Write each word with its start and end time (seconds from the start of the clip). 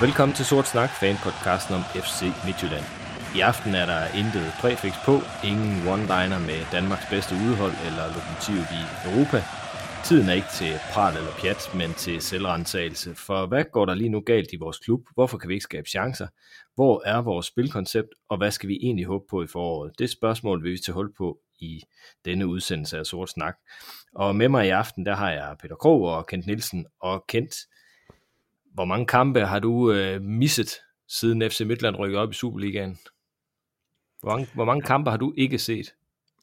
Velkommen 0.00 0.34
til 0.36 0.46
Sort 0.46 0.68
Snak, 0.68 0.90
fanpodcasten 1.00 1.74
om 1.74 1.82
FC 2.04 2.20
Midtjylland. 2.46 2.86
I 3.36 3.40
aften 3.40 3.74
er 3.74 3.86
der 3.86 4.02
intet 4.20 4.46
prefix 4.60 4.92
på, 5.04 5.14
ingen 5.50 5.72
one-liner 5.92 6.40
med 6.50 6.60
Danmarks 6.72 7.06
bedste 7.10 7.34
udhold 7.34 7.76
eller 7.88 8.04
lokomotivet 8.14 8.68
i 8.80 8.82
Europa. 9.08 9.38
Tiden 10.06 10.28
er 10.28 10.36
ikke 10.40 10.52
til 10.60 10.72
prat 10.92 11.14
eller 11.16 11.34
pjat, 11.40 11.62
men 11.80 11.90
til 11.94 12.20
selvrensagelse. 12.20 13.14
For 13.14 13.46
hvad 13.46 13.64
går 13.72 13.84
der 13.86 13.94
lige 13.94 14.14
nu 14.14 14.20
galt 14.20 14.50
i 14.52 14.56
vores 14.64 14.78
klub? 14.78 15.00
Hvorfor 15.14 15.38
kan 15.38 15.48
vi 15.48 15.54
ikke 15.54 15.70
skabe 15.70 15.88
chancer? 15.88 16.28
Hvor 16.74 17.02
er 17.12 17.20
vores 17.22 17.46
spilkoncept, 17.46 18.12
og 18.28 18.36
hvad 18.38 18.50
skal 18.50 18.68
vi 18.68 18.78
egentlig 18.82 19.06
håbe 19.06 19.24
på 19.30 19.42
i 19.42 19.46
foråret? 19.46 19.92
Det 19.98 20.10
spørgsmål 20.10 20.62
vil 20.62 20.72
vi 20.72 20.78
til 20.78 20.94
hul 20.94 21.10
på 21.18 21.38
i 21.58 21.82
denne 22.24 22.46
udsendelse 22.46 22.98
af 22.98 23.06
Sort 23.06 23.30
Snak. 23.30 23.56
Og 24.14 24.36
med 24.36 24.48
mig 24.48 24.66
i 24.66 24.70
aften, 24.82 25.06
der 25.06 25.14
har 25.14 25.30
jeg 25.30 25.56
Peter 25.60 25.76
Krog 25.76 26.02
og 26.02 26.26
Kent 26.26 26.46
Nielsen. 26.46 26.86
Og 27.00 27.24
Kent, 27.28 27.54
hvor 28.78 28.84
mange 28.84 29.06
kampe 29.06 29.40
har 29.40 29.58
du 29.58 29.92
øh, 29.92 30.22
misset, 30.22 30.70
siden 31.08 31.50
FC 31.50 31.60
Midtland 31.60 31.96
rykkede 31.96 32.22
op 32.22 32.30
i 32.30 32.34
Superligaen? 32.34 32.98
Hvor 34.20 34.30
mange, 34.30 34.48
hvor 34.54 34.64
mange 34.64 34.82
kampe 34.82 35.10
har 35.10 35.16
du 35.16 35.34
ikke 35.36 35.58
set? 35.58 35.94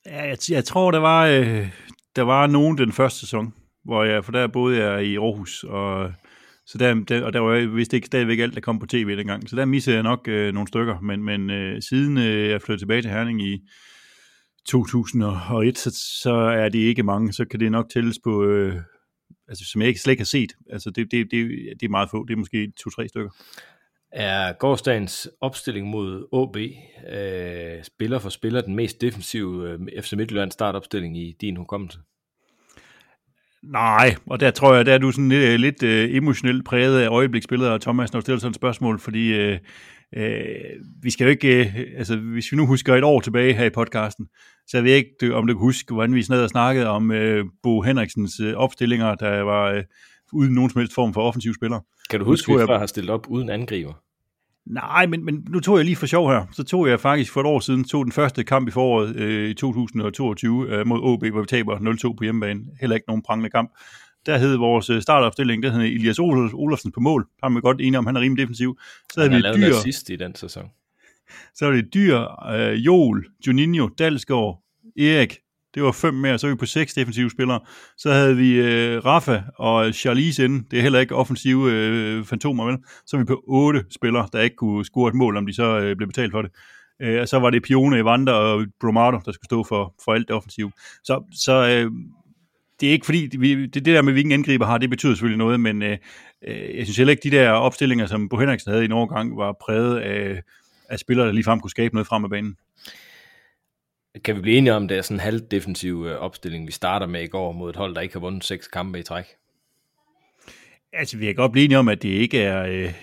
Ja, 0.05 0.23
jeg, 0.23 0.37
jeg 0.49 0.65
tror, 0.65 0.91
der 0.91 0.99
var, 0.99 1.25
øh, 1.27 1.69
der 2.15 2.21
var 2.21 2.47
nogen 2.47 2.77
den 2.77 2.91
første 2.91 3.19
sæson, 3.19 3.53
hvor 3.83 4.03
jeg, 4.03 4.25
for 4.25 4.31
der 4.31 4.47
boede 4.47 4.83
jeg 4.83 5.05
i 5.05 5.17
Aarhus, 5.17 5.63
og, 5.63 6.11
så 6.65 6.77
der, 6.77 6.93
der, 6.93 7.23
og 7.23 7.33
der 7.33 7.39
var 7.39 7.75
vist 7.75 7.93
ikke 7.93 8.07
stadigvæk 8.07 8.39
alt, 8.39 8.55
der 8.55 8.61
kom 8.61 8.79
på 8.79 8.85
tv 8.85 9.17
dengang. 9.17 9.49
Så 9.49 9.55
der 9.55 9.65
missede 9.65 9.95
jeg 9.95 10.03
nok 10.03 10.27
øh, 10.27 10.53
nogle 10.53 10.67
stykker, 10.67 10.99
men, 10.99 11.23
men 11.23 11.49
øh, 11.49 11.81
siden 11.81 12.17
øh, 12.17 12.49
jeg 12.49 12.61
flyttede 12.61 12.81
tilbage 12.81 13.01
til 13.01 13.11
Herning 13.11 13.41
i 13.41 13.61
2001, 14.67 15.77
så, 15.77 15.91
så 16.23 16.33
er 16.33 16.69
det 16.69 16.79
ikke 16.79 17.03
mange. 17.03 17.33
Så 17.33 17.45
kan 17.45 17.59
det 17.59 17.71
nok 17.71 17.89
tælles 17.89 18.19
på, 18.23 18.43
øh, 18.43 18.75
altså, 19.47 19.65
som 19.65 19.81
jeg 19.81 19.87
ikke 19.87 19.99
slet 19.99 20.11
ikke 20.11 20.21
har 20.21 20.25
set. 20.25 20.53
Altså, 20.69 20.89
det, 20.89 21.11
det, 21.11 21.31
det, 21.31 21.49
det 21.79 21.85
er 21.85 21.89
meget 21.89 22.09
få. 22.09 22.25
Det 22.25 22.33
er 22.33 22.37
måske 22.37 22.71
to-tre 22.77 23.07
stykker. 23.07 23.29
Er 24.11 24.53
gårdsdagens 24.53 25.29
opstilling 25.41 25.87
mod 25.87 26.27
OB 26.31 26.57
øh, 26.57 27.83
spiller 27.83 28.19
for 28.19 28.29
spiller 28.29 28.61
den 28.61 28.75
mest 28.75 29.01
defensive 29.01 29.69
øh, 29.69 30.03
FC 30.03 30.13
Midtjylland 30.13 30.51
startopstilling 30.51 31.17
i 31.17 31.35
din 31.41 31.57
hukommelse? 31.57 31.99
Nej, 33.63 34.15
og 34.25 34.39
der 34.39 34.51
tror 34.51 34.75
jeg, 34.75 34.85
der 34.85 34.93
er 34.93 34.97
du 34.97 35.11
sådan 35.11 35.29
lidt, 35.29 35.61
lidt 35.61 35.83
uh, 35.83 36.15
emotionelt 36.15 36.65
præget 36.65 37.01
af 37.01 37.07
øjebliksbilleder, 37.07 37.71
og 37.71 37.81
Thomas, 37.81 38.13
når 38.13 38.19
du 38.19 38.21
stiller 38.21 38.39
sådan 38.39 38.49
et 38.49 38.55
spørgsmål, 38.55 38.99
fordi 38.99 39.51
uh, 39.51 39.57
uh, 40.15 40.23
vi 41.01 41.09
skal 41.09 41.25
jo 41.25 41.29
ikke, 41.29 41.73
uh, 41.75 41.97
altså 41.97 42.15
hvis 42.15 42.51
vi 42.51 42.57
nu 42.57 42.65
husker 42.65 42.95
et 42.95 43.03
år 43.03 43.19
tilbage 43.19 43.53
her 43.53 43.65
i 43.65 43.69
podcasten, 43.69 44.27
så 44.67 44.77
jeg 44.77 44.83
ved 44.83 44.91
ikke, 44.91 45.35
om 45.35 45.47
du 45.47 45.53
kan 45.53 45.59
huske, 45.59 45.93
hvordan 45.93 46.15
vi 46.15 46.23
snad 46.23 46.43
og 46.43 46.49
snakkede 46.49 46.87
om 46.87 47.09
uh, 47.09 47.45
Bo 47.63 47.81
Henriksens 47.81 48.39
uh, 48.39 48.53
opstillinger, 48.53 49.15
der 49.15 49.41
var 49.41 49.77
uh, 49.77 49.83
uden 50.33 50.53
nogen 50.53 50.69
som 50.69 50.79
helst 50.79 50.93
form 50.93 51.13
for 51.13 51.21
offensiv 51.21 51.53
spiller. 51.53 51.79
Kan 52.09 52.19
du 52.19 52.25
huske, 52.25 52.53
at 52.53 52.67
før 52.67 52.79
har 52.79 52.85
stillet 52.85 53.09
op 53.09 53.27
uden 53.27 53.49
angriber? 53.49 53.93
Nej, 54.65 55.05
men, 55.05 55.25
men 55.25 55.47
nu 55.49 55.59
tog 55.59 55.77
jeg 55.77 55.85
lige 55.85 55.95
for 55.95 56.05
sjov 56.05 56.29
her. 56.29 56.45
Så 56.51 56.63
tog 56.63 56.87
jeg 56.87 56.99
faktisk 56.99 57.31
for 57.31 57.41
et 57.41 57.47
år 57.47 57.59
siden, 57.59 57.83
tog 57.83 58.05
den 58.05 58.11
første 58.11 58.43
kamp 58.43 58.67
i 58.67 58.71
foråret 58.71 59.15
øh, 59.15 59.49
i 59.49 59.53
2022 59.53 60.67
øh, 60.69 60.87
mod 60.87 60.99
OB, 61.03 61.25
hvor 61.25 61.41
vi 61.41 61.47
taber 61.47 61.77
0-2 62.11 62.15
på 62.17 62.23
hjemmebane. 62.23 62.61
Heller 62.81 62.95
ikke 62.95 63.07
nogen 63.07 63.23
prangende 63.23 63.49
kamp. 63.49 63.71
Der 64.25 64.37
hed 64.37 64.55
vores 64.55 64.89
øh, 64.89 65.01
startopstilling, 65.01 65.63
der 65.63 65.71
hed 65.71 65.81
Elias 65.81 66.19
Olofsen 66.19 66.91
på 66.91 66.99
mål. 66.99 67.27
Har 67.43 67.49
man 67.49 67.61
godt 67.61 67.81
enige 67.81 67.97
om, 67.97 68.05
han 68.05 68.15
er 68.15 68.21
rimelig 68.21 68.41
defensiv. 68.41 68.77
Så 69.13 69.21
han 69.21 69.31
havde 69.31 69.59
vi 69.59 69.65
dyr, 69.65 69.73
sidst 69.73 70.09
i 70.09 70.15
den 70.15 70.35
sæson. 70.35 70.69
Så 71.55 71.65
er 71.65 71.71
det 71.71 71.93
Dyr, 71.93 72.19
øh, 72.51 72.85
Jol, 72.85 73.25
Juninho, 73.47 73.87
Dalsgaard, 73.87 74.63
Erik, 74.97 75.37
det 75.75 75.83
var 75.83 75.91
fem 75.91 76.13
mere, 76.13 76.37
så 76.37 76.47
er 76.47 76.51
vi 76.51 76.57
på 76.57 76.65
seks 76.65 76.93
defensive 76.93 77.29
spillere. 77.29 77.59
Så 77.97 78.11
havde 78.11 78.37
vi 78.37 78.53
øh, 78.53 79.05
Rafa 79.05 79.41
og 79.55 79.93
Charlize 79.93 80.45
inde. 80.45 80.65
Det 80.71 80.79
er 80.79 80.83
heller 80.83 80.99
ikke 80.99 81.15
offensive 81.15 81.71
øh, 81.71 82.25
fantomer, 82.25 82.65
vel? 82.65 82.77
Så 83.05 83.17
er 83.17 83.19
vi 83.19 83.25
på 83.25 83.43
otte 83.47 83.85
spillere, 83.91 84.27
der 84.33 84.41
ikke 84.41 84.55
kunne 84.55 84.85
score 84.85 85.09
et 85.09 85.15
mål, 85.15 85.37
om 85.37 85.45
de 85.45 85.53
så 85.53 85.79
øh, 85.79 85.95
blev 85.95 86.07
betalt 86.07 86.31
for 86.31 86.41
det. 86.41 86.51
Øh, 87.01 87.21
og 87.21 87.27
så 87.27 87.39
var 87.39 87.49
det 87.49 87.63
Pione, 87.63 87.99
Evander 87.99 88.33
og 88.33 88.65
Bromado, 88.81 89.19
der 89.25 89.31
skulle 89.31 89.45
stå 89.45 89.63
for, 89.63 89.93
for 90.05 90.13
alt 90.13 90.27
det 90.27 90.35
offensive. 90.35 90.71
Så, 91.03 91.23
så 91.31 91.67
øh, 91.69 91.91
det 92.79 92.87
er 92.87 92.91
ikke 92.91 93.05
fordi, 93.05 93.29
vi, 93.39 93.65
det, 93.65 93.73
det 93.73 93.85
der 93.85 94.01
med, 94.01 94.15
ingen 94.15 94.31
angriber 94.31 94.65
har, 94.65 94.77
det 94.77 94.89
betyder 94.89 95.13
selvfølgelig 95.13 95.37
noget, 95.37 95.59
men 95.59 95.81
øh, 95.81 95.97
øh, 96.47 96.77
jeg 96.77 96.85
synes 96.85 96.97
heller 96.97 97.11
ikke, 97.11 97.29
de 97.29 97.37
der 97.37 97.49
opstillinger, 97.49 98.05
som 98.05 98.29
Bo 98.29 98.37
Henriksen 98.37 98.71
havde 98.71 98.83
i 98.83 98.85
en 98.85 98.91
overgang, 98.91 99.37
var 99.37 99.57
præget 99.61 99.99
af, 99.99 100.41
af 100.89 100.99
spillere, 100.99 101.27
der 101.27 101.33
ligefrem 101.33 101.59
kunne 101.59 101.71
skabe 101.71 101.95
noget 101.95 102.07
frem 102.07 102.23
af 102.23 102.29
banen. 102.29 102.55
Kan 104.23 104.35
vi 104.35 104.41
blive 104.41 104.57
enige 104.57 104.73
om, 104.73 104.87
det 104.87 104.97
er 104.97 105.01
sådan 105.01 105.15
en 105.15 105.19
halvdefensiv 105.19 106.05
øh, 106.07 106.17
opstilling, 106.17 106.67
vi 106.67 106.71
starter 106.71 107.07
med 107.07 107.23
i 107.23 107.27
går 107.27 107.51
mod 107.51 107.69
et 107.69 107.75
hold, 107.75 107.95
der 107.95 108.01
ikke 108.01 108.13
har 108.13 108.19
vundet 108.19 108.43
seks 108.43 108.67
kampe 108.67 108.99
i 108.99 109.03
træk? 109.03 109.25
Altså, 110.93 111.17
vi 111.17 111.25
kan 111.25 111.35
godt 111.35 111.51
blive 111.51 111.65
enige 111.65 111.77
om, 111.77 111.87
at 111.87 112.03
det 112.03 112.09
ikke 112.09 112.41
er... 112.41 112.65
Øh, 112.65 112.93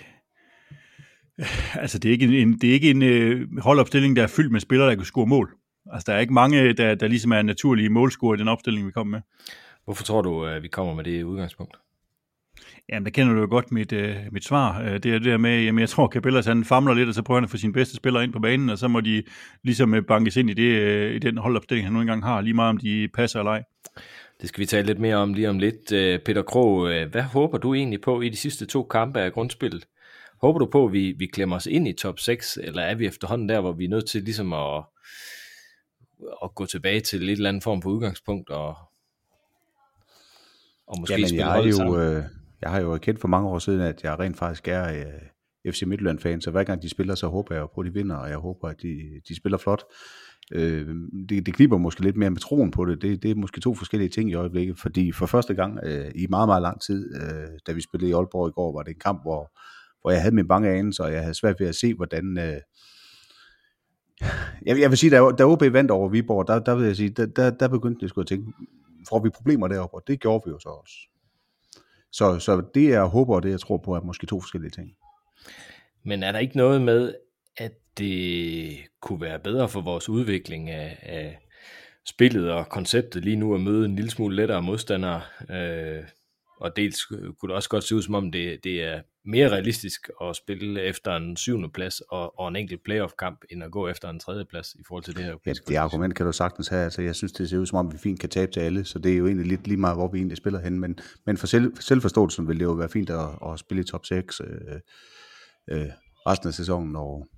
altså, 1.83 1.99
det 1.99 2.09
er 2.09 2.12
ikke 2.12 2.43
en, 2.43 2.59
det 2.59 2.71
er 2.71 2.75
ikke 2.75 2.91
en 2.91 3.03
øh, 3.03 3.59
holdopstilling, 3.59 4.16
der 4.16 4.22
er 4.22 4.27
fyldt 4.27 4.53
med 4.53 4.60
spillere, 4.60 4.89
der 4.89 4.94
kan 4.94 5.04
score 5.04 5.27
mål. 5.27 5.56
Altså, 5.93 6.04
der 6.06 6.16
er 6.16 6.20
ikke 6.20 6.32
mange, 6.32 6.72
der, 6.72 6.94
der 6.94 7.09
ligesom 7.09 7.32
er 7.32 7.43
naturlige 7.43 7.88
målscorer 7.88 8.34
i 8.34 8.38
den 8.38 8.48
opstilling, 8.48 8.87
vi 8.87 8.93
kommer 8.93 9.10
med. 9.10 9.20
Hvorfor 9.84 10.04
tror 10.04 10.22
du, 10.22 10.44
at 10.44 10.62
vi 10.62 10.69
kommer 10.69 10.94
med 10.94 11.04
det 11.04 11.22
udgangspunkt? 11.22 11.76
Jamen, 12.88 13.04
der 13.04 13.10
kender 13.10 13.34
du 13.34 13.41
jo 13.41 13.47
godt 13.50 13.72
mit, 13.72 13.92
øh, 13.92 14.16
mit 14.32 14.44
svar. 14.44 14.82
Øh, 14.82 14.92
det 14.92 15.06
er 15.06 15.12
det 15.12 15.25
der 15.25 15.37
med, 15.37 15.62
jamen, 15.62 15.81
jeg 15.81 15.88
tror, 15.88 16.09
Capellas 16.09 16.47
han 16.47 16.65
famler 16.65 16.94
lidt, 16.94 17.09
og 17.09 17.15
så 17.15 17.22
prøver 17.22 17.41
han 17.41 17.44
at 17.44 17.50
få 17.50 17.56
sine 17.56 17.72
bedste 17.72 17.97
spillere 17.97 18.25
ind 18.25 18.32
på 18.32 18.38
banen, 18.38 18.71
og 18.71 18.78
så 18.78 18.88
må 18.88 19.00
de 19.00 19.22
ligesom 19.65 19.94
øh, 19.94 20.03
bankes 20.03 20.37
ind 20.37 20.50
i, 20.50 20.54
det, 20.54 20.62
øh, 20.62 21.15
i 21.15 21.19
den 21.19 21.38
holdopstilling, 21.38 21.87
han 21.87 21.92
nu 21.92 22.00
engang 22.00 22.25
har, 22.25 22.41
lige 22.41 22.54
meget 22.54 22.69
om 22.69 22.76
de 22.76 23.09
passer 23.15 23.38
eller 23.38 23.50
ej. 23.50 23.62
Det 24.41 24.48
skal 24.48 24.60
vi 24.60 24.66
tale 24.66 24.87
lidt 24.87 24.98
mere 24.98 25.16
om 25.16 25.34
lige 25.34 25.50
om 25.50 25.59
lidt. 25.59 25.92
Øh, 25.92 26.19
Peter 26.19 26.42
Krog, 26.42 26.91
øh, 26.91 27.10
hvad 27.10 27.22
håber 27.22 27.59
du 27.59 27.75
egentlig 27.75 28.00
på 28.00 28.21
i 28.21 28.28
de 28.28 28.37
sidste 28.37 28.66
to 28.66 28.82
kampe 28.82 29.21
af 29.21 29.32
grundspillet? 29.32 29.87
Håber 30.41 30.59
du 30.59 30.66
på, 30.66 30.87
at 30.87 30.92
vi, 30.92 31.15
vi 31.19 31.26
klemmer 31.26 31.56
os 31.56 31.66
ind 31.66 31.88
i 31.88 31.92
top 31.92 32.19
6, 32.19 32.59
eller 32.62 32.82
er 32.82 32.94
vi 32.94 33.06
efterhånden 33.06 33.48
der, 33.48 33.60
hvor 33.60 33.72
vi 33.72 33.84
er 33.84 33.88
nødt 33.88 34.06
til 34.06 34.22
ligesom 34.22 34.53
at, 34.53 34.84
at 36.44 36.55
gå 36.55 36.66
tilbage 36.66 37.00
til 37.00 37.21
lidt 37.21 37.37
eller 37.37 37.49
andet 37.49 37.62
form 37.62 37.83
for 37.83 37.91
udgangspunkt, 37.91 38.50
og, 38.50 38.75
og 40.87 41.00
måske 41.00 41.15
Jamen, 41.15 41.28
spille 41.28 41.50
jeg 41.50 41.78
jo, 41.78 41.99
øh, 41.99 42.25
jeg 42.62 42.71
har 42.71 42.81
jo 42.81 42.99
kendt 42.99 43.21
for 43.21 43.28
mange 43.28 43.49
år 43.49 43.59
siden, 43.59 43.81
at 43.81 44.05
jeg 44.05 44.19
rent 44.19 44.37
faktisk 44.37 44.69
er 44.69 44.88
øh, 45.65 45.72
FC 45.72 45.83
Midtjylland-fan, 45.83 46.41
så 46.41 46.50
hver 46.50 46.65
gang 46.65 46.83
de 46.83 46.88
spiller, 46.88 47.15
så 47.15 47.28
håber 47.28 47.55
jeg 47.55 47.66
på, 47.75 47.81
at 47.81 47.87
de 47.87 47.93
vinder, 47.94 48.16
og 48.16 48.28
jeg 48.28 48.38
håber, 48.38 48.69
at 48.69 48.83
de, 48.83 49.21
de 49.28 49.37
spiller 49.37 49.59
flot. 49.59 49.84
Øh, 50.53 50.88
det, 51.28 51.47
det 51.47 51.55
kniber 51.55 51.78
måske 51.78 52.03
lidt 52.03 52.16
mere 52.16 52.31
med 52.31 52.41
troen 52.41 52.71
på 52.71 52.84
det. 52.84 53.03
det. 53.03 53.22
Det 53.22 53.31
er 53.31 53.34
måske 53.34 53.60
to 53.60 53.75
forskellige 53.75 54.09
ting 54.09 54.31
i 54.31 54.34
øjeblikket, 54.34 54.78
fordi 54.78 55.12
for 55.12 55.27
første 55.27 55.54
gang 55.54 55.78
øh, 55.83 56.10
i 56.15 56.27
meget, 56.31 56.49
meget 56.49 56.62
lang 56.62 56.81
tid, 56.81 57.15
øh, 57.16 57.49
da 57.66 57.72
vi 57.72 57.81
spillede 57.81 58.10
i 58.10 58.15
Aalborg 58.15 58.49
i 58.49 58.53
går, 58.53 58.72
var 58.72 58.83
det 58.83 58.91
en 58.91 59.00
kamp, 59.00 59.22
hvor, 59.22 59.53
hvor 60.00 60.10
jeg 60.10 60.22
havde 60.22 60.34
min 60.34 60.49
bange 60.49 60.71
anelser, 60.71 61.04
og 61.04 61.12
jeg 61.12 61.21
havde 61.21 61.34
svært 61.34 61.60
ved 61.60 61.66
at 61.66 61.75
se, 61.75 61.94
hvordan... 61.94 62.39
Øh, 62.39 62.60
jeg, 64.66 64.80
jeg 64.80 64.90
vil 64.90 64.98
sige, 64.98 65.10
da, 65.10 65.30
da 65.38 65.44
OB 65.44 65.62
vandt 65.62 65.90
over 65.90 66.08
Viborg, 66.08 66.48
der, 66.48 66.58
der 66.58 66.74
vil 66.74 66.86
jeg 66.86 66.96
sige, 66.96 67.08
der, 67.08 67.26
der, 67.26 67.50
der 67.50 67.68
begyndte 67.68 68.02
jeg 68.02 68.08
skulle 68.08 68.22
at 68.22 68.28
tænke, 68.28 68.52
får 69.08 69.22
vi 69.22 69.30
problemer 69.30 69.68
deroppe, 69.68 69.96
og 69.96 70.02
det 70.06 70.20
gjorde 70.20 70.42
vi 70.46 70.50
jo 70.50 70.58
så 70.58 70.68
også. 70.68 70.94
Så, 72.12 72.38
så 72.38 72.62
det 72.74 72.88
jeg 72.88 73.02
håber, 73.02 73.34
og 73.34 73.42
det 73.42 73.50
jeg 73.50 73.60
tror 73.60 73.76
på, 73.76 73.94
er 73.94 74.00
måske 74.00 74.26
to 74.26 74.40
forskellige 74.40 74.70
ting. 74.70 74.92
Men 76.04 76.22
er 76.22 76.32
der 76.32 76.38
ikke 76.38 76.56
noget 76.56 76.82
med, 76.82 77.14
at 77.56 77.72
det 77.98 78.76
kunne 79.00 79.20
være 79.20 79.38
bedre 79.38 79.68
for 79.68 79.80
vores 79.80 80.08
udvikling 80.08 80.70
af, 80.70 80.98
af 81.02 81.38
spillet 82.06 82.52
og 82.52 82.68
konceptet 82.68 83.24
lige 83.24 83.36
nu 83.36 83.54
at 83.54 83.60
møde 83.60 83.84
en 83.84 83.96
lille 83.96 84.10
smule 84.10 84.36
lettere 84.36 84.62
modstandere? 84.62 85.20
Øh, 85.50 86.04
og 86.62 86.76
dels 86.76 87.04
kunne 87.04 87.48
det 87.48 87.50
også 87.50 87.68
godt 87.68 87.84
se 87.84 87.94
ud 87.96 88.02
som 88.02 88.14
om, 88.14 88.32
det, 88.32 88.64
det 88.64 88.82
er 88.82 89.02
mere 89.24 89.48
realistisk 89.48 90.10
at 90.22 90.36
spille 90.36 90.82
efter 90.82 91.16
en 91.16 91.36
syvende 91.36 91.68
plads 91.68 92.00
og, 92.00 92.38
og 92.38 92.48
en 92.48 92.56
enkelt 92.56 92.84
playoff-kamp, 92.84 93.44
end 93.50 93.64
at 93.64 93.70
gå 93.70 93.88
efter 93.88 94.10
en 94.10 94.18
tredje 94.18 94.44
plads 94.44 94.74
i 94.74 94.82
forhold 94.88 95.04
til 95.04 95.16
det 95.16 95.24
her. 95.24 95.36
Ja, 95.46 95.52
det 95.68 95.76
argument 95.76 96.14
kan 96.14 96.26
du 96.26 96.32
sagtens 96.32 96.68
have. 96.68 96.84
Altså, 96.84 97.02
jeg 97.02 97.14
synes, 97.14 97.32
det 97.32 97.50
ser 97.50 97.58
ud 97.58 97.66
som 97.66 97.78
om, 97.78 97.92
vi 97.92 97.98
fint 97.98 98.20
kan 98.20 98.28
tabe 98.28 98.52
til 98.52 98.60
alle, 98.60 98.84
så 98.84 98.98
det 98.98 99.12
er 99.12 99.16
jo 99.16 99.26
egentlig 99.26 99.47
lidt 99.47 99.66
lige 99.66 99.76
meget, 99.76 99.97
hvor 99.97 100.09
vi 100.09 100.18
egentlig 100.18 100.36
spiller 100.36 100.60
hen. 100.60 100.80
Men, 100.80 100.98
men 101.26 101.36
for 101.36 101.47
selv, 101.47 101.76
selvforståelsen 101.80 102.48
vil 102.48 102.59
det 102.59 102.65
jo 102.65 102.72
være 102.72 102.88
fint 102.88 103.10
at, 103.10 103.28
at 103.53 103.58
spille 103.58 103.82
i 103.82 103.86
top 103.86 104.06
6 104.06 104.41
øh, 104.41 104.47
øh, 105.70 105.86
resten 106.26 106.48
af 106.48 106.54
sæsonen, 106.54 106.97
og, 106.97 107.28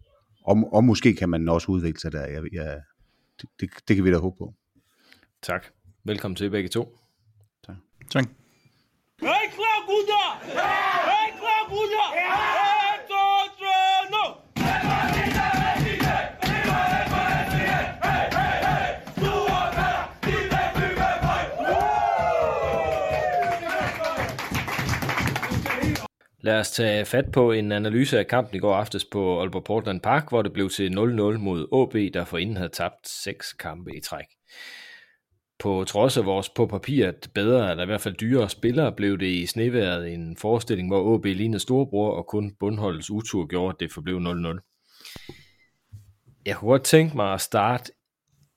og, 0.44 0.68
og 0.72 0.84
måske 0.84 1.14
kan 1.14 1.28
man 1.28 1.48
også 1.48 1.72
udvikle 1.72 2.00
sig 2.00 2.12
der. 2.12 2.26
Jeg, 2.26 2.42
jeg, 2.52 2.80
det, 3.40 3.48
det, 3.60 3.70
det 3.88 3.96
kan 3.96 4.04
vi 4.04 4.12
da 4.12 4.18
håbe 4.18 4.36
på. 4.38 4.54
Tak. 5.42 5.66
Velkommen 6.04 6.36
til 6.36 6.50
begge 6.50 6.68
to. 6.68 6.98
Tak. 7.66 7.76
Tak. 8.10 8.43
Hey, 9.94 11.30
klar, 11.38 11.68
gutter! 11.70 12.08
Hey! 12.14 12.54
Lad 26.44 26.60
os 26.60 26.70
tage 26.70 27.04
fat 27.04 27.32
på 27.32 27.52
en 27.52 27.72
analyse 27.72 28.18
af 28.18 28.26
kampen 28.26 28.56
i 28.56 28.58
går 28.58 28.74
aftes 28.74 29.04
på 29.04 29.40
Aalborg 29.40 29.64
Portland 29.64 30.00
Park, 30.00 30.28
hvor 30.28 30.42
det 30.42 30.52
blev 30.52 30.70
til 30.70 30.88
0-0 30.88 30.92
mod 31.38 31.66
AB, 31.72 32.14
der 32.14 32.24
forinden 32.24 32.56
havde 32.56 32.68
tabt 32.68 33.08
seks 33.08 33.52
kampe 33.52 33.96
i 33.96 34.00
træk 34.00 34.24
på 35.58 35.84
trods 35.84 36.16
af 36.16 36.24
vores 36.24 36.48
på 36.48 36.66
papiret 36.66 37.30
bedre, 37.34 37.70
eller 37.70 37.82
i 37.82 37.86
hvert 37.86 38.00
fald 38.00 38.14
dyrere 38.14 38.48
spillere, 38.48 38.92
blev 38.92 39.18
det 39.18 39.26
i 39.26 39.46
sneværet 39.46 40.12
en 40.12 40.36
forestilling, 40.36 40.88
hvor 40.88 41.14
AB 41.14 41.24
lignede 41.24 41.60
storebror, 41.60 42.10
og 42.10 42.26
kun 42.26 42.56
bundholdets 42.60 43.10
utur 43.10 43.46
gjorde, 43.46 43.74
at 43.74 43.80
det 43.80 43.92
forblev 43.92 44.18
0-0. 44.18 45.32
Jeg 46.46 46.56
kunne 46.56 46.70
godt 46.70 46.84
tænke 46.84 47.16
mig 47.16 47.32
at 47.34 47.40
starte 47.40 47.92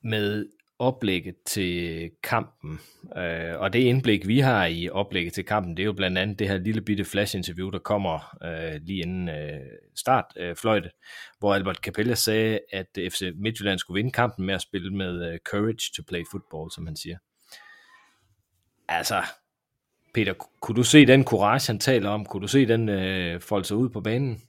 med 0.03 0.45
oplægget 0.79 1.35
til 1.45 2.11
kampen. 2.23 2.79
Øh, 3.17 3.59
og 3.59 3.73
det 3.73 3.79
indblik, 3.79 4.27
vi 4.27 4.39
har 4.39 4.65
i 4.65 4.89
oplægget 4.89 5.33
til 5.33 5.45
kampen, 5.45 5.77
det 5.77 5.83
er 5.83 5.85
jo 5.85 5.93
blandt 5.93 6.17
andet 6.17 6.39
det 6.39 6.47
her 6.47 6.57
lille 6.57 6.81
bitte 6.81 7.05
flash-interview, 7.05 7.69
der 7.69 7.79
kommer 7.79 8.37
øh, 8.43 8.81
lige 8.81 9.01
inden 9.01 9.29
øh, 9.29 9.59
start 9.95 10.25
øh, 10.37 10.55
fløjte, 10.55 10.89
hvor 11.39 11.53
Albert 11.53 11.77
Capella 11.77 12.15
sagde, 12.15 12.59
at 12.73 12.87
FC 12.95 13.31
Midtjylland 13.35 13.79
skulle 13.79 13.95
vinde 13.95 14.11
kampen 14.11 14.45
med 14.45 14.55
at 14.55 14.61
spille 14.61 14.93
med 14.93 15.33
øh, 15.33 15.39
courage 15.49 15.91
to 15.95 16.03
play 16.07 16.23
football, 16.31 16.71
som 16.71 16.85
han 16.85 16.95
siger. 16.95 17.17
Altså, 18.87 19.23
Peter, 20.13 20.33
kunne 20.61 20.75
du 20.75 20.83
se 20.83 21.05
den 21.05 21.23
courage, 21.23 21.67
han 21.67 21.79
taler 21.79 22.09
om? 22.09 22.25
Kunne 22.25 22.41
du 22.41 22.47
se 22.47 22.67
den 22.67 22.89
øh, 22.89 23.41
folde 23.41 23.65
sig 23.65 23.77
ud 23.77 23.89
på 23.89 24.01
banen? 24.01 24.41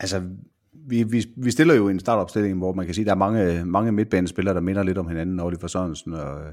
Altså, 0.00 0.22
vi, 0.72 1.02
vi, 1.02 1.26
vi 1.36 1.50
stiller 1.50 1.74
jo 1.74 1.88
en 1.88 2.00
startopstilling, 2.00 2.58
hvor 2.58 2.72
man 2.72 2.86
kan 2.86 2.94
sige, 2.94 3.02
at 3.02 3.06
der 3.06 3.12
er 3.12 3.32
mange, 3.32 3.64
mange 3.64 3.92
midtbanespillere, 3.92 4.54
der 4.54 4.60
minder 4.60 4.82
lidt 4.82 4.98
om 4.98 5.08
hinanden, 5.08 5.40
Oliver 5.40 5.66
Sørensen 5.66 6.12
og 6.14 6.40
øh, 6.40 6.52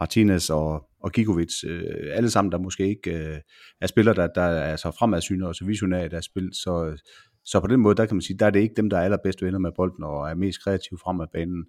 Martinez 0.00 0.50
og, 0.50 0.88
og 1.00 1.12
Gigovic, 1.12 1.64
øh, 1.64 1.82
alle 2.12 2.30
sammen, 2.30 2.52
der 2.52 2.58
måske 2.58 2.88
ikke 2.88 3.10
øh, 3.10 3.40
er 3.80 3.86
spillere, 3.86 4.14
der, 4.14 4.26
der 4.26 4.42
er 4.42 4.76
så 4.76 4.90
fremadsynede 4.90 5.48
og 5.48 5.54
så 5.54 5.64
visionære 5.64 6.06
i 6.06 6.08
deres 6.08 6.24
spil, 6.24 6.50
så, 6.52 7.02
så 7.44 7.60
på 7.60 7.66
den 7.66 7.80
måde, 7.80 7.94
der 7.94 8.06
kan 8.06 8.16
man 8.16 8.22
sige, 8.22 8.38
der 8.38 8.46
er 8.46 8.50
det 8.50 8.60
ikke 8.60 8.74
dem, 8.76 8.90
der 8.90 8.98
er 8.98 9.02
allerbedst 9.02 9.42
venner 9.42 9.58
med 9.58 9.70
bolden 9.76 10.04
og 10.04 10.30
er 10.30 10.34
mest 10.34 10.64
kreative 10.64 10.98
frem 10.98 11.20
af 11.20 11.26
banen. 11.32 11.64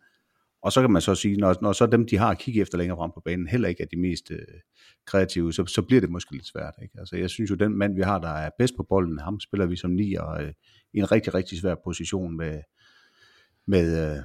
Og 0.61 0.71
så 0.71 0.81
kan 0.81 0.91
man 0.91 1.01
så 1.01 1.15
sige, 1.15 1.37
når, 1.37 1.55
når 1.61 1.71
så 1.71 1.85
dem, 1.85 2.05
de 2.05 2.17
har 2.17 2.29
at 2.31 2.37
kigge 2.37 2.61
efter 2.61 2.77
længere 2.77 2.97
frem 2.97 3.11
på 3.15 3.21
banen, 3.25 3.47
heller 3.47 3.69
ikke 3.69 3.83
er 3.83 3.87
de 3.87 3.99
mest 3.99 4.31
øh, 4.31 4.37
kreative, 5.05 5.53
så, 5.53 5.65
så 5.65 5.81
bliver 5.81 6.01
det 6.01 6.09
måske 6.09 6.31
lidt 6.31 6.47
svært. 6.47 6.73
Ikke? 6.83 6.99
Altså, 6.99 7.15
jeg 7.15 7.29
synes 7.29 7.51
jo, 7.51 7.55
den 7.55 7.77
mand, 7.77 7.95
vi 7.95 8.01
har, 8.01 8.19
der 8.19 8.29
er 8.29 8.49
bedst 8.57 8.73
på 8.77 8.85
bolden, 8.89 9.19
ham 9.19 9.39
spiller 9.39 9.65
vi 9.65 9.75
som 9.75 9.91
ni, 9.91 10.13
og 10.13 10.43
øh, 10.43 10.53
i 10.95 10.99
en 10.99 11.11
rigtig, 11.11 11.33
rigtig 11.33 11.59
svær 11.59 11.75
position 11.83 12.37
med, 12.37 12.61
med 13.65 13.85
øh, 14.03 14.23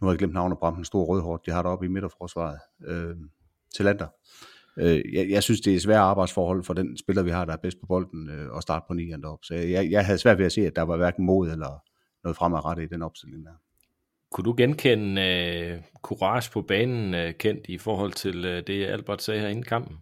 nu 0.00 0.06
har 0.06 0.10
jeg 0.10 0.18
glemt 0.18 0.34
navnet 0.34 0.58
på 0.58 0.72
den 0.76 0.84
store 0.84 1.06
rødhård, 1.06 1.42
de 1.46 1.50
har 1.50 1.62
deroppe 1.62 1.86
i 1.86 1.88
midterforsvaret, 1.88 2.58
øh, 2.86 3.16
Talander. 3.76 4.06
Øh, 4.78 5.14
jeg, 5.14 5.30
jeg 5.30 5.42
synes, 5.42 5.60
det 5.60 5.74
er 5.74 5.80
svære 5.80 6.00
arbejdsforhold 6.00 6.64
for 6.64 6.74
den 6.74 6.96
spiller, 6.96 7.22
vi 7.22 7.30
har, 7.30 7.44
der 7.44 7.52
er 7.52 7.56
bedst 7.56 7.80
på 7.80 7.86
bolden, 7.86 8.30
øh, 8.30 8.56
at 8.56 8.62
starte 8.62 8.84
på 8.88 8.94
nieren 8.94 9.22
deroppe. 9.22 9.46
Så 9.46 9.54
jeg, 9.54 9.90
jeg 9.90 10.06
havde 10.06 10.18
svært 10.18 10.38
ved 10.38 10.46
at 10.46 10.52
se, 10.52 10.66
at 10.66 10.76
der 10.76 10.82
var 10.82 10.96
hverken 10.96 11.26
mod 11.26 11.50
eller 11.50 11.82
noget 12.24 12.36
fremadrettet 12.36 12.84
i 12.84 12.86
den 12.86 13.02
opstilling 13.02 13.44
der. 13.44 13.52
Kunne 14.32 14.44
du 14.44 14.54
genkende 14.56 15.22
øh, 15.22 15.80
courage 16.02 16.50
på 16.52 16.62
banen, 16.62 17.14
øh, 17.14 17.34
kendt 17.34 17.66
i 17.68 17.78
forhold 17.78 18.12
til 18.12 18.44
øh, 18.44 18.62
det, 18.66 18.86
Albert 18.86 19.22
sagde 19.22 19.40
her 19.40 19.48
inden 19.48 19.64
kampen? 19.64 19.96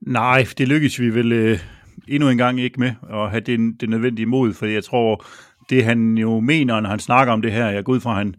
Nej, 0.00 0.46
det 0.58 0.68
lykkedes 0.68 1.00
vi 1.00 1.14
vel 1.14 1.32
øh, 1.32 1.58
endnu 2.08 2.28
en 2.28 2.38
gang 2.38 2.60
ikke 2.60 2.80
med 2.80 2.92
at 3.10 3.30
have 3.30 3.40
det, 3.40 3.80
det 3.80 3.88
nødvendige 3.88 4.26
mod, 4.26 4.52
for 4.52 4.66
jeg 4.66 4.84
tror, 4.84 5.26
det 5.70 5.84
han 5.84 6.18
jo 6.18 6.40
mener, 6.40 6.80
når 6.80 6.90
han 6.90 6.98
snakker 6.98 7.32
om 7.32 7.42
det 7.42 7.52
her, 7.52 7.66
jeg 7.66 7.84
går 7.84 7.92
ud 7.92 8.00
fra, 8.00 8.10
at 8.10 8.16
han 8.16 8.34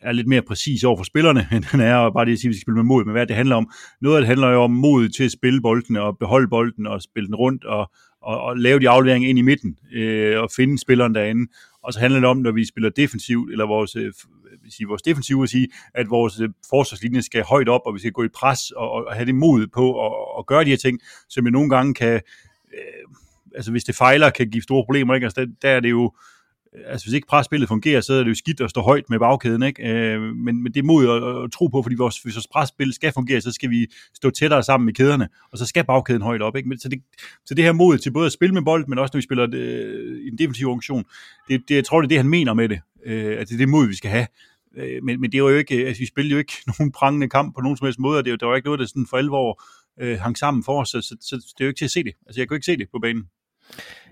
er 0.00 0.12
lidt 0.12 0.26
mere 0.26 0.42
præcis 0.42 0.84
over 0.84 0.96
for 0.96 1.04
spillerne, 1.04 1.48
end 1.52 1.64
han 1.64 1.80
er, 1.80 1.94
og 1.94 2.12
bare 2.12 2.24
det 2.24 2.32
at 2.32 2.38
sige, 2.38 2.48
at 2.48 2.50
vi 2.50 2.54
skal 2.54 2.62
spille 2.62 2.76
med 2.76 2.84
mod, 2.84 3.04
men 3.04 3.12
hvad 3.12 3.26
det 3.26 3.36
handler 3.36 3.56
om. 3.56 3.70
Noget 4.00 4.16
af 4.16 4.20
det 4.20 4.26
handler 4.26 4.48
jo 4.48 4.62
om 4.62 4.70
mod 4.70 5.08
til 5.08 5.24
at 5.24 5.32
spille 5.32 5.62
bolden, 5.62 5.96
og 5.96 6.18
beholde 6.18 6.48
bolden, 6.48 6.86
og 6.86 7.02
spille 7.02 7.26
den 7.26 7.34
rundt, 7.34 7.64
og, 7.64 7.90
og, 8.22 8.40
og 8.40 8.56
lave 8.56 8.80
de 8.80 8.88
afleveringer 8.88 9.28
ind 9.28 9.38
i 9.38 9.42
midten, 9.42 9.76
øh, 9.94 10.40
og 10.40 10.48
finde 10.56 10.78
spilleren 10.78 11.14
derinde. 11.14 11.52
Og 11.82 11.92
så 11.92 12.00
handler 12.00 12.20
det 12.20 12.28
om, 12.28 12.36
når 12.36 12.52
vi 12.52 12.64
spiller 12.64 12.90
defensivt, 12.90 13.52
eller 13.52 13.66
vores, 13.66 13.96
øh, 13.96 14.12
vil 14.62 14.72
sige, 14.72 14.86
vores 14.86 15.02
defensive, 15.02 15.42
at 15.42 15.48
sige, 15.48 15.68
at 15.94 16.10
vores 16.10 16.40
øh, 16.40 16.48
forsvarslinje 16.70 17.22
skal 17.22 17.44
højt 17.44 17.68
op, 17.68 17.80
og 17.86 17.94
vi 17.94 17.98
skal 17.98 18.12
gå 18.12 18.24
i 18.24 18.28
pres, 18.28 18.70
og, 18.70 18.90
og 18.90 19.14
have 19.14 19.26
det 19.26 19.34
mod 19.34 19.66
på 19.66 20.06
at, 20.06 20.12
at 20.38 20.46
gøre 20.46 20.64
de 20.64 20.70
her 20.70 20.76
ting, 20.76 21.00
som 21.28 21.44
vi 21.44 21.50
nogle 21.50 21.70
gange 21.70 21.94
kan, 21.94 22.20
øh, 22.74 23.14
altså 23.54 23.70
hvis 23.70 23.84
det 23.84 23.96
fejler, 23.96 24.30
kan 24.30 24.50
give 24.50 24.62
store 24.62 24.84
problemer. 24.84 25.14
Ikke? 25.14 25.24
Altså, 25.24 25.40
der, 25.40 25.46
der 25.62 25.68
er 25.68 25.80
det 25.80 25.90
jo, 25.90 26.12
altså 26.86 27.06
hvis 27.06 27.14
ikke 27.14 27.26
presspillet 27.26 27.68
fungerer, 27.68 28.00
så 28.00 28.12
er 28.12 28.22
det 28.22 28.30
jo 28.30 28.34
skidt 28.34 28.60
at 28.60 28.70
stå 28.70 28.80
højt 28.80 29.10
med 29.10 29.18
bagkæden, 29.18 29.62
ikke? 29.62 29.88
Øh, 29.88 30.20
men, 30.20 30.62
men 30.62 30.74
det 30.74 30.80
er 30.80 30.84
mod 30.84 31.08
at, 31.08 31.44
at 31.44 31.52
tro 31.52 31.66
på, 31.66 31.82
fordi 31.82 31.96
vores, 31.96 32.18
hvis 32.22 32.34
vores 32.34 32.46
presspil 32.46 32.92
skal 32.92 33.12
fungere, 33.12 33.40
så 33.40 33.52
skal 33.52 33.70
vi 33.70 33.86
stå 34.14 34.30
tættere 34.30 34.62
sammen 34.62 34.88
i 34.88 34.92
kæderne, 34.92 35.28
og 35.52 35.58
så 35.58 35.66
skal 35.66 35.84
bagkæden 35.84 36.22
højt 36.22 36.42
op, 36.42 36.56
ikke? 36.56 36.68
Men, 36.68 36.78
så, 36.78 36.88
det, 36.88 37.02
så 37.46 37.54
det 37.54 37.64
her 37.64 37.72
mod 37.72 37.98
til 37.98 38.10
både 38.10 38.26
at 38.26 38.32
spille 38.32 38.54
med 38.54 38.62
bold, 38.62 38.86
men 38.86 38.98
også 38.98 39.10
når 39.14 39.18
vi 39.18 39.22
spiller 39.22 39.48
øh, 39.52 40.26
en 40.32 40.38
defensiv 40.38 40.66
organisation, 40.66 41.04
det, 41.48 41.62
det, 41.68 41.74
jeg 41.74 41.84
tror, 41.84 42.00
det 42.00 42.06
er 42.06 42.08
det, 42.08 42.18
han 42.18 42.28
mener 42.28 42.54
med 42.54 42.68
det, 42.68 42.80
øh, 43.06 43.36
at 43.38 43.48
det 43.48 43.54
er 43.54 43.58
det 43.58 43.68
mod, 43.68 43.86
vi 43.86 43.94
skal 43.94 44.10
have. 44.10 44.26
Øh, 44.76 45.04
men, 45.04 45.20
men 45.20 45.32
det 45.32 45.42
var 45.42 45.50
jo 45.50 45.56
ikke, 45.56 45.74
altså 45.74 46.00
vi 46.00 46.06
spillede 46.06 46.32
jo 46.32 46.38
ikke 46.38 46.52
nogen 46.78 46.92
prangende 46.92 47.28
kamp 47.28 47.54
på 47.54 47.60
nogen 47.60 47.76
som 47.76 47.86
helst 47.86 47.98
måde, 47.98 48.18
og 48.18 48.24
det, 48.24 48.40
der 48.40 48.46
var 48.46 48.56
ikke 48.56 48.66
noget, 48.66 48.80
der 48.80 48.86
sådan 48.86 49.06
for 49.06 49.16
alvor 49.16 49.62
øh, 50.00 50.20
hang 50.20 50.38
sammen 50.38 50.64
for 50.64 50.80
os, 50.80 50.88
så, 50.88 51.00
så, 51.00 51.16
så, 51.20 51.54
det 51.58 51.60
er 51.60 51.64
jo 51.64 51.68
ikke 51.68 51.78
til 51.78 51.84
at 51.84 51.90
se 51.90 52.04
det. 52.04 52.14
Altså 52.26 52.40
jeg 52.40 52.48
kunne 52.48 52.56
ikke 52.56 52.66
se 52.66 52.76
det 52.76 52.88
på 52.92 52.98
banen. 52.98 53.24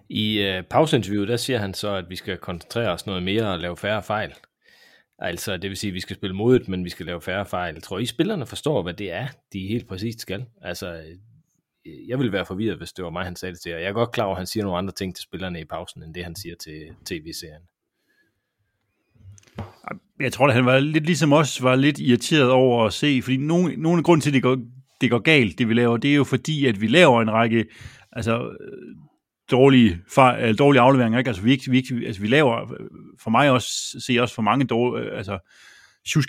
I 0.09 0.39
øh, 0.39 0.63
pauseinterviewet, 0.63 1.29
der 1.29 1.37
siger 1.37 1.59
han 1.59 1.75
så, 1.75 1.95
at 1.95 2.05
vi 2.11 2.17
skal 2.17 2.37
koncentrere 2.37 2.89
os 2.89 3.07
noget 3.07 3.23
mere 3.23 3.53
og 3.53 3.59
lave 3.59 3.77
færre 3.77 4.03
fejl. 4.03 4.35
Altså, 5.19 5.57
det 5.57 5.71
vil 5.71 5.77
sige, 5.77 5.91
at 5.91 5.95
vi 5.95 6.01
skal 6.01 6.17
spille 6.17 6.37
modet, 6.37 6.69
men 6.69 6.85
vi 6.85 6.91
skal 6.91 7.07
lave 7.07 7.21
færre 7.21 7.47
fejl. 7.47 7.75
Jeg 7.75 7.83
tror 7.83 7.99
I, 7.99 8.07
spillerne 8.07 8.47
forstår, 8.47 8.83
hvad 8.83 8.95
det 8.95 9.13
er, 9.13 9.29
de 9.53 9.67
helt 9.69 9.89
præcist 9.89 10.21
skal? 10.21 10.47
Altså, 10.63 10.93
øh, 10.93 12.09
jeg 12.09 12.19
ville 12.19 12.33
være 12.33 12.47
forvirret, 12.47 12.79
hvis 12.79 12.93
det 12.93 13.05
var 13.05 13.11
mig, 13.11 13.25
han 13.25 13.37
sagde 13.37 13.53
det 13.53 13.61
til. 13.61 13.75
Og 13.75 13.81
jeg 13.81 13.89
er 13.89 13.93
godt 13.93 14.13
klar 14.13 14.25
over, 14.25 14.35
at 14.35 14.41
han 14.41 14.47
siger 14.47 14.65
nogle 14.65 14.79
andre 14.79 14.93
ting 14.93 15.17
til 15.17 15.23
spillerne 15.23 15.61
i 15.61 15.65
pausen, 15.65 16.03
end 16.03 16.15
det, 16.15 16.25
han 16.25 16.37
siger 16.37 16.55
til 16.57 16.89
tv-serien. 17.05 17.63
Jeg 20.21 20.33
tror, 20.33 20.49
at 20.49 20.55
han 20.55 20.67
var 20.67 20.79
lidt 20.79 21.07
ligesom 21.07 21.33
os, 21.33 21.63
var 21.63 21.77
lidt 21.77 21.99
irriteret 21.99 22.51
over 22.51 22.87
at 22.87 22.93
se, 22.93 23.23
fordi 23.23 23.37
nogle, 23.37 23.77
nogle 23.77 23.99
af 23.99 24.05
grunden 24.05 24.21
til, 24.21 24.31
at 24.31 24.35
det 24.35 24.43
går, 24.43 24.59
det 25.01 25.11
går 25.11 25.19
galt, 25.19 25.59
det 25.59 25.69
vi 25.69 25.75
laver, 25.75 25.97
det 25.97 26.11
er 26.11 26.15
jo 26.15 26.25
fordi, 26.25 26.67
at 26.67 26.81
vi 26.81 26.87
laver 26.87 27.23
en 27.23 27.31
række 27.31 27.65
altså, 28.13 28.43
øh, 28.43 28.97
dårlige, 29.51 29.99
fejl, 30.15 30.49
øh, 30.49 30.59
dårlige 30.59 30.81
afleveringer. 30.81 31.19
Ikke? 31.19 31.29
Altså, 31.29 31.43
vi, 31.43 31.51
ikke, 31.51 31.71
vi, 31.71 31.77
ikke, 31.77 32.07
altså, 32.07 32.21
vi 32.23 32.27
laver, 32.27 32.73
øh, 32.73 32.87
for 33.21 33.31
mig 33.31 33.51
også, 33.51 34.01
ser 34.01 34.23
også 34.23 34.35
for 34.35 34.43
mange 34.43 34.65
dårlige, 34.65 35.11
altså, 35.11 35.39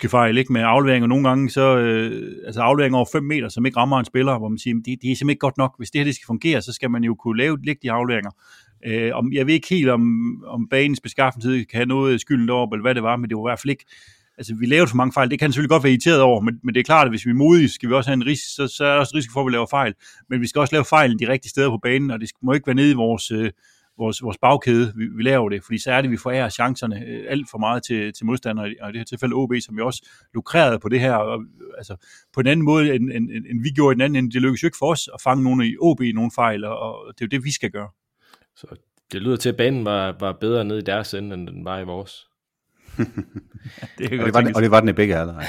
fejl, 0.08 0.38
ikke? 0.38 0.52
med 0.52 0.60
afleveringer. 0.60 1.06
Nogle 1.06 1.28
gange 1.28 1.50
så, 1.50 1.76
øh, 1.76 2.32
altså 2.46 2.60
afleveringer 2.60 2.96
over 2.96 3.08
5 3.12 3.24
meter, 3.24 3.48
som 3.48 3.66
ikke 3.66 3.76
rammer 3.76 3.98
en 3.98 4.04
spiller, 4.04 4.38
hvor 4.38 4.48
man 4.48 4.58
siger, 4.58 4.74
det, 4.74 4.84
det 4.86 4.92
er 4.92 4.98
simpelthen 5.00 5.30
ikke 5.30 5.40
godt 5.40 5.58
nok. 5.58 5.74
Hvis 5.78 5.90
det 5.90 5.98
her 5.98 6.04
det 6.04 6.14
skal 6.14 6.26
fungere, 6.26 6.62
så 6.62 6.72
skal 6.72 6.90
man 6.90 7.04
jo 7.04 7.14
kunne 7.14 7.38
lave 7.38 7.58
lægge 7.64 7.80
de 7.82 7.92
afleveringer. 7.92 8.30
Øh, 8.86 9.10
om, 9.14 9.32
jeg 9.32 9.46
ved 9.46 9.54
ikke 9.54 9.68
helt, 9.68 9.88
om, 9.88 10.02
om 10.46 10.68
banens 10.68 11.00
beskaffenhed 11.00 11.64
kan 11.64 11.76
have 11.76 11.86
noget 11.86 12.20
skylden 12.20 12.50
over, 12.50 12.74
eller 12.74 12.82
hvad 12.82 12.94
det 12.94 13.02
var, 13.02 13.16
men 13.16 13.30
det 13.30 13.36
var 13.36 13.48
i 13.48 13.50
hvert 13.50 13.60
fald 13.60 13.70
ikke, 13.70 13.84
altså 14.40 14.54
vi 14.54 14.66
laver 14.66 14.86
for 14.86 14.96
mange 14.96 15.12
fejl, 15.12 15.30
det 15.30 15.38
kan 15.38 15.52
selvfølgelig 15.52 15.70
godt 15.70 15.82
være 15.82 15.92
irriteret 15.92 16.20
over, 16.20 16.40
men, 16.40 16.60
men 16.62 16.74
det 16.74 16.80
er 16.80 16.84
klart, 16.84 17.06
at 17.06 17.12
hvis 17.12 17.26
vi 17.26 17.30
er 17.30 17.34
modige, 17.34 17.68
skal 17.68 17.88
vi 17.88 17.94
også 17.94 18.10
have 18.10 18.14
en 18.14 18.26
risiko, 18.26 18.68
så, 18.68 18.76
så 18.76 18.84
er 18.84 18.92
der 18.92 19.00
også 19.00 19.16
risiko 19.16 19.32
for, 19.32 19.40
at 19.40 19.46
vi 19.46 19.52
laver 19.52 19.66
fejl. 19.66 19.94
Men 20.28 20.40
vi 20.40 20.46
skal 20.46 20.60
også 20.60 20.74
lave 20.74 20.84
fejl 20.84 21.18
de 21.18 21.28
rigtige 21.28 21.50
steder 21.50 21.70
på 21.70 21.78
banen, 21.82 22.10
og 22.10 22.20
det 22.20 22.30
må 22.42 22.52
ikke 22.52 22.66
være 22.66 22.74
nede 22.74 22.90
i 22.90 22.94
vores, 22.94 23.30
øh, 23.30 23.50
vores, 23.98 24.22
vores 24.22 24.38
bagkæde, 24.38 24.92
vi, 24.96 25.06
vi 25.16 25.22
laver 25.22 25.48
det, 25.48 25.64
fordi 25.64 25.78
så 25.78 25.92
er 25.92 26.02
det, 26.02 26.10
vi 26.10 26.16
forærer 26.16 26.48
chancerne 26.48 27.04
øh, 27.06 27.24
alt 27.28 27.50
for 27.50 27.58
meget 27.58 27.82
til, 27.82 28.12
til 28.12 28.26
modstandere, 28.26 28.74
og 28.80 28.88
i 28.88 28.92
det 28.92 29.00
her 29.00 29.04
tilfælde 29.04 29.34
OB, 29.34 29.52
som 29.60 29.78
jo 29.78 29.86
også 29.86 30.02
lukrerede 30.34 30.78
på 30.78 30.88
det 30.88 31.00
her, 31.00 31.14
og, 31.14 31.44
altså 31.78 31.96
på 32.32 32.40
en 32.40 32.46
anden 32.46 32.64
måde, 32.64 32.94
end, 32.94 33.10
end, 33.12 33.30
end 33.30 33.62
vi 33.62 33.70
gjorde 33.70 33.92
i 33.92 33.94
den 33.94 34.02
anden 34.02 34.24
end 34.24 34.32
Det 34.32 34.42
lykkedes 34.42 34.62
jo 34.62 34.66
ikke 34.66 34.78
for 34.78 34.90
os 34.90 35.08
at 35.14 35.20
fange 35.20 35.44
nogle 35.44 35.68
i 35.68 35.76
OB 35.80 36.00
nogle 36.14 36.30
fejl, 36.34 36.64
og, 36.64 36.78
og 36.78 37.14
det 37.18 37.24
er 37.24 37.26
jo 37.26 37.36
det, 37.38 37.44
vi 37.44 37.52
skal 37.52 37.70
gøre. 37.70 37.88
Så 38.56 38.66
det 39.12 39.22
lyder 39.22 39.36
til, 39.36 39.48
at 39.48 39.56
banen 39.56 39.84
var, 39.84 40.16
var 40.20 40.32
bedre 40.32 40.64
nede 40.64 40.78
i 40.78 40.82
deres 40.82 41.14
ende, 41.14 41.34
end 41.34 41.48
den 41.48 41.64
var 41.64 41.78
i 41.78 41.84
vores. 41.84 42.29
det 43.98 44.20
og, 44.20 44.26
det 44.26 44.34
var, 44.34 44.40
den, 44.40 44.56
og 44.56 44.62
det 44.62 44.70
var 44.70 44.80
den 44.80 44.88
i 44.88 44.92
begge 44.92 45.16
aldre. 45.16 45.42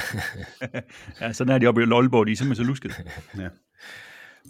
ja, 1.21 1.31
sådan 1.33 1.53
er 1.53 1.57
de 1.57 1.67
oppe 1.67 1.81
i 1.81 1.85
Lolborg, 1.85 2.27
de 2.27 2.31
er 2.31 2.35
simpelthen 2.35 2.65
så 2.65 2.69
lusket. 2.69 3.05
ja. 3.37 3.49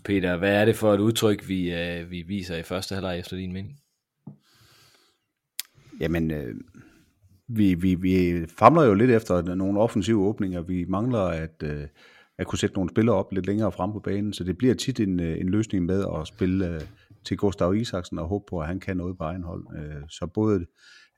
Peter, 0.06 0.38
hvad 0.38 0.56
er 0.56 0.66
det 0.66 0.76
for 0.76 0.94
et 0.94 1.00
udtryk, 1.00 1.48
vi, 1.48 1.74
øh, 1.74 2.12
vi 2.12 2.22
viser 2.22 2.56
i 2.56 2.64
første 2.64 2.96
halvleg 2.96 3.20
efter 3.20 3.38
din 3.38 3.54
mening? 3.54 3.78
Jamen, 6.00 6.32
øh, 6.32 6.56
vi, 7.48 7.74
vi, 7.74 7.96
vi 7.96 8.46
famler 8.58 8.84
jo 8.84 8.94
lidt 8.94 9.12
efter 9.12 9.56
nogle 9.56 9.80
offensive 9.80 10.26
åbninger. 10.26 10.62
Vi 10.62 10.86
mangler 10.90 11.20
at, 11.20 11.64
øh, 11.64 11.88
at 12.38 12.48
kunne 12.48 12.60
sætte 12.60 12.76
nogle 12.76 12.90
spillere 12.90 13.16
op 13.16 13.34
lidt 13.34 13.46
længere 13.46 13.72
frem 13.72 13.92
på 13.92 14.00
banen, 14.00 14.34
så 14.34 14.44
det 14.44 14.58
bliver 14.58 14.74
tit 14.74 15.00
en, 15.00 15.20
øh, 15.20 15.40
en 15.40 15.50
løsning 15.50 15.86
med 15.86 16.06
at 16.20 16.28
spille 16.28 16.76
øh, 16.76 16.82
til 17.24 17.38
Gustav 17.38 17.76
Isaksen 17.76 18.20
og 18.20 18.28
håbe 18.28 18.46
på, 18.50 18.60
at 18.60 18.68
han 18.68 18.80
kan 18.80 18.98
noget 18.98 19.18
på 19.18 19.24
egen 19.24 19.44
hold. 19.44 19.66
Øh, 19.78 20.02
så 20.10 20.28
både 20.28 20.66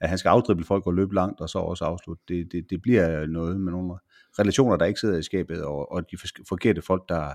at 0.03 0.09
han 0.09 0.17
skal 0.17 0.29
afdrible 0.29 0.65
folk 0.65 0.87
og 0.87 0.93
løbe 0.93 1.15
langt, 1.15 1.41
og 1.41 1.49
så 1.49 1.59
også 1.59 1.85
afslutte. 1.85 2.23
Det, 2.27 2.51
det, 2.51 2.69
det 2.69 2.81
bliver 2.81 3.27
noget 3.27 3.59
med 3.59 3.71
nogle 3.71 3.93
relationer, 4.39 4.77
der 4.77 4.85
ikke 4.85 4.99
sidder 4.99 5.17
i 5.17 5.23
skabet, 5.23 5.63
og, 5.63 5.91
og 5.91 6.11
de 6.11 6.17
forkerte 6.49 6.81
folk, 6.81 7.09
der, 7.09 7.33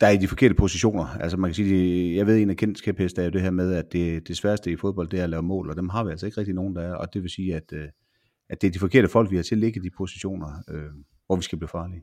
der 0.00 0.06
er 0.06 0.10
i 0.10 0.16
de 0.16 0.28
forkerte 0.28 0.54
positioner. 0.54 1.06
Altså 1.06 1.36
man 1.36 1.50
kan 1.50 1.54
sige, 1.54 2.16
jeg 2.16 2.26
ved 2.26 2.42
en 2.42 2.50
af 2.50 2.56
kendt 2.56 3.18
er 3.18 3.24
jo 3.24 3.30
det 3.30 3.42
her 3.42 3.50
med, 3.50 3.74
at 3.74 3.92
det, 3.92 4.28
det 4.28 4.36
sværeste 4.36 4.70
i 4.72 4.76
fodbold, 4.76 5.08
det 5.08 5.20
er 5.20 5.24
at 5.24 5.30
lave 5.30 5.42
mål, 5.42 5.70
og 5.70 5.76
dem 5.76 5.88
har 5.88 6.04
vi 6.04 6.10
altså 6.10 6.26
ikke 6.26 6.38
rigtig 6.38 6.54
nogen, 6.54 6.76
der 6.76 6.82
er, 6.82 6.94
og 6.94 7.14
det 7.14 7.22
vil 7.22 7.30
sige, 7.30 7.56
at, 7.56 7.72
øh, 7.72 7.88
at 8.48 8.62
det 8.62 8.68
er 8.68 8.72
de 8.72 8.78
forkerte 8.78 9.08
folk, 9.08 9.30
vi 9.30 9.36
har 9.36 9.42
til 9.42 9.54
at 9.54 9.58
ligge 9.58 9.80
i 9.80 9.82
de 9.82 9.90
positioner, 9.98 10.48
øh, 10.70 10.90
hvor 11.26 11.36
vi 11.36 11.42
skal 11.42 11.58
blive 11.58 11.68
farlige. 11.68 12.02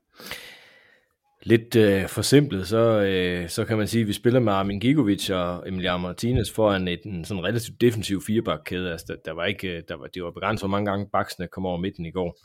Lidt 1.46 1.76
øh, 1.76 2.08
forsimplet, 2.08 2.68
så, 2.68 3.02
øh, 3.02 3.50
så 3.50 3.66
kan 3.66 3.78
man 3.78 3.88
sige, 3.88 4.02
at 4.02 4.08
vi 4.08 4.14
spiller 4.14 4.40
med 4.40 4.54
Armin 4.54 4.80
Gigovic 4.80 5.30
og 5.30 5.68
Emiliano 5.68 5.98
Martinez 5.98 6.52
foran 6.52 6.88
et, 6.88 7.04
en 7.06 7.26
sådan 7.26 7.44
relativt 7.44 7.82
defensiv 7.82 8.22
firebakkæde. 8.22 8.92
Altså, 8.92 9.06
der, 9.10 9.16
der 9.26 9.32
var 9.32 9.46
ikke, 9.46 9.78
øh, 9.78 9.84
der 9.88 9.96
var, 9.96 10.08
det 10.08 10.24
var 10.24 10.32
begrænset, 10.32 10.62
hvor 10.62 10.78
mange 10.78 10.92
gange 10.92 11.10
baksene 11.14 11.48
kom 11.48 11.66
over 11.66 11.78
midten 11.78 12.06
i 12.06 12.12
går. 12.12 12.38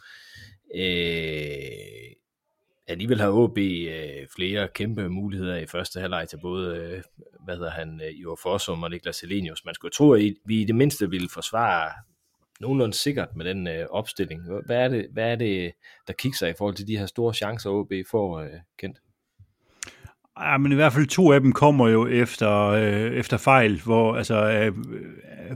Øh, 0.75 2.15
alligevel 2.87 3.21
har 3.21 3.31
OB 3.31 3.59
øh, 3.59 4.27
flere 4.37 4.69
kæmpe 4.75 5.09
muligheder 5.09 5.57
i 5.57 5.67
første 5.67 6.01
halvleg 6.01 6.29
til 6.29 6.39
både, 6.43 6.77
øh, 6.77 7.03
hvad 7.45 7.57
hedder 7.57 7.71
han, 7.71 8.01
øh, 8.05 8.21
Ivar 8.21 8.39
Fossum 8.43 8.83
og 8.83 8.91
Niklas 8.91 9.17
Selenius. 9.17 9.65
Man 9.65 9.75
skulle 9.75 9.93
tro, 9.93 10.13
at 10.13 10.35
vi 10.47 10.61
i 10.61 10.65
det 10.65 10.75
mindste 10.75 11.11
ville 11.11 11.29
forsvare 11.35 11.93
nogenlunde 12.61 12.95
sikkert 12.95 13.37
med 13.37 13.45
den 13.45 13.69
øh, 13.69 13.87
opstilling. 13.91 14.43
Hvad 14.67 14.77
er, 14.77 14.89
det, 14.89 15.07
hvad 15.13 15.33
er 15.33 15.37
det, 15.37 15.73
der 16.07 16.13
kigger 16.13 16.37
sig 16.37 16.51
i 16.51 16.55
forhold 16.59 16.75
til 16.75 16.87
de 16.87 16.99
her 16.99 17.07
store 17.07 17.35
chancer, 17.35 17.71
OB 17.71 17.93
får 18.11 18.39
øh, 18.39 18.51
kendt? 18.79 18.99
Ja, 20.41 20.59
men 20.59 20.73
i 20.73 20.75
hvert 20.75 20.93
fald 20.93 21.07
to 21.07 21.33
af 21.33 21.41
dem 21.41 21.53
kommer 21.53 21.89
jo 21.89 22.07
efter, 22.07 22.67
øh, 22.67 23.13
efter 23.13 23.37
fejl, 23.37 23.81
hvor, 23.85 24.17
altså 24.17 24.51
øh, 24.51 24.73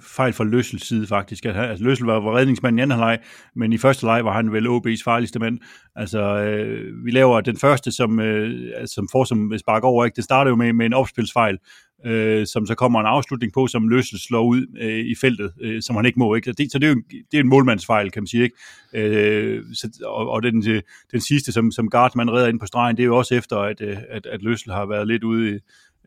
fejl 0.00 0.32
fra 0.32 0.44
Løssels 0.44 0.88
side 0.88 1.06
faktisk. 1.06 1.44
Altså, 1.44 1.60
altså, 1.60 1.84
Løssel 1.84 2.06
var, 2.06 2.20
var 2.20 2.36
redningsmanden 2.36 2.78
i 2.78 2.82
anden 2.82 2.98
halvleg, 2.98 3.18
men 3.56 3.72
i 3.72 3.78
første 3.78 4.06
leg 4.06 4.24
var 4.24 4.32
han 4.32 4.52
vel 4.52 4.66
OB's 4.66 5.02
farligste 5.04 5.38
mand. 5.38 5.58
Altså, 5.96 6.20
øh, 6.20 7.04
vi 7.04 7.10
laver 7.10 7.40
den 7.40 7.56
første, 7.56 7.92
som, 7.92 8.20
øh, 8.20 8.72
som 8.86 9.08
får 9.12 9.24
som 9.24 9.58
spark 9.58 9.84
over, 9.84 10.04
ikke? 10.04 10.16
det 10.16 10.24
starter 10.24 10.50
jo 10.50 10.56
med, 10.56 10.72
med 10.72 10.86
en 10.86 10.94
opspilsfejl, 10.94 11.58
øh, 12.06 12.46
som 12.46 12.66
så 12.66 12.74
kommer 12.74 13.00
en 13.00 13.06
afslutning 13.06 13.52
på, 13.52 13.66
som 13.66 13.88
Løssel 13.88 14.18
slår 14.18 14.42
ud 14.42 14.66
øh, 14.80 15.06
i 15.06 15.14
feltet, 15.20 15.52
øh, 15.60 15.82
som 15.82 15.96
han 15.96 16.06
ikke 16.06 16.18
må. 16.18 16.34
Ikke? 16.34 16.46
Så, 16.46 16.52
det, 16.52 16.72
så 16.72 16.78
det 16.78 16.86
er 16.86 16.90
jo 16.90 17.02
det 17.10 17.36
er 17.36 17.40
en 17.40 17.48
målmandsfejl, 17.48 18.10
kan 18.10 18.22
man 18.22 18.26
sige. 18.26 18.42
Ikke? 18.42 18.56
Øh, 18.94 19.64
så, 19.74 19.88
og, 20.04 20.30
og 20.30 20.42
den, 20.42 20.82
den 21.12 21.20
sidste, 21.20 21.52
som, 21.52 21.72
som 21.72 21.90
Gartman 21.90 22.30
redder 22.30 22.48
ind 22.48 22.60
på 22.60 22.66
stregen, 22.66 22.96
det 22.96 23.02
er 23.02 23.06
jo 23.06 23.16
også 23.16 23.34
efter, 23.34 23.56
at, 23.56 23.80
øh, 23.80 23.96
at, 24.10 24.26
at 24.26 24.42
Løssel 24.42 24.72
har 24.72 24.86
været 24.86 25.08
lidt 25.08 25.24
ude 25.24 25.50
i, 25.50 25.58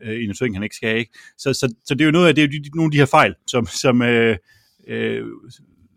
øh, 0.02 0.14
i 0.14 0.24
en 0.24 0.34
sving, 0.34 0.56
han 0.56 0.62
ikke 0.62 0.76
skal. 0.76 0.98
Ikke? 0.98 1.12
Så, 1.38 1.52
så, 1.52 1.74
så 1.84 1.94
det 1.94 2.00
er 2.00 2.06
jo 2.06 2.10
noget 2.10 2.28
af 2.28 2.34
det 2.34 2.44
er 2.44 2.48
jo 2.48 2.60
nogle 2.74 2.88
af 2.88 2.92
de 2.92 2.98
her 2.98 3.06
fejl, 3.06 3.34
som, 3.46 3.66
som 3.66 4.02
øh, 4.02 4.36
øh, 4.88 5.24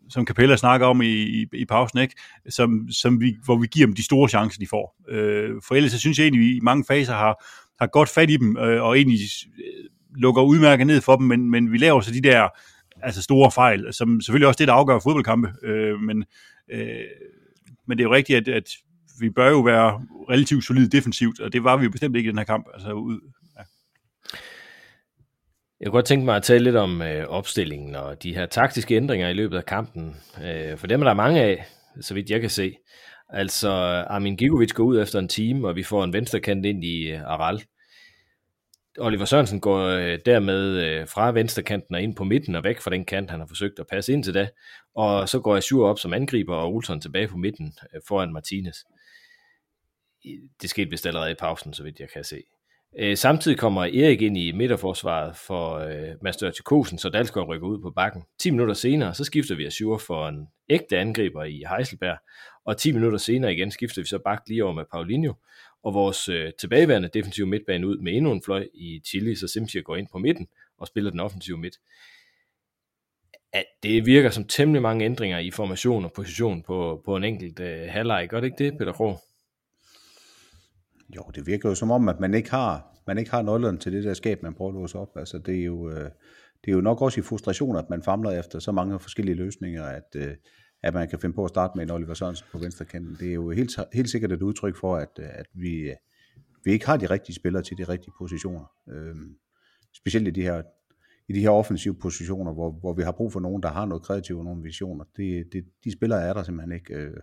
som 0.10 0.25
Capella 0.25 0.58
snakker 0.58 0.88
om 0.88 1.01
i, 1.01 1.41
i, 1.41 1.46
i 1.53 1.65
pausen, 1.65 2.00
ikke? 2.00 2.15
Som, 2.50 2.91
som 2.91 3.22
vi, 3.22 3.38
hvor 3.46 3.58
vi 3.58 3.68
giver 3.68 3.88
dem 3.88 3.96
de 3.96 4.03
store 4.03 4.29
chancer, 4.29 4.60
de 4.60 4.68
får. 4.68 4.96
Øh, 5.10 5.50
for 5.68 5.75
ellers 5.75 5.91
så 5.91 6.00
synes 6.00 6.18
jeg 6.18 6.24
egentlig, 6.24 6.41
at 6.41 6.50
vi 6.50 6.58
i 6.58 6.60
mange 6.60 6.86
faser 6.88 7.13
har, 7.13 7.46
har 7.79 7.88
godt 7.88 8.09
fat 8.09 8.29
i 8.29 8.38
dem, 8.38 8.57
øh, 8.57 8.83
og 8.83 8.98
egentlig 8.98 9.19
øh, 9.57 9.86
lukker 10.15 10.41
udmærket 10.41 10.88
ned 10.88 11.01
for 11.01 11.15
dem, 11.15 11.27
men, 11.27 11.50
men 11.50 11.71
vi 11.71 11.77
laver 11.77 12.01
så 12.01 12.12
de 12.12 12.21
der 12.21 12.50
altså 13.01 13.21
store 13.21 13.51
fejl, 13.51 13.93
som 13.93 14.21
selvfølgelig 14.21 14.48
også 14.48 14.57
det, 14.57 14.67
der 14.67 14.74
afgør 14.74 15.00
fodboldkampe. 15.00 15.53
Øh, 15.63 16.00
men, 16.00 16.25
øh, 16.71 17.05
men 17.88 17.98
det 17.98 18.03
er 18.03 18.07
jo 18.07 18.13
rigtigt, 18.13 18.38
at, 18.38 18.48
at 18.48 18.69
vi 19.19 19.29
bør 19.29 19.50
jo 19.50 19.59
være 19.59 20.01
relativt 20.29 20.65
solid 20.65 20.89
defensivt, 20.89 21.39
og 21.39 21.53
det 21.53 21.63
var 21.63 21.77
vi 21.77 21.83
jo 21.83 21.89
bestemt 21.89 22.15
ikke 22.15 22.27
i 22.27 22.31
den 22.31 22.38
her 22.38 22.45
kamp. 22.45 22.67
Altså, 22.74 22.91
ud, 22.91 23.19
ja. 23.57 23.63
Jeg 25.79 25.88
kunne 25.88 25.98
godt 25.98 26.05
tænke 26.05 26.25
mig 26.25 26.36
at 26.36 26.43
tale 26.43 26.63
lidt 26.63 26.75
om 26.75 27.01
øh, 27.01 27.25
opstillingen 27.27 27.95
og 27.95 28.24
de 28.24 28.33
her 28.33 28.45
taktiske 28.45 28.95
ændringer 28.95 29.29
i 29.29 29.33
løbet 29.33 29.57
af 29.57 29.65
kampen. 29.65 30.15
Øh, 30.43 30.77
for 30.77 30.88
dem 30.88 31.01
er 31.01 31.05
der 31.05 31.13
mange 31.13 31.41
af, 31.41 31.65
så 32.01 32.13
vidt 32.13 32.29
jeg 32.29 32.41
kan 32.41 32.50
se. 32.50 32.75
Altså, 33.29 33.69
Armin 34.07 34.36
Gigovic 34.36 34.74
går 34.74 34.83
ud 34.83 35.01
efter 35.01 35.19
en 35.19 35.27
time, 35.27 35.67
og 35.67 35.75
vi 35.75 35.83
får 35.83 36.03
en 36.03 36.13
venstrekant 36.13 36.65
ind 36.65 36.83
i 36.83 37.12
øh, 37.12 37.21
Aral. 37.21 37.63
Oliver 39.00 39.25
Sørensen 39.25 39.59
går 39.59 39.86
øh, 39.86 40.19
dermed 40.25 40.83
øh, 40.83 41.07
fra 41.07 41.31
venstrekanten 41.31 41.95
og 41.95 42.01
ind 42.01 42.15
på 42.15 42.24
midten 42.24 42.55
og 42.55 42.63
væk 42.63 42.79
fra 42.79 42.91
den 42.91 43.05
kant, 43.05 43.31
han 43.31 43.39
har 43.39 43.48
forsøgt 43.48 43.79
at 43.79 43.88
passe 43.88 44.13
ind 44.13 44.24
til 44.24 44.33
da. 44.33 44.50
Og 44.95 45.29
så 45.29 45.39
går 45.39 45.55
Azure 45.55 45.89
op 45.89 46.00
som 46.00 46.13
angriber, 46.13 46.55
og 46.55 46.74
Olsen 46.74 47.01
tilbage 47.01 47.27
på 47.27 47.38
midten 47.38 47.74
foran 48.07 48.33
Martinez. 48.33 48.77
Det 50.62 50.69
skete 50.69 50.89
vist 50.89 51.07
allerede 51.07 51.31
i 51.31 51.36
pausen, 51.39 51.74
så 51.74 51.83
vidt 51.83 52.00
jeg 52.00 52.09
kan 52.09 52.24
se. 52.24 52.43
Samtidig 53.15 53.57
kommer 53.57 53.81
Erik 53.81 54.21
ind 54.21 54.38
i 54.38 54.51
midterforsvaret 54.51 55.36
for 55.36 55.86
uh, 55.86 56.24
Master 56.24 56.51
Tjekosen, 56.51 56.98
så 56.98 57.09
Dalsgaard 57.09 57.48
rykker 57.48 57.67
ud 57.67 57.81
på 57.81 57.91
bakken. 57.95 58.24
10 58.39 58.50
minutter 58.51 58.74
senere, 58.74 59.13
så 59.13 59.24
skifter 59.24 59.55
vi 59.55 59.65
Azure 59.65 60.00
for 60.00 60.27
en 60.27 60.48
ægte 60.69 60.98
angriber 60.98 61.43
i 61.43 61.63
Heiselberg, 61.69 62.17
og 62.70 62.78
10 62.78 62.92
minutter 62.92 63.18
senere 63.18 63.54
igen 63.54 63.72
skifter 63.72 64.02
vi 64.02 64.08
så 64.08 64.18
bak 64.18 64.44
lige 64.48 64.64
over 64.64 64.74
med 64.74 64.86
Paulinho, 64.92 65.34
og 65.84 65.94
vores 65.94 66.30
øh, 66.30 66.52
tilbageværende 66.60 67.10
defensive 67.14 67.48
midtbane 67.48 67.88
ud 67.88 67.98
med 67.98 68.14
endnu 68.14 68.32
en 68.32 68.42
fløj 68.44 68.68
i 68.74 69.02
Chile, 69.06 69.38
så 69.38 69.48
Simchia 69.48 69.82
går 69.82 69.96
ind 69.96 70.08
på 70.12 70.18
midten 70.18 70.48
og 70.78 70.88
spiller 70.88 71.12
den 71.12 71.20
offensive 71.20 71.58
midt. 71.58 71.76
At 73.54 73.66
det 73.84 74.06
virker 74.06 74.30
som 74.30 74.44
temmelig 74.44 74.82
mange 74.82 75.06
ændringer 75.06 75.40
i 75.40 75.52
formation 75.52 76.06
og 76.06 76.12
position 76.16 76.64
på, 76.64 77.02
på 77.06 77.16
en 77.16 77.24
enkelt 77.24 77.60
øh, 77.60 77.88
halvleg. 77.90 78.28
Gør 78.30 78.40
det 78.40 78.48
ikke 78.48 78.64
det, 78.64 78.78
Peter 78.78 78.94
Krog? 78.94 79.20
Jo, 81.16 81.24
det 81.36 81.48
virker 81.48 81.70
jo 81.70 81.76
som 81.76 81.92
om, 81.92 82.10
at 82.10 82.20
man 82.20 82.34
ikke 82.34 82.50
har, 82.50 82.88
man 83.08 83.18
ikke 83.18 83.32
har 83.32 83.42
nøglerne 83.42 83.78
til 83.78 83.92
det 83.92 84.04
der 84.04 84.14
skab, 84.14 84.44
man 84.44 84.54
prøver 84.54 84.72
at 84.72 84.76
låse 84.76 84.98
op. 84.98 85.18
Altså, 85.18 85.38
det 85.38 85.60
er 85.60 85.64
jo, 85.64 85.90
øh, 85.90 86.10
det 86.66 86.72
er 86.72 86.76
jo 86.76 86.82
nok 86.82 87.02
også 87.02 87.20
i 87.20 87.24
frustration, 87.24 87.78
at 87.78 87.90
man 87.90 88.04
famler 88.04 88.32
efter 88.32 88.60
så 88.60 88.72
mange 88.72 89.00
forskellige 89.00 89.36
løsninger, 89.36 89.86
at, 89.86 90.16
øh, 90.16 90.36
at 90.83 90.93
man 90.93 91.09
kan 91.09 91.19
finde 91.19 91.36
på 91.36 91.43
at 91.43 91.50
starte 91.50 91.74
med 91.75 91.83
en 91.83 91.91
Oliver 91.91 92.13
Sørensen 92.13 92.48
på 92.51 92.57
venstre 92.57 92.86
kanten. 92.86 93.17
Det 93.19 93.29
er 93.29 93.33
jo 93.33 93.50
helt, 93.51 93.71
helt 93.93 94.09
sikkert 94.09 94.31
et 94.31 94.41
udtryk 94.41 94.77
for, 94.77 94.95
at, 94.95 95.19
at 95.19 95.45
vi, 95.53 95.93
vi 96.63 96.71
ikke 96.71 96.86
har 96.86 96.98
de 96.98 97.05
rigtige 97.05 97.36
spillere 97.36 97.63
til 97.63 97.77
de 97.77 97.83
rigtige 97.83 98.13
positioner. 98.17 98.71
Øhm, 98.89 99.36
specielt 99.93 100.27
i 100.27 100.31
de 100.31 100.41
her 100.41 100.62
i 101.29 101.33
de 101.33 101.39
her 101.39 101.50
offensive 101.50 101.95
positioner, 101.95 102.53
hvor, 102.53 102.71
hvor 102.71 102.93
vi 102.93 103.03
har 103.03 103.12
brug 103.12 103.33
for 103.33 103.39
nogen, 103.39 103.63
der 103.63 103.69
har 103.69 103.86
noget 103.86 104.03
kreativt 104.03 104.39
og 104.39 104.45
nogle 104.45 104.63
visioner. 104.63 105.05
Det, 105.17 105.53
det, 105.53 105.65
de 105.83 105.91
spillere 105.91 106.21
er 106.21 106.33
der 106.33 106.43
simpelthen 106.43 106.71
ikke. 106.71 106.93
Øh, 106.93 107.17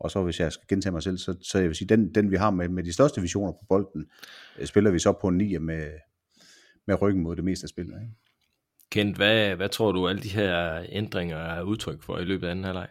og 0.00 0.10
så 0.10 0.22
hvis 0.22 0.40
jeg 0.40 0.52
skal 0.52 0.66
gentage 0.68 0.92
mig 0.92 1.02
selv, 1.02 1.18
så, 1.18 1.36
så 1.42 1.58
jeg 1.58 1.68
vil 1.68 1.76
sige, 1.76 1.88
den, 1.88 2.14
den 2.14 2.30
vi 2.30 2.36
har 2.36 2.50
med, 2.50 2.68
med 2.68 2.84
de 2.84 2.92
største 2.92 3.20
visioner 3.20 3.52
på 3.52 3.66
bolden, 3.68 4.06
øh, 4.58 4.66
spiller 4.66 4.90
vi 4.90 4.98
så 4.98 5.12
på 5.12 5.28
en 5.28 5.36
9 5.36 5.58
med, 5.58 5.90
med 6.86 7.02
ryggen 7.02 7.22
mod 7.22 7.36
det 7.36 7.44
meste 7.44 7.64
af 7.64 7.68
spillet. 7.68 8.00
Ikke? 8.02 8.14
Kent, 8.92 9.16
hvad, 9.16 9.56
hvad 9.56 9.68
tror 9.68 9.92
du, 9.92 10.08
alle 10.08 10.22
de 10.22 10.28
her 10.28 10.82
ændringer 10.88 11.36
er 11.36 11.62
udtryk 11.62 12.02
for 12.02 12.18
i 12.18 12.24
løbet 12.24 12.46
af 12.46 12.50
anden 12.50 12.64
halvleg? 12.64 12.86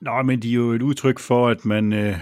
Nå, 0.00 0.22
men 0.22 0.42
de 0.42 0.50
er 0.50 0.54
jo 0.54 0.72
et 0.72 0.82
udtryk 0.82 1.18
for, 1.18 1.48
at 1.48 1.64
man 1.64 1.92
øh, 1.92 2.16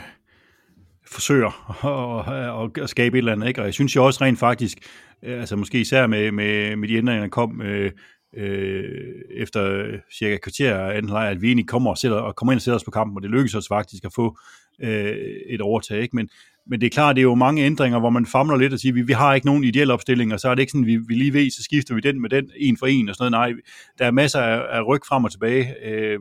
forsøger 1.07 1.85
at, 1.87 2.76
at, 2.76 2.83
at 2.83 2.91
skabe 2.91 3.17
et 3.17 3.19
eller 3.19 3.33
andet, 3.33 3.49
ikke? 3.49 3.61
Og 3.61 3.65
jeg 3.65 3.75
synes 3.75 3.97
jo 3.97 4.07
også 4.07 4.25
rent 4.25 4.38
faktisk, 4.38 4.79
øh, 5.23 5.41
altså 5.41 5.57
måske 5.57 5.81
især 5.81 6.07
med, 6.07 6.33
med, 6.33 6.76
med 6.76 6.88
de 6.88 6.97
ændringer, 6.97 7.23
der 7.23 7.29
kom 7.29 7.62
øh, 7.62 7.93
øh, 8.37 8.85
efter 9.31 9.87
cirka 10.19 10.37
kvarter 10.37 10.76
af 10.79 10.97
anden 10.97 11.09
halvleg, 11.09 11.31
at 11.31 11.43
vi 11.43 11.47
egentlig 11.47 11.69
kommer, 11.69 11.91
og 11.91 11.99
sætter, 11.99 12.17
og 12.17 12.37
kommer 12.37 12.53
ind 12.53 12.59
og 12.59 12.62
sætter 12.62 12.76
os 12.76 12.85
på 12.85 12.91
kampen, 12.91 13.17
og 13.17 13.23
det 13.23 13.31
lykkes 13.31 13.55
os 13.55 13.69
faktisk 13.69 14.05
at 14.05 14.12
få 14.15 14.38
øh, 14.83 15.17
et 15.47 15.61
overtag, 15.61 16.03
ikke? 16.03 16.17
Men, 16.17 16.29
men 16.68 16.80
det 16.80 16.87
er 16.87 16.90
klart, 16.90 17.16
det 17.16 17.20
er 17.20 17.25
jo 17.25 17.35
mange 17.35 17.62
ændringer, 17.62 17.99
hvor 17.99 18.11
man 18.11 18.26
famler 18.26 18.56
lidt 18.56 18.73
og 18.73 18.78
siger, 18.78 18.92
vi, 18.92 19.02
vi 19.02 19.12
har 19.12 19.35
ikke 19.35 19.46
nogen 19.46 19.64
ideel 19.64 19.90
opstilling, 19.90 20.32
og 20.32 20.40
så 20.40 20.49
er 20.49 20.54
det 20.54 20.62
ikke 20.62 20.73
sådan, 20.73 20.87
vi, 20.87 20.96
vi 20.96 21.14
lige 21.14 21.32
ved, 21.32 21.50
så 21.50 21.62
skifter 21.62 21.94
vi 21.94 22.00
den 22.00 22.20
med 22.20 22.30
den 22.30 22.50
en 22.56 22.76
for 22.76 22.87
en 22.87 23.08
og 23.08 23.14
sådan 23.14 23.32
noget. 23.32 23.54
Nej, 23.54 23.62
der 23.99 24.06
er 24.06 24.11
masser 24.11 24.40
af, 24.40 24.78
af 24.78 24.87
ryg 24.87 25.00
frem 25.08 25.25
og 25.25 25.30
tilbage. 25.30 25.75
Øh, 25.87 26.18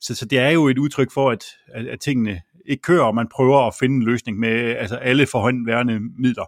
så, 0.00 0.14
så 0.14 0.24
det 0.24 0.38
er 0.38 0.50
jo 0.50 0.68
et 0.68 0.78
udtryk 0.78 1.12
for, 1.12 1.30
at, 1.30 1.44
at, 1.74 1.86
at 1.86 2.00
tingene 2.00 2.40
ikke 2.66 2.82
kører, 2.82 3.04
og 3.04 3.14
man 3.14 3.28
prøver 3.28 3.66
at 3.66 3.74
finde 3.80 3.96
en 3.96 4.02
løsning 4.02 4.38
med 4.38 4.76
altså 4.76 4.96
alle 4.96 5.26
forhåndværende 5.26 6.00
midler. 6.18 6.44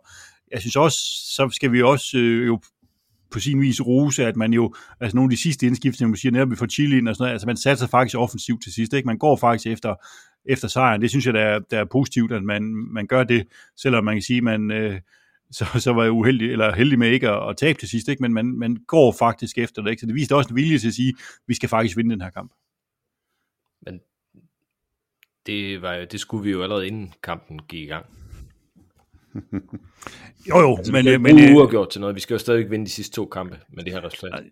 Jeg 0.52 0.60
synes 0.60 0.76
også, 0.76 0.98
så 1.34 1.48
skal 1.52 1.72
vi 1.72 1.82
også 1.82 2.18
øh, 2.18 2.46
jo 2.46 2.60
på 3.32 3.40
sin 3.40 3.60
vis 3.60 3.80
rose, 3.80 4.26
at 4.26 4.36
man 4.36 4.52
jo, 4.52 4.74
altså 5.00 5.16
nogle 5.16 5.26
af 5.26 5.30
de 5.36 5.42
sidste 5.42 5.66
indskiftninger, 5.66 6.08
man 6.08 6.16
siger, 6.16 6.32
netop 6.32 6.50
vi 6.50 6.56
får 6.56 6.66
Chile 6.66 6.98
ind 6.98 7.08
og 7.08 7.14
sådan 7.14 7.22
noget, 7.22 7.32
altså 7.32 7.46
man 7.46 7.56
satser 7.56 7.86
faktisk 7.86 8.16
offensivt 8.18 8.62
til 8.62 8.72
sidst, 8.72 8.92
ikke? 8.92 9.06
Man 9.06 9.18
går 9.18 9.36
faktisk 9.36 9.66
efter, 9.66 9.94
efter 10.44 10.68
sejren. 10.68 11.02
Det 11.02 11.11
synes 11.11 11.26
jeg, 11.26 11.34
der 11.34 11.40
er, 11.40 11.58
der 11.58 11.78
er 11.78 11.84
positivt, 11.84 12.32
at 12.32 12.42
man, 12.42 12.62
man 12.75 13.06
gør 13.06 13.25
det, 13.25 13.46
selvom 13.76 14.04
man 14.04 14.14
kan 14.14 14.22
sige, 14.22 14.40
man, 14.40 14.70
øh, 14.70 15.00
så, 15.50 15.64
så 15.78 15.92
var 15.92 16.02
jeg 16.02 16.12
uheldig, 16.12 16.52
eller 16.52 16.75
heldig 16.75 16.99
med 16.99 17.11
ikke 17.11 17.28
at, 17.28 17.49
at 17.50 17.56
tabe 17.56 17.78
til 17.78 17.88
sidst, 17.88 18.08
ikke? 18.08 18.22
men 18.22 18.34
man, 18.34 18.46
man 18.46 18.76
går 18.87 19.12
faktisk 19.18 19.58
efter 19.58 19.82
det. 19.82 19.90
Ikke? 19.90 20.00
Så 20.00 20.06
det 20.06 20.14
viste 20.14 20.37
også 20.37 20.50
en 20.50 20.56
vilje 20.56 20.78
til 20.78 20.88
at 20.88 20.94
sige, 20.94 21.08
at 21.08 21.42
vi 21.46 21.54
skal 21.54 21.68
faktisk 21.68 21.96
vinde 21.96 22.11
den 22.11 22.20
her 22.20 22.30
kamp. 22.30 22.52
Men 23.82 24.00
det, 25.46 25.82
var, 25.82 26.04
det 26.04 26.20
skulle 26.20 26.44
vi 26.44 26.50
jo 26.50 26.62
allerede 26.62 26.87
inden 26.87 27.14
kampen 27.22 27.58
gik 27.68 27.82
i 27.82 27.87
gang. 27.87 28.06
jo, 30.49 30.61
jo. 30.61 30.76
Altså, 30.76 30.92
men, 30.92 31.04
vi 31.04 31.18
men, 31.18 31.37
men, 31.37 31.56
uafgjort 31.56 31.90
til 31.90 32.00
noget. 32.00 32.14
Vi 32.14 32.20
skal 32.20 32.34
jo 32.34 32.38
stadig 32.38 32.70
vinde 32.70 32.87
de 32.87 32.90
sidste 32.90 33.16
to 33.16 33.26
kampe 33.26 33.58
med 33.68 33.84
det 33.84 33.92
her 33.92 34.04
resultat. 34.04 34.44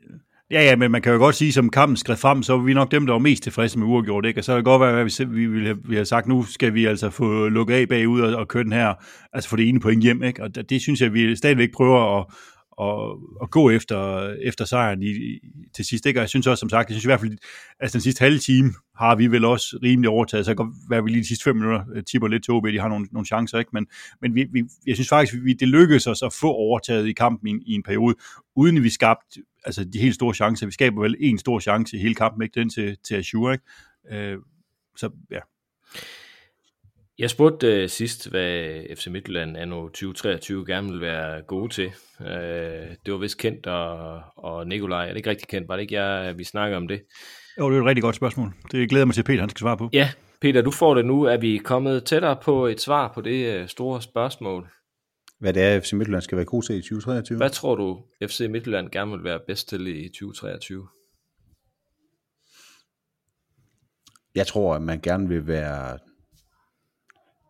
Ja, 0.50 0.62
ja, 0.62 0.76
men 0.76 0.90
man 0.90 1.02
kan 1.02 1.12
jo 1.12 1.18
godt 1.18 1.34
sige, 1.34 1.52
som 1.52 1.70
kampen 1.70 1.96
skred 1.96 2.16
frem, 2.16 2.42
så 2.42 2.56
var 2.56 2.64
vi 2.64 2.74
nok 2.74 2.90
dem, 2.90 3.06
der 3.06 3.12
var 3.12 3.18
mest 3.18 3.42
tilfredse 3.42 3.78
med 3.78 3.86
uafgjort, 3.86 4.26
ikke? 4.26 4.40
Og 4.40 4.44
så 4.44 4.52
kan 4.52 4.56
det 4.56 4.64
godt 4.64 4.80
være, 4.80 5.00
at 5.00 5.06
vi, 5.06 5.46
vi, 5.46 5.46
vi, 5.46 5.74
vi 5.84 5.96
har 5.96 6.04
sagt, 6.04 6.26
nu 6.26 6.44
skal 6.44 6.74
vi 6.74 6.84
altså 6.84 7.10
få 7.10 7.48
lukket 7.48 7.74
af 7.74 7.88
bagud 7.88 8.20
og, 8.20 8.36
og 8.36 8.48
køre 8.48 8.64
den 8.64 8.72
her, 8.72 8.94
altså 9.32 9.50
få 9.50 9.56
det 9.56 9.68
ene 9.68 9.80
point 9.80 10.02
hjem, 10.02 10.22
ikke? 10.22 10.42
Og 10.42 10.54
det, 10.54 10.70
det 10.70 10.80
synes 10.80 11.00
jeg, 11.00 11.12
vi 11.12 11.36
stadigvæk 11.36 11.72
prøver 11.72 12.18
at, 12.18 12.26
at, 12.80 13.18
at 13.42 13.50
gå 13.50 13.70
efter, 13.70 14.28
efter 14.42 14.64
sejren 14.64 15.02
i, 15.02 15.10
i, 15.10 15.38
til 15.74 15.84
sidst. 15.84 16.06
Ikke? 16.06 16.20
Og 16.20 16.22
jeg 16.22 16.28
synes 16.28 16.46
også, 16.46 16.60
som 16.60 16.68
sagt, 16.68 16.88
jeg 16.88 16.94
synes 16.94 17.04
i 17.04 17.08
hvert 17.08 17.20
fald, 17.20 17.38
altså 17.80 17.92
den 17.92 18.02
sidste 18.02 18.22
halve 18.22 18.38
time 18.38 18.72
har 18.96 19.16
vi 19.16 19.26
vel 19.26 19.44
også 19.44 19.78
rimelig 19.82 20.10
overtaget, 20.10 20.46
så 20.46 20.54
kan 20.54 20.72
være, 20.88 20.98
at 20.98 21.04
vi 21.04 21.10
lige 21.10 21.22
de 21.22 21.28
sidste 21.28 21.44
fem 21.44 21.56
minutter 21.56 21.82
øh, 21.94 22.02
tipper 22.04 22.28
lidt 22.28 22.44
til 22.44 22.54
OB, 22.54 22.66
de 22.66 22.80
har 22.80 22.88
nogle, 22.88 23.06
nogle 23.12 23.26
chancer, 23.26 23.58
ikke? 23.58 23.70
men, 23.72 23.86
men 24.22 24.34
vi, 24.34 24.46
vi, 24.52 24.62
jeg 24.86 24.96
synes 24.96 25.08
faktisk, 25.08 25.34
vi, 25.44 25.52
det 25.52 25.68
lykkedes 25.68 26.06
os 26.06 26.22
at 26.22 26.32
få 26.40 26.52
overtaget 26.52 27.06
i 27.06 27.12
kampen 27.12 27.48
i, 27.48 27.72
i 27.72 27.74
en 27.74 27.82
periode, 27.82 28.14
uden 28.56 28.76
at 28.76 28.82
vi 28.82 28.90
skabte 28.90 29.40
altså, 29.64 29.84
de 29.84 29.98
helt 29.98 30.14
store 30.14 30.34
chancer. 30.34 30.66
Vi 30.66 30.72
skaber 30.72 31.02
vel 31.02 31.16
en 31.20 31.38
stor 31.38 31.60
chance 31.60 31.96
i 31.96 32.00
hele 32.00 32.14
kampen, 32.14 32.42
ikke 32.42 32.60
den 32.60 32.70
til, 32.70 32.96
til 33.04 33.14
Azure, 33.14 33.52
ikke? 33.52 33.64
Øh, 34.12 34.38
så 34.96 35.10
ja. 35.30 35.40
Jeg 37.18 37.30
spurgte 37.30 37.82
uh, 37.82 37.88
sidst, 37.88 38.30
hvad 38.30 38.80
FC 38.96 39.06
Midtjylland 39.06 39.56
anno 39.56 39.82
2023 39.82 40.66
gerne 40.66 40.90
vil 40.90 41.00
være 41.00 41.42
gode 41.42 41.72
til. 41.72 41.86
Uh, 42.20 42.26
det 43.06 43.12
var 43.12 43.16
vist 43.16 43.38
kendt, 43.38 43.66
og, 43.66 44.20
og 44.36 44.66
Nikolaj, 44.66 45.04
er 45.04 45.08
det 45.08 45.16
ikke 45.16 45.30
rigtig 45.30 45.48
kendt? 45.48 45.68
Var 45.68 45.76
det 45.76 45.82
ikke 45.82 46.00
jeg, 46.00 46.38
vi 46.38 46.44
snakker 46.44 46.76
om 46.76 46.88
det? 46.88 47.02
Jo, 47.58 47.70
det 47.70 47.76
er 47.76 47.80
et 47.80 47.86
rigtig 47.86 48.02
godt 48.02 48.16
spørgsmål. 48.16 48.54
Det 48.72 48.88
glæder 48.88 49.04
mig 49.04 49.14
til, 49.14 49.22
at 49.22 49.26
Peter 49.26 49.40
han 49.40 49.48
skal 49.48 49.60
svare 49.60 49.76
på. 49.76 49.90
Ja, 49.92 50.10
Peter, 50.40 50.62
du 50.62 50.70
får 50.70 50.94
det 50.94 51.06
nu. 51.06 51.22
Er 51.22 51.36
vi 51.36 51.56
kommet 51.64 52.04
tættere 52.04 52.36
på 52.44 52.66
et 52.66 52.80
svar 52.80 53.12
på 53.14 53.20
det 53.20 53.62
uh, 53.62 53.68
store 53.68 54.02
spørgsmål? 54.02 54.68
Hvad 55.40 55.52
det 55.52 55.62
er, 55.62 55.80
FC 55.80 55.92
Midtjylland 55.92 56.22
skal 56.22 56.36
være 56.36 56.44
god 56.44 56.62
til 56.62 56.76
i 56.76 56.82
2023? 56.82 57.36
Hvad 57.36 57.50
tror 57.50 57.74
du, 57.74 58.02
FC 58.26 58.40
Midtjylland 58.50 58.90
gerne 58.90 59.10
vil 59.10 59.24
være 59.24 59.40
bedst 59.46 59.68
til 59.68 59.86
i 59.86 60.08
2023? 60.08 60.88
Jeg 64.34 64.46
tror, 64.46 64.74
at 64.74 64.82
man 64.82 65.00
gerne 65.00 65.28
vil 65.28 65.46
være 65.46 65.98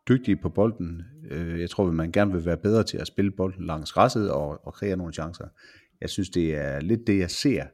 dygtig 0.08 0.40
på 0.40 0.48
bolden. 0.48 1.02
Øh, 1.30 1.60
jeg 1.60 1.70
tror, 1.70 1.88
at 1.88 1.94
man 1.94 2.12
gerne 2.12 2.32
vil 2.32 2.44
være 2.44 2.56
bedre 2.56 2.84
til 2.84 2.98
at 2.98 3.06
spille 3.06 3.30
bolden 3.30 3.66
langs 3.66 3.92
græsset 3.92 4.30
og, 4.30 4.66
og 4.66 4.74
kreere 4.74 4.96
nogle 4.96 5.12
chancer. 5.12 5.48
Jeg 6.00 6.10
synes, 6.10 6.30
det 6.30 6.54
er 6.56 6.80
lidt 6.80 7.06
det, 7.06 7.18
jeg 7.18 7.30
ser, 7.30 7.66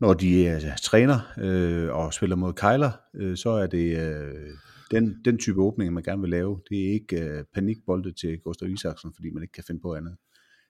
når 0.00 0.14
de 0.14 0.56
uh, 0.56 0.76
træner 0.82 1.32
øh, 1.38 1.94
og 1.94 2.14
spiller 2.14 2.36
mod 2.36 2.52
Kejler, 2.52 2.90
øh, 3.14 3.36
så 3.36 3.50
er 3.50 3.66
det 3.66 3.98
øh, 3.98 4.50
den, 4.94 5.20
den 5.24 5.38
type 5.38 5.60
åbning, 5.60 5.92
man 5.92 6.02
gerne 6.02 6.20
vil 6.20 6.30
lave. 6.30 6.60
Det 6.68 6.88
er 6.88 6.92
ikke 6.92 7.20
øh, 7.20 7.44
panikbolde 7.54 8.12
til 8.12 8.40
Gustav 8.40 8.68
Isaksen, 8.68 9.14
fordi 9.14 9.30
man 9.30 9.42
ikke 9.42 9.52
kan 9.52 9.64
finde 9.64 9.80
på 9.80 9.94
andet. 9.94 10.16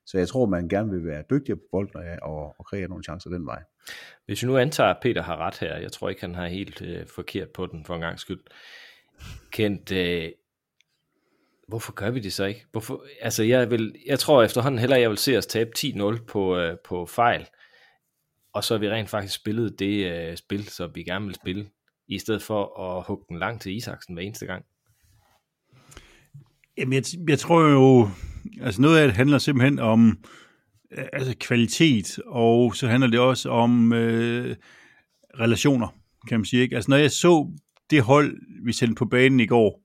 Så 0.06 0.18
jeg 0.18 0.28
tror, 0.28 0.46
man 0.46 0.68
gerne 0.68 0.90
vil 0.90 1.06
være 1.06 1.24
dygtigere 1.30 1.58
på 1.58 1.64
bolden 1.72 2.00
og, 2.22 2.54
og 2.58 2.66
kreere 2.66 2.88
nogle 2.88 3.04
chancer 3.04 3.30
den 3.30 3.46
vej. 3.46 3.62
Hvis 4.26 4.42
vi 4.42 4.46
nu 4.46 4.56
antager, 4.56 4.90
at 4.90 4.96
Peter 5.02 5.22
har 5.22 5.36
ret 5.36 5.58
her, 5.58 5.76
jeg 5.76 5.92
tror 5.92 6.08
ikke, 6.08 6.20
han 6.20 6.34
har 6.34 6.46
helt 6.46 6.82
øh, 6.82 7.06
forkert 7.06 7.48
på 7.48 7.66
den 7.66 7.84
for 7.84 7.94
en 7.94 8.00
gang 8.00 8.18
skyld. 8.18 8.40
Kent, 9.50 9.92
øh, 9.92 10.30
hvorfor 11.68 11.92
gør 11.92 12.10
vi 12.10 12.20
det 12.20 12.32
så 12.32 12.44
ikke? 12.44 12.66
Hvorfor, 12.72 13.04
altså 13.20 13.42
jeg, 13.42 13.70
vil, 13.70 13.94
jeg 14.06 14.18
tror 14.18 14.42
efterhånden 14.42 14.78
heller, 14.78 14.96
jeg 14.96 15.10
vil 15.10 15.18
se 15.18 15.38
os 15.38 15.46
tabe 15.46 15.70
10-0 15.78 16.24
på, 16.24 16.56
øh, 16.58 16.76
på 16.84 17.06
fejl, 17.06 17.48
og 18.52 18.64
så 18.64 18.74
har 18.74 18.78
vi 18.78 18.90
rent 18.90 19.10
faktisk 19.10 19.34
spillet 19.34 19.78
det 19.78 20.12
øh, 20.12 20.36
spil, 20.36 20.68
som 20.68 20.90
vi 20.94 21.02
gerne 21.02 21.26
vil 21.26 21.34
spille, 21.34 21.70
i 22.08 22.18
stedet 22.18 22.42
for 22.42 22.80
at 22.80 23.04
hugge 23.06 23.24
den 23.28 23.38
langt 23.38 23.62
til 23.62 23.76
Isaksen 23.76 24.14
hver 24.14 24.22
eneste 24.22 24.46
gang. 24.46 24.64
Jamen, 26.78 26.92
jeg, 26.92 27.04
jeg 27.28 27.38
tror 27.38 27.60
jo, 27.60 28.08
altså 28.60 28.80
noget 28.80 28.98
af 28.98 29.06
det 29.06 29.16
handler 29.16 29.38
simpelthen 29.38 29.78
om 29.78 30.18
øh, 30.90 31.04
altså 31.12 31.34
kvalitet, 31.40 32.18
og 32.26 32.76
så 32.76 32.88
handler 32.88 33.10
det 33.10 33.20
også 33.20 33.50
om 33.50 33.92
øh, 33.92 34.56
relationer, 35.40 35.88
kan 36.28 36.40
man 36.40 36.44
sige. 36.44 36.62
Ikke? 36.62 36.76
Altså 36.76 36.90
når 36.90 36.96
jeg 36.96 37.10
så 37.10 37.58
det 37.90 38.02
hold, 38.02 38.36
vi 38.64 38.72
sendte 38.72 38.94
på 38.94 39.04
banen 39.04 39.40
i 39.40 39.46
går, 39.46 39.83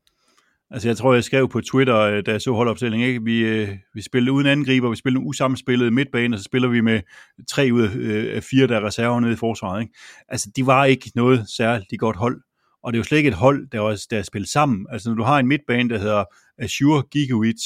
altså 0.72 0.88
jeg 0.88 0.98
tror, 0.98 1.14
jeg 1.14 1.24
skrev 1.24 1.50
på 1.50 1.62
Twitter, 1.62 1.98
øh, 1.98 2.26
da 2.26 2.32
jeg 2.32 2.42
så 2.42 2.54
holdopstillingen, 2.54 3.10
ikke? 3.10 3.24
Vi, 3.24 3.40
øh, 3.40 3.70
vi 3.94 4.02
spillede 4.02 4.32
uden 4.32 4.48
angriber, 4.48 4.90
vi 4.90 4.96
spillede 4.96 5.26
usammenspillet 5.26 5.94
midtbane, 5.94 6.36
og 6.36 6.40
så 6.40 6.44
spiller 6.44 6.68
vi 6.68 6.82
med 6.82 7.02
tre 7.50 7.70
ud 7.74 7.82
af 7.82 7.96
øh, 7.96 8.42
fire, 8.42 8.68
der 8.68 8.76
er 8.76 8.86
reserver 8.86 9.20
nede 9.20 9.34
i 9.34 9.36
forsvaret. 9.36 9.82
Ikke? 9.82 9.94
Altså 10.28 10.52
de 10.56 10.66
var 10.66 10.86
ikke 10.86 11.12
noget 11.16 11.46
særligt 11.58 12.00
godt 12.00 12.18
hold, 12.18 12.42
og 12.84 12.94
det 12.94 12.98
er 12.98 13.00
jo 13.00 13.04
slet 13.04 13.18
ikke 13.18 13.28
et 13.28 13.34
hold, 13.34 13.68
der, 13.70 13.80
også, 13.80 14.08
der 14.12 14.18
er 14.18 14.24
spillet 14.24 14.50
sammen. 14.50 14.88
Altså 14.90 15.10
når 15.10 15.16
du 15.16 15.24
har 15.24 15.40
en 15.40 15.48
midtbane, 15.48 15.90
der 15.90 15.98
hedder 15.98 16.24
Azure, 16.58 17.04
Gigovic, 17.12 17.64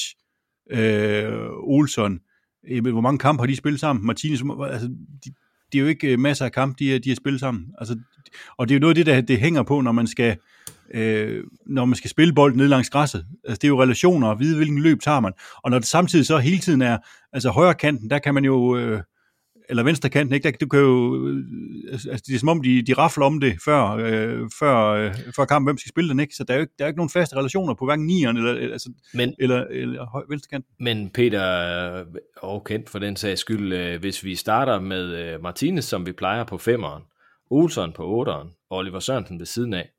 øh, 0.72 1.50
Olsen. 1.52 2.20
Hvor 2.82 3.02
mange 3.02 3.20
kampe 3.20 3.42
har 3.42 3.48
de 3.48 3.56
spillet 3.56 3.80
sammen? 3.80 4.06
Martinez, 4.06 4.42
altså, 4.70 4.88
de, 5.26 5.34
det 5.74 5.80
er 5.80 5.82
jo 5.82 5.88
ikke 5.88 6.08
øh, 6.08 6.20
masser 6.20 6.46
af 6.46 6.52
kampe, 6.52 6.76
de, 6.80 7.00
de 7.00 7.10
har 7.10 7.16
spillet 7.16 7.40
sammen. 7.40 7.66
Altså, 7.78 8.00
og 8.58 8.68
det 8.68 8.74
er 8.74 8.78
jo 8.78 8.82
noget 8.82 8.98
af 8.98 9.06
det, 9.06 9.06
der 9.06 9.22
det 9.22 9.40
hænger 9.40 9.64
på, 9.64 9.82
når 9.82 9.92
man 9.92 10.08
skal, 10.08 10.38
øh, 10.94 11.44
når 11.66 11.86
man 11.86 11.96
skal 11.96 12.10
spille 12.10 12.34
bold 12.34 12.56
ned 12.56 12.68
langs 12.68 12.90
græsset. 12.90 13.26
Altså, 13.44 13.60
det 13.62 13.64
er 13.64 13.70
jo 13.70 13.82
relationer 13.82 14.28
og 14.28 14.40
vide, 14.40 14.56
hvilken 14.56 14.82
løb 14.82 15.02
tager 15.02 15.20
man. 15.20 15.34
Og 15.64 15.72
når 15.72 15.80
det 15.80 15.88
samtidig 15.88 16.26
så 16.26 16.38
hele 16.38 16.60
tiden 16.60 16.82
er, 16.82 16.98
altså 17.34 17.50
højre 17.50 17.74
kanten, 17.74 18.10
der 18.10 18.20
kan 18.20 18.34
man 18.34 18.46
jo, 18.46 18.78
øh, 18.78 19.02
eller 19.70 19.84
venstre 19.84 20.10
kanten, 20.10 20.34
ikke? 20.34 20.52
Der, 20.52 20.58
du 20.62 20.68
kan 20.68 20.80
jo, 20.80 21.28
øh, 21.28 21.46
altså, 21.92 22.24
det 22.28 22.36
er 22.36 22.40
som 22.40 22.50
om, 22.50 22.62
de, 22.64 22.82
de 22.82 22.94
rafler 22.94 23.26
om 23.26 23.40
det 23.40 23.58
før, 23.66 23.90
øh, 23.90 24.50
før, 24.60 24.90
øh, 24.90 25.16
før 25.36 25.46
kampen, 25.46 25.68
hvem 25.68 25.78
skal 25.78 25.90
spille 25.90 26.10
den, 26.10 26.20
ikke? 26.20 26.36
Så 26.36 26.44
der 26.44 26.54
er 26.54 26.58
jo 26.58 26.62
ikke, 26.62 26.74
der 26.80 26.86
er 26.86 26.88
ikke 26.88 26.98
nogen 26.98 27.10
faste 27.10 27.36
relationer 27.36 27.74
på 27.74 27.86
hverken 27.86 28.06
nieren 28.06 28.38
eller, 28.38 28.72
altså, 28.72 28.90
men, 29.14 29.36
eller, 29.40 29.66
eller 29.70 30.30
venstre 30.30 30.50
kanten. 30.50 30.74
Men 30.80 31.10
Peter, 31.10 32.06
og 32.38 32.64
kendt 32.64 32.90
for 32.90 33.00
den 33.00 33.16
sags 33.16 33.42
skyld, 33.42 33.74
øh, 33.74 34.00
hvis 34.00 34.24
vi 34.24 34.36
starter 34.36 34.80
med 34.80 35.34
øh, 35.34 35.44
Martinez, 35.44 35.86
som 35.86 36.06
vi 36.06 36.12
plejer 36.12 36.44
på 36.44 36.58
femeren, 36.58 37.04
Olsen 37.50 37.92
på 37.92 38.08
otteren, 38.08 38.50
og 38.70 38.78
Oliver 38.78 39.00
Sørensen 39.00 39.40
ved 39.40 39.46
siden 39.46 39.74
af, 39.74 39.90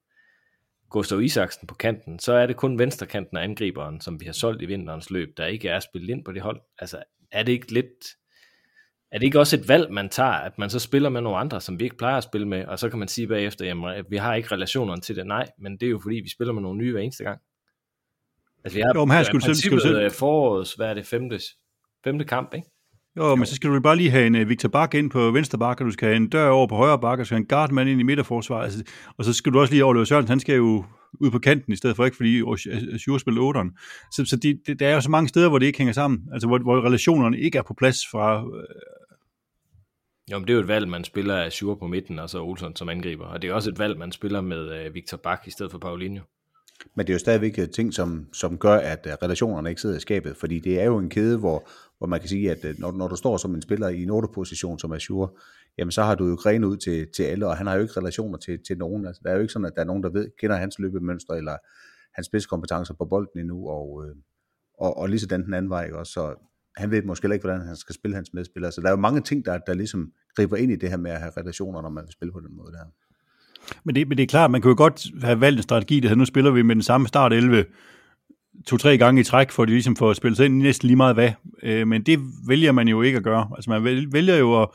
Gustav 0.90 1.22
Isaksen 1.22 1.66
på 1.66 1.74
kanten, 1.74 2.18
så 2.18 2.32
er 2.32 2.46
det 2.46 2.56
kun 2.56 2.78
venstre 2.78 3.06
kanten 3.06 3.36
af 3.36 3.44
angriberen, 3.44 4.00
som 4.00 4.20
vi 4.20 4.26
har 4.26 4.32
solgt 4.32 4.62
i 4.62 4.66
vinterens 4.66 5.10
løb, 5.10 5.36
der 5.36 5.46
ikke 5.46 5.68
er 5.68 5.80
spillet 5.80 6.10
ind 6.10 6.24
på 6.24 6.32
det 6.32 6.42
hold. 6.42 6.60
Altså, 6.78 7.02
er 7.32 7.42
det 7.42 7.52
ikke 7.52 7.72
lidt 7.72 8.04
er 9.14 9.18
det 9.18 9.26
ikke 9.26 9.40
også 9.40 9.56
et 9.56 9.68
valg, 9.68 9.92
man 9.92 10.08
tager, 10.08 10.30
at 10.30 10.58
man 10.58 10.70
så 10.70 10.78
spiller 10.78 11.08
med 11.08 11.20
nogle 11.20 11.38
andre, 11.38 11.60
som 11.60 11.78
vi 11.78 11.84
ikke 11.84 11.96
plejer 11.96 12.16
at 12.16 12.24
spille 12.24 12.48
med, 12.48 12.64
og 12.64 12.78
så 12.78 12.88
kan 12.90 12.98
man 12.98 13.08
sige 13.08 13.26
bagefter, 13.26 13.66
jamen, 13.66 14.04
vi 14.10 14.16
har 14.16 14.34
ikke 14.34 14.52
relationerne 14.52 15.00
til 15.00 15.16
det. 15.16 15.26
Nej, 15.26 15.46
men 15.58 15.72
det 15.72 15.82
er 15.86 15.90
jo 15.90 15.98
fordi, 16.02 16.14
vi 16.14 16.30
spiller 16.30 16.52
med 16.52 16.62
nogle 16.62 16.78
nye 16.78 16.92
hver 16.92 17.00
eneste 17.00 17.24
gang. 17.24 17.40
Altså, 18.64 18.78
vi 18.78 18.80
har 18.80 18.92
jo, 18.94 19.04
men 19.04 19.16
her 19.16 19.22
skulle 19.22 19.46
du 19.46 19.54
selv, 19.54 19.80
selv... 19.80 20.10
forårets, 20.10 20.74
hvad 20.74 20.86
er 20.86 20.94
det, 20.94 21.06
femte, 21.06 21.40
femte 22.04 22.24
kamp, 22.24 22.54
ikke? 22.54 22.68
Jo, 23.16 23.26
jo, 23.26 23.34
men 23.34 23.46
så 23.46 23.54
skal 23.54 23.70
du 23.70 23.80
bare 23.80 23.96
lige 23.96 24.10
have 24.10 24.26
en 24.26 24.34
uh, 24.34 24.48
Victor 24.48 24.68
Bak 24.68 24.94
ind 24.94 25.10
på 25.10 25.30
venstre 25.30 25.58
bak, 25.58 25.80
og 25.80 25.86
du 25.86 25.90
skal 25.90 26.08
have 26.08 26.16
en 26.16 26.28
dør 26.28 26.48
over 26.48 26.66
på 26.66 26.76
højre 26.76 26.98
bak, 26.98 27.18
og 27.18 27.24
så 27.24 27.28
skal 27.28 27.34
have 27.34 27.42
en 27.42 27.48
guardmand 27.48 27.88
ind 27.88 28.00
i 28.00 28.02
midterforsvaret. 28.02 28.64
Altså, 28.64 28.82
og 29.18 29.24
så 29.24 29.32
skal 29.32 29.52
du 29.52 29.60
også 29.60 29.72
lige 29.72 29.84
overleve 29.84 30.06
Sørensen, 30.06 30.28
han 30.28 30.40
skal 30.40 30.56
jo 30.56 30.84
ud 31.20 31.30
på 31.30 31.38
kanten 31.38 31.72
i 31.72 31.76
stedet 31.76 31.96
for, 31.96 32.04
ikke 32.04 32.16
fordi 32.16 32.42
Azure 32.94 33.20
spiller 33.20 33.52
8'eren. 33.52 33.68
Så, 34.12 34.24
så 34.24 34.36
det, 34.36 34.60
det, 34.66 34.80
der 34.80 34.88
er 34.88 34.94
jo 34.94 35.00
så 35.00 35.10
mange 35.10 35.28
steder, 35.28 35.48
hvor 35.48 35.58
det 35.58 35.66
ikke 35.66 35.78
hænger 35.78 35.92
sammen, 35.92 36.20
altså 36.32 36.48
hvor, 36.48 36.58
hvor 36.58 36.86
relationerne 36.86 37.38
ikke 37.40 37.58
er 37.58 37.62
på 37.62 37.74
plads 37.78 37.96
fra, 38.10 38.44
jo, 40.32 40.38
men 40.38 40.46
det 40.46 40.52
er 40.52 40.54
jo 40.54 40.60
et 40.60 40.68
valg, 40.68 40.88
man 40.88 41.04
spiller 41.04 41.36
af 41.36 41.52
Sjur 41.52 41.74
på 41.74 41.86
midten, 41.86 42.18
og 42.18 42.30
så 42.30 42.42
Olsen 42.42 42.76
som 42.76 42.88
angriber. 42.88 43.26
Og 43.26 43.42
det 43.42 43.50
er 43.50 43.54
også 43.54 43.70
et 43.70 43.78
valg, 43.78 43.98
man 43.98 44.12
spiller 44.12 44.40
med 44.40 44.86
øh, 44.86 44.94
Victor 44.94 45.16
Bak 45.16 45.46
i 45.46 45.50
stedet 45.50 45.72
for 45.72 45.78
Paulinho. 45.78 46.24
Men 46.94 47.06
det 47.06 47.12
er 47.12 47.14
jo 47.14 47.18
stadigvæk 47.18 47.58
øh, 47.58 47.68
ting, 47.68 47.94
som, 47.94 48.28
som 48.32 48.58
gør, 48.58 48.76
at 48.76 49.06
øh, 49.06 49.12
relationerne 49.12 49.68
ikke 49.68 49.80
sidder 49.80 49.96
i 49.96 50.00
skabet. 50.00 50.36
Fordi 50.36 50.60
det 50.60 50.80
er 50.80 50.84
jo 50.84 50.98
en 50.98 51.10
kæde, 51.10 51.38
hvor, 51.38 51.68
hvor 51.98 52.06
man 52.06 52.20
kan 52.20 52.28
sige, 52.28 52.50
at 52.50 52.78
når, 52.78 52.92
når 52.92 53.08
du 53.08 53.16
står 53.16 53.36
som 53.36 53.54
en 53.54 53.62
spiller 53.62 53.88
i 53.88 54.02
en 54.02 54.10
8-position 54.10 54.78
som 54.78 54.92
Azure, 54.92 55.28
jamen 55.78 55.92
så 55.92 56.02
har 56.02 56.14
du 56.14 56.26
jo 56.26 56.34
gren 56.34 56.64
ud 56.64 56.76
til, 56.76 57.06
til 57.16 57.22
alle, 57.22 57.46
og 57.46 57.56
han 57.56 57.66
har 57.66 57.74
jo 57.74 57.82
ikke 57.82 58.00
relationer 58.00 58.38
til, 58.38 58.58
til 58.66 58.78
nogen. 58.78 59.06
Altså, 59.06 59.20
der 59.24 59.30
er 59.30 59.34
jo 59.34 59.40
ikke 59.40 59.52
sådan, 59.52 59.66
at 59.66 59.72
der 59.74 59.80
er 59.80 59.86
nogen, 59.86 60.02
der 60.02 60.10
ved, 60.10 60.30
kender 60.40 60.56
hans 60.56 60.78
løbemønster, 60.78 61.34
eller 61.34 61.56
hans 62.14 62.26
spidskompetencer 62.26 62.94
på 62.94 63.04
bolden 63.04 63.40
endnu, 63.40 63.68
og, 63.68 64.04
og, 64.78 64.96
og 64.96 65.08
lige 65.08 65.20
sådan 65.20 65.44
den 65.44 65.54
anden 65.54 65.70
vej 65.70 65.90
også. 65.92 66.12
Så 66.12 66.34
han 66.76 66.90
ved 66.90 67.02
måske 67.02 67.32
ikke, 67.32 67.44
hvordan 67.44 67.66
han 67.66 67.76
skal 67.76 67.94
spille 67.94 68.14
hans 68.14 68.32
medspillere. 68.32 68.72
Så 68.72 68.80
der 68.80 68.86
er 68.86 68.90
jo 68.90 68.96
mange 68.96 69.20
ting, 69.20 69.44
der, 69.44 69.58
der 69.58 69.74
ligesom 69.74 70.10
griber 70.36 70.56
ind 70.56 70.72
i 70.72 70.76
det 70.76 70.90
her 70.90 70.96
med 70.96 71.10
at 71.10 71.20
have 71.20 71.32
relationer, 71.36 71.82
når 71.82 71.88
man 71.88 72.04
vil 72.04 72.12
spille 72.12 72.32
på 72.32 72.40
den 72.40 72.56
måde 72.56 72.72
der. 72.72 72.84
Men 73.84 73.94
det, 73.94 74.08
men 74.08 74.18
det 74.18 74.22
er 74.22 74.26
klart, 74.26 74.50
man 74.50 74.62
kan 74.62 74.68
jo 74.68 74.74
godt 74.76 75.06
have 75.22 75.40
valgt 75.40 75.58
en 75.58 75.62
strategi, 75.62 76.00
der 76.00 76.14
nu 76.14 76.24
spiller 76.24 76.50
vi 76.50 76.62
med 76.62 76.74
den 76.74 76.82
samme 76.82 77.08
start 77.08 77.32
11 77.32 77.64
to-tre 78.66 78.98
gange 78.98 79.20
i 79.20 79.24
træk, 79.24 79.50
for 79.50 79.64
de 79.64 79.72
ligesom 79.72 79.96
får 79.96 80.12
spillet 80.12 80.36
sig 80.36 80.46
ind 80.46 80.54
næsten 80.54 80.86
lige 80.86 80.96
meget 80.96 81.14
hvad. 81.14 81.30
Øh, 81.62 81.86
men 81.88 82.02
det 82.02 82.20
vælger 82.48 82.72
man 82.72 82.88
jo 82.88 83.02
ikke 83.02 83.16
at 83.16 83.24
gøre. 83.24 83.50
Altså 83.54 83.70
man 83.70 83.84
vælger 84.12 84.36
jo 84.36 84.62
at, 84.62 84.68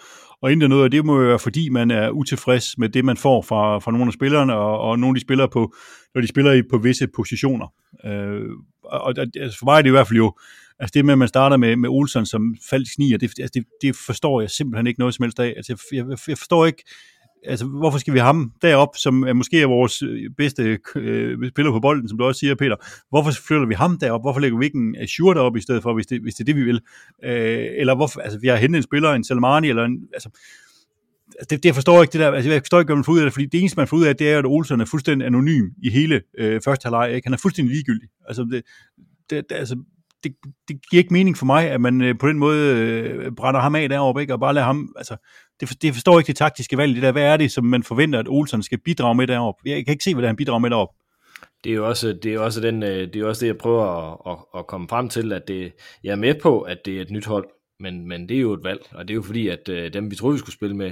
at 0.43 0.51
ændre 0.51 0.69
noget, 0.69 0.83
og 0.83 0.91
det 0.91 1.05
må 1.05 1.21
jo 1.21 1.27
være, 1.27 1.39
fordi 1.39 1.69
man 1.69 1.91
er 1.91 2.09
utilfreds 2.09 2.77
med 2.77 2.89
det, 2.89 3.05
man 3.05 3.17
får 3.17 3.41
fra, 3.41 3.79
fra 3.79 3.91
nogle 3.91 4.07
af 4.07 4.13
spillerne, 4.13 4.55
og, 4.55 4.79
og 4.79 4.99
nogle 4.99 5.11
af 5.11 5.15
de 5.15 5.21
spillere 5.21 5.49
på, 5.49 5.73
når 6.15 6.21
de 6.21 6.27
spiller 6.27 6.51
i, 6.51 6.61
på 6.69 6.77
visse 6.77 7.07
positioner. 7.15 7.67
Øh, 8.05 8.41
og 8.83 9.13
altså 9.17 9.59
for 9.59 9.65
mig 9.65 9.77
er 9.77 9.81
det 9.81 9.89
i 9.89 9.91
hvert 9.91 10.07
fald 10.07 10.17
jo 10.17 10.33
Altså 10.79 10.91
det 10.93 11.05
med, 11.05 11.13
at 11.13 11.17
man 11.17 11.27
starter 11.27 11.57
med, 11.57 11.75
med 11.75 11.89
Olsen 11.89 12.25
som 12.25 12.55
falsk 12.69 12.99
nier, 12.99 13.17
det, 13.17 13.33
altså 13.39 13.51
det, 13.53 13.65
det 13.81 13.95
forstår 13.95 14.41
jeg 14.41 14.49
simpelthen 14.49 14.87
ikke 14.87 14.99
noget 14.99 15.15
som 15.15 15.23
helst 15.23 15.39
af. 15.39 15.53
Altså 15.57 15.73
jeg, 15.73 15.97
jeg, 15.97 16.17
jeg 16.27 16.37
forstår 16.37 16.65
ikke, 16.65 16.83
altså 17.45 17.65
hvorfor 17.65 17.97
skal 17.97 18.13
vi 18.13 18.19
have 18.19 18.25
ham 18.25 18.51
derop, 18.61 18.89
som 18.97 19.23
er 19.23 19.33
måske 19.33 19.61
er 19.61 19.67
vores 19.67 20.01
øh, 20.01 20.29
bedste 20.37 20.79
øh, 20.95 21.49
spiller 21.49 21.71
på 21.71 21.79
bolden, 21.79 22.09
som 22.09 22.17
du 22.17 22.23
også 22.23 22.39
siger, 22.39 22.55
Peter. 22.55 22.75
Hvorfor 23.09 23.31
flytter 23.31 23.67
vi 23.67 23.73
ham 23.73 23.97
derop? 23.97 24.21
Hvorfor 24.21 24.39
lægger 24.39 24.59
vi 24.59 24.65
ikke 24.65 24.77
en 24.77 24.95
Azure 24.95 25.35
derop 25.35 25.57
i 25.57 25.61
stedet 25.61 25.83
for, 25.83 25.93
hvis 25.93 26.07
det, 26.07 26.21
hvis 26.21 26.33
det 26.33 26.43
er 26.43 26.45
det, 26.45 26.55
vi 26.55 26.63
vil? 26.63 26.81
Øh, 27.23 27.67
eller 27.77 27.95
hvorfor, 27.95 28.19
altså 28.19 28.39
vi 28.39 28.47
har 28.47 28.55
hentet 28.55 28.77
en 28.77 28.83
spiller, 28.83 29.13
en 29.13 29.23
Salmani, 29.23 29.69
eller 29.69 29.85
en, 29.85 30.07
altså, 30.13 30.29
altså 31.39 31.39
det, 31.39 31.49
det, 31.49 31.63
det, 31.63 31.65
jeg 31.65 31.75
forstår 31.75 32.01
ikke 32.01 32.11
det 32.11 32.19
der, 32.19 32.31
altså 32.31 32.51
jeg 32.51 32.61
forstår 32.61 32.79
ikke, 32.79 32.87
hvad 32.87 32.95
man 32.95 33.03
får 33.03 33.13
ud 33.13 33.19
af 33.19 33.25
det, 33.25 33.33
fordi 33.33 33.45
det 33.45 33.59
eneste, 33.59 33.77
man 33.77 33.87
får 33.87 33.97
ud 33.97 34.05
af, 34.05 34.15
det 34.15 34.31
er, 34.31 34.39
at 34.39 34.45
Olsen 34.45 34.81
er 34.81 34.85
fuldstændig 34.85 35.27
anonym 35.27 35.69
i 35.83 35.89
hele 35.89 36.21
øh, 36.37 36.61
første 36.65 36.85
halvleg, 36.85 37.15
ikke? 37.15 37.25
Han 37.25 37.33
er 37.33 37.37
fuldstændig 37.37 37.73
ligegyldig. 37.73 38.09
Altså 38.27 38.43
det, 38.51 38.63
det, 39.29 39.49
det 39.49 39.55
altså, 39.55 39.77
det, 40.23 40.35
det 40.67 40.79
giver 40.89 41.03
ikke 41.03 41.13
mening 41.13 41.37
for 41.37 41.45
mig, 41.45 41.69
at 41.69 41.81
man 41.81 42.01
øh, 42.01 42.17
på 42.17 42.27
den 42.27 42.39
måde 42.39 42.77
øh, 42.77 43.31
brænder 43.31 43.59
ham 43.59 43.75
af 43.75 43.89
deroppe, 43.89 44.21
ikke? 44.21 44.33
og 44.33 44.39
bare 44.39 44.53
lader 44.53 44.65
ham, 44.65 44.93
altså, 44.97 45.17
det, 45.59 45.81
det 45.81 45.93
forstår 45.93 46.19
ikke 46.19 46.27
det 46.27 46.35
taktiske 46.35 46.77
valg, 46.77 46.95
det 46.95 47.03
der, 47.03 47.11
hvad 47.11 47.23
er 47.23 47.37
det, 47.37 47.51
som 47.51 47.65
man 47.65 47.83
forventer, 47.83 48.19
at 48.19 48.27
Olsen 48.27 48.63
skal 48.63 48.79
bidrage 48.85 49.15
med 49.15 49.27
deroppe? 49.27 49.61
Jeg 49.65 49.85
kan 49.85 49.91
ikke 49.91 50.03
se, 50.03 50.13
hvad 50.13 50.21
det 50.21 50.25
er, 50.25 50.29
han 50.29 50.35
bidrager 50.35 50.59
med 50.59 50.69
deroppe. 50.69 50.95
Det 51.63 51.71
er 51.71 51.75
jo 51.75 51.87
også 51.87 52.13
det, 52.23 52.33
er 52.33 52.39
også 52.39 52.61
den, 52.61 52.83
øh, 52.83 53.13
det, 53.13 53.15
er 53.15 53.25
også 53.25 53.41
det 53.41 53.47
jeg 53.47 53.57
prøver 53.57 53.85
at, 53.85 54.17
at, 54.31 54.59
at 54.59 54.67
komme 54.67 54.87
frem 54.87 55.09
til, 55.09 55.33
at 55.33 55.47
det, 55.47 55.73
jeg 56.03 56.11
er 56.11 56.15
med 56.15 56.35
på, 56.41 56.61
at 56.61 56.77
det 56.85 56.97
er 56.97 57.01
et 57.01 57.11
nyt 57.11 57.25
hold, 57.25 57.47
men, 57.79 58.07
men 58.07 58.29
det 58.29 58.37
er 58.37 58.41
jo 58.41 58.53
et 58.53 58.63
valg, 58.63 58.81
og 58.91 59.07
det 59.07 59.13
er 59.13 59.15
jo 59.15 59.21
fordi, 59.21 59.47
at 59.47 59.69
øh, 59.69 59.93
dem 59.93 60.11
vi 60.11 60.15
troede, 60.15 60.33
vi 60.33 60.39
skulle 60.39 60.55
spille 60.55 60.75
med, 60.75 60.91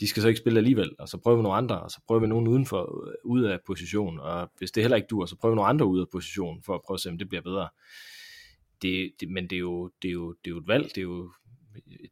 de 0.00 0.08
skal 0.08 0.22
så 0.22 0.28
ikke 0.28 0.40
spille 0.40 0.58
alligevel, 0.58 0.90
og 0.98 1.08
så 1.08 1.18
prøver 1.18 1.36
vi 1.36 1.42
nogle 1.42 1.56
andre, 1.56 1.80
og 1.80 1.90
så 1.90 2.00
prøver 2.06 2.20
vi 2.20 2.26
nogen 2.26 2.48
uden 2.48 2.66
for, 2.66 3.06
øh, 3.08 3.14
ud 3.24 3.42
af 3.42 3.58
position, 3.66 4.20
og 4.20 4.50
hvis 4.58 4.70
det 4.70 4.82
heller 4.82 4.96
ikke 4.96 5.08
dur, 5.10 5.26
så 5.26 5.36
prøver 5.36 5.54
vi 5.54 5.56
nogle 5.56 5.68
andre 5.68 5.86
ud 5.86 6.00
af 6.00 6.06
position, 6.12 6.62
for 6.66 6.74
at 6.74 6.80
prøve 6.86 6.96
at 6.96 7.00
se, 7.00 7.10
om 7.10 7.18
det 7.18 7.28
bliver 7.28 7.42
bedre. 7.42 7.68
Det, 8.82 9.12
det, 9.20 9.30
men 9.30 9.44
det 9.44 9.56
er, 9.56 9.60
jo, 9.60 9.90
det, 10.02 10.08
er 10.08 10.12
jo, 10.12 10.32
det 10.44 10.50
er 10.50 10.54
jo 10.54 10.58
et 10.58 10.68
valg, 10.68 10.84
det 10.84 10.98
er 10.98 11.02
jo, 11.02 11.32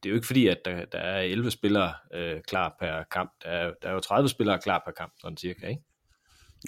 det 0.02 0.06
er 0.06 0.08
jo 0.08 0.14
ikke 0.14 0.26
fordi, 0.26 0.46
at 0.46 0.58
der, 0.64 0.84
der 0.84 0.98
er 0.98 1.20
11 1.20 1.50
spillere 1.50 1.92
øh, 2.14 2.40
klar 2.48 2.76
per 2.80 3.02
kamp. 3.12 3.30
Der 3.42 3.50
er, 3.50 3.72
der 3.82 3.88
er 3.88 3.92
jo 3.92 4.00
30 4.00 4.28
spillere 4.28 4.58
klar 4.58 4.82
per 4.86 4.92
kamp, 4.92 5.12
sådan 5.20 5.36
cirka, 5.36 5.66
ikke? 5.66 5.82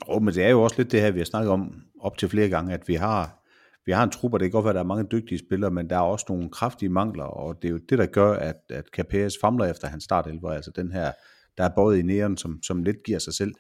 Jo, 0.09 0.19
men 0.19 0.35
det 0.35 0.45
er 0.45 0.51
jo 0.51 0.63
også 0.63 0.77
lidt 0.79 0.93
det 0.93 1.01
her, 1.01 1.11
vi 1.11 1.19
har 1.19 1.25
snakket 1.25 1.51
om 1.51 1.83
op 2.01 2.19
til 2.19 2.29
flere 2.29 2.49
gange, 2.49 2.75
at 2.75 2.89
vi 2.89 2.95
har, 2.95 3.43
vi 3.87 3.93
har 3.93 4.05
en 4.05 4.11
trup, 4.11 4.33
og 4.35 4.41
det 4.41 4.47
kan 4.47 4.53
godt 4.53 4.65
være, 4.65 4.71
at 4.71 4.75
der 4.75 4.81
er 4.81 4.87
mange 4.87 5.09
dygtige 5.13 5.39
spillere, 5.39 5.71
men 5.71 5.91
der 5.91 5.97
er 5.97 6.01
også 6.01 6.27
nogle 6.29 6.51
kraftige 6.51 6.89
mangler, 6.89 7.25
og 7.25 7.63
det 7.63 7.69
er 7.69 7.73
jo 7.73 7.81
det, 7.89 7.99
der 7.99 8.07
gør, 8.07 8.33
at, 8.33 8.57
at 8.71 8.85
KPS 8.93 9.35
famler 9.41 9.65
efter 9.65 9.89
hans 9.89 10.05
startelver, 10.05 10.51
altså 10.51 10.71
den 10.77 10.93
her, 10.93 11.13
der 11.59 11.65
er 11.65 11.71
både 11.77 11.99
i 11.99 12.03
næren, 12.03 12.37
som, 12.37 12.63
som 12.63 12.83
lidt 12.83 12.97
giver 13.05 13.19
sig 13.19 13.35
selv, 13.35 13.53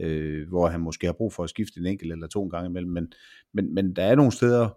øh, 0.00 0.48
hvor 0.48 0.68
han 0.68 0.80
måske 0.80 1.06
har 1.06 1.12
brug 1.12 1.32
for 1.32 1.44
at 1.44 1.50
skifte 1.50 1.80
en 1.80 1.86
enkelt 1.86 2.12
eller 2.12 2.26
to 2.26 2.44
en 2.44 2.50
gang 2.50 2.66
imellem, 2.66 2.92
men, 2.92 3.12
men, 3.54 3.74
men 3.74 3.96
der 3.96 4.02
er 4.02 4.14
nogle 4.14 4.32
steder 4.32 4.68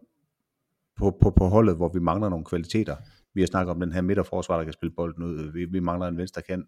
på, 1.00 1.18
på, 1.22 1.30
på 1.32 1.48
holdet, 1.48 1.76
hvor 1.76 1.90
vi 1.90 2.00
mangler 2.00 2.30
nogle 2.30 2.46
kvaliteter. 2.46 2.96
Vi 3.34 3.42
har 3.42 3.48
snakket 3.48 3.72
om 3.72 3.80
den 3.80 3.94
her 3.94 4.02
midterforsvar, 4.02 4.58
der 4.58 4.64
kan 4.64 4.74
spille 4.74 4.96
bolden 4.96 5.24
ud. 5.24 5.52
Vi, 5.52 5.66
vi 5.66 5.80
mangler 5.80 6.08
en 6.08 6.18
venstre 6.18 6.42
kant. 6.42 6.66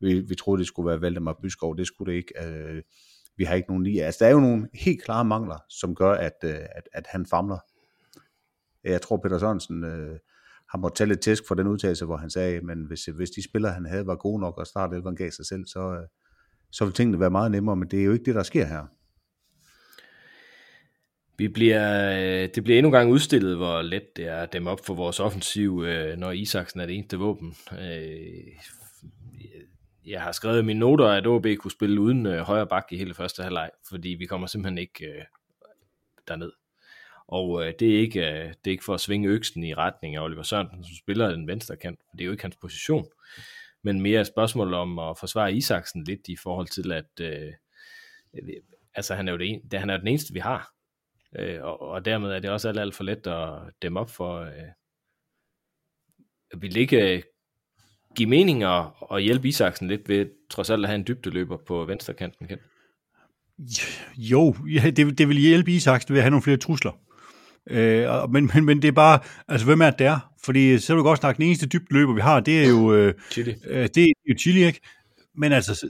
Vi, 0.00 0.20
vi 0.20 0.34
troede, 0.34 0.58
det 0.58 0.66
skulle 0.66 0.90
være 0.90 1.00
Valdemar 1.00 1.38
Byskov. 1.42 1.76
Det 1.76 1.86
skulle 1.86 2.12
det 2.12 2.18
ikke. 2.18 2.46
Øh, 2.46 2.82
vi 3.36 3.44
har 3.44 3.54
ikke 3.54 3.68
nogen 3.68 3.84
lige. 3.84 4.04
Altså, 4.04 4.18
der 4.20 4.26
er 4.26 4.32
jo 4.32 4.40
nogle 4.40 4.68
helt 4.74 5.02
klare 5.02 5.24
mangler, 5.24 5.58
som 5.68 5.94
gør, 5.94 6.12
at, 6.12 6.36
øh, 6.44 6.54
at, 6.54 6.88
at 6.92 7.06
han 7.10 7.26
famler. 7.26 7.58
Jeg 8.84 9.02
tror, 9.02 9.16
Peter 9.16 9.38
Sørensen 9.38 9.84
øh, 9.84 10.18
har 10.70 10.78
måttet 10.78 10.96
tage 10.96 11.08
lidt 11.08 11.20
tæsk 11.20 11.48
for 11.48 11.54
den 11.54 11.66
udtalelse, 11.66 12.04
hvor 12.04 12.16
han 12.16 12.30
sagde, 12.30 12.60
men 12.60 12.84
hvis, 12.86 13.04
hvis 13.04 13.30
de 13.30 13.44
spillere, 13.44 13.72
han 13.72 13.86
havde, 13.86 14.06
var 14.06 14.16
gode 14.16 14.40
nok, 14.40 14.58
og 14.58 14.66
startelveren 14.66 15.16
gav 15.16 15.30
sig 15.30 15.46
selv, 15.46 15.66
så, 15.66 15.80
øh, 15.80 16.06
så 16.70 16.84
ville 16.84 16.94
tingene 16.94 17.20
være 17.20 17.30
meget 17.30 17.50
nemmere, 17.50 17.76
men 17.76 17.88
det 17.88 18.00
er 18.00 18.04
jo 18.04 18.12
ikke 18.12 18.24
det, 18.24 18.34
der 18.34 18.42
sker 18.42 18.64
her. 18.64 18.86
Vi 21.38 21.48
bliver, 21.48 22.10
øh, 22.10 22.48
det 22.54 22.64
bliver 22.64 22.78
endnu 22.78 22.90
gang 22.90 23.10
udstillet, 23.10 23.56
hvor 23.56 23.82
let 23.82 24.16
det 24.16 24.26
er 24.26 24.36
at 24.36 24.52
dem 24.52 24.66
op 24.66 24.86
for 24.86 24.94
vores 24.94 25.20
offensiv, 25.20 25.84
øh, 25.86 26.16
når 26.16 26.32
Isaksen 26.32 26.80
er 26.80 26.86
det 26.86 26.94
eneste 26.94 27.18
våben. 27.18 27.56
Øh, 27.80 28.46
jeg 30.06 30.22
har 30.22 30.32
skrevet 30.32 30.62
i 30.62 30.64
mine 30.64 30.80
noter, 30.80 31.06
at 31.06 31.26
OB 31.26 31.46
kunne 31.58 31.70
spille 31.70 32.00
uden 32.00 32.26
øh, 32.26 32.40
højre 32.40 32.66
bak 32.66 32.86
i 32.90 32.96
hele 32.96 33.14
første 33.14 33.42
halvleg, 33.42 33.70
fordi 33.88 34.08
vi 34.08 34.26
kommer 34.26 34.46
simpelthen 34.46 34.78
ikke 34.78 35.06
øh, 35.06 35.22
derned. 36.28 36.52
Og 37.28 37.66
øh, 37.66 37.72
det, 37.78 37.94
er 37.94 37.98
ikke, 37.98 38.20
det 38.20 38.66
er 38.66 38.70
ikke 38.70 38.84
for 38.84 38.94
at 38.94 39.00
svinge 39.00 39.28
øksen 39.28 39.64
i 39.64 39.74
retning 39.74 40.16
af 40.16 40.22
Oliver 40.22 40.42
Sørensen, 40.42 40.84
som 40.84 40.94
spiller 40.94 41.30
den 41.30 41.46
venstre 41.46 41.76
kant, 41.76 42.00
for 42.10 42.16
det 42.16 42.20
er 42.20 42.26
jo 42.26 42.32
ikke 42.32 42.44
hans 42.44 42.56
position. 42.56 43.06
Men 43.82 44.00
mere 44.00 44.20
et 44.20 44.26
spørgsmål 44.26 44.74
om 44.74 44.98
at 44.98 45.18
forsvare 45.18 45.52
Isaksen 45.52 46.04
lidt 46.04 46.28
i 46.28 46.36
forhold 46.36 46.66
til, 46.66 46.92
at 46.92 47.20
øh, 47.20 47.52
altså 48.94 49.14
han 49.14 49.28
er 49.28 49.32
jo 49.32 49.38
det 49.38 49.48
en, 49.48 49.60
det, 49.70 49.80
han 49.80 49.90
er 49.90 49.96
den 49.96 50.08
eneste, 50.08 50.32
vi 50.32 50.40
har. 50.40 50.77
Øh, 51.38 51.64
og, 51.64 51.80
og 51.80 52.04
dermed 52.04 52.30
er 52.30 52.38
det 52.38 52.50
også 52.50 52.68
alt, 52.68 52.78
alt 52.78 52.94
for 52.94 53.04
let 53.04 53.26
at 53.26 53.58
dæmme 53.82 54.00
op 54.00 54.10
for, 54.10 54.40
øh, 54.40 54.52
vil 56.62 56.76
ikke 56.76 57.16
øh, 57.16 57.22
give 58.16 58.28
mening 58.28 58.62
at, 58.62 58.84
at 59.12 59.22
hjælpe 59.22 59.48
Isaksen 59.48 59.88
lidt 59.88 60.08
ved 60.08 60.26
trods 60.50 60.70
alt 60.70 60.84
at 60.84 60.88
have 60.88 60.98
en 60.98 61.06
dybdeløber 61.08 61.56
på 61.66 61.84
venstre 61.84 62.14
kanten? 62.14 62.48
Kan? 62.48 62.58
Jo, 64.16 64.52
det, 64.96 65.18
det 65.18 65.28
vil 65.28 65.36
hjælpe 65.36 65.72
Isaksen 65.72 66.12
ved 66.12 66.20
at 66.20 66.24
have 66.24 66.30
nogle 66.30 66.42
flere 66.42 66.56
trusler. 66.56 66.92
Øh, 67.70 68.30
men, 68.30 68.50
men, 68.54 68.64
men 68.64 68.82
det 68.82 68.88
er 68.88 68.92
bare, 68.92 69.20
altså 69.48 69.66
hvem 69.66 69.80
er 69.80 69.90
det 69.90 69.98
der? 69.98 70.32
Fordi 70.44 70.78
så 70.78 70.92
vil 70.92 70.98
du 70.98 71.02
godt 71.02 71.18
snakke, 71.18 71.38
den 71.38 71.46
eneste 71.46 71.66
dybdeløber, 71.66 72.14
vi 72.14 72.20
har, 72.20 72.40
det 72.40 72.64
er 72.64 72.68
jo, 72.68 72.94
øh, 72.94 73.14
Chili. 73.30 73.54
Øh, 73.66 73.88
det 73.94 74.04
er 74.04 74.12
jo 74.28 74.34
Chili, 74.38 74.64
ikke? 74.64 74.80
Men 75.38 75.52
altså, 75.52 75.86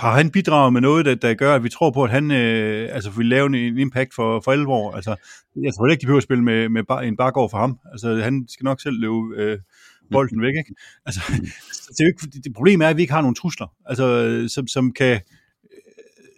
har 0.00 0.16
han 0.16 0.30
bidraget 0.30 0.72
med 0.72 0.80
noget, 0.80 1.06
der, 1.06 1.14
der 1.14 1.34
gør, 1.34 1.54
at 1.54 1.64
vi 1.64 1.68
tror 1.68 1.90
på, 1.90 2.04
at 2.04 2.10
han 2.10 2.30
øh, 2.30 2.88
altså, 2.94 3.10
vil 3.10 3.26
lave 3.26 3.46
en 3.46 3.78
impact 3.78 4.14
for, 4.14 4.40
for 4.40 4.52
alvor? 4.52 4.92
Altså, 4.92 5.16
jeg 5.56 5.74
tror 5.74 5.86
ikke, 5.86 6.00
de 6.00 6.06
behøver 6.06 6.18
at 6.18 6.22
spille 6.22 6.44
med, 6.44 6.68
med 6.68 6.82
bar, 6.84 7.00
en 7.00 7.16
bakgård 7.16 7.50
for 7.50 7.58
ham. 7.58 7.78
Altså, 7.92 8.16
han 8.16 8.46
skal 8.48 8.64
nok 8.64 8.80
selv 8.80 8.96
løbe 9.00 9.36
øh, 9.36 9.58
bolden 10.12 10.42
væk, 10.42 10.54
ikke? 10.58 10.74
Altså, 11.06 11.20
det, 11.94 12.00
er 12.00 12.04
jo 12.04 12.06
ikke, 12.06 12.40
det 12.44 12.54
problem 12.54 12.82
er, 12.82 12.88
at 12.88 12.96
vi 12.96 13.02
ikke 13.02 13.12
har 13.12 13.20
nogen 13.20 13.34
trusler, 13.34 13.66
altså, 13.86 14.04
som, 14.48 14.66
som 14.66 14.92
kan 14.92 15.20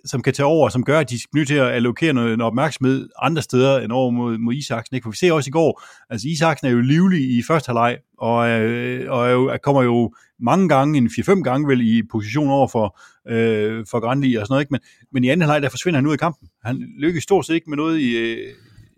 som 0.04 0.22
kan 0.22 0.32
tage 0.32 0.46
over, 0.46 0.68
som 0.68 0.84
gør, 0.84 0.98
at 0.98 1.10
de 1.10 1.20
skal 1.20 1.36
nødt 1.36 1.48
til 1.48 1.54
at 1.54 1.72
allokere 1.72 2.12
noget, 2.12 2.38
noget 2.38 2.46
opmærksomhed 2.50 3.08
andre 3.22 3.42
steder 3.42 3.80
end 3.80 3.92
over 3.92 4.10
mod, 4.10 4.38
mod 4.38 4.54
Isaksen. 4.54 4.94
Ikke? 4.94 5.04
For 5.04 5.10
vi 5.10 5.16
ser 5.16 5.32
også 5.32 5.48
i 5.48 5.50
går, 5.50 5.82
altså 6.10 6.28
Isaksen 6.28 6.66
er 6.66 6.70
jo 6.70 6.80
livlig 6.80 7.38
i 7.38 7.42
første 7.42 7.68
halvleg, 7.68 7.98
og, 8.18 8.48
øh, 8.48 9.12
og 9.12 9.26
er 9.26 9.30
jo, 9.30 9.58
kommer 9.62 9.82
jo 9.82 10.14
mange 10.40 10.68
gange, 10.68 10.98
en 10.98 11.06
4-5 11.06 11.42
gange 11.42 11.68
vel, 11.68 11.80
i 11.80 12.02
position 12.10 12.50
over 12.50 12.68
for, 12.68 13.00
øh, 13.28 13.84
for 13.90 14.00
Grandli 14.00 14.34
og 14.34 14.46
sådan 14.46 14.52
noget. 14.52 14.62
Ikke? 14.62 14.72
Men, 14.72 14.80
men 15.12 15.24
i 15.24 15.28
anden 15.28 15.42
halvleg, 15.42 15.62
der 15.62 15.68
forsvinder 15.68 15.98
han 15.98 16.06
ud 16.06 16.12
af 16.12 16.18
kampen. 16.18 16.48
Han 16.64 16.92
lykkes 16.98 17.22
stort 17.22 17.46
set 17.46 17.54
ikke 17.54 17.70
med 17.70 17.76
noget 17.76 18.00
i, 18.00 18.16
øh, 18.16 18.54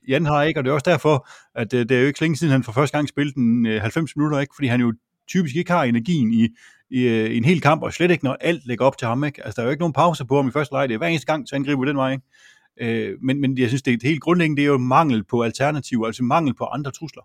i 0.09 0.13
anden 0.13 0.27
halvleg, 0.27 0.49
ikke? 0.49 0.61
og 0.61 0.65
det 0.65 0.71
er 0.71 0.75
også 0.75 0.91
derfor, 0.91 1.29
at 1.55 1.75
øh, 1.75 1.89
det 1.89 1.97
er 1.97 2.01
jo 2.01 2.07
ikke 2.07 2.21
længe 2.21 2.37
siden, 2.37 2.53
han 2.53 2.63
for 2.63 2.73
første 2.73 2.97
gang 2.99 3.09
spillede 3.09 3.35
den 3.35 3.67
øh, 3.67 3.81
90 3.81 4.17
minutter, 4.17 4.39
ikke? 4.39 4.55
fordi 4.57 4.69
han 4.69 4.81
jo 4.81 4.95
typisk 5.29 5.57
ikke 5.57 5.73
har 5.73 5.85
energien 5.85 6.33
i, 6.33 6.49
i, 6.91 7.03
øh, 7.03 7.31
i 7.31 7.37
en 7.37 7.45
hel 7.45 7.61
kamp, 7.61 7.83
og 7.83 7.93
slet 7.93 8.11
ikke, 8.11 8.25
når 8.25 8.37
alt 8.41 8.67
ligger 8.67 8.85
op 8.85 8.99
til 8.99 9.09
ham. 9.09 9.25
Ikke? 9.25 9.45
Altså, 9.45 9.57
der 9.57 9.63
er 9.63 9.67
jo 9.67 9.71
ikke 9.71 9.83
nogen 9.83 9.93
pause 9.93 10.25
på 10.25 10.37
ham 10.37 10.49
i 10.49 10.51
første 10.51 10.75
leg. 10.75 10.89
Det 10.89 10.95
er 10.95 10.99
hver 10.99 11.07
eneste 11.07 11.27
gang, 11.27 11.49
så 11.49 11.57
angriber 11.57 11.85
den 11.85 11.97
vej. 11.97 12.13
Ikke? 12.13 13.11
Øh, 13.11 13.17
men, 13.23 13.41
men 13.41 13.59
jeg 13.59 13.69
synes, 13.69 13.83
det 13.83 13.93
er 14.05 14.09
helt 14.09 14.21
grundlæggende, 14.21 14.63
det 14.63 14.69
er 14.69 14.73
jo 14.73 14.79
mangel 14.79 15.25
på 15.25 15.43
alternativer, 15.43 16.07
altså 16.07 16.23
mangel 16.23 16.55
på 16.55 16.65
andre 16.65 16.91
trusler. 16.91 17.23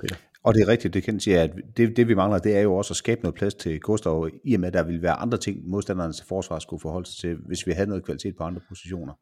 Peter. 0.00 0.16
Og 0.44 0.54
det 0.54 0.62
er 0.62 0.68
rigtigt, 0.68 0.94
det 0.94 1.02
kan 1.02 1.20
sige, 1.20 1.40
at 1.40 1.50
det, 1.76 1.96
det 1.96 2.08
vi 2.08 2.14
mangler, 2.14 2.38
det 2.38 2.56
er 2.56 2.60
jo 2.60 2.74
også 2.74 2.92
at 2.92 2.96
skabe 2.96 3.20
noget 3.22 3.34
plads 3.34 3.54
til 3.54 3.80
Gustav, 3.80 4.30
i 4.44 4.54
og 4.54 4.60
med, 4.60 4.68
at 4.68 4.74
der 4.74 4.82
vil 4.82 5.02
være 5.02 5.12
andre 5.12 5.38
ting, 5.38 5.68
modstandernes 5.68 6.22
forsvar 6.28 6.58
skulle 6.58 6.80
forholde 6.80 7.06
sig 7.06 7.20
til, 7.20 7.36
hvis 7.46 7.66
vi 7.66 7.72
havde 7.72 7.88
noget 7.88 8.04
kvalitet 8.04 8.36
på 8.36 8.44
andre 8.44 8.60
positioner. 8.68 9.12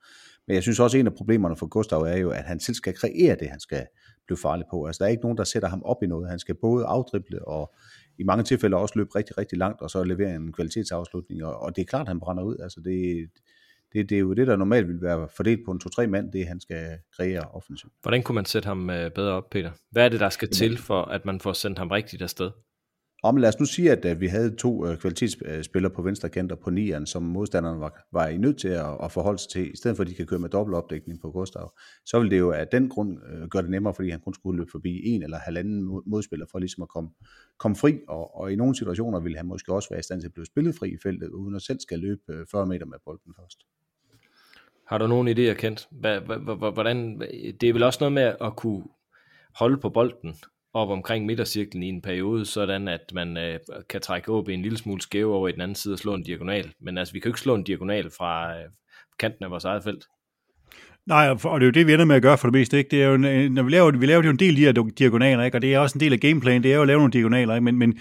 Men 0.47 0.55
jeg 0.55 0.63
synes 0.63 0.81
også, 0.81 0.97
at 0.97 1.01
en 1.01 1.07
af 1.07 1.15
problemerne 1.15 1.57
for 1.57 1.67
Gustav 1.67 2.01
er 2.01 2.17
jo, 2.17 2.31
at 2.31 2.45
han 2.45 2.61
selv 2.61 2.75
skal 2.75 2.95
kreere 2.95 3.37
det, 3.41 3.49
han 3.49 3.61
skal 3.61 3.87
blive 4.27 4.39
farlig 4.39 4.67
på. 4.71 4.87
Altså, 4.87 4.99
der 4.99 5.05
er 5.05 5.11
ikke 5.11 5.23
nogen, 5.23 5.39
der 5.39 5.45
sætter 5.45 5.69
ham 5.69 5.83
op 5.83 6.03
i 6.03 6.07
noget. 6.07 6.31
Han 6.31 6.39
skal 6.39 6.55
både 6.55 6.85
afdrible 6.85 7.49
og 7.49 7.75
i 8.19 8.25
mange 8.25 8.45
tilfælde 8.45 8.77
også 8.77 8.95
løbe 8.97 9.11
rigtig, 9.17 9.39
rigtig 9.39 9.59
langt, 9.59 9.81
og 9.83 9.91
så 9.91 10.05
levere 10.05 10.35
en 10.35 10.53
kvalitetsafslutning, 10.53 11.45
og, 11.45 11.63
og 11.63 11.77
det 11.77 11.83
er 11.83 11.87
klart, 11.87 12.03
at 12.03 12.09
han 12.09 12.21
brænder 12.21 12.43
ud. 12.43 12.57
Altså 12.63 12.81
det, 12.81 13.29
det, 13.93 14.11
det 14.11 14.17
er 14.17 14.21
jo 14.21 14.35
det, 14.35 14.47
der 14.47 14.57
normalt 14.57 14.89
vil 14.89 15.03
være 15.03 15.29
fordelt 15.37 15.65
på 15.65 15.71
en 15.71 15.81
to-tre 15.81 16.07
mand, 16.07 16.33
det 16.33 16.47
han 16.47 16.61
skal 16.61 16.99
kreere 17.17 17.41
offensivt. 17.41 17.93
Hvordan 18.03 18.23
kunne 18.23 18.35
man 18.35 18.45
sætte 18.45 18.67
ham 18.67 18.91
øh, 18.91 19.11
bedre 19.11 19.33
op, 19.33 19.51
Peter? 19.51 19.71
Hvad 19.91 20.05
er 20.05 20.09
det, 20.09 20.21
der 20.21 20.29
skal 20.29 20.51
til, 20.51 20.79
for 20.79 21.03
at 21.03 21.25
man 21.25 21.41
får 21.41 21.53
sendt 21.53 21.79
ham 21.79 21.89
rigtigt 21.89 22.23
afsted? 22.23 22.51
Om 23.23 23.37
lad 23.37 23.49
os 23.49 23.61
nu 23.61 23.67
sige, 23.67 23.93
at, 23.93 24.05
øh, 24.05 24.21
vi 24.21 24.27
havde 24.27 24.57
to 24.57 24.87
øh, 24.87 24.99
kvalitetsspillere 24.99 25.93
på 25.93 26.03
venstre 26.03 26.29
kant 26.29 26.53
og 26.53 26.59
på 26.59 26.71
nieren, 26.71 27.07
som 27.07 27.23
modstanderne 27.23 27.81
var, 27.81 28.07
var 28.13 28.27
i 28.27 28.37
nødt 28.37 28.59
til 28.59 28.69
at, 28.69 28.97
at 29.03 29.13
forholde 29.13 29.39
sig 29.39 29.51
til, 29.51 29.73
i 29.73 29.77
stedet 29.77 29.97
for 29.97 30.05
at 30.05 30.09
de 30.09 30.15
kan 30.15 30.27
køre 30.27 30.39
med 30.39 30.49
dobbelt 30.49 30.77
opdækning 30.77 31.21
på 31.21 31.31
Gustav, 31.31 31.73
så 32.07 32.19
ville 32.19 32.31
det 32.31 32.39
jo 32.39 32.51
af 32.51 32.69
den 32.69 32.89
grund 32.89 33.19
øh, 33.33 33.49
gøre 33.49 33.63
det 33.63 33.71
nemmere, 33.71 33.95
fordi 33.95 34.11
han 34.11 34.21
kun 34.21 34.35
skulle 34.35 34.59
løbe 34.59 34.71
forbi 34.71 35.01
en 35.05 35.23
eller 35.23 35.39
halvanden 35.39 36.03
modspiller 36.07 36.47
for 36.51 36.59
ligesom 36.59 36.83
at 36.83 36.89
komme, 36.89 37.11
komme 37.59 37.77
fri, 37.77 38.01
og, 38.09 38.37
og 38.37 38.53
i 38.53 38.57
nogle 38.57 38.75
situationer 38.75 39.21
ville 39.21 39.37
han 39.37 39.47
måske 39.47 39.73
også 39.73 39.89
være 39.91 40.01
i 40.01 40.03
stand 40.03 40.21
til 40.21 40.29
at 40.29 40.33
blive 40.33 40.47
spillet 40.47 40.75
fri 40.75 40.89
i 40.89 40.99
feltet, 41.03 41.29
uden 41.29 41.55
at 41.55 41.63
selv 41.63 41.81
skal 41.81 41.99
løbe 41.99 42.47
40 42.51 42.67
meter 42.67 42.87
med 42.87 42.99
bolden 43.05 43.35
først. 43.41 43.59
Har 44.87 44.99
du 44.99 45.07
nogen 45.07 45.29
idéer, 45.29 45.55
Kent? 45.55 45.89
Hvordan, 46.75 47.21
det 47.61 47.69
er 47.69 47.73
vel 47.73 47.83
også 47.83 47.99
noget 48.01 48.13
med 48.13 48.35
at 48.41 48.57
kunne 48.57 48.85
holde 49.55 49.77
på 49.77 49.89
bolden 49.91 50.35
op 50.75 50.89
omkring 50.89 51.27
midtercirklen 51.27 51.83
i 51.83 51.89
en 51.89 52.03
periode, 52.03 52.47
sådan 52.47 52.89
at 52.89 53.01
man 53.15 53.37
øh, 53.37 53.59
kan 53.91 54.01
trække 54.01 54.33
OB 54.33 54.49
en 54.49 54.63
lille 54.63 54.79
smule 54.79 55.01
skæve 55.01 55.35
over 55.35 55.49
i 55.49 55.53
den 55.53 55.61
anden 55.61 55.75
side 55.75 55.95
og 55.95 55.99
slå 55.99 56.15
en 56.15 56.23
diagonal. 56.23 56.73
Men 56.81 56.99
altså, 56.99 57.13
vi 57.13 57.21
kan 57.21 57.29
jo 57.29 57.31
ikke 57.31 57.41
slå 57.41 57.55
en 57.55 57.65
diagonal 57.65 58.11
fra 58.19 58.59
øh, 58.59 58.65
kanten 59.19 59.45
af 59.45 59.51
vores 59.51 59.65
eget 59.65 59.85
felt. 59.85 60.05
Nej, 61.07 61.29
og 61.31 61.61
det 61.61 61.67
er 61.67 61.69
jo 61.69 61.71
det, 61.71 61.87
vi 61.87 61.93
ender 61.93 62.05
med 62.05 62.17
at 62.17 62.23
gøre 62.23 62.39
for 62.39 62.49
det 62.49 62.53
meste. 62.53 62.79
Ikke? 62.79 62.91
Det 62.91 63.03
er 63.03 63.07
jo, 63.07 63.17
når 63.49 63.63
vi 63.63 63.71
laver, 63.71 63.91
vi 63.91 64.07
laver 64.07 64.25
jo 64.25 64.31
en 64.31 64.39
del 64.39 64.67
af 64.67 64.75
de 64.75 64.83
her 64.83 64.91
diagonaler, 64.99 65.45
ikke? 65.45 65.57
og 65.57 65.63
det 65.63 65.75
er 65.75 65.79
også 65.79 65.97
en 65.97 66.01
del 66.01 66.13
af 66.13 66.21
gameplanen, 66.21 66.63
det 66.63 66.71
er 66.73 66.77
jo 66.77 66.83
at 66.83 66.87
lave 66.87 66.99
nogle 66.99 67.13
diagonaler, 67.13 67.55
ikke? 67.55 67.65
Men, 67.65 67.79
men, 67.79 67.99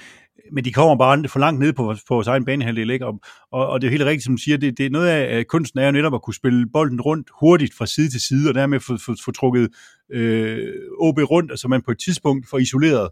men 0.51 0.65
de 0.65 0.73
kommer 0.73 0.95
bare 0.95 1.27
for 1.27 1.39
langt 1.39 1.60
ned 1.60 1.73
på, 1.73 1.95
på 2.07 2.13
vores 2.13 2.27
egen 2.27 2.45
banehalvdel. 2.45 2.89
Ikke? 2.89 3.05
Og, 3.05 3.19
og, 3.51 3.69
og 3.69 3.81
det 3.81 3.88
er 3.88 3.91
helt 3.91 4.03
rigtigt, 4.03 4.23
som 4.23 4.33
du 4.36 4.41
siger, 4.41 4.57
det, 4.57 4.77
det 4.77 4.86
er 4.86 4.89
noget 4.89 5.07
af 5.07 5.47
kunsten 5.47 5.79
er 5.79 5.86
jo 5.86 5.91
netop 5.91 6.13
at 6.13 6.21
kunne 6.21 6.33
spille 6.33 6.67
bolden 6.73 7.01
rundt 7.01 7.29
hurtigt 7.39 7.73
fra 7.73 7.86
side 7.86 8.10
til 8.10 8.21
side, 8.21 8.49
og 8.49 8.55
dermed 8.55 8.79
få, 8.79 8.97
få, 8.97 9.15
få 9.25 9.31
trukket 9.31 9.69
øh, 10.12 10.73
OB 10.99 11.17
rundt, 11.17 11.60
så 11.60 11.67
man 11.67 11.81
på 11.81 11.91
et 11.91 11.99
tidspunkt 11.99 12.49
får 12.49 12.57
isoleret 12.57 13.10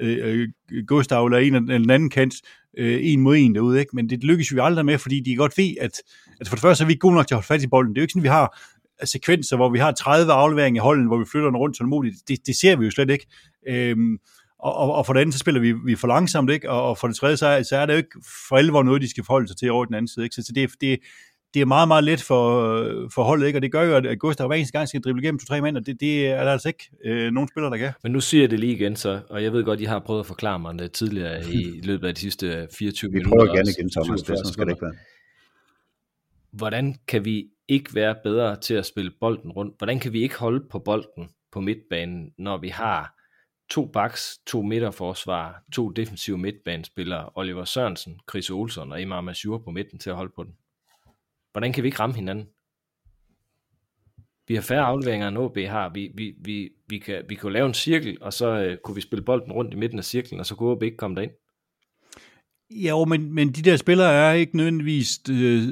øh, 0.00 0.40
øh 0.40 0.48
Gustav 0.86 1.24
eller 1.24 1.38
en 1.38 1.54
eller 1.54 1.78
den 1.78 1.90
anden 1.90 2.10
kant 2.10 2.34
øh, 2.78 2.98
en 3.02 3.20
mod 3.20 3.36
en 3.36 3.54
derude, 3.54 3.80
ikke? 3.80 3.96
men 3.96 4.10
det 4.10 4.24
lykkes 4.24 4.54
vi 4.54 4.58
aldrig 4.62 4.86
med, 4.86 4.98
fordi 4.98 5.20
de 5.20 5.36
godt 5.36 5.58
ved, 5.58 5.74
at, 5.80 6.02
at 6.40 6.48
for 6.48 6.56
det 6.56 6.60
første 6.62 6.82
er 6.82 6.86
vi 6.86 6.92
ikke 6.92 7.00
gode 7.00 7.14
nok 7.14 7.26
til 7.26 7.34
at 7.34 7.36
holde 7.36 7.46
fat 7.46 7.62
i 7.62 7.66
bolden. 7.66 7.94
Det 7.94 7.98
er 7.98 8.02
jo 8.02 8.04
ikke 8.04 8.12
sådan, 8.12 8.22
vi 8.22 8.28
har 8.28 8.58
sekvenser, 9.04 9.56
hvor 9.56 9.70
vi 9.70 9.78
har 9.78 9.92
30 9.92 10.32
afleveringer 10.32 10.82
i 10.82 10.84
holden, 10.84 11.06
hvor 11.06 11.18
vi 11.18 11.24
flytter 11.24 11.48
den 11.48 11.56
rundt 11.56 11.76
tålmodigt. 11.76 12.28
Det, 12.28 12.46
det 12.46 12.56
ser 12.56 12.76
vi 12.76 12.84
jo 12.84 12.90
slet 12.90 13.10
ikke. 13.10 13.26
Øhm, 13.68 14.18
og, 14.64 14.74
og, 14.76 14.94
og 14.94 15.06
for 15.06 15.12
det 15.12 15.20
andet, 15.20 15.34
så 15.34 15.38
spiller 15.38 15.60
vi, 15.60 15.72
vi 15.72 15.94
for 15.94 16.08
langsomt, 16.08 16.50
ikke? 16.50 16.70
Og, 16.70 16.88
og 16.88 16.98
for 16.98 17.06
det 17.06 17.16
tredje, 17.16 17.36
så 17.36 17.46
er, 17.46 17.62
så 17.62 17.76
er 17.76 17.86
det 17.86 17.92
jo 17.92 17.96
ikke 17.96 18.18
for 18.48 18.56
alvor 18.56 18.82
noget, 18.82 19.02
de 19.02 19.10
skal 19.10 19.24
forholde 19.24 19.48
sig 19.48 19.56
til 19.56 19.70
over 19.70 19.84
den 19.84 19.94
anden 19.94 20.08
side. 20.08 20.24
Ikke? 20.24 20.34
Så, 20.34 20.42
så 20.42 20.52
det, 20.54 20.70
det, 20.80 20.98
det 21.54 21.62
er 21.62 21.66
meget, 21.66 21.88
meget 21.88 22.04
let 22.04 22.22
for, 22.22 22.74
for 23.14 23.22
holdet, 23.22 23.46
ikke? 23.46 23.58
og 23.58 23.62
det 23.62 23.72
gør 23.72 23.82
jo, 23.82 23.94
at 23.96 24.18
Gustav 24.18 24.46
hver 24.46 24.56
eneste 24.56 24.72
gang 24.78 24.88
skal 24.88 25.00
drible 25.00 25.22
igennem 25.22 25.38
to-tre 25.38 25.60
mænd, 25.60 25.76
og 25.76 25.86
det, 25.86 26.00
det 26.00 26.26
er 26.26 26.44
der 26.44 26.52
altså 26.52 26.68
ikke 26.68 26.90
øh, 27.04 27.32
nogen 27.32 27.48
spiller, 27.48 27.70
der 27.70 27.76
kan. 27.76 27.92
Men 28.02 28.12
nu 28.12 28.20
siger 28.20 28.42
jeg 28.42 28.50
det 28.50 28.60
lige 28.60 28.72
igen, 28.72 28.96
så, 28.96 29.20
og 29.30 29.42
jeg 29.42 29.52
ved 29.52 29.64
godt, 29.64 29.80
I 29.80 29.84
har 29.84 29.98
prøvet 29.98 30.20
at 30.20 30.26
forklare 30.26 30.58
mig 30.58 30.78
det 30.78 30.92
tidligere 30.92 31.44
i 31.52 31.80
løbet 31.90 32.08
af 32.08 32.14
de 32.14 32.20
sidste 32.20 32.68
24 32.78 33.10
Vi 33.10 33.12
minutter. 33.18 33.38
prøver 33.38 33.54
gerne 33.56 33.70
igen, 33.78 33.90
Thomas. 33.90 34.20
Det 34.20 34.26
47 34.26 34.36
sådan 34.36 34.52
skal 34.52 34.66
det 34.66 34.72
ikke 34.72 34.82
være. 34.82 34.94
Hvordan 36.52 36.94
kan 37.08 37.24
vi 37.24 37.46
ikke 37.68 37.94
være 37.94 38.14
bedre 38.24 38.56
til 38.56 38.74
at 38.74 38.86
spille 38.86 39.10
bolden 39.20 39.52
rundt? 39.52 39.74
Hvordan 39.78 40.00
kan 40.00 40.12
vi 40.12 40.22
ikke 40.22 40.38
holde 40.38 40.64
på 40.70 40.78
bolden 40.78 41.28
på 41.52 41.60
midtbanen, 41.60 42.30
når 42.38 42.58
vi 42.58 42.68
har 42.68 43.14
to 43.70 43.86
backs, 43.86 44.38
to 44.46 44.62
midterforsvar, 44.62 45.62
to 45.72 45.88
defensive 45.88 46.38
midtbanespillere, 46.38 47.30
Oliver 47.34 47.64
Sørensen, 47.64 48.20
Chris 48.30 48.50
Olsen 48.50 48.92
og 48.92 49.00
Imar 49.00 49.20
Masur 49.20 49.58
på 49.58 49.70
midten 49.70 49.98
til 49.98 50.10
at 50.10 50.16
holde 50.16 50.32
på 50.36 50.44
den? 50.44 50.56
Hvordan 51.52 51.72
kan 51.72 51.82
vi 51.82 51.88
ikke 51.88 52.00
ramme 52.00 52.16
hinanden? 52.16 52.48
Vi 54.48 54.54
har 54.54 54.62
færre 54.62 54.84
afleveringer 54.84 55.28
end 55.28 55.38
OB 55.38 55.58
har. 55.58 55.88
Vi, 55.88 56.10
vi, 56.14 56.34
vi, 56.38 56.70
vi, 56.86 56.98
kan, 56.98 57.24
vi 57.28 57.34
kunne 57.34 57.52
lave 57.52 57.66
en 57.66 57.74
cirkel, 57.74 58.18
og 58.20 58.32
så 58.32 58.46
øh, 58.46 58.78
kunne 58.78 58.94
vi 58.94 59.00
spille 59.00 59.24
bolden 59.24 59.52
rundt 59.52 59.74
i 59.74 59.76
midten 59.76 59.98
af 59.98 60.04
cirklen, 60.04 60.40
og 60.40 60.46
så 60.46 60.54
kunne 60.54 60.70
OB 60.70 60.82
ikke 60.82 60.96
komme 60.96 61.16
derind. 61.16 61.32
Jo, 62.76 63.04
men, 63.04 63.34
men 63.34 63.52
de 63.52 63.62
der 63.62 63.76
spillere 63.76 64.12
er 64.12 64.32
ikke 64.32 64.56
nødvendigvis 64.56 65.20
øh, 65.30 65.62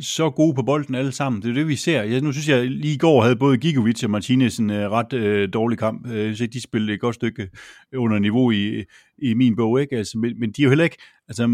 så 0.00 0.30
gode 0.30 0.54
på 0.54 0.62
bolden 0.62 0.94
alle 0.94 1.12
sammen. 1.12 1.42
Det 1.42 1.50
er 1.50 1.54
det, 1.54 1.68
vi 1.68 1.76
ser. 1.76 2.02
Jeg, 2.02 2.20
nu 2.20 2.32
synes 2.32 2.48
jeg, 2.48 2.70
lige 2.70 2.94
i 2.94 2.98
går 2.98 3.22
havde 3.22 3.36
både 3.36 3.58
Gigovic 3.58 4.04
og 4.04 4.10
Martinez 4.10 4.58
en 4.58 4.70
øh, 4.70 4.90
ret 4.90 5.12
øh, 5.12 5.48
dårlig 5.52 5.78
kamp. 5.78 6.08
Øh, 6.08 6.36
så 6.36 6.46
de 6.46 6.60
spillede 6.60 6.94
et 6.94 7.00
godt 7.00 7.14
stykke 7.14 7.48
øh, 7.92 8.02
under 8.02 8.18
niveau 8.18 8.50
i, 8.50 8.84
i 9.18 9.34
min 9.34 9.56
bog. 9.56 9.80
Ikke? 9.80 9.96
Altså, 9.96 10.18
men, 10.18 10.40
men 10.40 10.52
de 10.52 10.62
er 10.62 10.64
jo 10.64 10.70
heller 10.70 10.84
ikke... 10.84 10.96
Altså, 11.28 11.46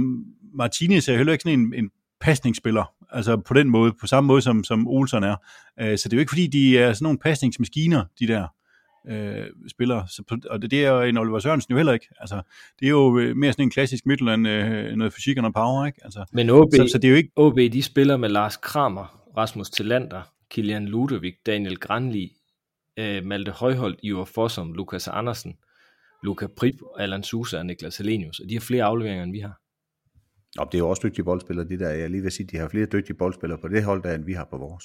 Martinez 0.54 1.08
er 1.08 1.12
jo 1.12 1.16
heller 1.16 1.32
ikke 1.32 1.42
sådan 1.42 1.60
en, 1.60 1.74
en 1.74 1.90
pasningsspiller, 2.20 2.92
altså 3.12 3.36
på 3.36 3.54
den 3.54 3.70
måde, 3.70 3.92
på 4.00 4.06
samme 4.06 4.26
måde 4.28 4.42
som, 4.42 4.64
som 4.64 4.88
Olsen 4.88 5.22
er. 5.22 5.36
Øh, 5.80 5.98
så 5.98 6.08
det 6.08 6.12
er 6.12 6.16
jo 6.16 6.20
ikke 6.20 6.30
fordi, 6.30 6.46
de 6.46 6.78
er 6.78 6.92
sådan 6.92 7.04
nogle 7.04 7.18
pasningsmaskiner, 7.18 8.04
de 8.20 8.26
der 8.26 8.46
øh, 9.08 9.46
spillere. 9.68 10.08
Så, 10.08 10.40
og 10.50 10.62
det, 10.62 10.70
det 10.70 10.84
er 10.84 10.90
jo 10.90 11.00
en 11.00 11.18
Oliver 11.18 11.38
Sørensen 11.38 11.72
jo 11.72 11.76
heller 11.76 11.92
ikke. 11.92 12.06
Altså, 12.20 12.42
det 12.80 12.86
er 12.86 12.90
jo 12.90 13.18
øh, 13.18 13.36
mere 13.36 13.52
sådan 13.52 13.62
en 13.62 13.70
klassisk 13.70 14.06
Midtjylland, 14.06 14.48
øh, 14.48 14.96
noget 14.96 15.12
fysik 15.12 15.36
og 15.36 15.42
noget 15.42 15.54
power, 15.54 15.86
ikke? 15.86 16.00
Altså, 16.04 16.24
Men 16.32 16.50
OB, 16.50 16.72
så, 16.72 16.88
så 16.92 16.98
det 16.98 17.08
er 17.08 17.10
jo 17.10 17.16
ikke... 17.16 17.30
OB, 17.36 17.56
de 17.56 17.82
spiller 17.82 18.16
med 18.16 18.28
Lars 18.28 18.56
Kramer, 18.56 19.32
Rasmus 19.36 19.70
Tillander, 19.70 20.22
Kilian 20.50 20.86
Ludovic, 20.86 21.34
Daniel 21.46 21.76
Granli, 21.76 22.32
øh, 22.96 23.24
Malte 23.24 23.52
Højholdt, 23.52 24.00
Ivar 24.02 24.24
Fossum, 24.24 24.72
Lukas 24.72 25.08
Andersen, 25.08 25.56
Luca 26.22 26.46
Prip, 26.46 26.74
Allan 26.98 27.22
Sousa 27.22 27.58
og 27.58 27.66
Niklas 27.66 27.96
Helenius. 27.96 28.40
Og 28.40 28.48
de 28.48 28.54
har 28.54 28.60
flere 28.60 28.84
afleveringer, 28.84 29.24
end 29.24 29.32
vi 29.32 29.38
har. 29.38 29.60
Og 30.58 30.66
det 30.72 30.74
er 30.74 30.78
jo 30.78 30.88
også 30.88 31.02
dygtige 31.04 31.24
boldspillere, 31.24 31.68
de 31.68 31.78
der. 31.78 31.90
Jeg 31.90 32.00
er 32.00 32.08
lige 32.08 32.20
ved 32.20 32.26
at 32.26 32.32
sige, 32.32 32.46
de 32.46 32.56
har 32.56 32.68
flere 32.68 32.86
dygtige 32.86 33.16
boldspillere 33.16 33.58
på 33.58 33.68
det 33.68 33.84
hold, 33.84 34.02
der 34.02 34.14
end 34.14 34.24
vi 34.24 34.32
har 34.32 34.44
på 34.44 34.56
vores. 34.58 34.84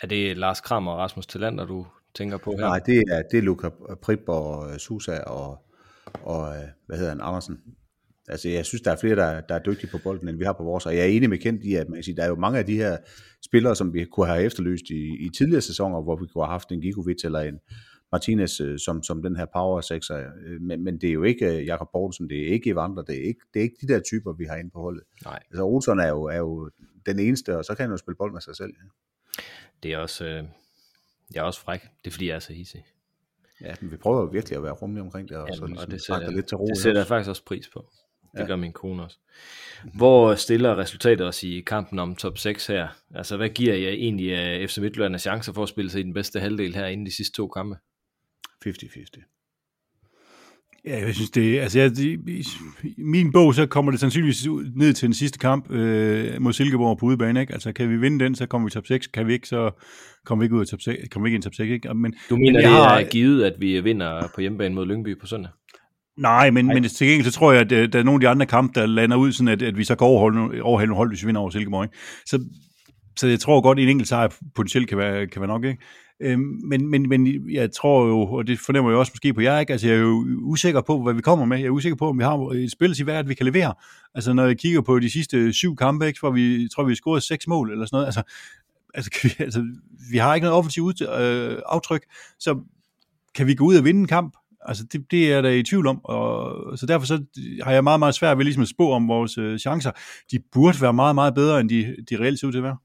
Er 0.00 0.06
det 0.06 0.36
Lars 0.36 0.60
Kramer 0.60 0.92
og 0.92 0.98
Rasmus 0.98 1.26
Tillander, 1.26 1.64
du 1.64 1.86
tænker 2.14 2.38
på 2.38 2.50
her? 2.50 2.58
Nej, 2.58 2.78
det 2.78 3.04
er, 3.10 3.22
det 3.30 3.38
er 3.38 3.42
Luca 3.42 3.68
Prip 4.02 4.20
og 4.26 4.72
øh, 4.72 4.78
Susa 4.78 5.18
og, 5.18 5.58
og 6.22 6.56
øh, 6.56 6.62
hvad 6.86 6.96
hedder 6.96 7.10
han, 7.10 7.20
Andersen. 7.22 7.60
Altså, 8.28 8.48
jeg 8.48 8.66
synes, 8.66 8.82
der 8.82 8.90
er 8.90 8.96
flere, 8.96 9.16
der, 9.16 9.40
der 9.40 9.54
er 9.54 9.58
dygtige 9.58 9.90
på 9.90 9.98
bolden, 10.04 10.28
end 10.28 10.38
vi 10.38 10.44
har 10.44 10.52
på 10.52 10.64
vores. 10.64 10.86
Og 10.86 10.96
jeg 10.96 11.02
er 11.02 11.08
enig 11.08 11.30
med 11.30 11.38
Kent 11.38 11.64
i, 11.64 11.74
at 11.74 11.88
man 11.88 11.96
kan 11.96 12.04
sige, 12.04 12.16
der 12.16 12.22
er 12.22 12.28
jo 12.28 12.34
mange 12.34 12.58
af 12.58 12.66
de 12.66 12.76
her 12.76 12.96
spillere, 13.44 13.76
som 13.76 13.94
vi 13.94 14.04
kunne 14.04 14.26
have 14.26 14.42
efterlyst 14.42 14.90
i, 14.90 15.26
i 15.26 15.28
tidligere 15.38 15.60
sæsoner, 15.60 16.02
hvor 16.02 16.16
vi 16.16 16.26
kunne 16.26 16.44
have 16.44 16.52
haft 16.52 16.72
en 16.72 16.80
Gigovic 16.80 17.24
eller 17.24 17.40
en 17.40 17.58
Martinez 18.12 18.60
øh, 18.60 18.78
som, 18.78 19.02
som 19.02 19.22
den 19.22 19.36
her 19.36 19.46
power 19.52 19.80
sexer. 19.80 20.24
Men, 20.60 20.84
men 20.84 21.00
det 21.00 21.08
er 21.08 21.12
jo 21.12 21.22
ikke 21.22 21.64
Jakob 21.64 21.88
Poulsen, 21.92 22.28
det 22.28 22.42
er 22.42 22.52
ikke 22.52 22.70
Evander, 22.70 23.02
det 23.02 23.16
er 23.16 23.26
ikke, 23.26 23.40
det 23.54 23.60
er 23.60 23.64
ikke 23.64 23.76
de 23.80 23.92
der 23.92 24.00
typer, 24.00 24.32
vi 24.32 24.44
har 24.44 24.56
inde 24.56 24.70
på 24.70 24.80
holdet. 24.80 25.02
Nej, 25.24 25.38
Altså, 25.50 25.62
Olsen 25.64 25.98
er 25.98 26.08
jo, 26.08 26.22
er 26.24 26.36
jo 26.36 26.70
den 27.06 27.18
eneste, 27.18 27.56
og 27.58 27.64
så 27.64 27.74
kan 27.74 27.82
han 27.82 27.90
jo 27.90 27.96
spille 27.96 28.16
bold 28.16 28.32
med 28.32 28.40
sig 28.40 28.56
selv. 28.56 28.72
det 29.82 29.92
er 29.92 29.98
også, 29.98 30.44
jeg 31.34 31.40
er 31.40 31.44
også 31.44 31.60
fræk. 31.60 31.80
Det 31.82 32.06
er 32.06 32.10
fordi, 32.10 32.28
jeg 32.28 32.34
er 32.34 32.38
så 32.38 32.52
hissig. 32.52 32.84
Ja, 33.60 33.74
men 33.80 33.90
vi 33.90 33.96
prøver 33.96 34.20
jo 34.20 34.24
virkelig 34.26 34.56
at 34.56 34.62
være 34.62 34.72
rummelige 34.72 35.02
omkring 35.02 35.28
det, 35.28 35.36
og 35.36 35.48
så 35.48 35.54
Jamen, 35.54 35.68
ligesom 35.68 35.86
og 35.86 35.90
det 35.92 36.02
sætter, 36.02 36.30
lidt 36.30 36.46
til 36.48 36.56
ro. 36.56 36.66
det 36.66 36.78
sætter 36.78 37.00
jeg 37.00 37.06
faktisk 37.08 37.28
også 37.28 37.44
pris 37.44 37.68
på. 37.68 37.90
Det 38.32 38.40
Ja. 38.40 38.46
gør 38.46 38.56
min 38.56 38.72
kone 38.72 39.02
også. 39.02 39.18
Hvor 39.94 40.34
stiller 40.34 40.78
resultatet 40.78 41.26
os 41.26 41.42
i 41.44 41.60
kampen 41.60 41.98
om 41.98 42.16
top 42.16 42.38
6 42.38 42.66
her? 42.66 42.88
Altså, 43.14 43.36
hvad 43.36 43.48
giver 43.48 43.74
jeg 43.74 43.90
egentlig 43.92 44.36
af 44.36 44.70
FC 44.70 44.78
Midtjylland 44.78 45.18
chancer 45.18 45.52
for 45.52 45.62
at 45.62 45.68
spille 45.68 45.90
sig 45.90 46.00
i 46.00 46.02
den 46.02 46.14
bedste 46.14 46.40
halvdel 46.40 46.74
her 46.74 46.86
inden 46.86 47.06
de 47.06 47.16
sidste 47.16 47.36
to 47.36 47.48
kampe? 47.48 47.76
50-50. 48.66 49.39
Ja, 50.86 51.04
jeg 51.06 51.14
synes 51.14 51.30
det, 51.30 51.58
altså 51.58 51.78
jeg, 51.80 51.98
i, 51.98 52.16
min 52.98 53.32
bog, 53.32 53.54
så 53.54 53.66
kommer 53.66 53.90
det 53.90 54.00
sandsynligvis 54.00 54.46
ned 54.76 54.92
til 54.92 55.06
den 55.06 55.14
sidste 55.14 55.38
kamp 55.38 55.70
øh, 55.70 56.42
mod 56.42 56.52
Silkeborg 56.52 56.98
på 56.98 57.06
udebane, 57.06 57.40
ikke? 57.40 57.52
Altså 57.52 57.72
kan 57.72 57.90
vi 57.90 57.96
vinde 57.96 58.24
den, 58.24 58.34
så 58.34 58.46
kommer 58.46 58.66
vi 58.68 58.70
top 58.70 58.86
6, 58.86 59.06
kan 59.06 59.26
vi 59.26 59.32
ikke, 59.32 59.48
så 59.48 59.70
kommer 60.26 60.42
vi 60.42 60.44
ikke 60.46 60.54
ud 60.56 60.60
af 60.60 60.66
top 60.66 60.80
6, 60.80 60.98
kommer 61.10 61.24
vi 61.24 61.28
ikke 61.28 61.34
ind 61.34 61.44
i 61.44 61.46
top 61.46 61.54
6, 61.54 61.70
ikke? 61.70 61.94
Men, 61.94 62.14
Du 62.30 62.36
mener, 62.36 62.52
men 62.52 62.60
det 62.60 62.64
har- 62.70 62.98
er 62.98 63.04
givet, 63.08 63.44
at 63.44 63.52
vi 63.60 63.80
vinder 63.80 64.28
på 64.34 64.40
hjemmebane 64.40 64.74
mod 64.74 64.86
Lyngby 64.86 65.20
på 65.20 65.26
søndag? 65.26 65.50
Nej, 66.18 66.50
men, 66.50 66.66
men 66.66 66.84
til 66.84 67.06
gengæld 67.06 67.24
så 67.24 67.32
tror 67.32 67.52
jeg, 67.52 67.60
at 67.60 67.72
øh, 67.72 67.92
der 67.92 67.98
er 67.98 68.02
nogle 68.02 68.16
af 68.16 68.20
de 68.20 68.28
andre 68.28 68.46
kampe, 68.46 68.80
der 68.80 68.86
lander 68.86 69.16
ud, 69.16 69.32
sådan 69.32 69.48
at, 69.48 69.62
at 69.62 69.76
vi 69.78 69.84
så 69.84 69.94
kan 69.94 70.06
overholde, 70.06 70.62
overhale 70.62 70.88
nogle 70.88 70.96
hold, 70.96 71.10
hvis 71.10 71.22
vi 71.22 71.26
vinder 71.26 71.40
over 71.40 71.50
Silkeborg. 71.50 71.84
Ikke? 71.84 71.96
Så, 72.26 72.44
så 73.18 73.26
jeg 73.28 73.40
tror 73.40 73.60
godt, 73.60 73.78
at 73.78 73.82
en 73.82 73.88
enkelt 73.88 74.08
sejr 74.08 74.28
potentielt 74.54 74.88
kan 74.88 74.98
være, 74.98 75.26
kan 75.26 75.40
være 75.42 75.48
nok. 75.48 75.64
Ikke? 75.64 75.82
Øhm, 76.22 76.60
men, 76.64 76.86
men, 76.86 77.08
men 77.08 77.50
jeg 77.50 77.72
tror 77.72 78.06
jo, 78.06 78.20
og 78.20 78.46
det 78.46 78.58
fornemmer 78.58 78.90
jeg 78.90 78.98
også 78.98 79.12
måske 79.14 79.34
på 79.34 79.40
jer, 79.40 79.58
ikke? 79.58 79.72
Altså, 79.72 79.88
jeg 79.88 79.96
er 79.96 80.00
jo 80.00 80.24
usikker 80.42 80.80
på, 80.80 81.02
hvad 81.02 81.14
vi 81.14 81.20
kommer 81.20 81.44
med. 81.44 81.58
Jeg 81.58 81.66
er 81.66 81.70
usikker 81.70 81.96
på, 81.96 82.08
om 82.08 82.18
vi 82.18 82.24
har 82.24 82.50
et 82.50 82.72
spil 82.72 82.94
til 82.94 83.04
hvad 83.04 83.24
vi 83.24 83.34
kan 83.34 83.46
levere. 83.46 83.74
Altså, 84.14 84.32
når 84.32 84.46
jeg 84.46 84.58
kigger 84.58 84.80
på 84.80 84.98
de 84.98 85.10
sidste 85.10 85.52
syv 85.52 85.76
kampe, 85.76 86.06
ikke, 86.06 86.20
hvor 86.20 86.30
vi 86.30 86.68
tror, 86.74 86.84
vi 86.84 86.90
har 86.90 86.96
scoret 86.96 87.22
seks 87.22 87.46
mål 87.46 87.70
eller 87.72 87.86
sådan 87.86 87.96
noget. 87.96 88.06
Altså, 88.06 88.22
altså, 88.94 89.10
kan 89.10 89.30
vi, 89.30 89.44
altså 89.44 89.64
vi 90.10 90.18
har 90.18 90.34
ikke 90.34 90.44
noget 90.44 90.58
offensivt 90.58 91.00
ud, 91.02 91.06
øh, 91.20 91.62
aftryk, 91.66 92.04
så 92.38 92.60
kan 93.34 93.46
vi 93.46 93.54
gå 93.54 93.64
ud 93.64 93.76
og 93.76 93.84
vinde 93.84 94.00
en 94.00 94.06
kamp? 94.06 94.36
Altså, 94.64 94.84
det, 94.92 95.10
det 95.10 95.32
er 95.32 95.40
der 95.40 95.50
i 95.50 95.62
tvivl 95.62 95.86
om, 95.86 96.04
og 96.04 96.78
så 96.78 96.86
derfor 96.86 97.06
så 97.06 97.24
har 97.62 97.72
jeg 97.72 97.84
meget, 97.84 97.98
meget 97.98 98.14
svært 98.14 98.38
ved 98.38 98.44
ligesom 98.44 98.62
at 98.62 98.68
spå 98.68 98.90
om 98.90 99.08
vores 99.08 99.38
øh, 99.38 99.58
chancer. 99.58 99.90
De 100.30 100.38
burde 100.52 100.80
være 100.80 100.92
meget, 100.92 101.14
meget 101.14 101.34
bedre, 101.34 101.60
end 101.60 101.68
de, 101.68 101.96
de 102.10 102.16
reelt 102.20 102.40
ser 102.40 102.46
ud 102.46 102.52
til 102.52 102.58
at 102.58 102.64
være. 102.64 102.76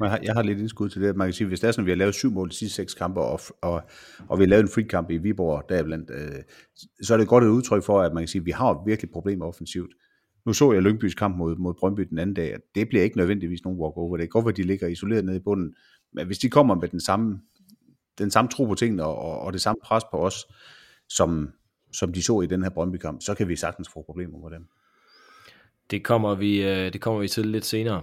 Men 0.00 0.04
jeg 0.04 0.10
har, 0.10 0.20
jeg 0.22 0.34
har 0.34 0.42
lidt 0.42 0.58
indskud 0.58 0.88
til 0.88 1.02
det, 1.02 1.08
at 1.08 1.16
man 1.16 1.26
kan 1.26 1.32
sige, 1.32 1.48
hvis 1.48 1.60
det 1.60 1.68
er 1.68 1.72
sådan, 1.72 1.82
at 1.82 1.86
vi 1.86 1.90
har 1.90 1.96
lavet 1.96 2.14
syv 2.14 2.30
mål 2.30 2.48
de 2.48 2.54
sidste 2.54 2.76
seks 2.76 2.94
kampe, 2.94 3.20
og, 3.20 3.40
og, 3.62 3.82
og 4.28 4.38
vi 4.38 4.44
har 4.44 4.48
lavet 4.48 4.62
en 4.62 4.68
free-kamp 4.68 5.10
i 5.10 5.16
Viborg 5.16 5.62
deriblandt, 5.68 6.10
øh, 6.10 6.42
så 7.02 7.14
er 7.14 7.18
det 7.18 7.28
godt 7.28 7.44
et 7.44 7.48
udtryk 7.48 7.82
for, 7.82 8.00
at 8.00 8.12
man 8.12 8.22
kan 8.22 8.28
sige, 8.28 8.40
at 8.40 8.46
vi 8.46 8.50
har 8.50 8.82
virkelig 8.86 9.10
problemer 9.10 9.46
offensivt. 9.46 9.90
Nu 10.46 10.52
så 10.52 10.72
jeg 10.72 10.82
Lyngbys 10.82 11.14
kamp 11.14 11.36
mod, 11.36 11.56
mod 11.56 11.74
Brøndby 11.74 12.00
den 12.00 12.18
anden 12.18 12.34
dag, 12.34 12.54
at 12.54 12.60
det 12.74 12.88
bliver 12.88 13.04
ikke 13.04 13.16
nødvendigvis 13.16 13.64
nogen 13.64 13.80
walkover. 13.80 14.16
Det 14.16 14.24
er 14.24 14.28
godt, 14.28 14.48
at 14.48 14.56
de 14.56 14.62
ligger 14.62 14.88
isoleret 14.88 15.24
nede 15.24 15.36
i 15.36 15.40
bunden, 15.40 15.74
men 16.12 16.26
hvis 16.26 16.38
de 16.38 16.50
kommer 16.50 16.74
med 16.74 16.88
den 16.88 17.00
samme, 17.00 17.40
den 18.18 18.30
samme 18.30 18.50
tro 18.50 18.64
på 18.64 18.74
tingene, 18.74 19.04
og, 19.04 19.40
og, 19.40 19.52
det 19.52 19.60
samme 19.60 19.80
pres 19.84 20.04
på 20.10 20.18
os, 20.18 20.46
som, 21.08 21.50
som 21.92 22.12
de 22.12 22.22
så 22.22 22.40
i 22.40 22.46
den 22.46 22.62
her 22.62 22.70
Brøndby-kamp, 22.70 23.22
så 23.22 23.34
kan 23.34 23.48
vi 23.48 23.56
sagtens 23.56 23.88
få 23.88 24.02
problemer 24.02 24.38
med 24.38 24.58
dem. 24.58 24.66
Det 25.90 26.04
kommer 26.04 26.34
vi, 26.34 26.62
øh, 26.62 26.92
det 26.92 27.00
kommer 27.00 27.20
vi 27.20 27.28
til 27.28 27.46
lidt 27.46 27.64
senere. 27.64 28.02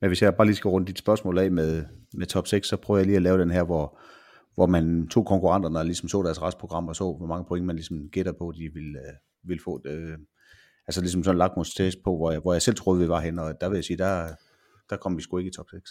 Men 0.00 0.10
hvis 0.10 0.22
jeg 0.22 0.34
bare 0.34 0.46
lige 0.46 0.56
skal 0.56 0.68
runde 0.68 0.86
dit 0.86 0.98
spørgsmål 0.98 1.38
af 1.38 1.50
med, 1.50 1.84
med 2.14 2.26
top 2.26 2.46
6, 2.46 2.68
så 2.68 2.76
prøver 2.76 2.98
jeg 2.98 3.06
lige 3.06 3.16
at 3.16 3.22
lave 3.22 3.40
den 3.40 3.50
her, 3.50 3.62
hvor, 3.62 4.00
hvor 4.54 4.66
man 4.66 5.08
to 5.08 5.22
konkurrenterne 5.22 5.78
og 5.78 5.84
ligesom 5.84 6.08
så 6.08 6.22
deres 6.22 6.42
restprogram 6.42 6.88
og 6.88 6.96
så, 6.96 7.04
hvor 7.04 7.26
mange 7.26 7.44
point 7.44 7.66
man 7.66 7.76
ligesom 7.76 8.08
gætter 8.12 8.32
på, 8.32 8.52
de 8.56 8.70
vil, 8.74 8.96
øh, 8.96 9.14
vil 9.48 9.60
få. 9.64 9.82
Øh, 9.84 10.18
altså 10.86 11.00
ligesom 11.00 11.24
sådan 11.24 11.34
en 11.34 11.38
lakmustest 11.38 11.98
på, 12.04 12.16
hvor 12.16 12.30
jeg, 12.30 12.40
hvor 12.40 12.52
jeg 12.52 12.62
selv 12.62 12.76
troede, 12.76 13.00
vi 13.00 13.08
var 13.08 13.20
henne, 13.20 13.42
og 13.42 13.60
der 13.60 13.68
vil 13.68 13.76
jeg 13.76 13.84
sige, 13.84 13.96
der, 13.96 14.28
der 14.90 14.96
kom 14.96 15.16
vi 15.16 15.22
sgu 15.22 15.38
ikke 15.38 15.48
i 15.48 15.52
top 15.52 15.70
6. 15.70 15.90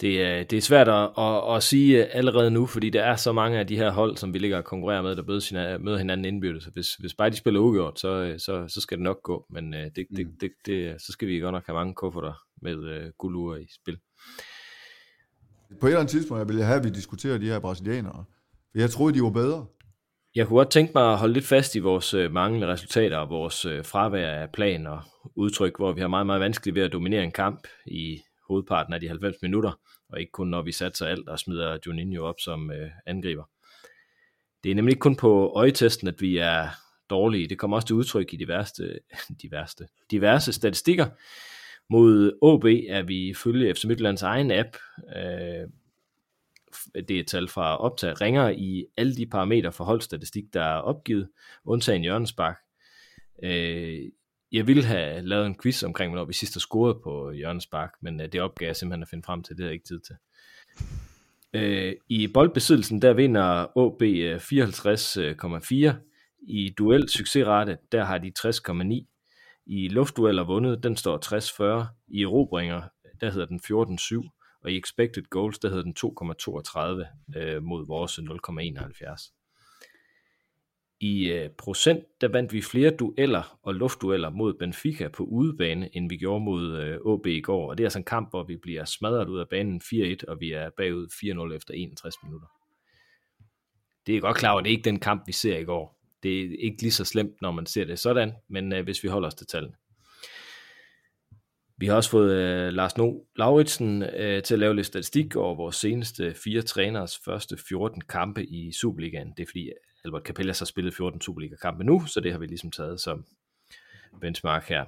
Det 0.00 0.22
er, 0.22 0.42
det 0.42 0.56
er 0.56 0.60
svært 0.60 0.88
at, 0.88 1.10
at, 1.18 1.56
at 1.56 1.62
sige 1.62 2.04
allerede 2.04 2.50
nu, 2.50 2.66
fordi 2.66 2.90
der 2.90 3.02
er 3.02 3.16
så 3.16 3.32
mange 3.32 3.58
af 3.58 3.66
de 3.66 3.76
her 3.76 3.90
hold, 3.90 4.16
som 4.16 4.34
vi 4.34 4.38
ligger 4.38 4.56
og 4.56 4.64
konkurrerer 4.64 5.02
med, 5.02 5.16
der 5.16 5.78
møder, 5.78 5.98
hinanden 5.98 6.24
indbyrdes. 6.24 6.64
Så 6.64 6.70
Hvis, 6.70 6.94
hvis 6.94 7.14
bare 7.14 7.30
de 7.30 7.36
spiller 7.36 7.60
ugjort, 7.60 8.00
så, 8.00 8.34
så, 8.38 8.64
så 8.68 8.80
skal 8.80 8.96
det 8.96 9.04
nok 9.04 9.22
gå. 9.22 9.46
Men 9.50 9.74
øh, 9.74 9.84
det, 9.96 10.06
det, 10.16 10.26
det, 10.40 10.50
det, 10.66 11.02
så 11.02 11.12
skal 11.12 11.28
vi 11.28 11.38
godt 11.38 11.52
nok 11.52 11.66
have 11.66 11.74
mange 11.74 11.94
kufferter 11.94 12.32
med 12.62 12.84
øh, 12.84 13.10
guldurer 13.18 13.56
i 13.56 13.66
spil. 13.74 13.98
På 15.80 15.86
et 15.86 15.90
eller 15.90 16.00
andet 16.00 16.10
tidspunkt 16.10 16.48
vil 16.48 16.56
jeg 16.56 16.66
have, 16.66 16.78
at 16.78 16.84
vi 16.84 16.90
diskuterer 16.90 17.38
de 17.38 17.46
her 17.46 17.58
brasilianere. 17.58 18.24
For 18.72 18.78
jeg 18.78 18.90
troede, 18.90 19.14
de 19.14 19.22
var 19.22 19.30
bedre. 19.30 19.66
Jeg 20.34 20.46
kunne 20.46 20.56
godt 20.56 20.70
tænke 20.70 20.92
mig 20.94 21.12
at 21.12 21.18
holde 21.18 21.34
lidt 21.34 21.46
fast 21.46 21.74
i 21.74 21.78
vores 21.78 22.14
øh, 22.14 22.32
manglende 22.32 22.66
resultater 22.66 23.16
og 23.16 23.28
vores 23.28 23.64
øh, 23.64 23.84
fravær 23.84 24.30
af 24.30 24.50
plan 24.52 24.86
og 24.86 25.00
udtryk, 25.36 25.76
hvor 25.76 25.92
vi 25.92 26.00
har 26.00 26.08
meget, 26.08 26.26
meget 26.26 26.40
vanskeligt 26.40 26.74
ved 26.74 26.82
at 26.82 26.92
dominere 26.92 27.24
en 27.24 27.32
kamp 27.32 27.68
i 27.86 28.20
hovedparten 28.50 28.94
af 28.94 29.00
de 29.00 29.08
90 29.08 29.36
minutter, 29.42 29.80
og 30.08 30.20
ikke 30.20 30.32
kun 30.32 30.48
når 30.48 30.62
vi 30.62 30.72
satser 30.72 31.06
alt 31.06 31.28
og 31.28 31.38
smider 31.38 31.78
Juninho 31.86 32.24
op 32.24 32.40
som 32.40 32.70
øh, 32.70 32.90
angriber. 33.06 33.44
Det 34.64 34.70
er 34.70 34.74
nemlig 34.74 34.92
ikke 34.92 35.00
kun 35.00 35.16
på 35.16 35.52
øjetesten, 35.54 36.08
at 36.08 36.20
vi 36.20 36.36
er 36.36 36.68
dårlige. 37.10 37.48
Det 37.48 37.58
kommer 37.58 37.76
også 37.76 37.86
til 37.86 37.96
udtryk 37.96 38.32
i 38.32 38.36
de 38.36 38.48
værste, 38.48 38.98
de 39.42 39.50
værste, 39.50 39.88
diverse 40.10 40.52
statistikker. 40.52 41.06
Mod 41.88 42.38
OB 42.42 42.64
er 42.64 43.02
vi 43.02 43.28
ifølge 43.28 43.74
FC 43.74 43.84
Midtjyllands 43.84 44.22
egen 44.22 44.50
app, 44.50 44.76
øh, 45.16 45.68
det 46.94 47.10
er 47.10 47.20
et 47.20 47.26
tal 47.26 47.48
fra 47.48 47.76
optag, 47.76 48.20
ringer 48.20 48.48
i 48.48 48.86
alle 48.96 49.16
de 49.16 49.26
parametre 49.26 49.72
for 49.72 49.84
holdstatistik, 49.84 50.44
der 50.54 50.62
er 50.62 50.80
opgivet, 50.80 51.28
undtagen 51.64 52.04
Jørgens 52.04 52.32
Bak. 52.32 52.58
Øh, 53.42 54.00
jeg 54.52 54.66
ville 54.66 54.84
have 54.84 55.22
lavet 55.22 55.46
en 55.46 55.56
quiz 55.62 55.82
omkring, 55.82 56.10
hvornår 56.12 56.24
vi 56.26 56.32
sidst 56.32 56.54
har 56.54 56.60
scoret 56.60 56.96
på 57.02 57.32
Jørgens 57.32 57.66
Park, 57.66 57.92
men 58.02 58.20
øh, 58.20 58.32
det 58.32 58.40
opgav 58.40 58.66
jeg 58.66 58.76
simpelthen 58.76 59.02
at 59.02 59.08
finde 59.08 59.24
frem 59.26 59.42
til, 59.42 59.56
det 59.56 59.62
er 59.62 59.66
jeg 59.66 59.74
ikke 59.74 59.86
tid 59.86 60.00
til. 60.00 60.16
Øh, 61.52 61.94
I 62.08 62.26
boldbesiddelsen, 62.26 63.02
der 63.02 63.12
vinder 63.12 63.42
AB 63.76 64.02
54,4. 65.62 65.86
Øh, 65.86 65.94
I 66.42 66.74
duel 66.78 67.08
succesrate, 67.08 67.78
der 67.92 68.04
har 68.04 68.18
de 68.18 68.32
60,9. 68.38 69.06
I 69.66 69.88
luftdueller 69.88 70.44
vundet, 70.44 70.82
den 70.82 70.96
står 70.96 71.18
60-40. 71.82 71.86
I 72.08 72.22
erobringer, 72.22 72.82
der 73.20 73.30
hedder 73.30 73.46
den 73.46 73.60
14-7. 73.64 74.60
Og 74.64 74.70
i 74.70 74.78
expected 74.78 75.22
goals, 75.30 75.58
der 75.58 75.68
hedder 75.68 75.82
den 75.82 75.96
2,32 75.98 77.38
øh, 77.38 77.62
mod 77.62 77.86
vores 77.86 78.18
0,71. 78.18 79.39
I 81.00 81.30
øh, 81.30 81.50
procent, 81.50 82.04
der 82.20 82.28
vandt 82.28 82.52
vi 82.52 82.62
flere 82.62 82.90
dueller 82.90 83.58
og 83.62 83.74
luftdueller 83.74 84.30
mod 84.30 84.54
Benfica 84.54 85.08
på 85.08 85.24
udebane, 85.24 85.96
end 85.96 86.08
vi 86.08 86.16
gjorde 86.16 86.44
mod 86.44 86.76
øh, 86.76 87.14
AB 87.14 87.26
i 87.26 87.40
går. 87.40 87.70
Og 87.70 87.78
det 87.78 87.84
er 87.84 87.86
altså 87.86 87.98
en 87.98 88.04
kamp, 88.04 88.30
hvor 88.30 88.42
vi 88.42 88.56
bliver 88.56 88.84
smadret 88.84 89.28
ud 89.28 89.38
af 89.38 89.48
banen 89.48 89.80
4-1, 89.84 90.16
og 90.28 90.40
vi 90.40 90.52
er 90.52 90.70
bagud 90.76 91.06
4-0 91.52 91.56
efter 91.56 91.74
61 91.74 92.14
minutter. 92.24 92.46
Det 94.06 94.16
er 94.16 94.20
godt 94.20 94.36
klar 94.36 94.56
at 94.56 94.64
det 94.64 94.70
er 94.70 94.76
ikke 94.76 94.90
den 94.90 94.98
kamp, 94.98 95.26
vi 95.26 95.32
ser 95.32 95.58
i 95.58 95.64
går. 95.64 96.00
Det 96.22 96.40
er 96.40 96.56
ikke 96.58 96.82
lige 96.82 96.92
så 96.92 97.04
slemt, 97.04 97.42
når 97.42 97.50
man 97.50 97.66
ser 97.66 97.84
det 97.84 97.98
sådan, 97.98 98.32
men 98.48 98.72
øh, 98.72 98.84
hvis 98.84 99.02
vi 99.02 99.08
holder 99.08 99.28
os 99.28 99.34
til 99.34 99.46
tallene. 99.46 99.74
Vi 101.76 101.86
har 101.86 101.94
også 101.94 102.10
fået 102.10 102.34
øh, 102.34 102.72
Lars 102.72 102.96
No 102.96 103.12
Lauritsen 103.36 104.02
øh, 104.02 104.42
til 104.42 104.54
at 104.54 104.58
lave 104.60 104.76
lidt 104.76 104.86
statistik 104.86 105.36
over 105.36 105.54
vores 105.54 105.76
seneste 105.76 106.34
fire 106.34 106.62
træners 106.62 107.20
første 107.24 107.56
14 107.68 108.00
kampe 108.00 108.46
i 108.46 108.72
Superligaen. 108.72 109.32
Det 109.36 109.42
er 109.42 109.46
fordi 109.46 109.70
Albert 110.04 110.22
Capellas 110.22 110.58
har 110.58 110.66
spillet 110.66 110.94
14 110.94 111.20
Superliga-kampe 111.20 111.84
nu, 111.84 112.06
så 112.06 112.20
det 112.20 112.32
har 112.32 112.38
vi 112.38 112.46
ligesom 112.46 112.70
taget 112.70 113.00
som 113.00 113.24
benchmark 114.20 114.68
her. 114.68 114.84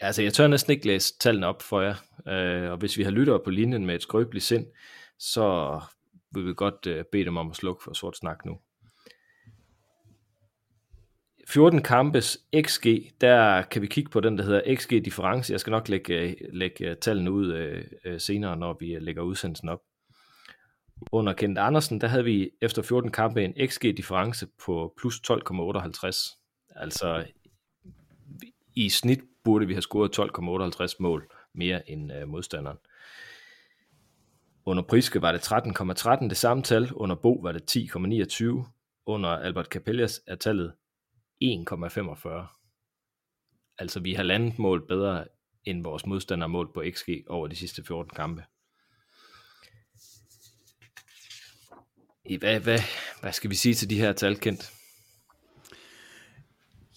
Altså, 0.00 0.22
jeg 0.22 0.32
tør 0.32 0.46
næsten 0.46 0.72
ikke 0.72 0.86
læse 0.86 1.18
tallene 1.20 1.46
op 1.46 1.62
for 1.62 1.80
jer, 1.80 1.94
øh, 2.28 2.70
og 2.70 2.76
hvis 2.76 2.98
vi 2.98 3.02
har 3.02 3.10
lyttere 3.10 3.40
på 3.44 3.50
linjen 3.50 3.86
med 3.86 3.94
et 3.94 4.02
skrøbeligt 4.02 4.44
sind, 4.44 4.66
så 5.18 5.80
vil 6.34 6.46
vi 6.46 6.54
godt 6.54 6.86
øh, 6.86 7.04
bede 7.12 7.24
dem 7.24 7.36
om 7.36 7.50
at 7.50 7.56
slukke 7.56 7.82
for 7.84 7.92
sort 7.92 8.16
snak 8.16 8.44
nu. 8.44 8.58
14 11.48 11.82
kampes 11.82 12.38
XG, 12.66 12.86
der 13.20 13.62
kan 13.62 13.82
vi 13.82 13.86
kigge 13.86 14.10
på 14.10 14.20
den, 14.20 14.38
der 14.38 14.44
hedder 14.44 14.76
XG-difference. 14.76 15.52
Jeg 15.52 15.60
skal 15.60 15.70
nok 15.70 15.88
lægge, 15.88 16.14
øh, 16.14 16.34
lægge 16.52 16.90
øh, 16.90 16.96
tallene 16.96 17.32
ud 17.32 17.52
øh, 17.52 17.84
øh, 18.04 18.20
senere, 18.20 18.56
når 18.56 18.76
vi 18.80 18.94
øh, 18.94 19.02
lægger 19.02 19.22
udsendelsen 19.22 19.68
op. 19.68 19.80
Under 21.12 21.32
Kent 21.32 21.58
Andersen, 21.58 22.00
der 22.00 22.06
havde 22.06 22.24
vi 22.24 22.50
efter 22.62 22.82
14 22.82 23.10
kampe 23.10 23.44
en 23.44 23.54
XG-difference 23.68 24.46
på 24.64 24.94
plus 24.96 25.20
12,58. 25.30 26.70
Altså 26.76 27.26
i 28.74 28.88
snit 28.88 29.20
burde 29.44 29.66
vi 29.66 29.72
have 29.72 29.82
scoret 29.82 30.18
12,58 30.18 30.96
mål 31.00 31.30
mere 31.52 31.90
end 31.90 32.12
øh, 32.12 32.28
modstanderen. 32.28 32.78
Under 34.64 34.82
Priske 34.82 35.22
var 35.22 35.32
det 35.32 35.52
13,13 35.52 36.28
det 36.28 36.36
samme 36.36 36.62
tal, 36.62 36.92
under 36.92 37.16
Bo 37.16 37.32
var 37.32 37.52
det 37.52 37.76
10,29, 37.76 38.44
under 39.06 39.28
Albert 39.28 39.66
Capellas 39.66 40.20
er 40.26 40.34
tallet 40.34 40.72
1,45. 41.44 42.28
Altså 43.78 44.00
vi 44.00 44.14
har 44.14 44.22
landet 44.22 44.58
mål 44.58 44.86
bedre 44.86 45.24
end 45.64 45.82
vores 45.82 46.06
modstander 46.06 46.46
mål 46.46 46.72
på 46.74 46.84
XG 46.90 47.08
over 47.28 47.46
de 47.46 47.56
sidste 47.56 47.84
14 47.84 48.10
kampe. 48.16 48.44
Hvad, 52.36 52.60
hvad, 52.60 52.78
hvad 53.20 53.32
skal 53.32 53.50
vi 53.50 53.54
sige 53.54 53.74
til 53.74 53.90
de 53.90 54.00
her 54.00 54.12
tal, 54.12 54.36
Kent? 54.36 54.70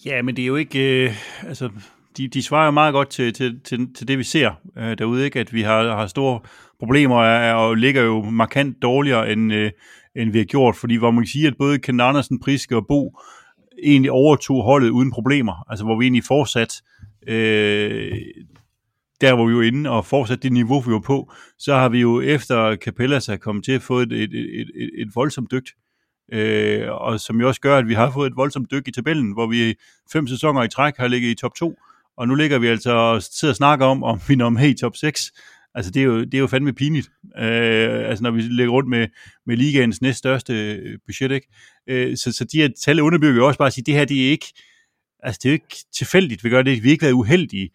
Ja, 0.05 0.21
men 0.21 0.35
det 0.35 0.41
er 0.41 0.47
jo 0.47 0.55
ikke... 0.55 1.03
Øh, 1.03 1.13
altså, 1.47 1.69
de, 2.17 2.27
de 2.27 2.43
svarer 2.43 2.65
jo 2.65 2.71
meget 2.71 2.93
godt 2.93 3.09
til, 3.09 3.33
til, 3.33 3.59
til, 3.63 3.93
til 3.93 4.07
det, 4.07 4.17
vi 4.17 4.23
ser 4.23 4.51
øh, 4.77 4.97
derude, 4.97 5.25
ikke? 5.25 5.39
at 5.39 5.53
vi 5.53 5.61
har, 5.61 5.95
har 5.95 6.07
store 6.07 6.39
problemer 6.79 7.15
og, 7.15 7.67
og 7.67 7.75
ligger 7.75 8.01
jo 8.03 8.21
markant 8.23 8.81
dårligere, 8.81 9.31
end, 9.31 9.53
øh, 9.53 9.71
end 10.15 10.31
vi 10.31 10.37
har 10.37 10.45
gjort, 10.45 10.75
fordi 10.75 10.95
hvor 10.95 11.11
man 11.11 11.23
kan 11.23 11.27
sige, 11.27 11.47
at 11.47 11.57
både 11.57 11.79
Ken 11.79 11.99
Andersen, 11.99 12.39
Priske 12.39 12.75
og 12.75 12.87
Bo 12.87 13.19
egentlig 13.83 14.11
overtog 14.11 14.63
holdet 14.63 14.89
uden 14.89 15.11
problemer, 15.11 15.65
altså 15.69 15.85
hvor 15.85 15.99
vi 15.99 16.05
egentlig 16.05 16.23
fortsat 16.23 16.81
øh, 17.27 18.17
der 19.21 19.33
hvor 19.33 19.47
vi 19.47 19.55
var 19.55 19.61
inde 19.61 19.89
og 19.89 20.05
fortsat 20.05 20.43
det 20.43 20.51
niveau, 20.51 20.79
vi 20.79 20.91
var 20.91 20.99
på, 20.99 21.31
så 21.59 21.73
har 21.75 21.89
vi 21.89 21.99
jo 21.99 22.21
efter 22.21 22.75
Capellas 22.75 23.29
er 23.29 23.37
kommet 23.37 23.65
til 23.65 23.71
at 23.71 23.81
få 23.81 23.99
et, 23.99 24.11
et, 24.11 24.33
et, 24.33 24.71
et, 24.75 24.89
et 24.97 25.07
voldsomt 25.15 25.51
dygt. 25.51 25.69
Øh, 26.33 26.91
og 26.91 27.19
som 27.19 27.41
jo 27.41 27.47
også 27.47 27.61
gør, 27.61 27.77
at 27.77 27.87
vi 27.87 27.93
har 27.93 28.11
fået 28.11 28.29
et 28.29 28.35
voldsomt 28.35 28.71
dyk 28.71 28.87
i 28.87 28.91
tabellen, 28.91 29.33
hvor 29.33 29.47
vi 29.47 29.75
fem 30.13 30.27
sæsoner 30.27 30.63
i 30.63 30.67
træk 30.67 30.93
har 30.97 31.07
ligget 31.07 31.29
i 31.29 31.35
top 31.35 31.55
2, 31.55 31.75
og 32.17 32.27
nu 32.27 32.35
ligger 32.35 32.59
vi 32.59 32.67
altså 32.67 32.91
og 32.91 33.23
sidder 33.23 33.51
og 33.51 33.55
snakker 33.55 33.85
om, 33.85 34.03
om 34.03 34.19
vi 34.27 34.35
når 34.35 34.49
med 34.49 34.69
i 34.69 34.73
top 34.73 34.95
6. 34.95 35.31
Altså, 35.75 35.91
det 35.91 35.99
er 36.01 36.05
jo, 36.05 36.23
det 36.23 36.33
er 36.33 36.39
jo 36.39 36.47
fandme 36.47 36.73
pinligt. 36.73 37.11
Øh, 37.37 38.09
altså, 38.09 38.23
når 38.23 38.31
vi 38.31 38.41
ligger 38.41 38.71
rundt 38.71 38.89
med, 38.89 39.07
med 39.45 39.57
ligaens 39.57 40.01
næststørste 40.01 40.81
budget, 41.05 41.31
ikke? 41.31 41.47
Øh, 41.89 42.17
så, 42.17 42.31
så 42.31 42.45
de 42.45 42.57
her 42.57 42.69
tal 42.83 43.01
underbygger 43.01 43.35
jo 43.35 43.47
også 43.47 43.57
bare 43.57 43.67
at 43.67 43.73
sige, 43.73 43.81
at 43.81 43.85
det 43.85 43.93
her, 43.93 44.05
det 44.05 44.27
er 44.27 44.31
ikke, 44.31 44.53
altså, 45.23 45.39
det 45.43 45.49
er 45.49 45.51
jo 45.51 45.53
ikke 45.53 45.75
tilfældigt, 45.93 46.43
vi 46.43 46.49
gør 46.49 46.61
det. 46.61 46.83
Vi 46.83 46.87
har 46.87 46.91
ikke 46.91 47.03
været 47.03 47.13
uheldige 47.13 47.69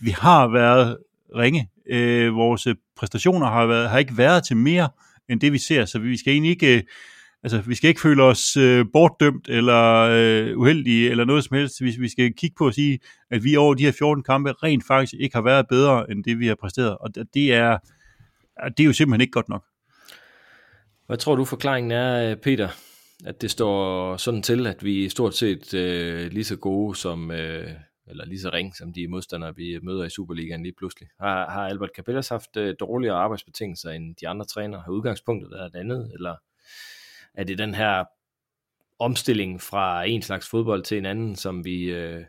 vi 0.00 0.10
har 0.10 0.48
været 0.48 0.98
ringe. 1.36 1.68
Øh, 1.86 2.34
vores 2.34 2.66
øh, 2.66 2.74
præstationer 2.96 3.46
har, 3.46 3.66
været, 3.66 3.90
har 3.90 3.98
ikke 3.98 4.18
været 4.18 4.44
til 4.44 4.56
mere 4.56 4.88
end 5.28 5.40
det, 5.40 5.52
vi 5.52 5.58
ser, 5.58 5.84
så 5.84 5.98
vi 5.98 6.16
skal 6.16 6.32
egentlig 6.32 6.50
ikke... 6.50 6.76
Øh, 6.76 6.82
altså, 7.42 7.60
vi 7.60 7.74
skal 7.74 7.88
ikke 7.88 8.00
føle 8.00 8.22
os 8.22 8.56
øh, 8.56 8.86
bortdømt 8.92 9.48
eller 9.48 10.08
øh, 10.12 10.58
uheldige 10.58 11.10
eller 11.10 11.24
noget 11.24 11.44
som 11.44 11.56
helst. 11.56 11.80
Vi, 11.80 11.96
vi 11.98 12.08
skal 12.08 12.32
kigge 12.32 12.54
på 12.58 12.66
at 12.66 12.74
sige, 12.74 12.98
at 13.30 13.44
vi 13.44 13.56
over 13.56 13.74
de 13.74 13.84
her 13.84 13.92
14 13.92 14.22
kampe 14.24 14.52
rent 14.52 14.86
faktisk 14.86 15.14
ikke 15.20 15.36
har 15.36 15.42
været 15.42 15.68
bedre 15.68 16.10
end 16.10 16.24
det, 16.24 16.38
vi 16.38 16.46
har 16.46 16.54
præsteret. 16.54 16.98
Og 16.98 17.14
det 17.34 17.54
er, 17.54 17.78
det 18.68 18.80
er 18.80 18.84
jo 18.84 18.92
simpelthen 18.92 19.20
ikke 19.20 19.32
godt 19.32 19.48
nok. 19.48 19.64
Hvad 21.06 21.16
tror 21.16 21.36
du 21.36 21.44
forklaringen 21.44 21.90
er, 21.90 22.30
øh, 22.30 22.36
Peter? 22.36 22.68
At 23.24 23.42
det 23.42 23.50
står 23.50 24.16
sådan 24.16 24.42
til, 24.42 24.66
at 24.66 24.84
vi 24.84 25.04
er 25.04 25.10
stort 25.10 25.36
set 25.36 25.74
øh, 25.74 26.32
lige 26.32 26.44
så 26.44 26.56
gode 26.56 26.96
som, 26.96 27.30
øh, 27.30 27.70
eller 28.06 28.24
lige 28.24 28.40
så 28.40 28.50
ring 28.52 28.76
som 28.76 28.92
de 28.92 29.08
modstandere, 29.08 29.56
vi 29.56 29.78
møder 29.82 30.04
i 30.04 30.10
Superligaen 30.10 30.62
lige 30.62 30.74
pludselig. 30.78 31.08
Har, 31.20 31.50
har 31.50 31.68
Albert 31.68 31.90
Capellas 31.96 32.28
haft 32.28 32.56
uh, 32.56 32.68
dårligere 32.80 33.16
arbejdsbetingelser 33.16 33.90
end 33.90 34.16
de 34.16 34.28
andre 34.28 34.46
trænere? 34.46 34.80
Har 34.80 34.92
udgangspunktet 34.92 35.50
været 35.50 35.66
et 35.66 35.78
andet, 35.78 36.10
eller 36.14 36.36
er 37.34 37.44
det 37.44 37.58
den 37.58 37.74
her 37.74 38.04
omstilling 38.98 39.60
fra 39.60 40.04
en 40.04 40.22
slags 40.22 40.48
fodbold 40.48 40.82
til 40.82 40.98
en 40.98 41.06
anden, 41.06 41.36
som 41.36 41.64
vi 41.64 41.82
øh, 41.82 42.24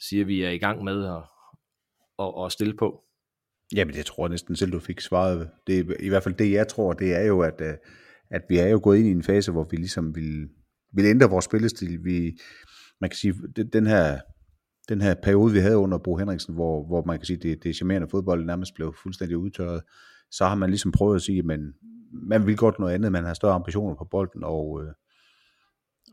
siger, 0.00 0.24
vi 0.24 0.42
er 0.42 0.50
i 0.50 0.58
gang 0.58 0.84
med 0.84 1.06
at, 1.06 1.22
at, 2.18 2.44
at 2.44 2.52
stille 2.52 2.76
på? 2.76 3.04
Jamen, 3.74 3.94
det 3.94 4.06
tror 4.06 4.26
jeg 4.26 4.30
næsten 4.30 4.56
selv, 4.56 4.72
du 4.72 4.80
fik 4.80 5.00
svaret. 5.00 5.50
Det 5.66 5.78
er, 5.78 5.94
I 6.00 6.08
hvert 6.08 6.22
fald 6.22 6.34
det, 6.34 6.52
jeg 6.52 6.68
tror, 6.68 6.92
det 6.92 7.14
er 7.14 7.22
jo, 7.26 7.40
at, 7.40 7.60
øh, 7.60 7.74
at 8.30 8.42
vi 8.48 8.58
er 8.58 8.68
jo 8.68 8.80
gået 8.82 8.98
ind 8.98 9.06
i 9.06 9.10
en 9.10 9.22
fase, 9.22 9.52
hvor 9.52 9.66
vi 9.70 9.76
ligesom 9.76 10.16
vil, 10.16 10.48
vil 10.92 11.04
ændre 11.04 11.30
vores 11.30 11.44
spillestil. 11.44 12.04
Vi, 12.04 12.38
man 13.00 13.10
kan 13.10 13.16
sige, 13.16 13.34
den 13.72 13.86
her 13.86 14.20
den 14.88 15.00
her 15.00 15.14
periode, 15.22 15.52
vi 15.52 15.58
havde 15.58 15.76
under 15.76 15.98
Bo 15.98 16.16
Henriksen, 16.16 16.54
hvor, 16.54 16.86
hvor 16.86 17.04
man 17.04 17.18
kan 17.18 17.26
sige, 17.26 17.36
det, 17.36 17.62
det 17.62 17.76
charmerende 17.76 18.08
fodbold 18.08 18.44
nærmest 18.44 18.74
blev 18.74 18.94
fuldstændig 19.02 19.36
udtørret, 19.36 19.82
så 20.30 20.44
har 20.44 20.54
man 20.54 20.70
ligesom 20.70 20.92
prøvet 20.92 21.16
at 21.16 21.22
sige, 21.22 21.38
at 21.38 21.44
man, 21.44 21.74
man 22.12 22.46
vil 22.46 22.56
godt 22.56 22.78
noget 22.78 22.94
andet, 22.94 23.12
man 23.12 23.24
har 23.24 23.34
større 23.34 23.54
ambitioner 23.54 23.94
på 23.94 24.04
bolden, 24.04 24.44
og, 24.44 24.82
øh, 24.82 24.92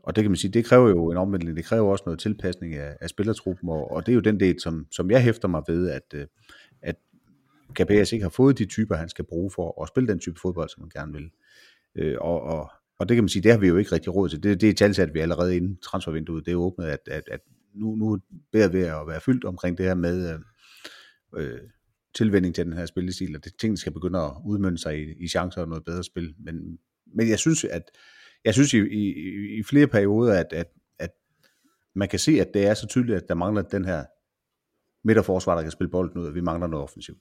og 0.02 0.16
det 0.16 0.24
kan 0.24 0.30
man 0.30 0.36
sige, 0.36 0.50
det 0.50 0.64
kræver 0.64 0.88
jo 0.88 1.10
en 1.10 1.16
omvendelse, 1.16 1.56
det 1.56 1.64
kræver 1.64 1.90
også 1.90 2.02
noget 2.06 2.20
tilpasning 2.20 2.74
af, 2.74 2.96
af 3.00 3.08
spillertruppen, 3.08 3.68
og, 3.68 3.90
og 3.90 4.06
det 4.06 4.12
er 4.12 4.14
jo 4.14 4.20
den 4.20 4.40
del, 4.40 4.60
som, 4.60 4.86
som 4.90 5.10
jeg 5.10 5.22
hæfter 5.22 5.48
mig 5.48 5.62
ved, 5.68 5.90
at, 5.90 6.14
øh, 6.14 6.26
at 6.82 6.96
KPS 7.74 8.12
ikke 8.12 8.22
har 8.22 8.30
fået 8.30 8.58
de 8.58 8.64
typer, 8.64 8.94
han 8.94 9.08
skal 9.08 9.24
bruge 9.24 9.50
for 9.50 9.82
at 9.82 9.88
spille 9.88 10.08
den 10.08 10.18
type 10.18 10.40
fodbold, 10.42 10.68
som 10.68 10.80
man 10.80 10.90
gerne 10.90 11.12
vil. 11.12 11.30
Øh, 11.94 12.16
og, 12.20 12.42
og, 12.42 12.70
og 12.98 13.08
det 13.08 13.14
kan 13.14 13.24
man 13.24 13.28
sige, 13.28 13.42
det 13.42 13.52
har 13.52 13.58
vi 13.58 13.68
jo 13.68 13.76
ikke 13.76 13.92
rigtig 13.92 14.14
råd 14.14 14.28
til. 14.28 14.42
Det, 14.42 14.60
det 14.60 14.68
er 14.68 14.74
talsat, 14.74 15.14
vi 15.14 15.20
allerede 15.20 15.56
inden 15.56 15.76
transfervinduet, 15.76 16.46
det 16.46 16.52
er 16.52 16.56
åbnet, 16.56 16.86
at, 16.86 17.00
at, 17.06 17.22
at 17.30 17.40
nu, 17.74 17.96
nu 17.96 18.12
er 18.52 18.68
ved 18.68 18.86
at 18.86 19.06
være 19.08 19.20
fyldt 19.20 19.44
omkring 19.44 19.78
det 19.78 19.86
her 19.86 19.94
med 19.94 20.34
øh, 20.34 20.40
øh 21.36 21.60
tilvænding 22.14 22.54
til 22.54 22.64
den 22.64 22.72
her 22.72 22.86
spillestil, 22.86 23.36
og 23.36 23.44
det 23.44 23.52
tingene 23.60 23.76
skal 23.76 23.92
begynde 23.92 24.18
at 24.18 24.32
udmønte 24.44 24.82
sig 24.82 24.98
i, 24.98 25.24
i 25.24 25.28
chancer 25.28 25.60
og 25.60 25.68
noget 25.68 25.84
bedre 25.84 26.04
spil. 26.04 26.34
Men, 26.38 26.78
men 27.06 27.28
jeg 27.28 27.38
synes, 27.38 27.64
at 27.64 27.82
jeg 28.44 28.54
synes 28.54 28.74
i, 28.74 28.78
i, 28.78 29.58
i 29.58 29.62
flere 29.62 29.86
perioder, 29.86 30.40
at, 30.40 30.52
at, 30.52 30.66
at 30.98 31.10
man 31.94 32.08
kan 32.08 32.18
se, 32.18 32.40
at 32.40 32.48
det 32.54 32.66
er 32.66 32.74
så 32.74 32.86
tydeligt, 32.86 33.16
at 33.16 33.28
der 33.28 33.34
mangler 33.34 33.62
den 33.62 33.84
her 33.84 34.04
midterforsvar, 35.04 35.54
der 35.54 35.62
kan 35.62 35.70
spille 35.70 35.90
bolden 35.90 36.20
ud, 36.20 36.26
og 36.26 36.34
vi 36.34 36.40
mangler 36.40 36.66
noget 36.66 36.82
offensivt. 36.82 37.18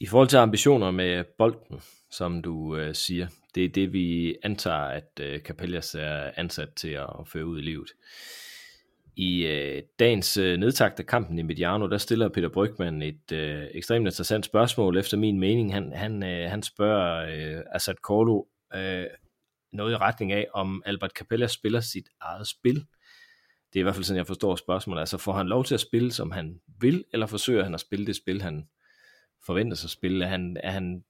I 0.00 0.06
forhold 0.06 0.28
til 0.28 0.36
ambitioner 0.36 0.90
med 0.90 1.24
bolden, 1.38 1.80
som 2.10 2.42
du 2.42 2.76
øh, 2.76 2.94
siger, 2.94 3.26
det 3.54 3.64
er 3.64 3.68
det, 3.68 3.92
vi 3.92 4.36
antager, 4.42 4.76
at 4.76 5.20
øh, 5.20 5.40
Capellas 5.40 5.94
er 5.94 6.30
ansat 6.36 6.68
til 6.76 6.88
at 6.88 7.08
føre 7.26 7.46
ud 7.46 7.58
i 7.58 7.62
livet. 7.62 7.88
I 9.16 9.46
øh, 9.46 9.82
dagens 9.98 10.36
øh, 10.36 10.58
nedtagt 10.58 11.00
af 11.00 11.06
kampen 11.06 11.38
i 11.38 11.42
Mediano, 11.42 11.88
der 11.88 11.98
stiller 11.98 12.28
Peter 12.28 12.48
Brygman 12.48 13.02
et 13.02 13.32
øh, 13.32 13.66
ekstremt 13.74 14.06
interessant 14.06 14.44
spørgsmål, 14.44 14.96
efter 14.96 15.16
min 15.16 15.40
mening. 15.40 15.74
Han, 15.74 15.92
han, 15.92 16.22
øh, 16.22 16.50
han 16.50 16.62
spørger 16.62 17.26
øh, 17.56 17.62
Assad 17.74 17.94
Korlo 18.02 18.44
øh, 18.74 19.06
noget 19.72 19.92
i 19.92 19.96
retning 19.96 20.32
af, 20.32 20.46
om 20.54 20.82
Albert 20.86 21.10
Capella 21.10 21.46
spiller 21.46 21.80
sit 21.80 22.08
eget 22.20 22.46
spil. 22.48 22.74
Det 23.72 23.78
er 23.78 23.80
i 23.80 23.82
hvert 23.82 23.94
fald 23.94 24.04
sådan, 24.04 24.18
jeg 24.18 24.26
forstår 24.26 24.56
spørgsmålet. 24.56 25.00
Altså 25.00 25.18
får 25.18 25.32
han 25.32 25.46
lov 25.46 25.64
til 25.64 25.74
at 25.74 25.80
spille, 25.80 26.12
som 26.12 26.30
han 26.30 26.60
vil, 26.80 27.04
eller 27.12 27.26
forsøger 27.26 27.64
han 27.64 27.74
at 27.74 27.80
spille 27.80 28.06
det 28.06 28.16
spil, 28.16 28.42
han 28.42 28.68
forventer 29.46 29.76
sig 29.76 29.86
at 29.86 29.90
spille? 29.90 30.24
Er, 30.24 30.28
han, 30.28 30.56
er, 30.62 30.70
han, 30.70 31.04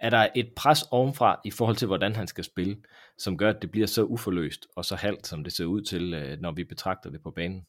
er 0.00 0.10
der 0.10 0.28
et 0.34 0.52
pres 0.56 0.82
ovenfra 0.90 1.40
i 1.44 1.50
forhold 1.50 1.76
til, 1.76 1.86
hvordan 1.86 2.16
han 2.16 2.26
skal 2.26 2.44
spille, 2.44 2.76
som 3.18 3.38
gør, 3.38 3.50
at 3.50 3.62
det 3.62 3.70
bliver 3.70 3.86
så 3.86 4.04
uforløst 4.04 4.66
og 4.76 4.84
så 4.84 4.96
halvt, 4.96 5.26
som 5.26 5.44
det 5.44 5.52
ser 5.52 5.64
ud 5.64 5.82
til, 5.82 6.14
øh, 6.14 6.40
når 6.40 6.52
vi 6.52 6.64
betragter 6.64 7.10
det 7.10 7.22
på 7.22 7.30
banen? 7.30 7.66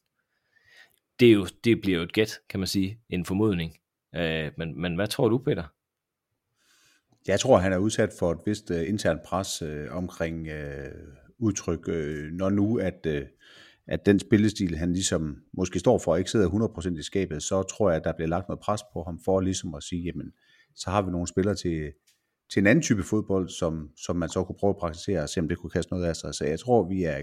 Det, 1.20 1.28
er 1.28 1.32
jo, 1.32 1.46
det 1.64 1.80
bliver 1.80 1.96
jo 1.98 2.04
et 2.04 2.12
gæt, 2.12 2.38
kan 2.48 2.60
man 2.60 2.66
sige, 2.66 2.98
en 3.08 3.24
formodning. 3.24 3.76
Øh, 4.14 4.50
men, 4.58 4.80
men 4.80 4.94
hvad 4.94 5.06
tror 5.06 5.28
du, 5.28 5.38
Peter? 5.38 5.64
Jeg 7.26 7.40
tror, 7.40 7.58
han 7.58 7.72
er 7.72 7.78
udsat 7.78 8.10
for 8.18 8.32
et 8.32 8.38
vist 8.46 8.70
uh, 8.70 8.88
internt 8.88 9.22
pres 9.22 9.62
uh, 9.62 9.96
omkring 9.96 10.48
uh, 10.48 10.92
udtryk, 11.38 11.88
uh, 11.88 12.24
når 12.32 12.50
nu 12.50 12.78
at, 12.78 13.06
uh, 13.06 13.22
at 13.86 14.06
den 14.06 14.18
spillestil, 14.18 14.76
han 14.76 14.92
ligesom 14.92 15.36
måske 15.52 15.78
står 15.78 15.98
for, 15.98 16.16
ikke 16.16 16.30
sidder 16.30 16.48
100% 16.94 16.98
i 16.98 17.02
skabet, 17.02 17.42
så 17.42 17.62
tror 17.62 17.90
jeg, 17.90 17.96
at 17.96 18.04
der 18.04 18.12
bliver 18.12 18.28
lagt 18.28 18.48
noget 18.48 18.60
pres 18.60 18.80
på 18.92 19.02
ham 19.02 19.20
for 19.24 19.40
ligesom 19.40 19.74
at 19.74 19.82
sige, 19.82 20.02
jamen, 20.02 20.32
så 20.74 20.90
har 20.90 21.02
vi 21.02 21.10
nogle 21.10 21.26
spillere 21.26 21.54
til, 21.54 21.92
til 22.50 22.60
en 22.60 22.66
anden 22.66 22.82
type 22.82 23.02
fodbold, 23.02 23.48
som, 23.48 23.88
som 23.96 24.16
man 24.16 24.28
så 24.28 24.44
kunne 24.44 24.56
prøve 24.60 24.70
at 24.70 24.80
praktisere 24.80 25.22
og 25.22 25.28
se, 25.28 25.40
om 25.40 25.48
det 25.48 25.58
kunne 25.58 25.70
kaste 25.70 25.92
noget 25.92 26.06
af 26.06 26.16
sig. 26.16 26.34
Så 26.34 26.44
jeg 26.44 26.60
tror, 26.60 26.88
vi 26.88 27.02
er, 27.02 27.18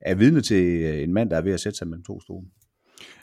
er 0.00 0.14
vidne 0.14 0.40
til 0.40 0.64
øh, 0.64 1.02
en 1.02 1.12
mand, 1.12 1.30
der 1.30 1.36
er 1.36 1.42
ved 1.42 1.52
at 1.52 1.60
sætte 1.60 1.78
sig 1.78 1.88
mellem 1.88 2.04
to 2.04 2.20
stole. 2.20 2.46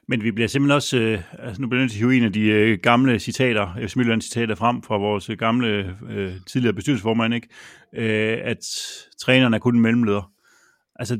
Men 0.08 0.24
vi 0.24 0.32
bliver 0.32 0.48
simpelthen 0.48 0.76
også, 0.76 0.98
øh, 0.98 1.22
altså 1.40 1.62
nu 1.62 1.68
bliver 1.68 1.82
jeg 1.82 1.90
til 1.90 1.98
at 1.98 2.00
hive 2.00 2.18
en 2.18 2.24
af 2.24 2.34
de 2.34 2.42
øh, 2.42 2.80
gamle 2.84 3.20
citater, 3.20 3.76
øh, 3.80 3.88
F. 3.88 3.96
Midtjylland 3.96 4.22
citater 4.22 4.56
frem 4.56 4.84
fra 4.84 4.98
vores 4.98 5.30
øh, 5.30 5.38
gamle 5.38 5.96
øh, 6.10 6.34
tidligere 6.48 6.74
bestyrelsesformand, 6.74 7.34
ikke? 7.34 7.48
Øh, 7.96 8.38
at 8.44 8.60
træneren 9.22 9.54
er 9.54 9.60
kun 9.60 9.76
en 9.76 9.82
mellemleder. 9.82 10.32
Altså, 10.96 11.18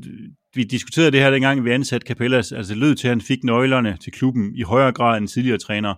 vi 0.56 0.64
diskuterede 0.64 1.12
det 1.12 1.20
her 1.20 1.32
dengang, 1.32 1.66
vi 1.66 1.72
ansatte 1.72 2.08
Capellas, 2.08 2.52
altså 2.52 2.74
det 2.74 2.80
lød 2.82 2.96
til, 2.96 3.08
at 3.08 3.12
han 3.12 3.22
fik 3.22 3.44
nøglerne 3.44 3.98
til 4.02 4.14
klubben 4.14 4.56
i 4.56 4.62
højere 4.62 4.92
grad 4.92 5.18
end 5.18 5.28
tidligere 5.28 5.58
træner. 5.58 5.94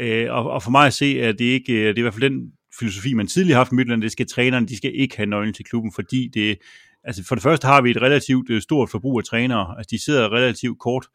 Øh, 0.00 0.26
og, 0.30 0.50
og 0.50 0.62
for 0.62 0.70
mig 0.70 0.86
at 0.86 0.92
se, 0.92 1.06
at 1.22 1.38
det 1.38 1.44
ikke, 1.44 1.72
det 1.72 1.88
er 1.88 1.98
i 1.98 2.00
hvert 2.00 2.14
fald 2.14 2.30
den 2.30 2.52
filosofi, 2.78 3.14
man 3.14 3.26
tidligere 3.26 3.54
har 3.54 3.64
haft 3.64 3.72
i 3.72 3.74
Midtjylland, 3.74 4.02
det 4.02 4.12
skal 4.12 4.26
trænerne, 4.26 4.66
de 4.66 4.76
skal 4.76 4.92
ikke 4.94 5.16
have 5.16 5.26
nøglen 5.26 5.54
til 5.54 5.64
klubben, 5.64 5.92
fordi 5.92 6.28
det, 6.34 6.58
altså 7.04 7.24
for 7.24 7.34
det 7.34 7.42
første 7.42 7.66
har 7.66 7.82
vi 7.82 7.90
et 7.90 8.02
relativt 8.02 8.50
øh, 8.50 8.62
stort 8.62 8.90
forbrug 8.90 9.18
af 9.18 9.24
trænere, 9.24 9.74
altså 9.78 9.88
de 9.90 10.04
sidder 10.04 10.32
relativt 10.32 10.78
kort, 10.78 11.06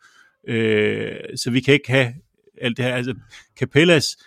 Øh, 0.47 1.15
så 1.35 1.51
vi 1.51 1.59
kan 1.59 1.73
ikke 1.73 1.91
have 1.91 2.13
alt 2.61 2.77
det 2.77 2.85
her. 2.85 2.95
Altså, 2.95 3.15
Capellas 3.59 4.17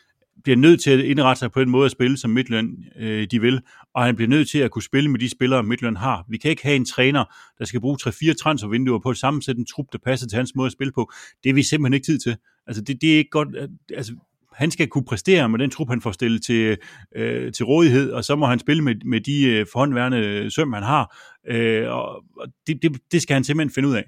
bliver 0.45 0.57
nødt 0.57 0.83
til 0.83 0.91
at 0.91 1.01
indrette 1.01 1.39
sig 1.39 1.53
på 1.53 1.61
en 1.61 1.71
måde 1.71 1.85
at 1.85 1.91
spille, 1.91 2.17
som 2.17 2.31
Midtjylland 2.31 2.77
øh, 2.97 3.27
de 3.31 3.41
vil, 3.41 3.61
og 3.95 4.05
han 4.05 4.17
bliver 4.17 4.29
nødt 4.29 4.49
til 4.49 4.59
at 4.59 4.71
kunne 4.71 4.83
spille 4.83 5.11
med 5.11 5.21
de 5.21 5.31
spillere, 5.31 5.63
Midtjylland 5.63 5.97
har. 5.97 6.25
Vi 6.29 6.39
kan 6.39 6.51
ikke 6.51 6.63
have 6.63 6.77
en 6.77 6.85
træner, 6.85 7.25
der 7.59 7.65
skal 7.65 7.81
bruge 7.81 7.99
3-4 8.03 8.35
transfervinduer 8.35 8.99
på 8.99 9.11
at 9.11 9.17
sammensætte 9.17 9.59
en 9.59 9.67
trup, 9.67 9.87
der 9.93 9.99
passer 9.99 10.27
til 10.29 10.37
hans 10.37 10.55
måde 10.55 10.67
at 10.67 10.73
spille 10.73 10.93
på. 10.93 11.13
Det 11.45 11.51
er 11.51 11.55
vi 11.55 11.63
simpelthen 11.63 11.95
ikke 11.95 12.05
tid 12.05 12.19
til. 12.19 12.37
Altså, 12.67 12.83
det, 12.83 13.01
det 13.01 13.13
er 13.13 13.17
ikke 13.17 13.31
godt. 13.31 13.49
Altså, 13.95 14.15
han 14.55 14.71
skal 14.71 14.89
kunne 14.89 15.05
præstere 15.05 15.49
med 15.49 15.59
den 15.59 15.71
trup, 15.71 15.89
han 15.89 16.01
får 16.01 16.13
stillet 16.13 16.43
til, 16.43 16.77
øh, 17.17 17.53
til 17.53 17.65
rådighed, 17.65 18.11
og 18.13 18.25
så 18.25 18.37
må 18.37 18.47
han 18.47 18.59
spille 18.59 18.83
med, 18.83 18.95
med 19.05 19.21
de 19.21 19.51
øh, 19.51 19.67
forhåndværende 19.73 20.51
søm, 20.51 20.73
han 20.73 20.83
har. 20.83 21.17
Øh, 21.49 21.89
og 21.91 22.23
det, 22.67 22.83
det, 22.83 23.01
det 23.13 23.23
skal 23.23 23.35
han 23.35 23.45
simpelthen 23.45 23.75
finde 23.75 23.89
ud 23.89 23.95
af. 23.95 24.05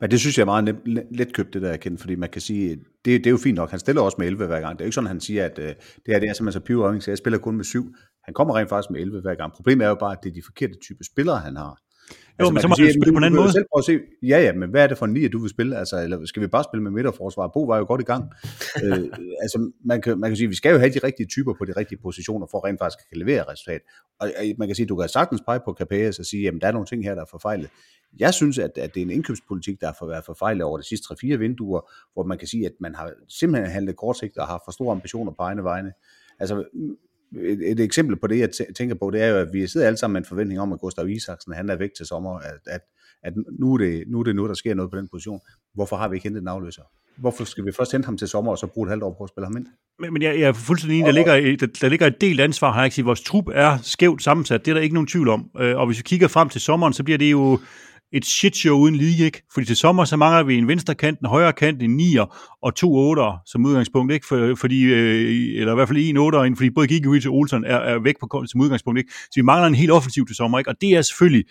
Men 0.00 0.10
det 0.10 0.20
synes 0.20 0.38
jeg 0.38 0.42
er 0.42 0.46
meget 0.46 0.76
let, 0.86 1.06
let 1.12 1.32
købt, 1.32 1.54
det 1.54 1.62
der 1.62 1.76
kendt, 1.76 2.00
fordi 2.00 2.14
man 2.14 2.28
kan 2.28 2.40
sige, 2.40 2.76
det, 2.76 2.84
det 3.04 3.26
er 3.26 3.30
jo 3.30 3.36
fint 3.36 3.56
nok, 3.56 3.70
han 3.70 3.80
stiller 3.80 4.02
også 4.02 4.16
med 4.18 4.26
11 4.26 4.46
hver 4.46 4.60
gang. 4.60 4.78
Det 4.78 4.82
er 4.82 4.84
jo 4.84 4.88
ikke 4.88 4.94
sådan, 4.94 5.06
at 5.06 5.10
han 5.10 5.20
siger, 5.20 5.44
at 5.44 5.58
øh, 5.58 5.66
det 5.66 5.76
her 6.06 6.18
det 6.18 6.28
er 6.28 6.32
simpelthen 6.32 6.60
så 6.60 6.66
pivrøvning, 6.66 7.02
så 7.02 7.10
jeg 7.10 7.18
spiller 7.18 7.38
kun 7.38 7.56
med 7.56 7.64
7. 7.64 7.94
Han 8.24 8.34
kommer 8.34 8.56
rent 8.56 8.68
faktisk 8.68 8.90
med 8.90 9.00
11 9.00 9.20
hver 9.20 9.34
gang. 9.34 9.52
Problemet 9.52 9.84
er 9.84 9.88
jo 9.88 9.94
bare, 9.94 10.12
at 10.12 10.18
det 10.22 10.30
er 10.30 10.34
de 10.34 10.42
forkerte 10.44 10.74
type 10.82 11.04
spillere, 11.04 11.38
han 11.38 11.56
har. 11.56 11.78
Jo, 12.40 12.44
altså, 12.44 12.52
men 12.52 12.62
så 12.62 12.68
må 12.68 12.74
sige, 12.74 12.92
spille 12.92 13.12
på 13.12 13.18
en 13.18 13.24
anden 13.24 13.40
måde. 13.40 13.52
Selv 13.52 13.64
prøve 13.72 13.80
at 13.80 13.84
se, 13.84 13.94
ja, 14.22 14.38
ja, 14.46 14.52
men 14.52 14.70
hvad 14.70 14.82
er 14.82 14.86
det 14.86 14.98
for 14.98 15.06
en 15.06 15.12
nier, 15.12 15.28
du 15.28 15.38
vil 15.38 15.50
spille? 15.50 15.76
Altså, 15.76 16.02
eller 16.02 16.26
skal 16.26 16.42
vi 16.42 16.46
bare 16.46 16.64
spille 16.64 16.82
med 16.82 16.90
midterforsvar? 16.90 17.50
Bo 17.54 17.62
var 17.62 17.78
jo 17.78 17.84
godt 17.84 18.00
i 18.00 18.04
gang. 18.04 18.24
øh, 18.84 19.04
altså, 19.42 19.70
man 19.84 20.02
kan, 20.02 20.18
man 20.18 20.30
kan 20.30 20.36
sige, 20.36 20.48
vi 20.48 20.54
skal 20.54 20.72
jo 20.72 20.78
have 20.78 20.92
de 20.92 20.98
rigtige 21.04 21.26
typer 21.26 21.54
på 21.58 21.64
de 21.64 21.72
rigtige 21.76 21.98
positioner, 22.02 22.46
for 22.50 22.66
rent 22.66 22.78
faktisk 22.78 22.98
at 23.00 23.08
kan 23.08 23.18
levere 23.18 23.42
resultat. 23.52 23.80
Og 24.20 24.30
man 24.58 24.68
kan 24.68 24.74
sige, 24.74 24.86
du 24.86 24.96
kan 24.96 25.08
sagtens 25.08 25.42
pege 25.46 25.60
på 25.64 25.72
KPS 25.72 26.18
og 26.18 26.24
sige, 26.24 26.42
jamen 26.42 26.60
der 26.60 26.66
er 26.66 26.72
nogle 26.72 26.86
ting 26.86 27.04
her, 27.04 27.14
der 27.14 27.22
er 27.22 27.30
forfejlet. 27.30 27.70
Jeg 28.18 28.34
synes, 28.34 28.58
at, 28.58 28.78
at 28.78 28.94
det 28.94 29.00
er 29.00 29.04
en 29.04 29.10
indkøbspolitik, 29.10 29.80
der 29.80 29.86
har 29.86 30.06
været 30.06 30.24
forfejlet 30.24 30.62
over 30.62 30.78
de 30.78 30.88
sidste 30.88 31.14
3-4 31.14 31.36
vinduer, 31.36 31.80
hvor 32.12 32.24
man 32.24 32.38
kan 32.38 32.48
sige, 32.48 32.66
at 32.66 32.72
man 32.80 32.94
har 32.94 33.12
simpelthen 33.28 33.72
handlet 33.72 33.96
kortsigt 33.96 34.38
og 34.38 34.46
har 34.46 34.62
for 34.64 34.72
store 34.72 34.92
ambitioner 34.92 35.32
på 35.32 35.42
egne 35.42 35.64
vegne. 35.64 35.92
Altså, 36.40 36.64
et, 37.36 37.70
et 37.70 37.80
eksempel 37.80 38.16
på 38.16 38.26
det, 38.26 38.38
jeg 38.38 38.50
tænker 38.76 38.94
på, 38.94 39.10
det 39.10 39.22
er 39.22 39.28
jo, 39.28 39.36
at 39.36 39.48
vi 39.52 39.66
sidder 39.66 39.86
alle 39.86 39.96
sammen 39.96 40.12
med 40.12 40.20
en 40.20 40.26
forventning 40.26 40.60
om, 40.60 40.72
at 40.72 40.80
Gustav 40.80 41.08
Isaksen, 41.08 41.52
han 41.52 41.70
er 41.70 41.76
væk 41.76 41.90
til 41.96 42.06
sommer, 42.06 42.38
at, 42.38 42.60
at, 42.66 42.80
at 43.22 43.32
nu, 43.58 43.74
er 43.74 43.78
det, 43.78 44.04
nu 44.06 44.20
er 44.20 44.24
det 44.24 44.36
nu, 44.36 44.48
der 44.48 44.54
sker 44.54 44.74
noget 44.74 44.90
på 44.90 44.98
den 44.98 45.08
position. 45.08 45.40
Hvorfor 45.74 45.96
har 45.96 46.08
vi 46.08 46.16
ikke 46.16 46.24
hentet 46.24 46.40
en 46.40 46.48
afløser? 46.48 46.82
Hvorfor 47.16 47.44
skal 47.44 47.66
vi 47.66 47.72
først 47.72 47.92
hente 47.92 48.06
ham 48.06 48.16
til 48.18 48.28
sommer, 48.28 48.50
og 48.50 48.58
så 48.58 48.66
bruge 48.66 48.86
et 48.86 48.90
halvt 48.90 49.02
år 49.02 49.14
på 49.18 49.24
at 49.24 49.30
spille 49.30 49.46
ham 49.46 49.56
ind? 49.56 49.66
Men, 49.98 50.12
men 50.12 50.22
jeg, 50.22 50.40
jeg 50.40 50.48
er 50.48 50.52
fuldstændig 50.52 50.98
enig, 50.98 51.06
der 51.06 51.12
ligger, 51.12 51.56
der, 51.56 51.66
der 51.80 51.88
ligger 51.88 52.06
et 52.06 52.20
delt 52.20 52.40
ansvar 52.40 52.72
her. 52.72 52.84
Ikke? 52.84 53.04
Vores 53.04 53.22
trup 53.22 53.44
er 53.52 53.78
skævt 53.82 54.22
sammensat, 54.22 54.64
det 54.64 54.70
er 54.70 54.74
der 54.74 54.80
ikke 54.80 54.94
nogen 54.94 55.06
tvivl 55.06 55.28
om. 55.28 55.50
Øh, 55.60 55.76
og 55.76 55.86
hvis 55.86 55.98
vi 55.98 56.02
kigger 56.02 56.28
frem 56.28 56.48
til 56.48 56.60
sommeren, 56.60 56.92
så 56.92 57.02
bliver 57.02 57.18
det 57.18 57.30
jo 57.30 57.58
et 58.12 58.24
shit 58.24 58.56
show 58.56 58.78
uden 58.78 58.96
lige, 58.96 59.24
ikke? 59.24 59.42
Fordi 59.54 59.66
til 59.66 59.76
sommer, 59.76 60.04
så 60.04 60.16
mangler 60.16 60.42
vi 60.42 60.54
en 60.54 60.68
venstre 60.68 60.94
kant, 60.94 61.20
en 61.20 61.26
højre 61.26 61.52
kant, 61.52 61.82
en 61.82 61.96
nier 61.96 62.56
og 62.62 62.74
to 62.74 62.94
otter 62.94 63.42
som 63.46 63.66
udgangspunkt, 63.66 64.12
ikke? 64.12 64.26
For, 64.26 64.54
fordi, 64.54 64.82
øh, 64.82 65.60
eller 65.60 65.72
i 65.72 65.74
hvert 65.74 65.88
fald 65.88 65.98
en 65.98 66.16
otter, 66.16 66.54
fordi 66.56 66.70
både 66.70 66.86
Gigovic 66.86 67.26
og 67.26 67.34
Olsen 67.34 67.64
er, 67.64 67.76
er 67.76 67.98
væk 67.98 68.14
på 68.20 68.44
som 68.46 68.60
udgangspunkt, 68.60 68.98
ikke? 68.98 69.12
Så 69.12 69.32
vi 69.36 69.42
mangler 69.42 69.66
en 69.66 69.74
helt 69.74 69.90
offensiv 69.90 70.26
til 70.26 70.36
sommer, 70.36 70.58
ikke? 70.58 70.70
Og 70.70 70.80
det 70.80 70.90
er 70.90 71.02
selvfølgelig 71.02 71.44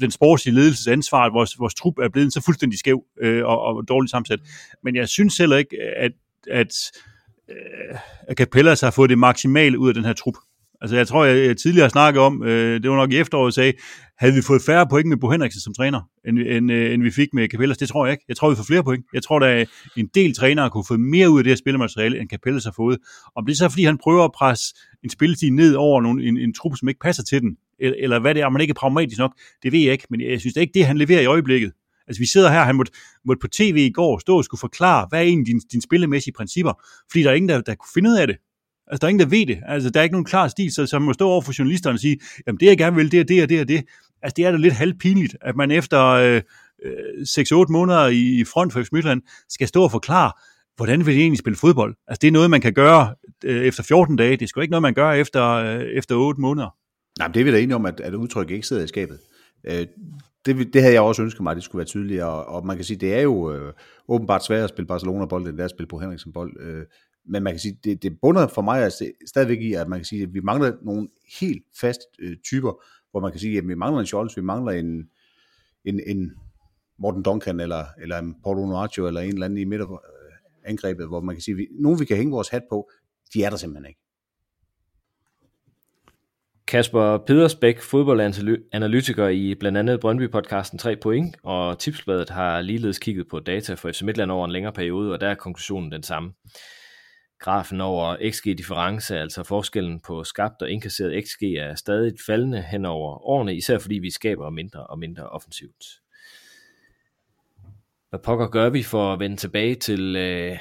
den 0.00 0.10
sportslige 0.10 0.54
ledelses 0.54 0.86
ansvar, 0.86 1.26
at 1.26 1.32
vores, 1.32 1.58
vores 1.58 1.74
trup 1.74 1.98
er 1.98 2.08
blevet 2.08 2.32
så 2.32 2.40
fuldstændig 2.40 2.78
skæv 2.78 3.02
øh, 3.22 3.44
og, 3.44 3.60
og 3.60 3.88
dårligt 3.88 4.10
sammensat. 4.10 4.40
Men 4.84 4.96
jeg 4.96 5.08
synes 5.08 5.38
heller 5.38 5.56
ikke, 5.56 5.76
at, 5.96 6.12
at, 6.50 6.72
øh, 7.50 7.56
at 7.90 8.00
at 8.28 8.36
Capellas 8.36 8.80
har 8.80 8.90
fået 8.90 9.10
det 9.10 9.18
maksimale 9.18 9.78
ud 9.78 9.88
af 9.88 9.94
den 9.94 10.04
her 10.04 10.12
trup. 10.12 10.34
Altså 10.80 10.96
jeg 10.96 11.06
tror, 11.06 11.24
jeg, 11.24 11.46
jeg 11.46 11.56
tidligere 11.56 11.90
snakkede 11.90 12.24
om, 12.24 12.42
øh, 12.42 12.82
det 12.82 12.90
var 12.90 12.96
nok 12.96 13.12
i 13.12 13.16
efteråret, 13.16 13.54
sagde, 13.54 13.72
havde 14.18 14.34
vi 14.34 14.42
fået 14.42 14.62
færre 14.62 14.86
point 14.90 15.08
med 15.08 15.16
Bo 15.16 15.30
Henriksen 15.30 15.60
som 15.60 15.74
træner, 15.74 16.00
end, 16.28 16.38
end, 16.38 16.72
øh, 16.72 16.94
end 16.94 17.02
vi 17.02 17.10
fik 17.10 17.28
med 17.34 17.48
Capellas? 17.48 17.78
Det 17.78 17.88
tror 17.88 18.06
jeg 18.06 18.12
ikke. 18.12 18.24
Jeg 18.28 18.36
tror, 18.36 18.50
vi 18.50 18.56
får 18.56 18.64
flere 18.64 18.84
point. 18.84 19.04
Jeg 19.14 19.22
tror, 19.22 19.38
der 19.38 19.46
er 19.46 19.64
en 19.96 20.06
del 20.14 20.34
trænere 20.34 20.70
kunne 20.70 20.84
få 20.88 20.96
mere 20.96 21.30
ud 21.30 21.38
af 21.38 21.44
det 21.44 21.50
her 21.50 21.56
spillemateriale, 21.56 22.20
end 22.20 22.28
Capellas 22.28 22.64
har 22.64 22.72
fået. 22.76 22.98
Om 23.36 23.46
det 23.46 23.52
er 23.52 23.56
så, 23.56 23.68
fordi 23.68 23.84
han 23.84 23.98
prøver 23.98 24.24
at 24.24 24.32
presse 24.32 24.74
en 25.04 25.10
spilletid 25.10 25.50
ned 25.50 25.74
over 25.74 26.00
nogle, 26.00 26.24
en, 26.24 26.36
en 26.36 26.54
trup, 26.54 26.76
som 26.76 26.88
ikke 26.88 27.00
passer 27.00 27.22
til 27.22 27.40
den, 27.40 27.56
eller, 27.80 27.96
eller 27.98 28.18
hvad 28.18 28.34
det 28.34 28.42
er, 28.42 28.46
om 28.46 28.52
man 28.52 28.60
ikke 28.60 28.72
er 28.72 28.80
pragmatisk 28.80 29.18
nok, 29.18 29.32
det 29.62 29.72
ved 29.72 29.80
jeg 29.80 29.92
ikke, 29.92 30.06
men 30.10 30.20
jeg 30.20 30.40
synes 30.40 30.54
det 30.54 30.60
er 30.60 30.62
ikke 30.62 30.74
det, 30.74 30.86
han 30.86 30.98
leverer 30.98 31.20
i 31.20 31.26
øjeblikket. 31.26 31.72
Altså 32.08 32.20
vi 32.20 32.26
sidder 32.26 32.50
her, 32.50 32.62
han 32.64 32.76
måtte, 32.76 32.92
måtte 33.24 33.40
på 33.40 33.48
tv 33.48 33.76
i 33.76 33.92
går 33.92 34.18
stå 34.18 34.36
og 34.36 34.44
skulle 34.44 34.58
forklare, 34.58 35.06
hvad 35.08 35.18
er 35.18 35.22
egentlig 35.22 35.46
dine 35.46 35.60
din 35.72 35.80
spillemæssige 35.80 36.34
principper, 36.34 36.72
fordi 37.10 37.22
der 37.22 37.30
er 37.30 37.34
ingen, 37.34 37.48
der, 37.48 37.60
der 37.60 37.74
kunne 37.74 37.90
finde 37.94 38.10
ud 38.10 38.16
af 38.16 38.26
det. 38.26 38.36
Altså, 38.90 39.00
der 39.00 39.06
er 39.06 39.08
ingen, 39.08 39.20
der 39.20 39.36
ved 39.36 39.46
det. 39.46 39.58
Altså, 39.66 39.90
der 39.90 40.00
er 40.00 40.04
ikke 40.04 40.14
nogen 40.14 40.24
klar 40.24 40.48
stil, 40.48 40.72
så, 40.72 40.86
så 40.86 40.98
man 40.98 41.06
må 41.06 41.12
stå 41.12 41.28
over 41.28 41.42
for 41.42 41.52
journalisterne 41.58 41.94
og 41.94 42.00
sige, 42.00 42.18
jamen, 42.46 42.60
det 42.60 42.66
jeg 42.66 42.78
gerne 42.78 42.96
vil, 42.96 43.12
det 43.12 43.20
er 43.20 43.24
det 43.24 43.42
og 43.42 43.48
det 43.48 43.60
og 43.60 43.68
det. 43.68 43.84
Altså, 44.22 44.34
det 44.36 44.44
er 44.44 44.50
da 44.50 44.56
lidt 44.56 44.74
halvpinligt, 44.74 45.36
at 45.40 45.56
man 45.56 45.70
efter 45.70 46.04
øh, 46.04 46.42
øh, 46.84 47.22
6-8 47.22 47.66
måneder 47.68 48.06
i 48.06 48.44
front 48.52 48.72
for 48.72 48.84
Midtland 48.92 49.22
skal 49.48 49.68
stå 49.68 49.82
og 49.82 49.90
forklare, 49.90 50.32
hvordan 50.76 51.06
vil 51.06 51.14
de 51.14 51.20
egentlig 51.20 51.38
spille 51.38 51.56
fodbold? 51.56 51.94
Altså, 52.06 52.18
det 52.22 52.28
er 52.28 52.32
noget, 52.32 52.50
man 52.50 52.60
kan 52.60 52.72
gøre 52.72 53.14
øh, 53.44 53.64
efter 53.64 53.82
14 53.82 54.16
dage. 54.16 54.30
Det 54.30 54.42
er 54.42 54.46
sgu 54.46 54.60
ikke 54.60 54.70
noget, 54.70 54.82
man 54.82 54.94
gør 54.94 55.12
efter, 55.12 55.44
øh, 55.44 55.80
efter 55.80 56.14
8 56.14 56.40
måneder. 56.40 56.74
Nej, 57.18 57.28
men 57.28 57.34
det 57.34 57.40
er 57.40 57.44
vi 57.44 57.50
da 57.50 57.60
enige 57.60 57.74
om, 57.74 57.86
at, 57.86 58.00
at 58.00 58.14
udtrykket 58.14 58.54
ikke 58.54 58.66
sidder 58.66 58.84
i 58.84 58.88
skabet. 58.88 59.18
Øh, 59.64 59.86
det, 60.46 60.72
det 60.72 60.82
havde 60.82 60.94
jeg 60.94 61.02
også 61.02 61.22
ønsket 61.22 61.42
mig, 61.42 61.50
at 61.50 61.56
det 61.56 61.64
skulle 61.64 61.78
være 61.78 61.86
tydeligere, 61.86 62.28
og, 62.28 62.46
og 62.46 62.66
man 62.66 62.76
kan 62.76 62.84
sige, 62.84 62.96
det 62.96 63.14
er 63.14 63.20
jo 63.20 63.52
øh, 63.52 63.72
åbenbart 64.08 64.44
sværere 64.44 64.64
at 64.64 64.70
spille 64.70 64.86
Barcelona-bold, 64.86 65.46
end 65.46 65.56
det 65.56 65.60
er 65.60 65.64
at 65.64 65.70
spille 65.70 65.88
på 65.88 65.98
Henriksen-bold. 65.98 66.60
Øh, 66.60 66.84
men 67.28 67.42
man 67.42 67.52
kan 67.52 67.60
sige, 67.60 67.78
det, 67.84 68.02
det 68.02 68.20
bunder 68.20 68.46
for 68.46 68.62
mig 68.62 68.82
altså 68.82 69.10
stadigvæk 69.26 69.60
i, 69.60 69.72
at 69.72 69.88
man 69.88 69.98
kan 69.98 70.04
sige, 70.04 70.22
at 70.22 70.34
vi 70.34 70.40
mangler 70.40 70.72
nogle 70.82 71.08
helt 71.40 71.62
fast 71.80 72.00
øh, 72.18 72.36
typer, 72.44 72.82
hvor 73.10 73.20
man 73.20 73.30
kan 73.30 73.40
sige, 73.40 73.58
at 73.58 73.68
vi 73.68 73.74
mangler 73.74 74.00
en 74.00 74.06
Scholz, 74.06 74.36
vi 74.36 74.42
mangler 74.42 74.72
en, 74.72 75.10
en, 75.84 76.00
en 76.06 76.32
Morten 76.98 77.22
Duncan, 77.22 77.60
eller, 77.60 77.84
eller 78.02 78.18
en 78.18 78.36
Paul 78.44 78.58
Onoaccio, 78.58 79.06
eller 79.06 79.20
en 79.20 79.32
eller 79.32 79.44
anden 79.44 79.58
i 79.58 79.64
midt 79.64 79.80
øh, 79.80 79.88
angrebet, 80.64 81.08
hvor 81.08 81.20
man 81.20 81.34
kan 81.34 81.42
sige, 81.42 81.52
at 81.52 81.58
vi, 81.58 81.66
nogen 81.70 82.00
vi 82.00 82.04
kan 82.04 82.16
hænge 82.16 82.32
vores 82.32 82.48
hat 82.48 82.62
på, 82.70 82.90
de 83.34 83.44
er 83.44 83.50
der 83.50 83.56
simpelthen 83.56 83.88
ikke. 83.88 84.00
Kasper 86.66 87.18
Pedersbæk, 87.18 87.80
fodboldanalytiker 87.80 89.28
i 89.28 89.54
blandt 89.54 89.78
andet 89.78 90.00
Brøndby-podcasten 90.00 90.78
3 90.78 90.96
point, 90.96 91.36
og 91.42 91.78
Tipsbladet 91.78 92.30
har 92.30 92.60
ligeledes 92.60 92.98
kigget 92.98 93.28
på 93.28 93.40
data 93.40 93.74
for 93.74 93.92
FC 93.92 94.02
Midtland 94.02 94.30
over 94.30 94.44
en 94.44 94.52
længere 94.52 94.72
periode, 94.72 95.12
og 95.12 95.20
der 95.20 95.28
er 95.28 95.34
konklusionen 95.34 95.92
den 95.92 96.02
samme 96.02 96.32
grafen 97.38 97.80
over 97.80 98.30
XG-difference, 98.30 99.18
altså 99.18 99.42
forskellen 99.42 100.00
på 100.00 100.24
skabt 100.24 100.62
og 100.62 100.70
indkasseret 100.70 101.24
XG, 101.28 101.42
er 101.42 101.74
stadig 101.74 102.12
faldende 102.26 102.62
hen 102.62 102.84
over 102.84 103.26
årene, 103.26 103.56
især 103.56 103.78
fordi 103.78 103.94
vi 103.94 104.10
skaber 104.10 104.50
mindre 104.50 104.86
og 104.86 104.98
mindre 104.98 105.28
offensivt. 105.28 105.84
Hvad 108.10 108.20
pokker 108.20 108.48
gør 108.48 108.70
vi 108.70 108.82
for 108.82 109.12
at 109.12 109.18
vende 109.18 109.36
tilbage 109.36 109.74
til 109.74 110.16
øh, 110.16 110.58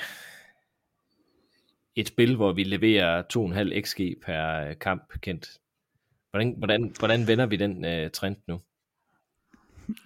et 1.95 2.07
spil, 2.07 2.35
hvor 2.35 2.53
vi 2.53 2.63
leverer 2.63 3.23
2,5 3.33 3.81
XG 3.81 3.99
per 4.25 4.67
øh, 4.67 4.75
kamp 4.79 5.19
kendt? 5.21 5.49
Hvordan, 6.31 6.55
hvordan, 6.57 6.93
hvordan 6.99 7.27
vender 7.27 7.45
vi 7.45 7.55
den 7.55 7.85
øh, 7.85 8.11
trend 8.11 8.37
nu? 8.47 8.61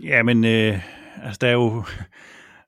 Ja, 0.04 0.24
men 0.24 0.46
øh, 0.46 0.80
altså 1.24 1.38
der 1.42 1.48
er 1.48 1.52
jo, 1.52 1.84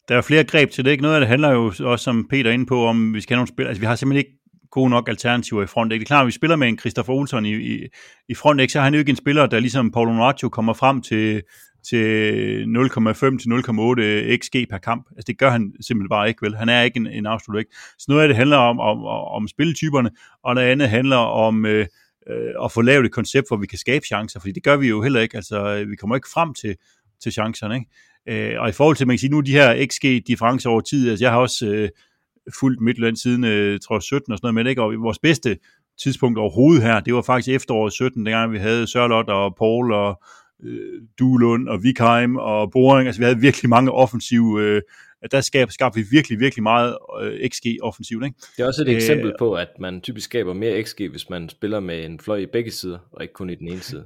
der 0.08 0.18
er 0.18 0.22
flere 0.22 0.44
greb 0.44 0.72
til 0.72 0.86
det. 0.86 0.92
Ikke? 0.92 1.02
Noget 1.02 1.16
af 1.16 1.22
det 1.22 1.28
handler 1.28 1.52
jo 1.52 1.74
også, 1.80 2.04
som 2.04 2.28
Peter 2.30 2.50
er 2.50 2.54
inde 2.54 2.66
på, 2.66 2.86
om 2.86 3.14
vi 3.14 3.22
skal 3.22 3.36
have 3.36 3.40
nogle 3.40 3.48
spil. 3.48 3.68
Altså 3.68 3.80
vi 3.80 3.86
har 3.86 3.96
simpelthen 3.96 4.26
ikke 4.26 4.40
gode 4.72 4.90
nok 4.90 5.10
alternativer 5.10 5.64
i 5.64 5.68
front. 5.68 5.92
Ikke? 5.92 6.00
Det 6.00 6.06
er 6.06 6.08
klart, 6.08 6.22
at 6.22 6.28
vi 6.28 6.32
spiller 6.32 6.56
med 6.56 6.68
en 6.68 6.80
Christopher 6.80 7.14
Olsen 7.14 7.46
i, 7.46 7.54
i, 7.54 7.88
i 8.30 8.36
front, 8.36 8.62
ikke? 8.62 8.74
så 8.74 8.80
er 8.80 8.84
han 8.84 8.94
jo 8.94 9.00
ikke 9.00 9.10
en 9.10 9.16
spiller, 9.16 9.46
der 9.46 9.60
ligesom 9.60 9.92
Paulo 9.92 10.14
Nacho 10.14 10.50
kommer 10.50 10.74
frem 10.74 11.02
til, 11.02 11.42
til 11.90 12.66
0,5 12.66 13.38
til 13.38 13.50
0,8 13.50 14.38
xg 14.38 14.70
per 14.70 14.78
kamp. 14.78 15.08
Altså 15.12 15.26
det 15.28 15.38
gør 15.38 15.50
han 15.50 15.74
simpelthen 15.82 16.10
bare 16.10 16.28
ikke, 16.28 16.42
vel? 16.42 16.56
Han 16.56 16.70
er 16.70 16.82
ikke 16.82 16.98
en, 16.98 17.08
en 17.08 17.26
afslutter, 17.26 17.60
ikke? 17.60 17.72
Så 18.00 18.06
noget 18.10 18.22
af 18.22 18.28
det 18.28 18.38
handler 18.38 18.58
om, 18.58 18.80
om, 18.80 19.04
om 19.38 19.48
spilletyperne, 19.48 20.10
og 20.44 20.56
noget 20.56 20.68
andet 20.68 20.90
handler 20.90 21.18
om 21.18 21.66
øh, 21.66 21.88
øh, 22.30 22.54
at 22.64 22.72
få 22.72 22.82
lavet 22.82 23.06
et 23.06 23.12
koncept, 23.12 23.48
hvor 23.48 23.58
vi 23.58 23.68
kan 23.68 23.78
skabe 23.78 24.06
chancer, 24.06 24.40
fordi 24.40 24.52
det 24.52 24.64
gør 24.64 24.78
vi 24.78 24.88
jo 24.88 25.02
heller 25.02 25.22
ikke. 25.22 25.36
Altså 25.36 25.76
øh, 25.76 25.90
vi 25.90 25.96
kommer 25.96 26.16
ikke 26.16 26.30
frem 26.34 26.54
til, 26.54 26.76
til 27.24 27.32
chancerne, 27.32 27.76
ikke? 27.76 27.92
Øh, 28.30 28.62
og 28.62 28.70
i 28.70 28.72
forhold 28.72 28.96
til, 28.96 29.08
man 29.08 29.14
kan 29.14 29.20
sige, 29.20 29.30
nu 29.30 29.42
de 29.42 29.52
her 29.52 29.86
XG-differencer 29.86 30.70
over 30.70 30.82
tid, 30.82 31.10
altså 31.10 31.26
jeg 31.26 31.32
har 31.32 31.40
også 31.40 31.66
øh, 31.66 31.90
fulgt 32.60 32.82
Midtjylland 32.82 33.16
siden, 33.16 33.44
øh, 33.44 33.80
tror 33.80 33.96
jeg, 33.96 34.02
17 34.02 34.32
og 34.32 34.38
sådan 34.38 34.46
noget, 34.46 34.56
men 34.56 34.68
ikke? 34.68 34.82
Og 34.82 34.94
vores 35.02 35.20
bedste 35.20 35.58
tidspunkt 36.02 36.40
overhovedet 36.40 36.84
her, 36.84 37.00
det 37.00 37.14
var 37.14 37.22
faktisk 37.22 37.56
efteråret 37.56 37.94
17, 37.94 38.26
dengang 38.26 38.52
vi 38.52 38.58
havde 38.58 38.88
Sørlot 38.88 39.30
og 39.30 39.56
Paul 39.56 39.92
og 39.92 40.22
øh, 40.64 41.02
Duelund 41.20 41.70
og 41.70 41.84
Vikheim 41.84 42.36
og 42.36 42.72
Boring, 42.72 43.08
altså 43.08 43.22
vi 43.22 43.26
havde 43.26 43.40
virkelig 43.40 43.70
mange 43.70 43.92
offensive, 43.92 44.62
øh, 44.62 44.82
der 45.32 45.42
skabte, 45.42 45.74
skabte 45.74 46.00
vi 46.00 46.06
virkelig, 46.12 46.40
virkelig 46.40 46.64
meget 46.64 46.98
øh, 47.22 47.50
XG 47.50 47.66
offensivt. 47.82 48.26
Ikke? 48.26 48.36
Det 48.58 48.64
er 48.64 48.68
også 48.68 48.82
et 48.82 48.90
Æh, 48.90 48.96
eksempel 48.96 49.28
øh, 49.28 49.34
på, 49.40 49.54
at 49.54 49.70
man 49.80 50.02
typisk 50.02 50.26
skaber 50.26 50.54
mere 50.54 50.84
XG, 50.84 51.10
hvis 51.10 51.30
man 51.30 51.50
spiller 51.50 51.80
med 51.80 52.06
en 52.06 52.20
fløj 52.20 52.38
i 52.38 52.46
begge 52.46 52.72
sider, 52.72 53.00
og 53.12 53.22
ikke 53.22 53.34
kun 53.34 53.50
i 53.50 53.56
den 53.56 53.68
ene 53.68 53.80
side. 53.80 54.06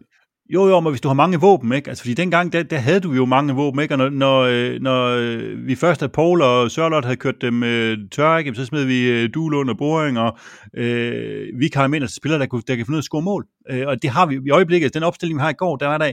Jo, 0.50 0.68
jo, 0.68 0.80
men 0.80 0.92
hvis 0.92 1.02
du 1.02 1.08
har 1.08 1.14
mange 1.14 1.40
våben, 1.40 1.72
ikke? 1.72 1.90
Altså, 1.90 2.04
fordi 2.04 2.14
dengang, 2.14 2.54
der, 2.54 2.64
der 2.64 2.78
havde 2.78 3.00
du 3.00 3.12
jo 3.12 3.26
mange 3.26 3.54
våben, 3.54 3.82
ikke? 3.82 3.94
Og 3.94 3.98
når, 3.98 4.10
når, 4.10 4.42
øh, 4.42 4.82
når 4.82 5.08
øh, 5.08 5.68
vi 5.68 5.76
først 5.76 6.02
havde 6.02 6.12
Paul 6.12 6.42
og 6.42 6.72
Sørlot 6.72 7.06
havde 7.06 7.18
kørt 7.18 7.42
dem 7.42 7.64
øh, 7.64 7.98
tør, 8.12 8.38
ikke? 8.38 8.56
Så 8.56 8.66
smed 8.66 8.84
vi 8.84 9.10
øh, 9.10 9.30
Duelund 9.34 9.70
og 9.70 9.78
Boring, 9.78 10.20
og 10.20 10.38
øh, 10.74 11.60
vi 11.60 11.68
kan 11.68 11.94
ind 11.94 12.02
med 12.02 12.08
spillere, 12.08 12.40
der, 12.40 12.46
kunne, 12.46 12.62
der 12.68 12.76
kan 12.76 12.86
finde 12.86 12.96
ud 12.96 12.98
af 12.98 13.02
at 13.02 13.06
score 13.06 13.22
mål. 13.22 13.46
Øh, 13.70 13.88
og 13.88 14.02
det 14.02 14.10
har 14.10 14.26
vi 14.26 14.40
i 14.46 14.50
øjeblikket. 14.50 14.94
Den 14.94 15.04
opstilling, 15.04 15.40
vi 15.40 15.42
har 15.42 15.50
i 15.50 15.54
går, 15.54 15.76
der 15.76 15.88
var 15.88 15.98
der 15.98 16.12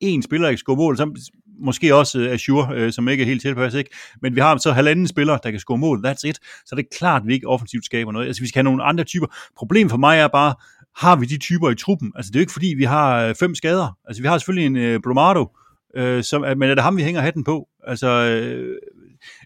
en 0.00 0.22
spiller, 0.22 0.46
der 0.46 0.52
kan 0.52 0.58
score 0.58 0.76
mål. 0.76 0.96
som 0.96 1.16
måske 1.60 1.94
også 1.94 2.20
øh, 2.20 2.26
er 2.26 2.32
Azure, 2.32 2.74
øh, 2.74 2.92
som 2.92 3.08
ikke 3.08 3.22
er 3.22 3.26
helt 3.26 3.42
tilpas, 3.42 3.74
ikke? 3.74 3.90
Men 4.22 4.34
vi 4.34 4.40
har 4.40 4.56
så 4.56 4.72
halvanden 4.72 5.06
spiller, 5.06 5.36
der 5.36 5.50
kan 5.50 5.60
score 5.60 5.78
mål. 5.78 6.06
That's 6.06 6.28
it. 6.28 6.38
Så 6.66 6.74
det 6.74 6.82
er 6.82 6.96
klart, 6.98 7.22
at 7.22 7.28
vi 7.28 7.34
ikke 7.34 7.48
offensivt 7.48 7.84
skaber 7.84 8.12
noget. 8.12 8.26
Altså, 8.26 8.42
vi 8.42 8.48
skal 8.48 8.58
have 8.58 8.64
nogle 8.64 8.82
andre 8.82 9.04
typer. 9.04 9.26
Problemet 9.56 9.90
for 9.90 9.98
mig 9.98 10.18
er 10.18 10.28
bare, 10.28 10.54
har 10.98 11.16
vi 11.16 11.26
de 11.26 11.38
typer 11.38 11.70
i 11.70 11.74
truppen? 11.74 12.12
Altså, 12.16 12.30
det 12.30 12.36
er 12.36 12.40
jo 12.40 12.42
ikke 12.42 12.52
fordi, 12.52 12.74
vi 12.76 12.84
har 12.84 13.24
øh, 13.24 13.34
fem 13.34 13.54
skader. 13.54 13.98
Altså, 14.04 14.22
vi 14.22 14.28
har 14.28 14.38
selvfølgelig 14.38 14.66
en 14.66 14.76
øh, 14.76 15.00
Bromado, 15.00 15.56
øh, 15.94 16.24
som, 16.24 16.40
men 16.40 16.62
er 16.62 16.74
det 16.74 16.82
ham, 16.84 16.96
vi 16.96 17.02
hænger 17.02 17.20
hatten 17.20 17.44
på? 17.44 17.68
Altså, 17.84 18.08
øh, 18.08 18.78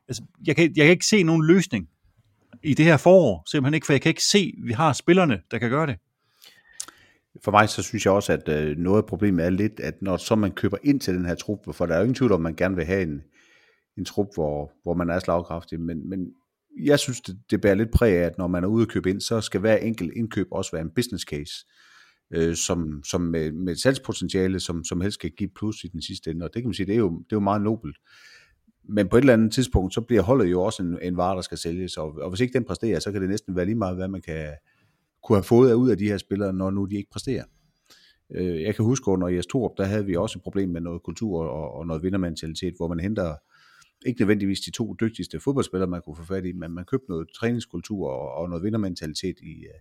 altså 0.09 0.23
jeg, 0.47 0.57
kan, 0.57 0.73
jeg 0.77 0.85
kan 0.85 0.91
ikke 0.91 1.07
se 1.07 1.23
nogen 1.23 1.47
løsning 1.47 1.89
i 2.63 2.75
det 2.75 2.85
her 2.85 2.97
forår, 2.97 3.43
simpelthen 3.51 3.75
ikke, 3.75 3.87
for 3.87 3.93
jeg 3.93 4.01
kan 4.01 4.11
ikke 4.11 4.25
se, 4.25 4.55
at 4.59 4.67
vi 4.67 4.73
har 4.73 4.93
spillerne, 4.93 5.41
der 5.51 5.59
kan 5.59 5.71
gøre 5.71 5.87
det. 5.87 5.97
For 7.45 7.51
mig 7.51 7.69
så 7.69 7.83
synes 7.83 8.05
jeg 8.05 8.13
også, 8.13 8.33
at 8.33 8.49
øh, 8.49 8.77
noget 8.79 9.03
af 9.03 9.07
problemet 9.07 9.45
er 9.45 9.51
lidt, 9.51 9.81
at 9.81 10.03
når 10.03 10.17
så 10.17 10.35
man 10.35 10.51
køber 10.51 10.77
ind 10.83 11.01
til 11.01 11.15
den 11.15 11.27
her 11.27 11.35
trup, 11.35 11.75
for 11.75 11.87
der 11.87 11.95
er 11.95 11.99
jo 11.99 12.05
ingen 12.05 12.15
tvivl 12.15 12.33
om, 12.33 12.41
man 12.41 12.57
gerne 12.57 12.77
vil 12.77 12.85
have 12.85 13.03
en, 13.03 13.23
en 13.99 14.05
trup, 14.05 14.27
hvor, 14.35 14.73
hvor 14.83 14.95
man 14.95 15.11
er 15.11 15.19
slagkraftig, 15.19 15.81
men, 15.81 16.09
men 16.09 16.27
jeg 16.81 16.99
synes, 16.99 17.21
det, 17.21 17.39
det 17.51 17.61
bærer 17.61 17.75
lidt 17.75 17.91
præg 17.91 18.17
af, 18.17 18.27
at 18.27 18.39
når 18.39 18.47
man 18.47 18.65
er 18.65 18.69
ude 18.69 18.83
at 18.83 18.89
købe 18.89 19.11
ind, 19.11 19.21
så 19.21 19.41
skal 19.41 19.61
hver 19.61 19.77
enkelt 19.77 20.13
indkøb 20.17 20.47
også 20.51 20.71
være 20.73 20.83
en 20.83 20.91
business 20.95 21.25
case, 21.25 21.67
øh, 22.35 22.55
som, 22.57 23.03
som 23.05 23.21
med, 23.21 23.53
med 23.53 23.73
et 23.73 23.81
salgspotentiale, 23.81 24.61
som, 24.61 24.85
som 24.85 25.01
helst 25.01 25.21
kan 25.21 25.31
give 25.37 25.51
plus 25.57 25.85
i 25.85 25.89
den 25.89 26.03
sidste 26.03 26.31
ende, 26.31 26.45
og 26.45 26.55
det 26.55 26.63
kan 26.63 26.69
man 26.69 26.75
sige, 26.75 26.87
det 26.87 26.95
er 26.95 26.99
jo, 26.99 27.19
det 27.19 27.33
er 27.33 27.37
jo 27.37 27.41
meget 27.41 27.63
nobelt. 27.63 27.97
Men 28.89 29.09
på 29.09 29.17
et 29.17 29.21
eller 29.21 29.33
andet 29.33 29.53
tidspunkt, 29.53 29.95
så 29.95 30.01
bliver 30.01 30.23
holdet 30.23 30.51
jo 30.51 30.63
også 30.63 30.83
en, 30.83 30.99
en 31.03 31.17
vare, 31.17 31.37
der 31.37 31.43
skal 31.43 31.59
sælges, 31.59 31.97
og, 31.97 32.15
og 32.15 32.29
hvis 32.31 32.41
ikke 32.41 32.53
den 32.53 32.65
præsterer, 32.65 33.01
så 33.01 33.13
kan 33.13 33.21
det 33.21 33.31
næsten 33.31 33.57
være 33.57 33.65
lige 33.65 33.75
meget, 33.75 33.97
hvad 33.97 34.09
man 34.09 34.23
kan, 34.23 34.53
kunne 35.23 35.37
have 35.37 35.45
fået 35.45 35.75
ud 35.75 35.91
af 35.91 35.99
de 35.99 36.09
her 36.09 36.19
spillere, 36.19 36.53
når 36.53 36.71
nu 36.71 36.85
de 36.85 36.97
ikke 36.97 37.11
præsterer. 37.11 37.45
Øh, 38.35 38.63
jeg 38.63 38.75
kan 38.75 38.85
huske 38.85 39.09
under 39.09 39.29
Jes 39.29 39.47
Torup, 39.47 39.71
der 39.79 39.85
havde 39.85 40.07
vi 40.07 40.17
også 40.17 40.39
et 40.39 40.43
problem 40.43 40.69
med 40.69 40.81
noget 40.81 41.03
kultur 41.03 41.43
og, 41.45 41.75
og 41.75 41.87
noget 41.87 42.03
vindermentalitet, 42.03 42.75
hvor 42.77 42.89
man 42.89 43.01
henter 43.01 43.35
ikke 44.07 44.21
nødvendigvis 44.21 44.61
de 44.61 44.71
to 44.71 44.97
dygtigste 45.01 45.41
fodboldspillere, 45.41 45.91
man 45.91 46.03
kunne 46.03 46.17
få 46.17 46.25
fat 46.25 46.45
i, 46.45 46.53
men 46.53 46.71
man 46.71 46.85
købte 46.85 47.07
noget 47.09 47.29
træningskultur 47.35 48.09
og, 48.11 48.35
og 48.35 48.49
noget 48.49 48.65
vindermentalitet 48.65 49.37
i 49.41 49.67
uh, 49.67 49.81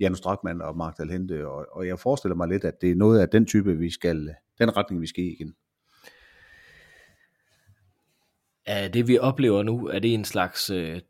Janus 0.00 0.18
Strakman 0.18 0.60
og 0.62 0.76
Mark 0.76 0.98
Dalhente, 0.98 1.48
og, 1.48 1.66
og 1.72 1.86
jeg 1.86 1.98
forestiller 1.98 2.34
mig 2.34 2.48
lidt, 2.48 2.64
at 2.64 2.80
det 2.80 2.90
er 2.90 2.94
noget 2.94 3.20
af 3.20 3.28
den 3.28 3.46
type, 3.46 3.78
vi 3.78 3.90
skal, 3.90 4.34
den 4.58 4.76
retning, 4.76 5.00
vi 5.00 5.06
skal 5.06 5.24
i 5.24 5.32
igen. 5.32 5.54
Er 8.66 8.88
det, 8.88 9.08
vi 9.08 9.18
oplever 9.18 9.62
nu, 9.62 9.86
er 9.86 9.98
det 9.98 10.14
en 10.14 10.24
slags 10.24 10.70
øh, 10.70 11.00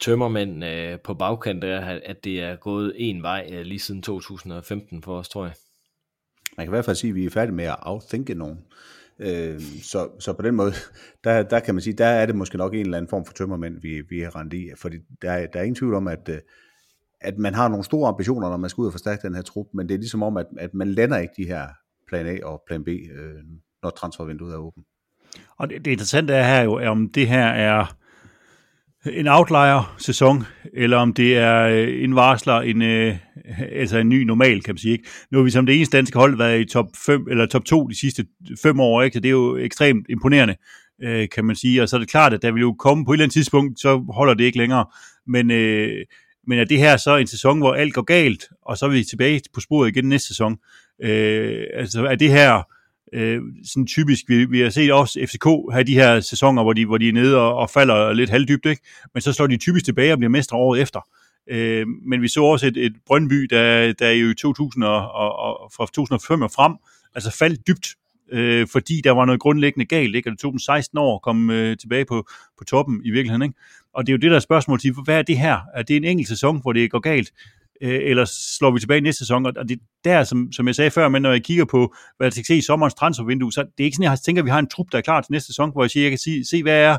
tømmermænd 0.00 0.64
øh, 0.64 1.00
på 1.00 1.14
bagkant 1.14 1.64
af, 1.64 2.00
at 2.04 2.24
det 2.24 2.40
er 2.40 2.56
gået 2.56 2.92
en 2.96 3.22
vej 3.22 3.50
øh, 3.52 3.60
lige 3.60 3.78
siden 3.78 4.02
2015 4.02 5.02
for 5.02 5.18
os, 5.18 5.28
tror 5.28 5.44
jeg. 5.44 5.54
Man 6.56 6.66
kan 6.66 6.70
i 6.70 6.74
hvert 6.74 6.84
fald 6.84 6.96
sige, 6.96 7.08
at 7.08 7.14
vi 7.14 7.26
er 7.26 7.30
færdige 7.30 7.54
med 7.54 7.64
at 7.64 7.76
outthinke 7.82 8.34
nogen. 8.34 8.64
Øh, 9.20 9.60
så, 9.82 10.08
så 10.18 10.32
på 10.32 10.42
den 10.42 10.54
måde, 10.54 10.72
der, 11.24 11.42
der 11.42 11.60
kan 11.60 11.74
man 11.74 11.80
sige, 11.80 11.94
der 11.94 12.06
er 12.06 12.26
det 12.26 12.34
måske 12.34 12.56
nok 12.56 12.74
en 12.74 12.80
eller 12.80 12.96
anden 12.96 13.08
form 13.08 13.24
for 13.24 13.32
tømmermænd, 13.32 13.80
vi, 13.80 14.02
vi 14.10 14.20
har 14.20 14.36
rendt 14.36 14.54
i. 14.54 14.70
Fordi 14.76 14.96
der, 15.22 15.46
der 15.46 15.58
er 15.58 15.62
ingen 15.62 15.74
tvivl 15.74 15.94
om, 15.94 16.08
at, 16.08 16.28
øh, 16.28 16.38
at 17.20 17.38
man 17.38 17.54
har 17.54 17.68
nogle 17.68 17.84
store 17.84 18.08
ambitioner, 18.08 18.48
når 18.48 18.56
man 18.56 18.70
skal 18.70 18.82
ud 18.82 18.86
og 18.86 18.92
forstærke 18.92 19.26
den 19.26 19.34
her 19.34 19.42
trup, 19.42 19.66
men 19.74 19.88
det 19.88 19.94
er 19.94 19.98
ligesom 19.98 20.22
om, 20.22 20.36
at, 20.36 20.46
at 20.58 20.74
man 20.74 20.88
lander 20.88 21.18
ikke 21.18 21.34
de 21.36 21.46
her 21.46 21.68
plan 22.08 22.26
A 22.26 22.44
og 22.44 22.62
plan 22.66 22.84
B, 22.84 22.88
øh, 22.88 23.42
når 23.82 23.90
transfervinduet 23.90 24.54
er 24.54 24.58
åbent. 24.58 24.86
Og 25.56 25.70
det, 25.70 25.84
det 25.84 25.90
interessante 25.90 26.34
er 26.34 26.42
her 26.42 26.62
jo, 26.62 26.90
om 26.90 27.08
det 27.08 27.28
her 27.28 27.46
er 27.46 27.96
en 29.12 29.28
outlier-sæson, 29.28 30.44
eller 30.74 30.96
om 30.96 31.14
det 31.14 31.36
er 31.36 31.62
øh, 31.62 32.04
en 32.04 32.14
varsler, 32.14 32.60
en, 32.60 32.82
øh, 32.82 33.16
altså 33.72 33.98
en 33.98 34.08
ny 34.08 34.22
normal, 34.22 34.62
kan 34.62 34.74
man 34.74 34.78
sige. 34.78 34.92
Ikke? 34.92 35.08
Nu 35.30 35.38
har 35.38 35.44
vi 35.44 35.50
som 35.50 35.66
det 35.66 35.76
eneste 35.76 35.96
danske 35.96 36.18
hold 36.18 36.36
været 36.36 36.60
i 36.60 36.64
top 36.64 36.86
5, 37.06 37.26
eller 37.30 37.46
top 37.46 37.64
2 37.64 37.86
de 37.86 38.00
sidste 38.00 38.26
fem 38.62 38.80
år, 38.80 39.02
ikke? 39.02 39.14
så 39.14 39.20
det 39.20 39.28
er 39.28 39.32
jo 39.32 39.56
ekstremt 39.56 40.06
imponerende, 40.08 40.56
øh, 41.02 41.28
kan 41.34 41.44
man 41.44 41.56
sige. 41.56 41.82
Og 41.82 41.88
så 41.88 41.96
er 41.96 42.00
det 42.00 42.10
klart, 42.10 42.34
at 42.34 42.42
der 42.42 42.52
vil 42.52 42.60
jo 42.60 42.74
komme 42.78 43.04
på 43.04 43.12
et 43.12 43.14
eller 43.14 43.24
andet 43.24 43.32
tidspunkt, 43.32 43.80
så 43.80 44.04
holder 44.14 44.34
det 44.34 44.44
ikke 44.44 44.58
længere. 44.58 44.84
Men, 45.26 45.50
øh, 45.50 46.04
men 46.46 46.58
er 46.58 46.64
det 46.64 46.78
her 46.78 46.96
så 46.96 47.16
en 47.16 47.26
sæson, 47.26 47.58
hvor 47.58 47.72
alt 47.72 47.94
går 47.94 48.02
galt, 48.02 48.48
og 48.62 48.78
så 48.78 48.86
er 48.86 48.90
vi 48.90 49.04
tilbage 49.04 49.40
på 49.54 49.60
sporet 49.60 49.88
igen 49.88 50.08
næste 50.08 50.28
sæson? 50.28 50.56
Øh, 51.02 51.64
altså 51.74 52.04
er 52.04 52.14
det 52.14 52.30
her 52.30 52.62
øh, 53.12 53.40
sådan 53.64 53.86
typisk, 53.86 54.24
vi, 54.28 54.44
vi 54.44 54.60
har 54.60 54.70
set 54.70 54.92
også 54.92 55.26
FCK 55.28 55.44
have 55.72 55.84
de 55.84 55.94
her 55.94 56.20
sæsoner, 56.20 56.62
hvor 56.62 56.72
de, 56.72 56.86
hvor 56.86 56.98
de 56.98 57.08
er 57.08 57.12
nede 57.12 57.36
og, 57.36 57.54
og 57.54 57.70
falder 57.70 58.12
lidt 58.12 58.30
halvdybt, 58.30 58.66
ikke? 58.66 58.82
men 59.14 59.20
så 59.20 59.32
slår 59.32 59.46
de 59.46 59.56
typisk 59.56 59.84
tilbage 59.84 60.12
og 60.12 60.18
bliver 60.18 60.30
mestre 60.30 60.56
året 60.56 60.82
efter. 60.82 61.00
Øh, 61.50 61.86
men 62.06 62.22
vi 62.22 62.28
så 62.28 62.42
også 62.42 62.66
et, 62.66 62.76
et 62.76 62.92
Brøndby, 63.06 63.42
der, 63.50 63.92
der 63.92 64.10
i 64.10 64.34
2000 64.34 64.84
og, 64.84 65.12
og, 65.12 65.38
og 65.38 65.72
fra 65.76 65.86
2005 65.86 66.42
og 66.42 66.50
frem, 66.50 66.72
altså 67.14 67.36
faldt 67.38 67.66
dybt, 67.66 67.88
øh, 68.32 68.66
fordi 68.72 69.00
der 69.04 69.10
var 69.10 69.24
noget 69.24 69.40
grundlæggende 69.40 69.86
galt, 69.86 70.14
ikke? 70.16 70.28
og 70.28 70.30
det 70.30 70.38
tog 70.40 70.52
dem 70.52 70.58
16 70.58 70.98
år 70.98 71.14
at 71.14 71.22
komme 71.22 71.54
øh, 71.54 71.76
tilbage 71.76 72.04
på, 72.04 72.28
på 72.58 72.64
toppen 72.64 73.00
i 73.04 73.10
virkeligheden. 73.10 73.42
Ikke? 73.42 73.54
Og 73.94 74.06
det 74.06 74.12
er 74.12 74.16
jo 74.16 74.20
det, 74.20 74.30
der 74.30 74.36
er 74.36 74.40
spørgsmål 74.40 74.80
til, 74.80 74.94
hvad 75.04 75.18
er 75.18 75.22
det 75.22 75.38
her? 75.38 75.58
Er 75.74 75.82
det 75.82 75.96
en 75.96 76.04
enkelt 76.04 76.28
sæson, 76.28 76.60
hvor 76.62 76.72
det 76.72 76.90
går 76.90 76.98
galt? 76.98 77.32
Øh, 77.82 78.00
eller 78.02 78.24
slår 78.58 78.70
vi 78.70 78.80
tilbage 78.80 79.00
næste 79.00 79.18
sæson, 79.18 79.46
og 79.46 79.68
det 79.68 79.78
der, 80.04 80.24
som, 80.24 80.52
som 80.52 80.66
jeg 80.66 80.74
sagde 80.74 80.90
før, 80.90 81.08
men 81.08 81.22
når 81.22 81.30
jeg 81.32 81.44
kigger 81.44 81.64
på, 81.64 81.94
hvad 82.16 82.26
jeg 82.26 82.32
skal 82.32 82.44
se 82.44 82.56
i 82.56 82.60
sommerens 82.60 82.94
transfervindue, 82.94 83.52
så 83.52 83.60
det 83.60 83.80
er 83.80 83.84
ikke 83.84 83.94
sådan, 83.94 84.10
jeg 84.10 84.18
tænker, 84.18 84.42
at 84.42 84.46
vi 84.46 84.50
har 84.50 84.58
en 84.58 84.68
trup, 84.68 84.86
der 84.92 84.98
er 84.98 85.02
klar 85.02 85.20
til 85.20 85.32
næste 85.32 85.46
sæson, 85.46 85.72
hvor 85.72 85.82
jeg 85.84 85.90
siger, 85.90 86.04
jeg 86.04 86.10
kan 86.10 86.18
se, 86.18 86.44
se 86.44 86.62
hvad 86.62 86.80
er 86.82 86.96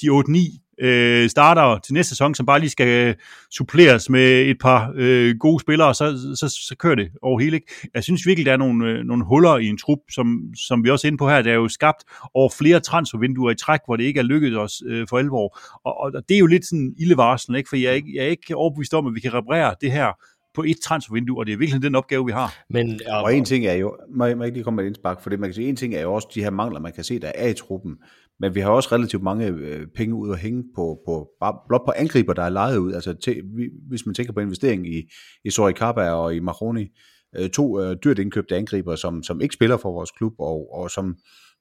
de 0.00 0.08
8-9 0.08 0.65
øh, 0.80 1.28
starter 1.28 1.78
til 1.78 1.94
næste 1.94 2.08
sæson, 2.08 2.34
som 2.34 2.46
bare 2.46 2.60
lige 2.60 2.70
skal 2.70 3.14
suppleres 3.50 4.10
med 4.10 4.42
et 4.46 4.58
par 4.60 4.92
øh, 4.94 5.36
gode 5.40 5.60
spillere, 5.60 5.94
så, 5.94 6.36
så, 6.40 6.48
så 6.48 6.76
kører 6.78 6.94
det 6.94 7.08
over 7.22 7.40
hele. 7.40 7.56
Ikke? 7.56 7.88
Jeg 7.94 8.04
synes 8.04 8.26
virkelig, 8.26 8.46
der 8.46 8.52
er 8.52 8.56
nogle, 8.56 8.90
øh, 8.90 9.04
nogle 9.04 9.24
huller 9.24 9.56
i 9.56 9.66
en 9.66 9.78
trup, 9.78 9.98
som, 10.10 10.40
som 10.56 10.84
vi 10.84 10.90
også 10.90 11.06
er 11.06 11.08
inde 11.08 11.18
på 11.18 11.28
her, 11.28 11.42
der 11.42 11.50
er 11.50 11.54
jo 11.54 11.68
skabt 11.68 12.04
over 12.34 12.50
flere 12.58 12.80
transfervinduer 12.80 13.50
i 13.50 13.54
træk, 13.54 13.80
hvor 13.86 13.96
det 13.96 14.04
ikke 14.04 14.20
er 14.20 14.24
lykkedes 14.24 14.56
os 14.56 14.82
øh, 14.86 15.06
for 15.10 15.18
alvor. 15.18 15.58
Og, 15.84 16.00
og 16.00 16.12
det 16.28 16.34
er 16.34 16.38
jo 16.38 16.46
lidt 16.46 16.66
sådan 16.66 16.94
ildevarslen, 16.98 17.56
ikke? 17.56 17.68
for 17.68 17.76
jeg 17.76 17.88
er, 17.88 17.94
ikke, 17.94 18.12
jeg 18.14 18.24
er 18.24 18.28
ikke 18.28 18.56
overbevist 18.56 18.94
om, 18.94 19.06
at 19.06 19.14
vi 19.14 19.20
kan 19.20 19.34
reparere 19.34 19.74
det 19.80 19.92
her 19.92 20.12
på 20.56 20.62
et 20.62 20.76
transfervindue, 20.84 21.38
og 21.38 21.46
det 21.46 21.52
er 21.52 21.56
virkelig 21.56 21.82
den 21.82 21.94
opgave, 21.94 22.26
vi 22.26 22.32
har. 22.32 22.54
Men, 22.70 23.00
og, 23.08 23.22
og 23.22 23.34
en 23.34 23.44
ting 23.44 23.66
er 23.66 23.74
jo, 23.74 23.96
må 24.14 24.24
jeg, 24.24 24.36
må 24.36 24.42
jeg 24.42 24.48
ikke 24.48 24.56
lige 24.56 24.64
komme 24.64 24.76
med 24.76 24.84
et 24.84 24.88
indspark, 24.88 25.22
for 25.22 25.30
det 25.30 25.40
man 25.40 25.48
kan 25.48 25.54
sige, 25.54 25.68
en 25.68 25.76
ting 25.76 25.94
er 25.94 26.00
jo 26.00 26.14
også 26.14 26.28
de 26.34 26.42
her 26.42 26.50
mangler, 26.50 26.80
man 26.80 26.92
kan 26.92 27.04
se, 27.04 27.18
der 27.18 27.32
er 27.34 27.48
i 27.48 27.54
truppen, 27.54 27.96
men 28.40 28.54
vi 28.54 28.60
har 28.60 28.70
også 28.70 28.88
relativt 28.92 29.22
mange 29.22 29.46
øh, 29.46 29.86
penge 29.94 30.14
ud 30.14 30.32
at 30.32 30.38
hænge 30.38 30.64
på, 30.74 31.00
på 31.06 31.28
bare, 31.40 31.58
blot 31.68 31.84
på 31.86 31.92
angriber, 31.96 32.32
der 32.32 32.42
er 32.42 32.48
lejet 32.48 32.76
ud. 32.76 32.92
Altså, 32.92 33.14
til, 33.14 33.42
hvis 33.88 34.06
man 34.06 34.14
tænker 34.14 34.32
på 34.32 34.40
investering 34.40 34.94
i, 34.94 35.10
i 35.44 35.50
Sorikaba 35.50 36.10
og 36.10 36.34
i 36.34 36.40
Maroni, 36.40 36.88
øh, 37.36 37.50
to 37.50 37.80
øh, 37.80 37.96
dyrt 38.04 38.18
indkøbte 38.18 38.56
angriber, 38.56 38.96
som, 38.96 39.22
som 39.22 39.40
ikke 39.40 39.54
spiller 39.54 39.76
for 39.76 39.92
vores 39.92 40.10
klub, 40.10 40.32
og, 40.38 40.74
og 40.74 40.90
som 40.90 41.16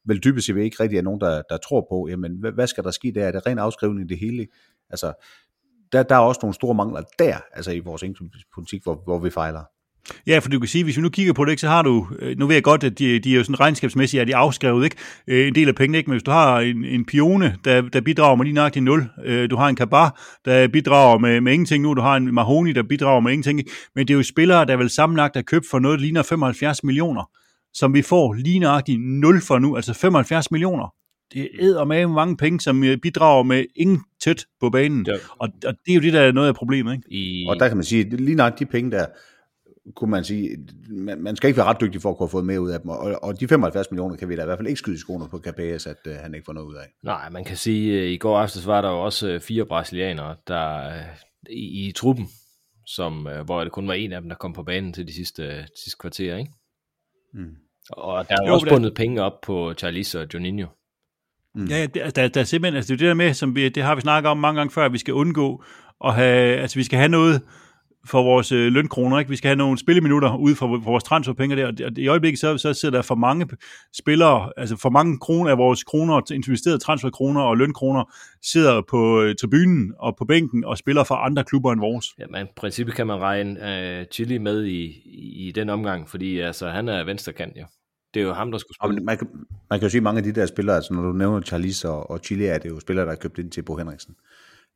vel 0.05 0.23
dybest 0.23 0.47
set 0.47 0.57
ikke 0.57 0.83
rigtig 0.83 0.97
er 0.97 1.01
nogen, 1.01 1.21
der, 1.21 1.41
der 1.49 1.57
tror 1.57 1.87
på, 1.91 2.07
jamen, 2.09 2.39
hvad, 2.39 2.51
hvad 2.51 2.67
skal 2.67 2.83
der 2.83 2.91
ske 2.91 3.11
der? 3.15 3.25
Er 3.25 3.31
det 3.31 3.45
ren 3.45 3.59
afskrivning 3.59 4.09
det 4.09 4.19
hele? 4.19 4.47
Altså, 4.89 5.13
der, 5.91 6.03
der 6.03 6.15
er 6.15 6.19
også 6.19 6.39
nogle 6.43 6.53
store 6.53 6.75
mangler 6.75 7.01
der, 7.19 7.37
altså 7.53 7.71
i 7.71 7.79
vores 7.79 8.03
indkøbspolitik, 8.03 8.83
hvor, 8.83 9.01
hvor 9.05 9.19
vi 9.19 9.29
fejler. 9.29 9.63
Ja, 10.27 10.39
for 10.39 10.49
du 10.49 10.59
kan 10.59 10.67
sige, 10.67 10.83
hvis 10.83 10.97
vi 10.97 11.01
nu 11.01 11.09
kigger 11.09 11.33
på 11.33 11.45
det, 11.45 11.51
ikke, 11.51 11.61
så 11.61 11.67
har 11.67 11.81
du, 11.81 12.07
øh, 12.19 12.37
nu 12.37 12.47
ved 12.47 12.55
jeg 12.55 12.63
godt, 12.63 12.83
at 12.83 12.99
de, 12.99 13.19
de 13.19 13.33
er 13.33 13.37
jo 13.37 13.43
sådan 13.43 13.59
regnskabsmæssigt, 13.59 14.21
er 14.21 14.25
de 14.25 14.35
afskrevet, 14.35 14.83
ikke? 14.83 14.95
Øh, 15.27 15.47
en 15.47 15.55
del 15.55 15.67
af 15.67 15.75
pengene, 15.75 15.97
ikke? 15.97 16.09
Men 16.09 16.13
hvis 16.15 16.23
du 16.23 16.31
har 16.31 16.59
en, 16.59 16.85
en 16.85 17.05
pione, 17.05 17.55
der, 17.65 17.81
der 17.81 18.01
bidrager 18.01 18.35
med 18.35 18.45
lige 18.45 18.53
nøjagtigt 18.53 18.85
0, 18.85 19.05
øh, 19.25 19.49
du 19.49 19.55
har 19.55 19.67
en 19.67 19.75
Kabar, 19.75 20.21
der 20.45 20.67
bidrager 20.67 21.17
med, 21.17 21.41
med 21.41 21.53
ingenting 21.53 21.83
nu, 21.83 21.93
du 21.93 22.01
har 22.01 22.15
en 22.15 22.33
Mahoni, 22.33 22.73
der 22.73 22.83
bidrager 22.83 23.19
med 23.19 23.31
ingenting, 23.31 23.61
men 23.95 24.07
det 24.07 24.13
er 24.13 24.17
jo 24.17 24.23
spillere, 24.23 24.65
der 24.65 24.77
vel 24.77 24.89
sammenlagt 24.89 25.35
er 25.35 25.41
købt 25.41 25.65
for 25.71 25.79
noget, 25.79 25.99
der 25.99 26.01
ligner 26.01 26.23
75 26.23 26.83
millioner, 26.83 27.29
som 27.73 27.93
vi 27.93 28.01
får 28.01 28.33
lige 28.33 28.59
nøjagtigt 28.59 29.01
0 29.01 29.41
for 29.41 29.59
nu, 29.59 29.75
altså 29.75 29.93
75 29.93 30.51
millioner. 30.51 30.93
Det 31.33 31.49
er 31.59 31.85
med 31.85 32.07
mange 32.07 32.37
penge, 32.37 32.59
som 32.59 32.81
bidrager 33.01 33.43
med 33.43 33.65
ingen 33.75 34.01
tæt 34.23 34.45
på 34.59 34.69
banen. 34.69 35.05
Ja. 35.07 35.13
Og, 35.39 35.49
og 35.65 35.73
det 35.85 35.91
er 35.91 35.95
jo 35.95 36.01
det, 36.01 36.13
der 36.13 36.21
er 36.21 36.31
noget 36.31 36.47
af 36.47 36.55
problemet. 36.55 36.93
Ikke? 36.93 37.03
I... 37.09 37.45
Og 37.49 37.59
der 37.59 37.67
kan 37.67 37.77
man 37.77 37.83
sige, 37.83 38.15
lige 38.17 38.35
nok 38.35 38.59
de 38.59 38.65
penge, 38.65 38.91
der 38.91 39.05
kunne 39.93 40.11
man 40.11 40.23
sige, 40.23 40.57
man, 40.89 41.21
man 41.21 41.35
skal 41.35 41.47
ikke 41.47 41.57
være 41.57 41.65
ret 41.65 41.81
dygtig 41.81 42.01
for 42.01 42.09
at 42.09 42.17
kunne 42.17 42.29
få 42.29 42.31
fået 42.31 42.45
mere 42.45 42.61
ud 42.61 42.69
af 42.71 42.81
dem, 42.81 42.89
og, 42.89 43.23
og 43.23 43.39
de 43.39 43.47
75 43.47 43.91
millioner 43.91 44.15
kan 44.15 44.29
vi 44.29 44.35
da 44.35 44.41
i 44.41 44.45
hvert 44.45 44.57
fald 44.57 44.67
ikke 44.67 44.79
skyde 44.79 44.95
i 44.95 44.99
skoene 44.99 45.29
på 45.29 45.37
KPS, 45.37 45.87
at 45.87 45.97
uh, 46.07 46.13
han 46.13 46.33
ikke 46.33 46.45
får 46.45 46.53
noget 46.53 46.67
ud 46.67 46.75
af. 46.75 46.85
Nej, 47.03 47.29
man 47.29 47.43
kan 47.43 47.57
sige, 47.57 47.99
at 47.99 48.05
uh, 48.05 48.11
i 48.11 48.17
går 48.17 48.39
aftes 48.39 48.67
var 48.67 48.81
der 48.81 48.89
jo 48.89 49.01
også 49.01 49.35
uh, 49.35 49.41
fire 49.41 49.65
brasilianere, 49.65 50.35
der 50.47 50.87
uh, 50.87 51.03
i, 51.49 51.87
i 51.87 51.91
truppen, 51.91 52.29
som, 52.85 53.25
uh, 53.25 53.45
hvor 53.45 53.63
det 53.63 53.71
kun 53.71 53.87
var 53.87 53.93
en 53.93 54.13
af 54.13 54.21
dem, 54.21 54.29
der 54.29 54.35
kom 54.35 54.53
på 54.53 54.63
banen 54.63 54.93
til 54.93 55.07
de 55.07 55.13
sidste, 55.13 55.47
uh, 55.47 55.65
sidste 55.83 55.97
kvarter, 55.99 56.37
ikke? 56.37 56.51
Mm. 57.33 57.55
Og 57.89 58.29
der 58.29 58.35
er 58.41 58.47
jo, 58.47 58.53
også 58.53 58.67
bundet 58.69 58.93
penge 58.93 59.21
op 59.21 59.41
på 59.41 59.73
Charlize 59.77 60.21
og 60.21 60.27
Juninho. 60.33 60.67
Mm. 61.55 61.65
Ja, 61.65 61.85
der, 61.85 62.09
der, 62.09 62.27
der 62.27 62.39
er 62.39 62.45
simpelthen, 62.45 62.75
altså 62.75 62.87
det 62.87 62.93
er 62.93 62.97
det 62.97 63.07
der 63.07 63.13
med, 63.13 63.33
som 63.33 63.55
vi, 63.55 63.69
det 63.69 63.83
har 63.83 63.95
vi 63.95 64.01
snakket 64.01 64.29
om 64.29 64.37
mange 64.37 64.59
gange 64.59 64.71
før, 64.71 64.85
at 64.85 64.93
vi 64.93 64.97
skal 64.97 65.13
undgå 65.13 65.63
at 66.05 66.13
have, 66.15 66.57
altså 66.57 66.79
vi 66.79 66.83
skal 66.83 66.99
have 66.99 67.09
noget, 67.09 67.41
for 68.05 68.23
vores 68.23 68.51
øh, 68.51 68.71
lønkroner. 68.71 69.19
Ikke? 69.19 69.29
Vi 69.29 69.35
skal 69.35 69.47
have 69.47 69.55
nogle 69.55 69.77
spilleminutter 69.77 70.37
ud 70.37 70.55
for, 70.55 70.67
for 70.67 70.91
vores 70.91 71.03
transferpenge 71.03 71.55
der. 71.55 71.67
Og 71.67 71.97
i 71.97 72.07
øjeblikket 72.07 72.39
så, 72.39 72.57
så 72.57 72.73
sidder 72.73 72.97
der 72.97 73.01
for 73.01 73.15
mange 73.15 73.47
spillere, 73.93 74.51
altså 74.57 74.77
for 74.77 74.89
mange 74.89 75.19
kroner 75.19 75.51
af 75.51 75.57
vores 75.57 75.83
kroner, 75.83 76.31
investerede 76.31 76.77
transferkroner 76.77 77.41
og 77.41 77.57
lønkroner, 77.57 78.13
sidder 78.43 78.81
på 78.89 79.21
øh, 79.21 79.35
tribunen 79.35 79.93
og 79.99 80.15
på 80.15 80.25
bænken 80.25 80.65
og 80.65 80.77
spiller 80.77 81.03
for 81.03 81.15
andre 81.15 81.43
klubber 81.43 81.71
end 81.71 81.79
vores. 81.79 82.05
Ja, 82.19 82.25
men 82.31 82.45
i 82.45 82.49
princippet 82.55 82.95
kan 82.95 83.07
man 83.07 83.21
regne 83.21 83.99
øh, 83.99 84.05
Chili 84.11 84.37
med 84.37 84.65
i, 84.65 85.01
i 85.47 85.51
den 85.51 85.69
omgang, 85.69 86.09
fordi 86.09 86.39
altså, 86.39 86.69
han 86.69 86.89
er 86.89 87.03
venstrekant 87.03 87.57
jo. 87.57 87.65
Det 88.13 88.21
er 88.21 88.25
jo 88.25 88.33
ham, 88.33 88.51
der 88.51 88.57
skulle 88.57 88.75
spille. 88.75 89.03
man, 89.03 89.17
kan, 89.17 89.27
man 89.69 89.79
kan 89.79 89.85
jo 89.85 89.89
sige, 89.89 89.99
at 89.99 90.03
mange 90.03 90.17
af 90.17 90.23
de 90.23 90.31
der 90.31 90.45
spillere, 90.45 90.75
altså 90.75 90.93
når 90.93 91.01
du 91.01 91.13
nævner 91.13 91.41
Charlize 91.41 91.89
og, 91.89 92.09
og 92.09 92.19
Chile, 92.19 92.47
er 92.47 92.57
det 92.57 92.69
jo 92.69 92.79
spillere, 92.79 93.05
der 93.05 93.11
er 93.11 93.15
købt 93.15 93.39
ind 93.39 93.51
til 93.51 93.61
Bo 93.61 93.75
Henriksen, 93.75 94.15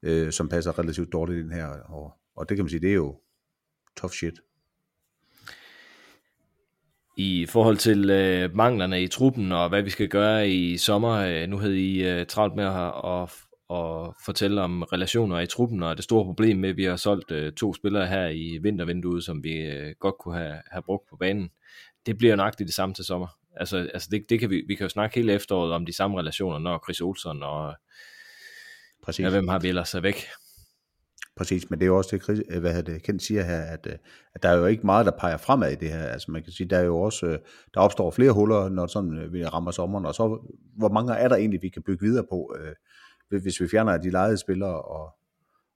øh, 0.04 0.32
som 0.32 0.50
passer 0.50 0.80
relativt 0.80 1.14
dårligt 1.14 1.40
ind 1.40 1.52
her, 1.52 1.68
og 1.68 2.19
og 2.40 2.50
det 2.50 2.58
kan 2.58 2.64
man 2.64 2.70
sige, 2.70 2.82
det 2.82 2.90
er 2.90 2.96
jo 2.96 3.20
tough 3.98 4.14
shit. 4.14 4.34
I 7.18 7.46
forhold 7.50 7.78
til 7.78 8.10
øh, 8.10 8.56
manglerne 8.56 9.04
i 9.04 9.08
truppen 9.08 9.52
og 9.52 9.70
hvad 9.70 9.82
vi 9.82 9.90
skal 9.90 10.08
gøre 10.08 10.50
i 10.50 10.78
sommer, 10.78 11.12
øh, 11.12 11.50
nu 11.50 11.58
havde 11.58 11.80
I 11.80 12.08
øh, 12.08 12.26
travlt 12.26 12.56
med 12.56 12.66
at, 12.66 12.94
at, 13.06 13.30
at 13.78 14.14
fortælle 14.26 14.62
om 14.62 14.84
relationer 14.84 15.40
i 15.40 15.48
truppen, 15.48 15.84
og 15.84 15.98
det 15.98 16.04
store 16.04 16.26
problem 16.26 16.58
med, 16.58 16.70
at 16.70 16.78
vi 16.78 16.84
har 16.84 16.96
solgt 16.96 17.32
øh, 17.32 17.54
to 17.54 17.74
spillere 17.74 18.08
her 18.08 18.28
i 18.28 18.60
vintervinduet, 18.64 19.24
som 19.24 19.44
vi 19.44 19.54
øh, 19.54 19.96
godt 20.00 20.16
kunne 20.20 20.38
have, 20.38 20.58
have 20.72 20.84
brugt 20.84 21.10
på 21.10 21.18
banen. 21.18 21.50
Det 22.06 22.18
bliver 22.18 22.36
nøjagtigt 22.36 22.68
det 22.68 22.76
samme 22.76 22.96
til 22.96 23.06
sommer. 23.06 23.28
Altså, 23.56 23.78
altså 23.94 24.08
det, 24.12 24.26
det 24.30 24.40
kan 24.40 24.50
vi, 24.50 24.64
vi 24.68 24.76
kan 24.76 24.86
jo 24.86 24.90
snakke 24.90 25.16
hele 25.16 25.34
efteråret 25.34 25.74
om 25.74 25.86
de 25.86 25.94
samme 25.94 26.20
relationer, 26.20 26.60
når 26.60 26.84
Chris 26.86 27.02
Olsen 27.02 27.44
og 27.44 27.76
Præcis. 29.04 29.24
Ja, 29.24 29.30
hvem 29.30 29.48
har 29.48 29.60
vi 29.60 29.68
ellers 29.68 29.94
er 29.94 30.00
væk. 30.00 30.28
Præcis, 31.40 31.70
men 31.70 31.80
det 31.80 31.86
er 31.86 31.88
jo 31.88 31.98
også 31.98 32.10
det, 32.16 32.24
Chris, 32.24 32.42
øh, 32.50 32.60
hvad 32.60 32.84
det, 32.84 33.04
Kent 33.04 33.22
siger 33.22 33.44
her, 33.44 33.62
at, 33.62 33.88
øh, 33.88 33.94
at 34.36 34.44
der 34.44 34.50
er 34.50 34.58
jo 34.58 34.66
ikke 34.66 34.86
meget, 34.86 35.06
der 35.06 35.12
peger 35.12 35.38
fremad 35.38 35.72
i 35.72 35.76
det 35.76 35.90
her. 35.90 36.04
Altså 36.04 36.32
man 36.32 36.44
kan 36.44 36.52
sige, 36.52 36.70
der 36.70 36.78
er 36.78 36.84
jo 36.84 37.00
også, 37.00 37.26
øh, 37.26 37.40
der 37.74 37.80
opstår 37.80 38.12
flere 38.12 38.32
huller, 38.32 38.70
når 38.70 38.88
sådan, 38.88 39.30
vi 39.32 39.46
rammer 39.46 39.72
sommeren, 39.72 40.06
og 40.06 40.16
så 40.16 40.52
hvor 40.78 40.90
mange 40.90 41.14
er 41.14 41.28
der 41.28 41.36
egentlig, 41.36 41.62
vi 41.62 41.70
kan 41.70 41.84
bygge 41.84 42.06
videre 42.06 42.26
på, 42.30 42.56
øh, 42.60 43.42
hvis 43.42 43.62
vi 43.62 43.68
fjerner 43.68 43.98
de 43.98 44.10
lejede 44.10 44.38
spillere, 44.38 44.82
og, 44.82 45.10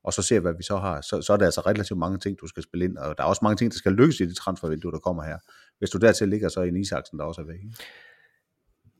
og 0.03 0.13
så 0.13 0.21
ser 0.21 0.39
hvad 0.39 0.53
vi 0.57 0.63
så 0.63 0.77
har, 0.77 1.01
så, 1.01 1.21
så 1.21 1.33
er 1.33 1.37
der 1.37 1.45
altså 1.45 1.61
relativt 1.61 1.99
mange 1.99 2.17
ting, 2.17 2.39
du 2.41 2.47
skal 2.47 2.63
spille 2.63 2.85
ind, 2.85 2.97
og 2.97 3.17
der 3.17 3.23
er 3.23 3.27
også 3.27 3.41
mange 3.43 3.55
ting, 3.55 3.71
der 3.71 3.77
skal 3.77 3.91
lykkes 3.91 4.19
i 4.19 4.25
det 4.25 4.35
transfervindue, 4.35 4.91
der 4.91 4.99
kommer 4.99 5.23
her. 5.23 5.37
Hvis 5.79 5.89
du 5.89 5.97
dertil 5.97 6.29
ligger 6.29 6.49
så 6.49 6.59
er 6.59 6.63
en 6.63 6.77
Isaksen, 6.77 7.19
der 7.19 7.25
også 7.25 7.41
er 7.41 7.45
væk. 7.45 7.55
Ikke? 7.55 7.75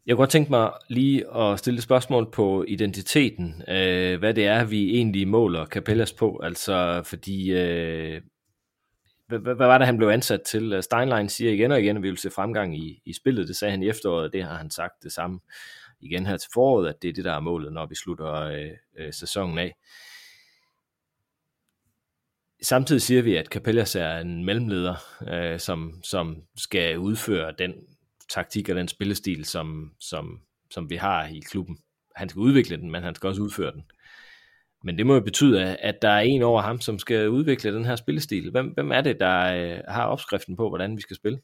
Jeg 0.06 0.16
kunne 0.16 0.22
godt 0.22 0.30
tænke 0.30 0.51
mig 0.51 0.72
lige 0.89 1.36
at 1.36 1.60
stille 1.60 1.78
et 1.78 1.84
spørgsmål 1.84 2.32
på 2.32 2.64
identiteten. 2.68 3.64
Øh, 3.68 4.20
hvad 4.20 4.34
det 4.34 4.45
er, 4.45 4.64
vi 4.64 4.95
egentlig 4.95 5.28
måler 5.28 5.66
Capellas 5.66 6.14
på. 6.14 6.39
Altså, 6.43 7.01
fordi... 7.06 7.51
Øh, 7.51 8.22
hvad, 9.28 9.39
hvad 9.39 9.68
var 9.68 9.78
det, 9.78 9.88
han 9.88 9.97
blev 9.97 10.08
ansat 10.08 10.41
til? 10.41 10.74
Øh, 10.74 10.84
Steinlein 10.84 11.30
siger 11.30 11.51
igen 11.51 11.72
og 11.72 11.82
igen, 11.82 11.97
at 11.97 12.04
vi 12.04 12.10
vil 12.10 12.18
se 12.18 12.30
fremgang 12.30 12.78
i, 12.78 13.01
i 13.06 13.14
spillet. 13.14 13.47
Det 13.47 13.56
sagde 13.56 13.72
han 13.72 13.84
i 13.84 13.89
efteråret, 13.89 14.26
og 14.26 14.34
det 14.34 14.43
har 14.43 14.58
han 14.58 14.72
sagt 14.72 15.04
det 15.04 15.12
samme 15.12 15.39
igen 16.01 16.26
her 16.26 16.38
til 16.38 16.49
foråret, 16.54 16.89
at 16.89 17.01
det 17.01 17.10
er 17.10 17.14
det, 17.14 17.26
der 17.26 17.34
er 17.34 17.39
målet, 17.39 17.74
når 17.74 17.86
vi 17.86 17.95
slutter 17.95 18.34
øh, 18.34 18.72
øh, 18.97 19.14
sæsonen 19.14 19.58
af. 19.58 19.76
Samtidig 22.62 23.01
siger 23.01 23.22
vi, 23.22 23.36
at 23.36 23.47
Capellas 23.47 23.95
er 23.95 24.18
en 24.18 24.45
mellemleder, 24.45 24.95
øh, 25.28 25.60
som, 25.60 25.93
som 26.04 26.43
skal 26.58 26.97
udføre 26.97 27.54
den 27.58 27.74
taktik 28.30 28.70
og 28.70 28.76
den 28.76 28.88
spillestil, 28.88 29.46
som, 29.46 29.92
som, 30.00 30.40
som 30.72 30.90
vi 30.90 30.96
har 30.96 31.26
i 31.26 31.40
klubben. 31.40 31.78
Han 32.16 32.30
skal 32.30 32.40
udvikle 32.40 32.78
den, 32.78 32.92
men 32.92 33.04
han 33.04 33.16
skal 33.16 33.28
også 33.28 33.42
udføre 33.42 33.72
den. 33.72 33.84
Men 34.84 34.98
det 34.98 35.06
må 35.06 35.14
jo 35.14 35.20
betyde, 35.20 35.76
at 35.76 35.96
der 36.02 36.10
er 36.10 36.20
en 36.20 36.42
over 36.42 36.62
ham, 36.62 36.82
som 36.82 37.00
skal 37.00 37.30
udvikle 37.30 37.76
den 37.76 37.86
her 37.86 37.96
spillestil. 37.96 38.52
Hvem, 38.52 38.68
hvem 38.68 38.92
er 38.92 39.02
det, 39.02 39.20
der 39.20 39.40
øh, 39.54 39.80
har 39.88 40.06
opskriften 40.06 40.56
på, 40.56 40.70
hvordan 40.70 40.96
vi 40.96 41.02
skal 41.02 41.16
spille? 41.16 41.40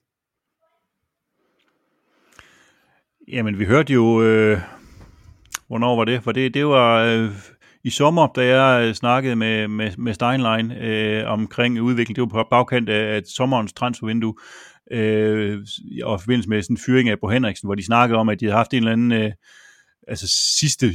Jamen, 3.28 3.60
vi 3.60 3.66
hørte 3.66 3.94
jo, 3.94 4.24
øh, 4.24 4.58
hvornår 5.68 5.96
var 5.96 6.06
det? 6.06 6.24
For 6.24 6.32
det, 6.32 6.54
det 6.54 6.66
var 6.66 7.04
øh, 7.04 7.32
i 7.84 7.90
sommer, 7.90 8.28
da 8.28 8.46
jeg 8.46 8.88
øh, 8.88 8.94
snakkede 8.94 9.36
med, 9.36 9.68
med, 9.68 9.92
med 9.98 10.14
Steinlein 10.14 10.72
øh, 10.72 11.32
omkring 11.32 11.82
udvikling. 11.82 12.16
Det 12.16 12.22
var 12.22 12.28
på 12.44 12.48
bagkant 12.50 12.90
af 12.90 13.22
sommerens 13.26 13.74
transfervindue 13.74 14.36
øh, 14.92 15.60
og 16.04 16.20
i 16.20 16.22
forbindelse 16.22 16.50
med 16.50 16.62
sådan 16.62 16.74
en 16.74 16.82
fyring 16.86 17.10
af 17.10 17.20
Bo 17.20 17.28
Henriksen, 17.28 17.68
hvor 17.68 17.76
de 17.76 17.86
snakkede 17.86 18.20
om, 18.20 18.30
at 18.30 18.40
de 18.40 18.46
havde 18.46 18.58
haft 18.58 18.74
en 18.74 18.78
eller 18.78 18.92
anden, 18.92 19.12
øh, 19.12 19.32
altså 20.08 20.28
sidste, 20.60 20.92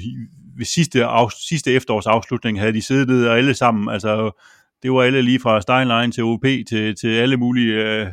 ved 0.57 0.65
sidste, 0.65 1.05
af, 1.05 1.31
sidste 1.33 1.73
efterårs 1.73 2.07
afslutning 2.07 2.61
havde 2.61 2.73
de 2.73 2.83
siddet 2.83 3.29
og 3.29 3.39
alle 3.39 3.55
sammen, 3.55 3.89
altså 3.89 4.31
det 4.83 4.93
var 4.93 5.03
alle 5.03 5.23
lige 5.23 5.41
fra 5.41 5.61
Steinlein 5.61 6.13
til 6.13 6.25
OP 6.25 6.45
til, 6.69 6.97
til 6.97 7.09
alle 7.09 7.37
mulige, 7.37 7.75
øh, 7.75 8.07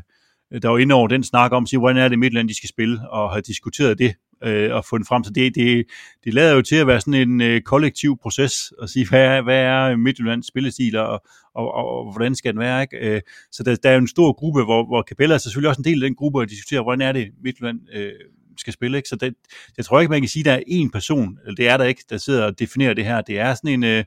der 0.62 0.70
var 0.70 0.78
inde 0.78 0.96
over 0.96 1.08
den 1.08 1.24
snak 1.24 1.52
om, 1.52 1.66
sige, 1.66 1.80
hvordan 1.80 1.98
er 1.98 2.08
det 2.08 2.20
Midtland, 2.20 2.50
de 2.50 2.58
skal 2.58 2.70
spille, 2.70 3.10
og 3.10 3.32
har 3.32 3.42
diskuteret 3.42 4.00
det 4.00 4.16
øh, 4.44 4.76
og 4.76 4.86
fundet 4.86 5.08
frem 5.08 5.24
til 5.24 5.36
det. 5.36 5.56
Det, 5.56 5.86
det 6.24 6.34
lader 6.34 6.56
jo 6.56 6.62
til 6.62 6.76
at 6.76 6.88
være 6.88 7.02
sådan 7.02 7.14
en 7.14 7.42
øh, 7.42 7.62
kollektiv 7.62 8.18
proces 8.22 8.74
at 8.82 8.90
sige, 8.90 9.10
hvad 9.10 9.22
er, 9.22 9.42
hvad 9.42 9.60
er 9.60 9.96
Midtjyllands 9.96 10.48
spillestil, 10.48 10.96
og, 10.96 11.24
og, 11.56 11.74
og, 11.74 11.90
og 11.90 12.12
hvordan 12.12 12.36
skal 12.36 12.52
den 12.52 12.60
være? 12.60 12.82
Ikke? 12.82 12.98
Øh, 12.98 13.22
så 13.52 13.64
der, 13.64 13.76
der 13.76 13.90
er 13.90 13.94
jo 13.94 14.00
en 14.00 14.08
stor 14.08 14.34
gruppe, 14.34 14.64
hvor, 14.64 14.86
hvor 14.86 15.04
Capella 15.10 15.34
er 15.34 15.38
selvfølgelig 15.38 15.70
også 15.70 15.82
en 15.82 15.86
del 15.86 16.04
af 16.04 16.10
den 16.10 16.16
gruppe, 16.16 16.40
og 16.40 16.50
diskuterer, 16.50 16.82
hvordan 16.82 17.02
er 17.02 17.12
det 17.12 17.28
Midtjylland 17.44 17.80
øh, 17.94 18.12
skal 18.58 18.74
spille. 18.74 18.98
Ikke? 18.98 19.10
Så 19.10 19.16
det, 19.16 19.34
jeg 19.78 19.86
tror 19.86 20.00
ikke, 20.00 20.12
man 20.12 20.22
kan 20.22 20.30
sige, 20.30 20.42
at 20.42 20.46
der 20.46 20.54
er 20.54 20.86
én 20.86 20.90
person, 20.92 21.38
eller 21.46 21.56
det 21.56 21.68
er 21.68 21.78
der 21.78 21.86
ikke, 21.86 22.04
der 22.10 22.18
sidder 22.18 22.46
og 22.46 22.60
definerer 22.60 22.94
det 22.94 23.06
her. 23.06 23.22
Det 23.22 23.40
er 23.40 23.54
sådan 23.54 23.74
en, 23.74 23.84
øh, 23.84 24.04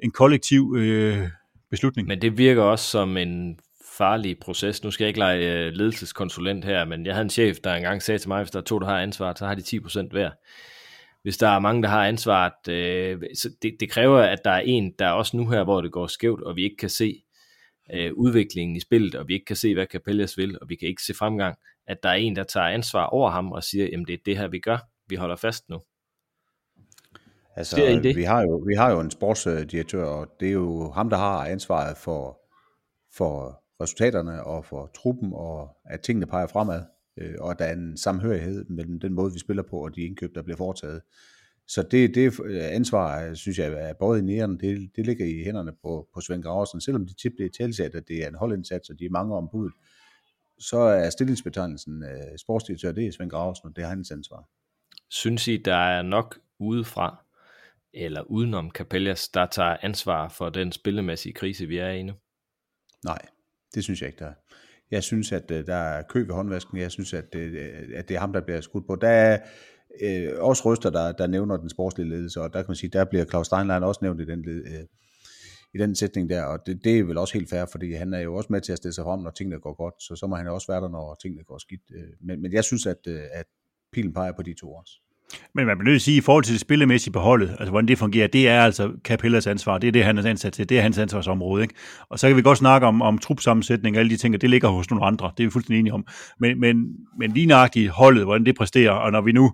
en 0.00 0.10
kollektiv 0.10 0.74
øh, 0.78 1.28
beslutning. 1.70 2.08
Men 2.08 2.22
det 2.22 2.38
virker 2.38 2.62
også 2.62 2.84
som 2.84 3.16
en 3.16 3.58
farlig 4.00 4.38
proces. 4.38 4.84
Nu 4.84 4.90
skal 4.90 5.04
jeg 5.04 5.08
ikke 5.08 5.18
lege 5.18 5.52
øh, 5.52 5.72
ledelseskonsulent 5.72 6.64
her, 6.64 6.84
men 6.84 7.06
jeg 7.06 7.14
havde 7.14 7.24
en 7.24 7.30
chef, 7.30 7.58
der 7.64 7.74
engang 7.74 8.02
sagde 8.02 8.18
til 8.18 8.28
mig, 8.28 8.42
hvis 8.42 8.50
der 8.50 8.58
er 8.58 8.64
to, 8.64 8.78
der 8.78 8.86
har 8.86 9.00
ansvaret, 9.00 9.38
så 9.38 9.46
har 9.46 9.54
de 9.54 9.62
10% 9.62 10.08
hver. 10.10 10.30
Hvis 11.22 11.36
der 11.36 11.48
er 11.48 11.58
mange, 11.58 11.82
der 11.82 11.88
har 11.88 12.06
ansvaret, 12.06 12.68
øh, 12.68 13.22
så 13.34 13.50
det, 13.62 13.76
det 13.80 13.90
kræver, 13.90 14.18
at 14.18 14.38
der 14.44 14.50
er 14.50 14.60
en, 14.60 14.92
der 14.98 15.06
er 15.06 15.12
også 15.12 15.36
nu 15.36 15.48
her, 15.48 15.64
hvor 15.64 15.80
det 15.80 15.92
går 15.92 16.06
skævt, 16.06 16.42
og 16.42 16.56
vi 16.56 16.64
ikke 16.64 16.76
kan 16.76 16.88
se 16.88 17.22
øh, 17.94 18.12
udviklingen 18.14 18.76
i 18.76 18.80
spillet, 18.80 19.14
og 19.14 19.28
vi 19.28 19.34
ikke 19.34 19.46
kan 19.46 19.56
se, 19.56 19.74
hvad 19.74 19.86
Capellas 19.86 20.36
vil, 20.36 20.58
og 20.62 20.68
vi 20.68 20.76
kan 20.76 20.88
ikke 20.88 21.02
se 21.02 21.14
fremgang, 21.14 21.56
at 21.86 22.02
der 22.02 22.08
er 22.08 22.14
en, 22.14 22.36
der 22.36 22.44
tager 22.44 22.66
ansvar 22.66 23.06
over 23.06 23.30
ham 23.30 23.52
og 23.52 23.64
siger, 23.64 23.88
jamen 23.92 24.06
det 24.06 24.12
er 24.12 24.18
det 24.26 24.38
her, 24.38 24.48
vi 24.48 24.58
gør. 24.58 24.78
Vi 25.08 25.16
holder 25.16 25.36
fast 25.36 25.68
nu. 25.68 25.80
Altså, 27.56 27.76
det? 27.76 28.16
Vi, 28.16 28.22
har 28.22 28.42
jo, 28.42 28.64
vi 28.66 28.74
har 28.74 28.90
jo 28.90 29.00
en 29.00 29.10
sportsdirektør, 29.10 30.04
og 30.04 30.26
det 30.40 30.48
er 30.48 30.52
jo 30.52 30.90
ham, 30.90 31.10
der 31.10 31.16
har 31.16 31.46
ansvaret 31.46 31.96
for, 31.96 32.40
for 33.12 33.59
resultaterne 33.80 34.44
og 34.44 34.64
for 34.64 34.90
truppen, 34.96 35.32
og 35.34 35.76
at 35.84 36.00
tingene 36.00 36.26
peger 36.26 36.46
fremad, 36.46 36.82
øh, 37.16 37.34
og 37.40 37.50
at 37.50 37.58
der 37.58 37.64
er 37.64 37.72
en 37.72 37.96
samhørighed 37.96 38.64
mellem 38.64 39.00
den 39.00 39.12
måde, 39.12 39.32
vi 39.32 39.38
spiller 39.38 39.62
på, 39.62 39.84
og 39.84 39.94
de 39.94 40.00
indkøb, 40.00 40.34
der 40.34 40.42
bliver 40.42 40.56
foretaget. 40.56 41.02
Så 41.68 41.82
det, 41.82 42.14
det 42.14 42.40
ansvar, 42.50 43.34
synes 43.34 43.58
jeg, 43.58 43.72
er 43.72 43.92
både 43.92 44.18
i 44.18 44.22
næren, 44.22 44.60
det, 44.60 44.90
det 44.96 45.06
ligger 45.06 45.26
i 45.26 45.44
hænderne 45.44 45.72
på, 45.82 46.08
på 46.14 46.20
Svend 46.20 46.42
Graversen. 46.42 46.80
Selvom 46.80 47.06
de 47.06 47.14
tit 47.14 47.32
bliver 47.36 47.50
tilsat, 47.50 47.94
at 47.94 48.08
det 48.08 48.24
er 48.24 48.28
en 48.28 48.34
holdindsats, 48.34 48.90
og 48.90 48.98
de 48.98 49.04
er 49.04 49.10
mange 49.10 49.36
ombud, 49.36 49.70
så 50.58 50.78
er 50.78 51.10
stillingsbetegnelsen 51.10 52.02
uh, 52.02 52.36
sportsdirektør, 52.38 52.92
det 52.92 53.06
er 53.06 53.12
Svend 53.12 53.30
Graversen, 53.30 53.68
og 53.68 53.76
det 53.76 53.84
er 53.84 53.88
hans 53.88 54.10
ansvar. 54.10 54.48
Synes 55.10 55.48
I, 55.48 55.56
der 55.56 55.74
er 55.74 56.02
nok 56.02 56.38
udefra, 56.58 57.24
eller 57.94 58.22
udenom 58.22 58.70
Capellas, 58.70 59.28
der 59.28 59.46
tager 59.46 59.76
ansvar 59.82 60.28
for 60.28 60.48
den 60.48 60.72
spillemæssige 60.72 61.32
krise, 61.32 61.66
vi 61.66 61.78
er 61.78 61.90
i 61.90 62.02
nu? 62.02 62.12
Nej, 63.04 63.26
det 63.74 63.84
synes 63.84 64.00
jeg 64.00 64.08
ikke, 64.08 64.18
der 64.18 64.26
er. 64.26 64.34
Jeg 64.90 65.02
synes, 65.02 65.32
at 65.32 65.50
øh, 65.50 65.66
der 65.66 65.74
er 65.74 66.02
kø 66.02 66.24
ved 66.24 66.34
håndvasken. 66.34 66.78
Jeg 66.78 66.90
synes, 66.90 67.14
at, 67.14 67.32
det, 67.32 67.56
at 67.94 68.08
det 68.08 68.14
er 68.14 68.20
ham, 68.20 68.32
der 68.32 68.40
bliver 68.40 68.60
skudt 68.60 68.86
på. 68.86 68.96
Der 68.96 69.08
er 69.08 69.38
øh, 70.02 70.32
også 70.38 70.72
ryster, 70.72 70.90
der, 70.90 71.12
der 71.12 71.26
nævner 71.26 71.56
den 71.56 71.70
sportslige 71.70 72.08
ledelse, 72.08 72.40
og 72.40 72.52
der 72.52 72.62
kan 72.62 72.70
man 72.70 72.76
sige, 72.76 72.90
der 72.90 73.04
bliver 73.04 73.24
Claus 73.24 73.46
Steinlein 73.46 73.82
også 73.82 73.98
nævnt 74.02 74.20
i 74.20 74.24
den, 74.24 74.48
øh, 74.48 74.84
i 75.74 75.78
den 75.78 75.94
sætning 75.94 76.30
der, 76.30 76.42
og 76.42 76.66
det, 76.66 76.84
det 76.84 76.98
er 76.98 77.04
vel 77.04 77.18
også 77.18 77.34
helt 77.34 77.50
fair, 77.50 77.64
fordi 77.72 77.92
han 77.92 78.14
er 78.14 78.20
jo 78.20 78.34
også 78.34 78.46
med 78.52 78.60
til 78.60 78.72
at 78.72 78.78
stille 78.78 78.92
sig 78.92 79.04
frem, 79.04 79.20
når 79.20 79.30
tingene 79.30 79.60
går 79.60 79.74
godt, 79.74 80.02
så 80.02 80.16
så 80.16 80.26
må 80.26 80.36
han 80.36 80.46
jo 80.46 80.54
også 80.54 80.72
være 80.72 80.80
der, 80.80 80.88
når 80.88 81.16
tingene 81.22 81.44
går 81.44 81.58
skidt. 81.58 81.82
Øh, 81.94 82.08
men, 82.20 82.42
men 82.42 82.52
jeg 82.52 82.64
synes, 82.64 82.86
at, 82.86 83.06
øh, 83.08 83.22
at 83.32 83.46
pilen 83.92 84.12
peger 84.12 84.32
på 84.32 84.42
de 84.42 84.54
to 84.54 84.72
også. 84.72 84.92
Men 85.54 85.66
man 85.66 85.78
bliver 85.78 85.90
nødt 85.90 85.94
til 85.94 86.02
at 86.02 86.04
sige, 86.04 86.16
at 86.16 86.22
i 86.22 86.24
forhold 86.24 86.44
til 86.44 86.52
det 86.52 86.60
spillemæssige 86.60 87.12
beholdet, 87.12 87.50
altså 87.50 87.70
hvordan 87.70 87.88
det 87.88 87.98
fungerer, 87.98 88.26
det 88.26 88.48
er 88.48 88.62
altså 88.62 88.92
Capellas 89.04 89.46
ansvar. 89.46 89.78
Det 89.78 89.88
er 89.88 89.92
det, 89.92 90.04
han 90.04 90.18
er 90.18 90.26
ansat 90.26 90.52
til. 90.52 90.68
Det 90.68 90.78
er 90.78 90.82
hans 90.82 90.98
ansvarsområde. 90.98 91.62
Ikke? 91.62 91.74
Og 92.08 92.18
så 92.18 92.28
kan 92.28 92.36
vi 92.36 92.42
godt 92.42 92.58
snakke 92.58 92.86
om, 92.86 93.02
om 93.02 93.18
trupsammensætning 93.18 93.96
og 93.96 94.00
alle 94.00 94.10
de 94.10 94.16
ting, 94.16 94.34
og 94.34 94.40
det 94.40 94.50
ligger 94.50 94.68
hos 94.68 94.90
nogle 94.90 95.06
andre. 95.06 95.32
Det 95.36 95.42
er 95.42 95.46
vi 95.46 95.50
fuldstændig 95.50 95.80
enige 95.80 95.94
om. 95.94 96.06
Men, 96.40 96.60
men, 96.60 96.86
men 97.18 97.32
lige 97.32 97.46
nøjagtigt 97.46 97.90
holdet, 97.90 98.24
hvordan 98.24 98.46
det 98.46 98.56
præsterer, 98.56 98.92
og 98.92 99.12
når 99.12 99.20
vi 99.20 99.32
nu 99.32 99.52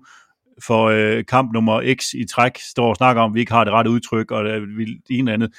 for 0.63 0.85
øh, 0.85 1.25
kamp 1.25 1.53
nummer 1.53 1.95
X 2.01 2.15
i 2.15 2.25
træk 2.25 2.59
står 2.59 2.89
og 2.89 2.97
snakker 2.97 3.23
om, 3.23 3.31
at 3.31 3.35
vi 3.35 3.41
ikke 3.41 3.53
har 3.53 3.65
det 3.65 3.73
rette 3.73 3.91
udtryk, 3.91 4.31
og 4.31 4.45
det, 4.45 4.63
vi, 4.77 4.85
det 4.85 5.19
ene 5.19 5.19
eller 5.19 5.33
andet, 5.33 5.59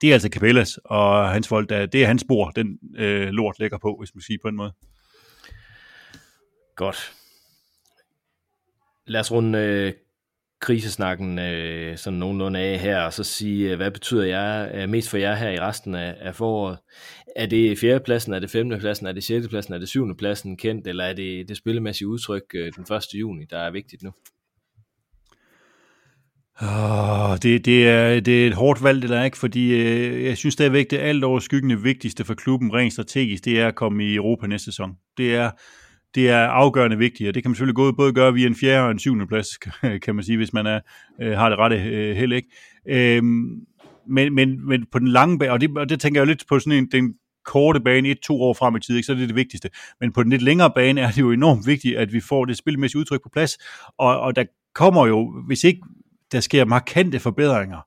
det 0.00 0.08
er 0.08 0.12
altså 0.12 0.28
Capellas 0.32 0.78
og 0.84 1.28
hans 1.28 1.48
folk, 1.48 1.68
der, 1.68 1.86
det 1.86 2.02
er 2.02 2.06
hans 2.06 2.20
spor, 2.20 2.50
den 2.50 2.78
øh, 2.96 3.28
lort 3.28 3.58
ligger 3.58 3.78
på, 3.78 3.96
hvis 4.00 4.14
man 4.14 4.22
siger 4.22 4.38
på 4.42 4.48
en 4.48 4.56
måde. 4.56 4.72
Godt. 6.76 7.12
Lad 9.06 9.20
os 9.20 9.32
runde 9.32 9.58
øh, 9.58 9.92
krisesnakken 10.60 11.38
øh, 11.38 11.98
sådan 11.98 12.18
nogenlunde 12.18 12.58
af 12.58 12.78
her, 12.78 13.00
og 13.00 13.12
så 13.12 13.24
sige, 13.24 13.70
øh, 13.70 13.76
hvad 13.76 13.90
betyder 13.90 14.24
jeg 14.24 14.70
øh, 14.74 14.88
mest 14.88 15.10
for 15.10 15.16
jer 15.16 15.34
her 15.34 15.50
i 15.50 15.60
resten 15.60 15.94
af, 15.94 16.16
af 16.20 16.34
foråret? 16.34 16.78
Er 17.36 17.46
det 17.46 17.78
fjerdepladsen, 17.78 18.34
er 18.34 18.38
det 18.38 18.50
femtepladsen, 18.50 19.06
er 19.06 19.12
det 19.12 19.24
sjettepladsen, 19.24 19.74
er 19.74 19.78
det 19.78 19.88
syvende 19.88 20.14
pladsen 20.14 20.56
kendt, 20.56 20.86
eller 20.86 21.04
er 21.04 21.12
det 21.12 21.48
det 21.48 21.56
spillemæssige 21.56 22.08
udtryk 22.08 22.42
øh, 22.54 22.72
den 22.76 22.96
1. 22.96 23.02
juni, 23.14 23.44
der 23.50 23.58
er 23.58 23.70
vigtigt 23.70 24.02
nu? 24.02 24.12
Oh, 26.60 27.36
det, 27.42 27.64
det, 27.64 27.88
er, 27.88 28.20
det 28.20 28.42
er 28.42 28.46
et 28.46 28.54
hårdt 28.54 28.82
valg, 28.82 29.02
det 29.02 29.10
der 29.10 29.24
ikke, 29.24 29.38
fordi 29.38 29.70
øh, 29.70 30.24
jeg 30.24 30.36
synes 30.36 30.52
stadigvæk, 30.52 30.90
det 30.90 30.98
alt 30.98 31.24
overskyggende 31.24 31.82
vigtigste 31.82 32.24
for 32.24 32.34
klubben 32.34 32.74
rent 32.74 32.92
strategisk, 32.92 33.44
det 33.44 33.60
er 33.60 33.68
at 33.68 33.74
komme 33.74 34.04
i 34.04 34.14
Europa 34.14 34.46
næste 34.46 34.64
sæson. 34.64 34.96
Det 35.16 35.34
er, 35.34 35.50
det 36.14 36.30
er 36.30 36.46
afgørende 36.46 36.98
vigtigt, 36.98 37.28
og 37.28 37.34
det 37.34 37.42
kan 37.42 37.50
man 37.50 37.56
selvfølgelig 37.56 37.96
både 37.96 38.12
gøre 38.12 38.34
via 38.34 38.46
en 38.46 38.56
fjerde 38.56 38.84
og 38.84 38.90
en 38.90 38.98
syvende 38.98 39.26
plads, 39.26 39.48
kan 40.04 40.14
man 40.14 40.24
sige, 40.24 40.36
hvis 40.36 40.52
man 40.52 40.66
er, 40.66 40.80
øh, 41.22 41.32
har 41.32 41.48
det 41.48 41.58
rette 41.58 41.76
øh, 41.76 42.16
held, 42.16 42.32
ikke? 42.32 42.48
Øhm, 42.88 43.66
men, 44.08 44.34
men, 44.34 44.68
men 44.68 44.86
på 44.92 44.98
den 44.98 45.08
lange 45.08 45.38
bane, 45.38 45.52
og 45.52 45.60
det, 45.60 45.78
og 45.78 45.88
det 45.88 46.00
tænker 46.00 46.20
jeg 46.20 46.26
lidt 46.26 46.44
på 46.48 46.58
sådan 46.58 46.78
en, 46.78 46.88
den 46.92 47.14
korte 47.44 47.80
bane, 47.80 48.08
et-to 48.08 48.42
år 48.42 48.54
frem 48.54 48.76
i 48.76 48.80
tid, 48.80 48.96
ikke? 48.96 49.06
så 49.06 49.12
er 49.12 49.16
det 49.16 49.28
det 49.28 49.36
vigtigste. 49.36 49.70
Men 50.00 50.12
på 50.12 50.22
den 50.22 50.30
lidt 50.30 50.42
længere 50.42 50.70
bane 50.74 51.00
er 51.00 51.10
det 51.10 51.18
jo 51.18 51.30
enormt 51.30 51.66
vigtigt, 51.66 51.96
at 51.96 52.12
vi 52.12 52.20
får 52.20 52.44
det 52.44 52.56
spilmæssige 52.56 53.00
udtryk 53.00 53.22
på 53.22 53.28
plads, 53.28 53.58
og, 53.98 54.20
og 54.20 54.36
der 54.36 54.44
kommer 54.74 55.06
jo, 55.06 55.42
hvis 55.46 55.64
ikke 55.64 55.80
der 56.32 56.40
sker 56.40 56.64
markante 56.64 57.18
forbedringer 57.18 57.86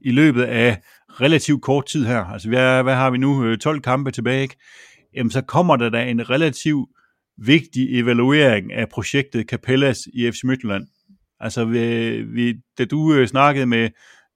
i 0.00 0.10
løbet 0.10 0.42
af 0.42 0.80
relativt 1.20 1.62
kort 1.62 1.86
tid 1.86 2.06
her, 2.06 2.24
altså 2.24 2.48
hvad, 2.48 2.82
hvad 2.82 2.94
har 2.94 3.10
vi 3.10 3.18
nu, 3.18 3.44
øh, 3.44 3.58
12 3.58 3.80
kampe 3.80 4.10
tilbage, 4.10 4.42
ikke? 4.42 4.56
Jamen 5.14 5.30
så 5.30 5.40
kommer 5.40 5.76
der 5.76 5.88
da 5.88 6.04
en 6.04 6.30
relativ 6.30 6.88
vigtig 7.38 8.00
evaluering 8.00 8.72
af 8.72 8.88
projektet 8.88 9.46
Capellas 9.48 9.98
i 10.14 10.30
FC 10.30 10.44
Midtjylland. 10.44 10.86
Altså, 11.40 11.64
vi, 11.64 12.22
vi, 12.22 12.54
da 12.78 12.84
du 12.84 13.14
øh, 13.14 13.28
snakkede 13.28 13.66
med, 13.66 13.88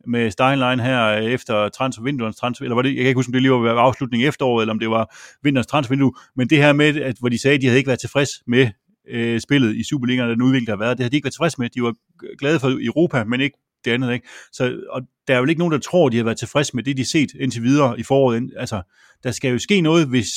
med 0.06 0.30
Steinlein 0.30 0.80
her 0.80 1.06
øh, 1.06 1.24
efter 1.24 1.68
transfervinduets 1.68 2.38
transfer, 2.38 2.64
eller 2.64 2.74
var 2.74 2.82
det, 2.82 2.88
jeg 2.88 2.96
kan 2.96 3.06
ikke 3.06 3.18
huske, 3.18 3.28
om 3.28 3.32
det 3.32 3.42
lige 3.42 3.52
var 3.52 3.80
afslutning 3.80 4.24
efteråret, 4.24 4.62
eller 4.62 4.72
om 4.72 4.78
det 4.78 4.90
var 4.90 5.16
vinterens 5.42 5.66
transfervindue, 5.66 6.12
men 6.36 6.50
det 6.50 6.58
her 6.58 6.72
med, 6.72 6.96
at, 6.96 7.16
hvor 7.20 7.28
de 7.28 7.38
sagde, 7.38 7.54
at 7.54 7.60
de 7.60 7.66
havde 7.66 7.78
ikke 7.78 7.88
været 7.88 8.00
tilfreds 8.00 8.30
med 8.46 8.68
øh, 9.08 9.40
spillet 9.40 9.76
i 9.76 9.84
Superligaen, 9.84 10.30
den 10.30 10.42
udvikling, 10.42 10.66
der 10.66 10.72
har 10.72 10.84
været, 10.84 10.98
det 10.98 11.02
havde 11.04 11.10
de 11.10 11.16
ikke 11.16 11.24
været 11.24 11.34
tilfreds 11.34 11.58
med. 11.58 11.68
De 11.68 11.82
var 11.82 11.94
glade 12.38 12.60
for 12.60 12.68
Europa, 12.68 13.24
men 13.24 13.40
ikke 13.40 13.58
det 13.84 13.90
andet. 13.90 14.12
Ikke? 14.12 14.28
Så, 14.52 14.80
og 14.90 15.02
der 15.28 15.34
er 15.34 15.38
jo 15.38 15.46
ikke 15.46 15.58
nogen, 15.58 15.72
der 15.72 15.78
tror, 15.78 16.08
de 16.08 16.16
har 16.16 16.24
været 16.24 16.38
tilfreds 16.38 16.74
med 16.74 16.82
det, 16.82 16.96
de 16.96 17.02
har 17.02 17.06
set 17.06 17.30
indtil 17.40 17.62
videre 17.62 18.00
i 18.00 18.02
foråret. 18.02 18.50
Altså, 18.56 18.82
der 19.22 19.30
skal 19.30 19.50
jo 19.50 19.58
ske 19.58 19.80
noget, 19.80 20.08
hvis 20.08 20.28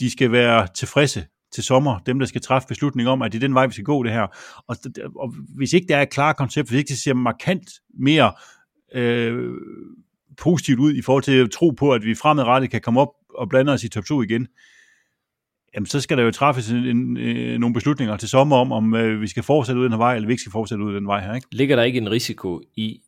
de 0.00 0.10
skal 0.10 0.32
være 0.32 0.68
tilfredse 0.74 1.26
til 1.52 1.64
sommer, 1.64 1.98
dem 1.98 2.18
der 2.18 2.26
skal 2.26 2.40
træffe 2.40 2.68
beslutning 2.68 3.08
om, 3.08 3.22
at 3.22 3.32
det 3.32 3.38
er 3.38 3.46
den 3.46 3.54
vej, 3.54 3.66
vi 3.66 3.72
skal 3.72 3.84
gå 3.84 4.02
det 4.02 4.12
her. 4.12 4.26
Og, 4.66 4.76
og 5.16 5.34
hvis 5.56 5.72
ikke 5.72 5.88
der 5.88 5.96
er 5.96 6.02
et 6.02 6.10
klart 6.10 6.36
koncept, 6.36 6.68
hvis 6.68 6.78
ikke 6.78 6.88
det 6.88 6.98
ser 6.98 7.14
markant 7.14 7.70
mere 7.98 8.32
øh, 8.94 9.54
positivt 10.38 10.78
ud 10.78 10.94
i 10.94 11.02
forhold 11.02 11.22
til 11.22 11.36
at 11.36 11.50
tro 11.50 11.70
på, 11.70 11.92
at 11.92 12.04
vi 12.04 12.14
fremadrettet 12.14 12.70
kan 12.70 12.80
komme 12.80 13.00
op 13.00 13.12
og 13.34 13.48
blande 13.48 13.72
os 13.72 13.84
i 13.84 13.88
top 13.88 14.04
2 14.04 14.22
igen, 14.22 14.48
jamen 15.74 15.86
så 15.86 16.00
skal 16.00 16.18
der 16.18 16.24
jo 16.24 16.30
træffes 16.30 16.70
en, 16.70 16.76
en, 16.76 17.16
en, 17.16 17.60
nogle 17.60 17.74
beslutninger 17.74 18.16
til 18.16 18.28
sommer 18.28 18.56
om, 18.56 18.72
om 18.72 18.94
øh, 18.94 19.20
vi 19.20 19.26
skal 19.26 19.42
fortsætte 19.42 19.80
ud 19.80 19.84
den 19.84 19.92
her 19.92 19.98
vej, 19.98 20.14
eller 20.14 20.26
vi 20.26 20.32
ikke 20.32 20.40
skal 20.40 20.52
fortsætte 20.52 20.84
ud 20.84 20.94
den 20.94 21.06
vej 21.06 21.20
her. 21.20 21.34
Ikke? 21.34 21.46
Ligger 21.52 21.76
der 21.76 21.82
ikke 21.82 21.98
en 21.98 22.10
risiko 22.10 22.60
i, 22.76 23.00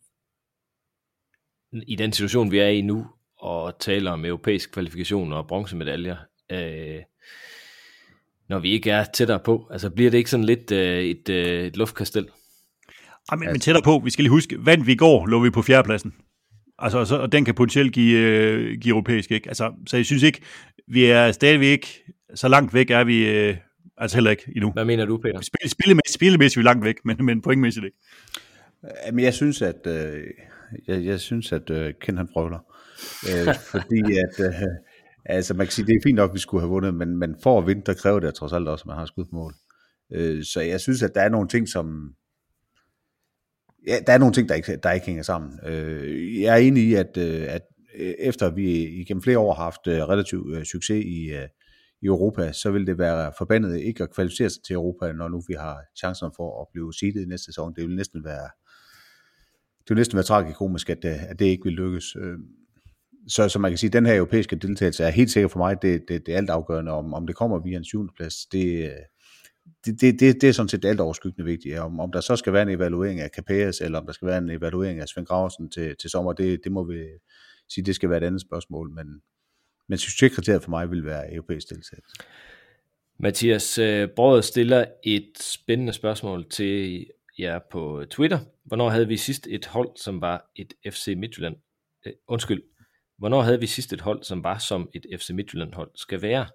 i 1.73 1.97
den 1.97 2.13
situation, 2.13 2.51
vi 2.51 2.59
er 2.59 2.69
i 2.69 2.81
nu, 2.81 3.07
og 3.39 3.79
taler 3.79 4.11
om 4.11 4.25
europæisk 4.25 4.73
kvalifikation 4.73 5.33
og 5.33 5.47
bronzemedaljer, 5.47 6.17
øh, 6.53 7.03
når 8.49 8.59
vi 8.59 8.71
ikke 8.71 8.91
er 8.91 9.05
tættere 9.15 9.41
på? 9.45 9.69
Altså 9.71 9.91
bliver 9.91 10.11
det 10.11 10.19
ikke 10.19 10.31
sådan 10.31 10.47
lidt 10.47 10.73
øh, 10.73 11.05
et, 11.05 11.29
øh, 11.29 11.65
et 11.65 11.77
luftkastel? 11.77 12.29
Ja, 13.33 13.37
men, 13.37 13.49
men 13.49 13.61
tættere 13.61 13.83
på, 13.83 14.01
vi 14.05 14.11
skal 14.11 14.23
lige 14.23 14.31
huske, 14.31 14.67
vandt 14.67 14.87
vi 14.87 14.93
i 14.93 14.97
går, 14.97 15.27
lå 15.27 15.41
vi 15.41 15.51
på 15.51 15.63
fjerdepladsen. 15.63 16.15
Altså, 16.79 16.99
og, 16.99 17.07
så, 17.07 17.17
og 17.17 17.33
den 17.33 17.45
kan 17.45 17.55
potentielt 17.55 17.93
give, 17.93 18.19
øh, 18.19 18.79
give 18.81 18.93
europæisk, 18.93 19.31
ikke? 19.31 19.49
Altså, 19.49 19.73
så 19.87 19.97
jeg 19.97 20.07
synes 20.07 20.23
ikke, 20.23 20.41
vi 20.89 21.05
er 21.05 21.33
stadigvæk, 21.33 21.87
så 22.35 22.49
langt 22.49 22.75
væk 22.75 22.91
er 22.91 23.05
vi, 23.05 23.29
øh, 23.29 23.57
altså 23.99 24.17
heller 24.17 24.31
ikke 24.31 24.43
endnu. 24.57 24.73
Hvad 24.73 24.85
mener 24.85 25.05
du, 25.05 25.19
Peter? 25.19 25.41
Spil, 25.41 25.71
spillemæssigt, 25.71 26.15
spillemæssigt 26.15 26.57
er 26.57 26.63
vi 26.63 26.67
langt 26.67 26.85
væk, 26.85 26.97
men, 27.05 27.17
men 27.21 27.43
pointmæssigt 27.43 27.85
ikke. 27.85 27.97
Men 29.13 29.25
jeg 29.25 29.35
synes, 29.35 29.63
at, 29.63 29.87
øh, 29.87 30.23
jeg, 30.89 31.05
jeg 31.05 31.21
synes, 31.21 31.53
at 31.53 31.71
øh, 31.71 31.95
Ken 32.01 32.17
han 32.17 32.29
frøvler. 32.33 32.59
Øh, 33.31 33.55
fordi 33.71 34.01
at, 34.19 34.47
øh, 34.47 34.55
Altså 35.25 35.55
man 35.55 35.67
kan 35.67 35.73
sige, 35.73 35.87
det 35.87 35.95
er 35.95 36.01
fint 36.05 36.17
nok, 36.17 36.31
at 36.31 36.35
vi 36.35 36.39
skulle 36.39 36.61
have 36.61 36.71
vundet, 36.71 36.95
men, 36.95 37.17
men 37.17 37.37
for 37.43 37.59
at 37.59 37.67
vinde, 37.67 37.83
der 37.87 37.95
kræver 37.95 38.21
det 38.21 38.35
trods 38.35 38.53
alt 38.53 38.69
også, 38.69 38.83
at 38.83 38.87
man 38.87 38.97
har 38.97 39.07
skudt 39.07 39.33
mål. 39.33 39.55
Øh, 40.13 40.45
så 40.45 40.61
jeg 40.61 40.81
synes, 40.81 41.03
at 41.03 41.15
der 41.15 41.21
er 41.21 41.29
nogle 41.29 41.49
ting, 41.49 41.69
som... 41.69 42.15
Ja, 43.87 43.99
der 44.07 44.13
er 44.13 44.19
nogle 44.19 44.35
ting, 44.35 44.49
der 44.49 44.55
ikke, 44.55 44.77
der 44.77 44.93
ikke 44.93 45.07
hænger 45.07 45.23
sammen. 45.23 45.61
Øh, 45.67 46.41
jeg 46.41 46.53
er 46.55 46.57
enig 46.57 46.85
i, 46.85 46.95
at, 46.95 47.17
øh, 47.17 47.43
at 47.49 47.63
øh, 47.95 48.15
efter 48.19 48.51
vi 48.51 48.83
igennem 48.83 49.23
flere 49.23 49.39
år 49.39 49.55
har 49.55 49.63
haft 49.63 49.87
øh, 49.87 49.99
relativ 49.99 50.65
succes 50.65 51.05
i, 51.05 51.33
i 52.03 52.07
Europa, 52.07 52.53
så 52.53 52.71
vil 52.71 52.87
det 52.87 52.99
være 52.99 53.33
forbandet 53.39 53.81
ikke 53.81 54.03
at 54.03 54.15
kvalificere 54.15 54.51
sig 54.51 54.63
til 54.63 54.75
Europa, 54.75 55.13
når 55.13 55.29
nu 55.29 55.43
vi 55.49 55.55
har 55.55 55.79
chancen 55.99 56.31
for 56.37 56.61
at 56.63 56.67
blive 56.73 56.95
seedet 56.95 57.23
i 57.23 57.29
næste 57.29 57.45
sæson. 57.45 57.75
Det 57.77 57.85
vil 57.85 57.97
næsten 57.97 58.25
være 58.25 58.49
det 59.79 59.91
vil 59.91 59.97
næsten 59.97 60.17
være 60.17 60.25
tragikomisk, 60.25 60.91
at, 60.91 61.05
at 61.05 61.39
det 61.39 61.47
ikke 61.47 61.65
vil 61.65 61.73
lykkes 61.73 62.17
så, 63.29 63.49
så 63.49 63.59
man 63.59 63.71
kan 63.71 63.79
sige, 63.79 63.89
at 63.89 63.93
den 63.93 64.07
her 64.07 64.17
europæiske 64.17 64.57
deltagelse 64.57 65.05
er 65.05 65.11
helt 65.11 65.31
sikkert 65.31 65.51
for 65.51 65.59
mig, 65.59 65.83
det, 65.83 66.05
det, 66.09 66.27
det 66.27 66.35
er 66.35 66.39
alt 66.39 66.51
afgørende, 66.51 66.93
om, 66.93 67.15
om 67.15 67.27
det 67.27 67.37
kommer 67.37 67.59
via 67.59 67.77
en 67.77 67.85
syvende 67.85 68.13
plads, 68.17 68.47
det, 68.47 68.93
det, 69.85 70.01
det, 70.01 70.21
det, 70.21 70.41
det 70.41 70.49
er 70.49 70.53
sådan 70.53 70.69
set 70.69 70.85
alt 70.85 71.01
overskyggende 71.01 71.45
vigtigt. 71.45 71.79
Om, 71.79 72.01
om 72.01 72.13
der 72.13 72.21
så 72.21 72.37
skal 72.37 72.53
være 72.53 72.63
en 72.63 72.69
evaluering 72.69 73.21
af 73.21 73.31
Capes, 73.37 73.81
eller 73.81 73.99
om 73.99 74.07
der 74.07 74.13
skal 74.13 74.29
være 74.29 74.39
en 74.39 74.51
evaluering 74.51 75.01
af 75.01 75.09
Svend 75.09 75.27
Graversen 75.27 75.71
til, 75.71 75.97
til 75.97 76.11
sommer, 76.11 76.33
det, 76.33 76.61
det 76.65 76.73
må 76.73 76.85
vi 76.85 77.05
sige, 77.69 77.85
det 77.85 77.95
skal 77.95 78.11
være 78.11 78.19
et 78.19 78.25
andet 78.25 78.41
spørgsmål, 78.41 78.91
men, 78.91 79.07
men 79.89 79.99
succeskriteriet 79.99 80.63
for 80.63 80.71
mig 80.71 80.91
vil 80.91 81.05
være 81.05 81.35
europæisk 81.35 81.69
deltagelse. 81.69 82.17
Mathias 83.19 83.79
øh, 83.79 84.09
Brød 84.17 84.43
stiller 84.43 84.85
et 85.03 85.33
spændende 85.41 85.93
spørgsmål 85.93 86.49
til 86.51 87.07
jer 87.39 87.61
på 87.71 88.05
Twitter. 88.11 88.39
Hvornår 88.65 88.91
havde 88.91 89.09
vi 89.09 89.17
sidst 89.17 89.47
et 89.51 89.67
hold, 89.67 89.89
som 89.97 90.21
var 90.21 90.51
et 90.57 90.73
FC 90.91 91.15
Midtjylland? 91.17 91.57
Øh, 92.07 92.13
undskyld, 92.29 92.63
Hvornår 93.19 93.43
havde 93.43 93.61
vi 93.61 93.67
sidst 93.67 93.93
et 93.93 94.01
hold, 94.01 94.23
som 94.23 94.45
var 94.45 94.59
som 94.59 94.89
et 94.95 95.07
FC 95.21 95.31
Midtjylland-hold 95.31 95.91
skal 95.95 96.23
være? 96.23 96.47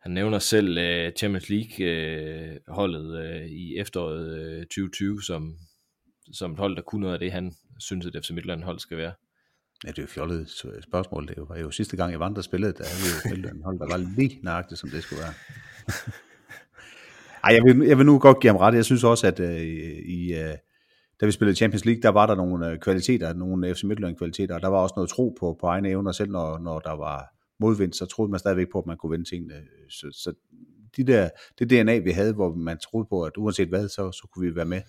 Han 0.00 0.12
nævner 0.12 0.38
selv 0.38 0.78
uh, 0.78 1.12
Champions 1.16 1.48
League-holdet 1.48 3.36
uh, 3.36 3.42
uh, 3.42 3.50
i 3.50 3.78
efteråret 3.78 4.58
uh, 4.58 4.62
2020 4.62 5.22
som, 5.22 5.56
som 6.32 6.52
et 6.52 6.58
hold, 6.58 6.76
der 6.76 6.82
kunne 6.82 7.00
noget 7.00 7.14
af 7.14 7.20
det, 7.20 7.32
han 7.32 7.54
synes, 7.78 8.06
at 8.06 8.24
FC 8.24 8.30
Midtjylland-hold 8.30 8.78
skal 8.78 8.96
være. 8.96 9.12
Ja, 9.84 9.88
det 9.88 9.98
er 9.98 10.02
jo 10.02 10.06
fjollet 10.06 10.48
spørgsmål. 10.82 11.28
Det 11.28 11.36
var 11.48 11.58
jo 11.58 11.70
sidste 11.70 11.96
gang, 11.96 12.12
jeg 12.12 12.20
vandrede 12.20 12.42
spillet, 12.42 12.78
der 12.78 12.84
havde 12.84 13.34
vi 13.34 13.40
jo 13.42 13.48
et 13.48 13.64
hold, 13.64 13.78
der 13.78 13.88
var 13.88 13.96
lige 14.16 14.40
nøjagtigt, 14.42 14.80
som 14.80 14.90
det 14.90 15.02
skulle 15.02 15.22
være. 15.22 15.34
Ej, 17.44 17.54
jeg 17.54 17.62
vil, 17.64 17.86
jeg 17.86 17.98
vil 17.98 18.06
nu 18.06 18.18
godt 18.18 18.40
give 18.40 18.52
ham 18.52 18.56
ret. 18.56 18.74
Jeg 18.74 18.84
synes 18.84 19.04
også, 19.04 19.26
at 19.26 19.40
uh, 19.40 19.60
i, 20.16 20.34
uh, 20.34 20.54
da 21.20 21.26
vi 21.26 21.32
spillede 21.32 21.56
Champions 21.56 21.84
League, 21.84 22.02
der 22.02 22.08
var 22.08 22.26
der 22.26 22.34
nogle 22.34 22.70
øh, 22.70 22.78
kvaliteter, 22.78 23.32
nogle 23.32 23.74
FC 23.74 23.82
Midtjylland 23.82 24.16
kvaliteter, 24.16 24.54
og 24.54 24.62
der 24.62 24.68
var 24.68 24.78
også 24.78 24.92
noget 24.96 25.10
tro 25.10 25.36
på, 25.40 25.56
på 25.60 25.66
egne 25.66 25.88
evner, 25.88 26.12
selv 26.12 26.30
når, 26.30 26.58
når 26.58 26.78
der 26.78 26.92
var 26.92 27.34
modvind, 27.60 27.92
så 27.92 28.06
troede 28.06 28.30
man 28.30 28.38
stadigvæk 28.38 28.66
på, 28.72 28.78
at 28.78 28.86
man 28.86 28.96
kunne 28.96 29.10
vinde 29.10 29.30
tingene. 29.30 29.54
Så, 29.88 30.06
så 30.12 30.34
de 30.96 31.04
der, 31.04 31.28
det 31.58 31.70
DNA, 31.70 31.98
vi 31.98 32.10
havde, 32.10 32.32
hvor 32.32 32.54
man 32.54 32.78
troede 32.78 33.06
på, 33.10 33.22
at 33.22 33.32
uanset 33.36 33.68
hvad, 33.68 33.88
så, 33.88 34.12
så 34.12 34.28
kunne 34.32 34.48
vi 34.48 34.56
være 34.56 34.64
med. 34.64 34.82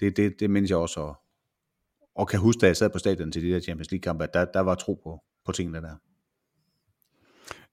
Det, 0.00 0.16
det, 0.16 0.40
det 0.40 0.50
mindes 0.50 0.70
jeg 0.70 0.78
også, 0.78 1.00
og, 1.00 1.16
og 2.14 2.28
kan 2.28 2.40
huske, 2.40 2.60
da 2.60 2.66
jeg 2.66 2.76
sad 2.76 2.90
på 2.90 2.98
stadion 2.98 3.32
til 3.32 3.42
de 3.42 3.50
der 3.50 3.60
Champions 3.60 3.90
League-kampe, 3.90 4.24
at 4.24 4.34
der, 4.34 4.44
der 4.44 4.60
var 4.60 4.74
tro 4.74 4.94
på, 4.94 5.22
på 5.46 5.52
tingene 5.52 5.78
der. 5.78 5.94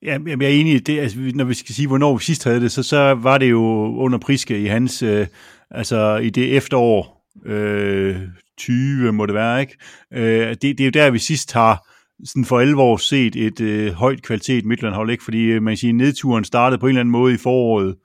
Ja, 0.02 0.20
jeg 0.26 0.42
er 0.42 0.48
enig. 0.48 0.88
Det, 0.88 1.00
altså, 1.00 1.18
når 1.36 1.46
vi 1.46 1.54
skal 1.54 1.76
sige, 1.76 1.88
hvornår 1.88 2.18
vi 2.18 2.24
sidst 2.24 2.44
havde 2.44 2.62
det, 2.62 2.72
så, 2.72 2.84
så 2.84 3.14
var 3.14 3.38
det 3.38 3.50
jo 3.50 3.62
under 3.98 4.18
Priske 4.20 4.62
i 4.62 4.66
hans, 4.66 5.04
øh, 5.04 5.28
altså 5.70 6.18
i 6.18 6.30
det 6.30 6.58
efterår, 6.58 7.15
øh, 7.46 8.18
20 8.58 9.12
må 9.12 9.26
det 9.26 9.36
være, 9.36 9.62
ikke? 9.62 9.78
Øh, 10.14 10.50
det, 10.50 10.62
det 10.62 10.80
er 10.80 10.86
jo 10.86 10.92
der, 10.92 11.10
vi 11.10 11.20
sidst 11.20 11.54
har 11.54 11.88
sådan 12.24 12.46
for 12.46 12.60
11 12.60 12.82
år 12.82 12.98
set 12.98 13.36
et 13.36 13.62
øh, 13.62 13.92
højt 13.92 14.22
kvalitet 14.22 14.66
Midtlandhold, 14.66 15.10
ikke? 15.10 15.24
Fordi 15.24 15.44
øh, 15.44 15.64
man 15.64 15.72
kan 15.72 15.78
sige, 15.78 15.94
nedturen 15.94 16.44
startede 16.44 16.80
på 16.80 16.86
en 16.86 16.90
eller 16.90 17.00
anden 17.00 17.12
måde 17.12 17.34
i 17.34 17.38
foråret 17.38 17.96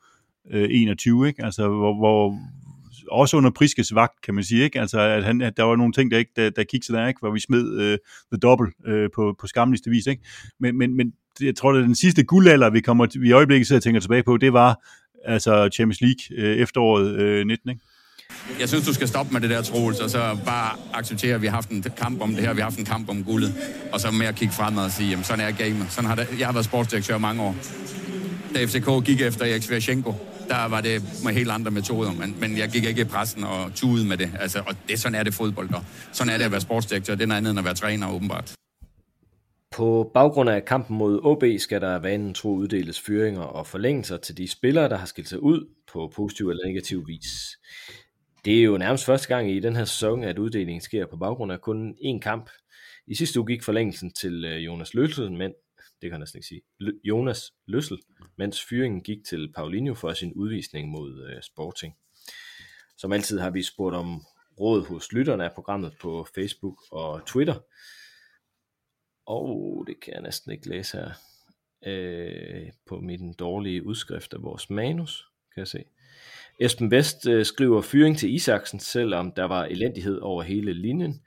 øh, 0.50 0.68
21, 0.70 1.28
ikke? 1.28 1.44
Altså, 1.44 1.68
hvor, 1.68 1.94
hvor 1.94 2.38
også 3.10 3.36
under 3.36 3.50
Priskes 3.50 3.94
vagt, 3.94 4.20
kan 4.22 4.34
man 4.34 4.44
sige, 4.44 4.64
ikke? 4.64 4.80
Altså, 4.80 5.00
at, 5.00 5.24
han, 5.24 5.40
at 5.40 5.56
der 5.56 5.62
var 5.62 5.76
nogle 5.76 5.92
ting, 5.92 6.10
der 6.10 6.18
ikke, 6.18 6.32
der, 6.36 6.50
der 6.50 6.64
kiggede 6.64 6.98
der, 6.98 7.08
ikke? 7.08 7.18
Hvor 7.20 7.30
vi 7.30 7.40
smed 7.40 7.80
øh, 7.80 7.98
the 8.32 8.38
double 8.42 8.72
øh, 8.86 9.10
på, 9.14 9.36
på 9.40 9.46
skamligste 9.46 9.90
vis, 9.90 10.06
ikke? 10.06 10.22
Men, 10.60 10.78
men, 10.78 10.96
men 10.96 11.12
jeg 11.40 11.56
tror, 11.56 11.72
at 11.72 11.84
den 11.84 11.94
sidste 11.94 12.24
guldalder, 12.24 12.70
vi 12.70 12.80
kommer 12.80 13.06
vi 13.20 13.28
i 13.28 13.32
øjeblikket 13.32 13.66
sidder 13.66 13.78
og 13.78 13.82
tænker 13.82 14.00
tilbage 14.00 14.22
på, 14.22 14.36
det 14.36 14.52
var 14.52 14.84
altså 15.24 15.68
Champions 15.72 16.00
League 16.00 16.50
øh, 16.50 16.56
efteråret 16.56 17.14
øh, 17.20 17.46
19, 17.46 17.70
ikke? 17.70 17.82
Jeg 18.60 18.68
synes, 18.68 18.86
du 18.86 18.94
skal 18.94 19.08
stoppe 19.08 19.32
med 19.32 19.40
det 19.40 19.50
der, 19.50 19.62
Troels, 19.62 20.00
og 20.00 20.10
så 20.10 20.38
bare 20.44 20.76
acceptere, 20.92 21.34
at 21.34 21.42
vi 21.42 21.46
har 21.46 21.54
haft 21.54 21.70
en 21.70 21.82
kamp 21.82 22.20
om 22.22 22.34
det 22.34 22.40
her, 22.40 22.52
vi 22.52 22.60
har 22.60 22.66
haft 22.66 22.78
en 22.78 22.84
kamp 22.84 23.08
om 23.08 23.24
guldet, 23.24 23.54
og 23.92 24.00
så 24.00 24.10
med 24.10 24.26
at 24.26 24.34
kigge 24.34 24.54
fremad 24.54 24.84
og 24.84 24.90
sige, 24.90 25.10
jamen 25.10 25.24
sådan 25.24 25.46
er 25.46 25.50
gamer. 25.50 25.84
Sådan 25.88 26.08
har 26.08 26.14
det, 26.14 26.28
jeg 26.38 26.46
har 26.46 26.52
været 26.52 26.64
sportsdirektør 26.64 27.18
mange 27.18 27.42
år. 27.42 27.56
Da 28.54 28.64
FCK 28.64 29.04
gik 29.04 29.20
efter 29.20 29.44
Erik 29.44 29.62
Sverchenko, 29.62 30.14
der 30.48 30.68
var 30.68 30.80
det 30.80 31.02
med 31.24 31.32
helt 31.32 31.50
andre 31.50 31.70
metoder, 31.70 32.12
men, 32.12 32.36
men 32.40 32.58
jeg 32.58 32.68
gik 32.68 32.84
ikke 32.84 33.00
i 33.00 33.04
pressen 33.04 33.44
og 33.44 33.74
tude 33.74 34.06
med 34.06 34.16
det. 34.16 34.30
Altså, 34.40 34.62
og 34.66 34.74
det, 34.88 35.00
sådan 35.00 35.18
er 35.18 35.22
det 35.22 35.34
fodbold, 35.34 35.74
og 35.74 35.84
sådan 36.12 36.32
er 36.32 36.38
det 36.38 36.44
at 36.44 36.52
være 36.52 36.60
sportsdirektør. 36.60 37.14
Det 37.14 37.22
er 37.22 37.26
noget 37.26 37.38
andet 37.38 37.50
end 37.50 37.58
at 37.58 37.64
være 37.64 37.74
træner, 37.74 38.12
åbenbart. 38.12 38.54
På 39.76 40.10
baggrund 40.14 40.50
af 40.50 40.64
kampen 40.64 40.96
mod 40.96 41.20
OB 41.22 41.44
skal 41.58 41.80
der 41.80 41.98
vanen 41.98 42.34
tro 42.34 42.54
uddeles 42.54 43.00
fyringer 43.00 43.42
og 43.42 43.66
forlængelser 43.66 44.16
til 44.16 44.36
de 44.36 44.48
spillere, 44.48 44.88
der 44.88 44.96
har 44.96 45.06
skilt 45.06 45.28
sig 45.28 45.42
ud 45.42 45.68
på 45.92 46.12
positiv 46.16 46.48
eller 46.48 46.66
negativ 46.66 47.06
vis. 47.06 47.26
Det 48.44 48.58
er 48.58 48.62
jo 48.62 48.78
nærmest 48.78 49.04
første 49.04 49.28
gang 49.28 49.50
i 49.50 49.60
den 49.60 49.76
her 49.76 49.84
sæson, 49.84 50.24
at 50.24 50.38
uddelingen 50.38 50.80
sker 50.80 51.06
på 51.06 51.16
baggrund 51.16 51.52
af 51.52 51.60
kun 51.60 51.96
én 52.04 52.18
kamp. 52.18 52.50
I 53.06 53.14
sidste 53.14 53.40
uge 53.40 53.46
gik 53.46 53.62
forlængelsen 53.62 54.12
til 54.12 54.44
øh, 54.44 54.64
Jonas 54.66 54.94
Løssel, 54.94 55.32
men 55.32 55.50
det 55.76 56.02
kan 56.02 56.10
jeg 56.10 56.18
næsten 56.18 56.38
ikke 56.38 56.46
sige, 56.46 56.62
Jonas 57.04 57.52
Løssel, 57.66 57.98
mens 58.36 58.64
fyringen 58.64 59.02
gik 59.02 59.24
til 59.24 59.52
Paulinho 59.52 59.94
for 59.94 60.12
sin 60.12 60.32
udvisning 60.32 60.88
mod 60.88 61.22
uh, 61.22 61.40
Sporting. 61.42 61.94
Som 62.96 63.12
altid 63.12 63.38
har 63.38 63.50
vi 63.50 63.62
spurgt 63.62 63.96
om 63.96 64.22
råd 64.60 64.86
hos 64.86 65.12
lytterne 65.12 65.44
af 65.44 65.52
programmet 65.52 65.92
på 66.00 66.26
Facebook 66.34 66.82
og 66.90 67.26
Twitter. 67.26 67.54
Og 69.26 69.84
det 69.86 70.00
kan 70.02 70.12
jeg 70.12 70.22
næsten 70.22 70.52
ikke 70.52 70.68
læse 70.68 70.96
her 70.96 71.10
øh, 71.86 72.72
på 72.86 73.00
min 73.00 73.32
dårlige 73.32 73.86
udskrift 73.86 74.34
af 74.34 74.42
vores 74.42 74.70
manus, 74.70 75.26
kan 75.54 75.60
jeg 75.60 75.68
se. 75.68 75.84
Esben 76.60 76.90
Vest 76.90 77.26
øh, 77.26 77.46
skriver 77.46 77.82
fyring 77.82 78.18
til 78.18 78.34
Isaksen, 78.34 78.80
selvom 78.80 79.32
der 79.32 79.44
var 79.44 79.64
elendighed 79.64 80.18
over 80.18 80.42
hele 80.42 80.72
linjen. 80.72 81.20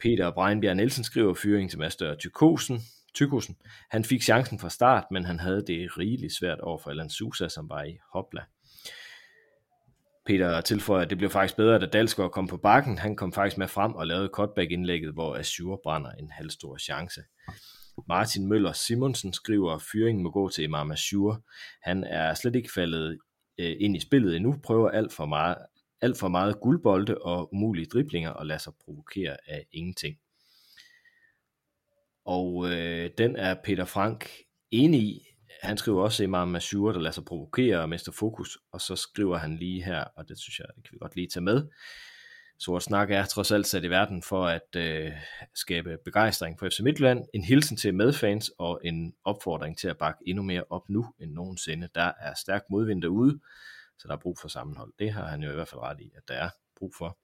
Peter 0.00 0.30
Breinbjerg 0.30 0.76
Nielsen 0.76 1.04
skriver 1.04 1.34
fyring 1.34 1.70
til 1.70 1.78
Master 1.78 2.14
Tykosen. 2.14 2.80
Tykosen. 3.14 3.56
Han 3.90 4.04
fik 4.04 4.22
chancen 4.22 4.58
fra 4.58 4.70
start, 4.70 5.04
men 5.10 5.24
han 5.24 5.40
havde 5.40 5.64
det 5.66 5.98
rigeligt 5.98 6.34
svært 6.34 6.60
over 6.60 6.78
for 6.78 6.90
Alan 6.90 7.10
Sousa, 7.10 7.48
som 7.48 7.68
var 7.68 7.82
i 7.82 7.98
hopla. 8.12 8.40
Peter 10.26 10.60
tilføjer, 10.60 11.04
at 11.04 11.10
det 11.10 11.18
blev 11.18 11.30
faktisk 11.30 11.56
bedre, 11.56 11.78
da 11.78 11.86
Dalsgaard 11.86 12.30
kom 12.30 12.46
på 12.46 12.56
bakken. 12.56 12.98
Han 12.98 13.16
kom 13.16 13.32
faktisk 13.32 13.58
med 13.58 13.68
frem 13.68 13.94
og 13.94 14.06
lavede 14.06 14.30
cutback-indlægget, 14.32 15.12
hvor 15.12 15.36
Azure 15.36 15.78
brænder 15.82 16.10
en 16.10 16.30
halvstor 16.30 16.76
chance. 16.76 17.22
Martin 18.08 18.48
Møller 18.48 18.72
Simonsen 18.72 19.32
skriver, 19.32 19.72
at 19.72 19.82
fyringen 19.92 20.22
må 20.22 20.30
gå 20.30 20.48
til 20.48 20.64
Imam 20.64 20.90
Azure. 20.90 21.40
Han 21.82 22.04
er 22.04 22.34
slet 22.34 22.56
ikke 22.56 22.72
faldet 22.72 23.18
øh, 23.58 23.76
ind 23.80 23.96
i 23.96 24.00
spillet 24.00 24.36
endnu, 24.36 24.56
prøver 24.62 24.90
alt 24.90 25.12
for 25.12 25.26
meget, 25.26 25.56
alt 26.00 26.18
for 26.18 26.28
meget 26.28 26.60
guldbolde 26.60 27.18
og 27.18 27.54
umulige 27.54 27.86
driblinger 27.86 28.30
og 28.30 28.46
lader 28.46 28.58
sig 28.58 28.72
provokere 28.84 29.36
af 29.46 29.66
ingenting. 29.72 30.18
Og 32.24 32.70
øh, 32.72 33.10
den 33.18 33.36
er 33.36 33.54
Peter 33.64 33.84
Frank 33.84 34.30
enig 34.70 35.00
i. 35.02 35.24
Han 35.62 35.76
skriver 35.76 36.02
også 36.02 36.24
Imam 36.24 36.48
Masur, 36.48 36.92
der 36.92 37.00
lader 37.00 37.12
sig 37.12 37.24
provokere 37.24 37.80
og 37.80 37.88
mister 37.88 38.12
fokus, 38.12 38.58
og 38.72 38.80
så 38.80 38.96
skriver 38.96 39.36
han 39.36 39.56
lige 39.56 39.84
her, 39.84 40.04
og 40.04 40.28
det 40.28 40.38
synes 40.38 40.58
jeg, 40.58 40.66
det 40.76 40.84
kan 40.84 40.92
vi 40.92 40.98
godt 40.98 41.16
lige 41.16 41.28
tage 41.28 41.44
med. 41.44 41.66
Sort 42.60 42.82
Snak 42.82 43.10
er 43.10 43.24
trods 43.24 43.52
alt 43.52 43.66
sat 43.66 43.84
i 43.84 43.90
verden 43.90 44.22
for 44.22 44.46
at 44.46 44.76
øh, 44.76 45.12
skabe 45.54 45.98
begejstring 46.04 46.58
for 46.58 46.68
FC 46.68 46.80
Midtjylland, 46.80 47.24
en 47.34 47.44
hilsen 47.44 47.76
til 47.76 47.94
medfans 47.94 48.50
og 48.58 48.80
en 48.84 49.14
opfordring 49.24 49.78
til 49.78 49.88
at 49.88 49.98
bakke 49.98 50.20
endnu 50.26 50.42
mere 50.42 50.64
op 50.70 50.88
nu 50.88 51.06
end 51.20 51.32
nogensinde. 51.32 51.88
Der 51.94 52.12
er 52.20 52.34
stærk 52.34 52.62
modvind 52.70 53.02
derude, 53.02 53.40
så 53.98 54.08
der 54.08 54.14
er 54.14 54.18
brug 54.18 54.38
for 54.38 54.48
sammenhold. 54.48 54.92
Det 54.98 55.12
har 55.12 55.26
han 55.26 55.42
jo 55.42 55.50
i 55.50 55.54
hvert 55.54 55.68
fald 55.68 55.80
ret 55.80 56.00
i, 56.00 56.10
at 56.16 56.22
der 56.28 56.34
er 56.34 56.50
brug 56.78 56.92
for. 56.98 57.18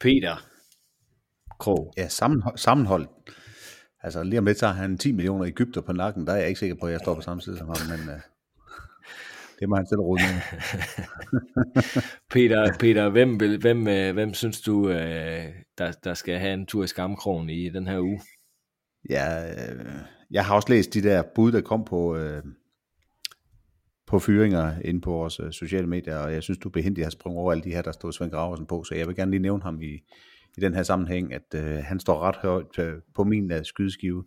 Peter 0.00 0.36
Krog. 1.58 1.92
Ja, 1.96 2.08
sammenhold. 2.08 2.58
sammenhold. 2.58 3.08
Altså 4.02 4.22
lige 4.22 4.38
om 4.38 4.46
lidt, 4.46 4.58
tager 4.58 4.72
har 4.72 4.82
han 4.82 4.98
10 4.98 5.12
millioner 5.12 5.46
Ægypter 5.46 5.80
på 5.80 5.92
nakken. 5.92 6.26
Der 6.26 6.32
er 6.32 6.36
jeg 6.36 6.48
ikke 6.48 6.60
sikker 6.60 6.76
på, 6.80 6.86
at 6.86 6.92
jeg 6.92 7.00
står 7.00 7.14
på 7.14 7.20
samme 7.20 7.42
side 7.42 7.58
som 7.58 7.66
ham, 7.66 7.98
men 7.98 8.14
Øh 8.14 8.20
det 9.60 9.68
må 9.68 9.76
han 9.76 9.86
selv 9.86 10.00
råde 10.00 10.22
med. 10.22 10.40
Peter, 12.34 12.72
Peter 12.78 13.08
hvem, 13.08 13.40
vil, 13.40 13.58
hvem, 13.58 13.88
øh, 13.88 14.14
hvem 14.14 14.34
synes 14.34 14.60
du, 14.60 14.88
uh, 14.88 14.94
der, 15.78 15.92
der 16.04 16.14
skal 16.14 16.38
have 16.38 16.54
en 16.54 16.66
tur 16.66 16.84
i 16.84 16.86
skamkrogen 16.86 17.50
i 17.50 17.68
den 17.68 17.86
her 17.86 18.00
uge? 18.00 18.20
Ja, 19.10 19.50
uh, 19.72 19.86
jeg 20.30 20.44
har 20.44 20.54
også 20.54 20.68
læst 20.68 20.94
de 20.94 21.02
der 21.02 21.22
bud, 21.34 21.52
der 21.52 21.60
kom 21.60 21.84
på, 21.84 22.18
på 24.06 24.18
fyringer 24.18 24.80
ind 24.84 25.02
på 25.02 25.10
vores 25.10 25.40
sociale 25.50 25.86
medier, 25.86 26.16
og 26.16 26.32
jeg 26.32 26.42
synes, 26.42 26.58
du 26.58 26.70
behendigt 26.70 27.04
har 27.04 27.10
sprunget 27.10 27.40
over 27.40 27.52
alle 27.52 27.64
de 27.64 27.70
her, 27.70 27.82
der 27.82 27.92
stod 27.92 28.12
Svend 28.12 28.30
Graversen 28.30 28.66
på, 28.66 28.84
så 28.84 28.94
jeg 28.94 29.06
vil 29.06 29.16
gerne 29.16 29.30
lige 29.30 29.42
nævne 29.42 29.62
ham 29.62 29.82
i, 29.82 29.94
i 30.56 30.60
den 30.60 30.74
her 30.74 30.82
sammenhæng, 30.82 31.34
at 31.34 31.54
øh, 31.54 31.84
han 31.84 32.00
står 32.00 32.20
ret 32.20 32.36
højt 32.36 32.78
øh, 32.78 32.94
på 33.14 33.24
min 33.24 33.52
uh, 33.52 33.58
skydeskive. 33.62 34.24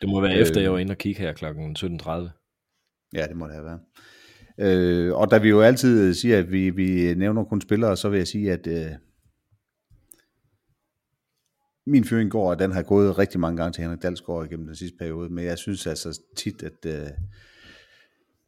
Det 0.00 0.08
må 0.08 0.20
være 0.20 0.34
øh, 0.34 0.40
efter, 0.40 0.60
jeg 0.60 0.72
var 0.72 0.78
inde 0.78 0.92
og 0.92 0.98
kigge 0.98 1.20
her 1.20 1.32
kl. 1.32 1.44
17.30. 1.44 2.10
Ja, 3.14 3.26
det 3.26 3.36
må 3.36 3.46
det 3.46 3.54
have 3.54 3.64
været. 3.64 3.80
Øh, 4.60 5.14
og 5.14 5.30
da 5.30 5.38
vi 5.38 5.48
jo 5.48 5.60
altid 5.60 6.14
siger, 6.14 6.38
at 6.38 6.52
vi, 6.52 6.70
vi 6.70 7.14
nævner 7.14 7.44
kun 7.44 7.60
spillere, 7.60 7.96
så 7.96 8.08
vil 8.08 8.16
jeg 8.16 8.26
sige, 8.26 8.52
at 8.52 8.66
øh, 8.66 8.90
min 11.86 12.04
fyring 12.04 12.30
går, 12.30 12.52
at 12.52 12.58
den 12.58 12.72
har 12.72 12.82
gået 12.82 13.18
rigtig 13.18 13.40
mange 13.40 13.56
gange 13.56 13.72
til 13.72 13.82
Henrik 13.82 14.02
Dalsgaard 14.02 14.48
gennem 14.48 14.66
den 14.66 14.76
sidste 14.76 14.96
periode, 14.98 15.30
men 15.30 15.44
jeg 15.44 15.58
synes 15.58 15.86
altså 15.86 16.20
tit, 16.36 16.62
at 16.62 16.86
øh, 16.86 17.08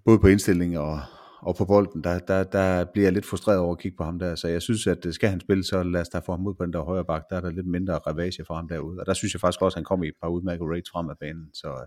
både 0.05 0.19
på 0.19 0.27
indstilling 0.27 0.79
og, 0.79 1.01
og 1.43 1.57
på 1.57 1.65
bolden, 1.65 2.05
der, 2.05 2.19
der, 2.19 2.45
der 2.45 2.85
bliver 2.93 3.07
jeg 3.07 3.13
lidt 3.13 3.27
frustreret 3.27 3.59
over 3.59 3.73
at 3.73 3.81
kigge 3.81 3.97
på 3.97 4.05
ham 4.05 4.19
der, 4.19 4.35
så 4.35 4.49
jeg 4.49 4.63
synes, 4.63 4.87
at 4.87 5.07
øh, 5.07 5.13
skal 5.13 5.29
han 5.29 5.41
spille, 5.41 5.65
så 5.65 5.83
lad 5.83 6.01
os 6.01 6.09
da 6.09 6.19
få 6.19 6.33
ham 6.33 6.47
ud 6.47 6.55
på 6.55 6.65
den 6.65 6.73
der 6.73 6.83
højre 6.83 7.05
bak, 7.05 7.23
der 7.31 7.37
er 7.37 7.41
der 7.41 7.51
lidt 7.51 7.67
mindre 7.67 7.95
ravage 7.99 8.45
for 8.47 8.55
ham 8.55 8.69
derude, 8.69 9.01
og 9.01 9.07
der 9.07 9.15
synes 9.15 9.35
jeg 9.35 9.41
faktisk 9.41 9.63
også, 9.63 9.75
at 9.75 9.79
han 9.79 9.85
kommer 9.85 10.05
i 10.05 10.09
et 10.09 10.15
par 10.23 10.29
udmærket 10.29 10.69
rates 10.71 10.91
frem 10.91 11.09
af 11.11 11.19
banen, 11.19 11.51
så, 11.55 11.69
øh, 11.69 11.87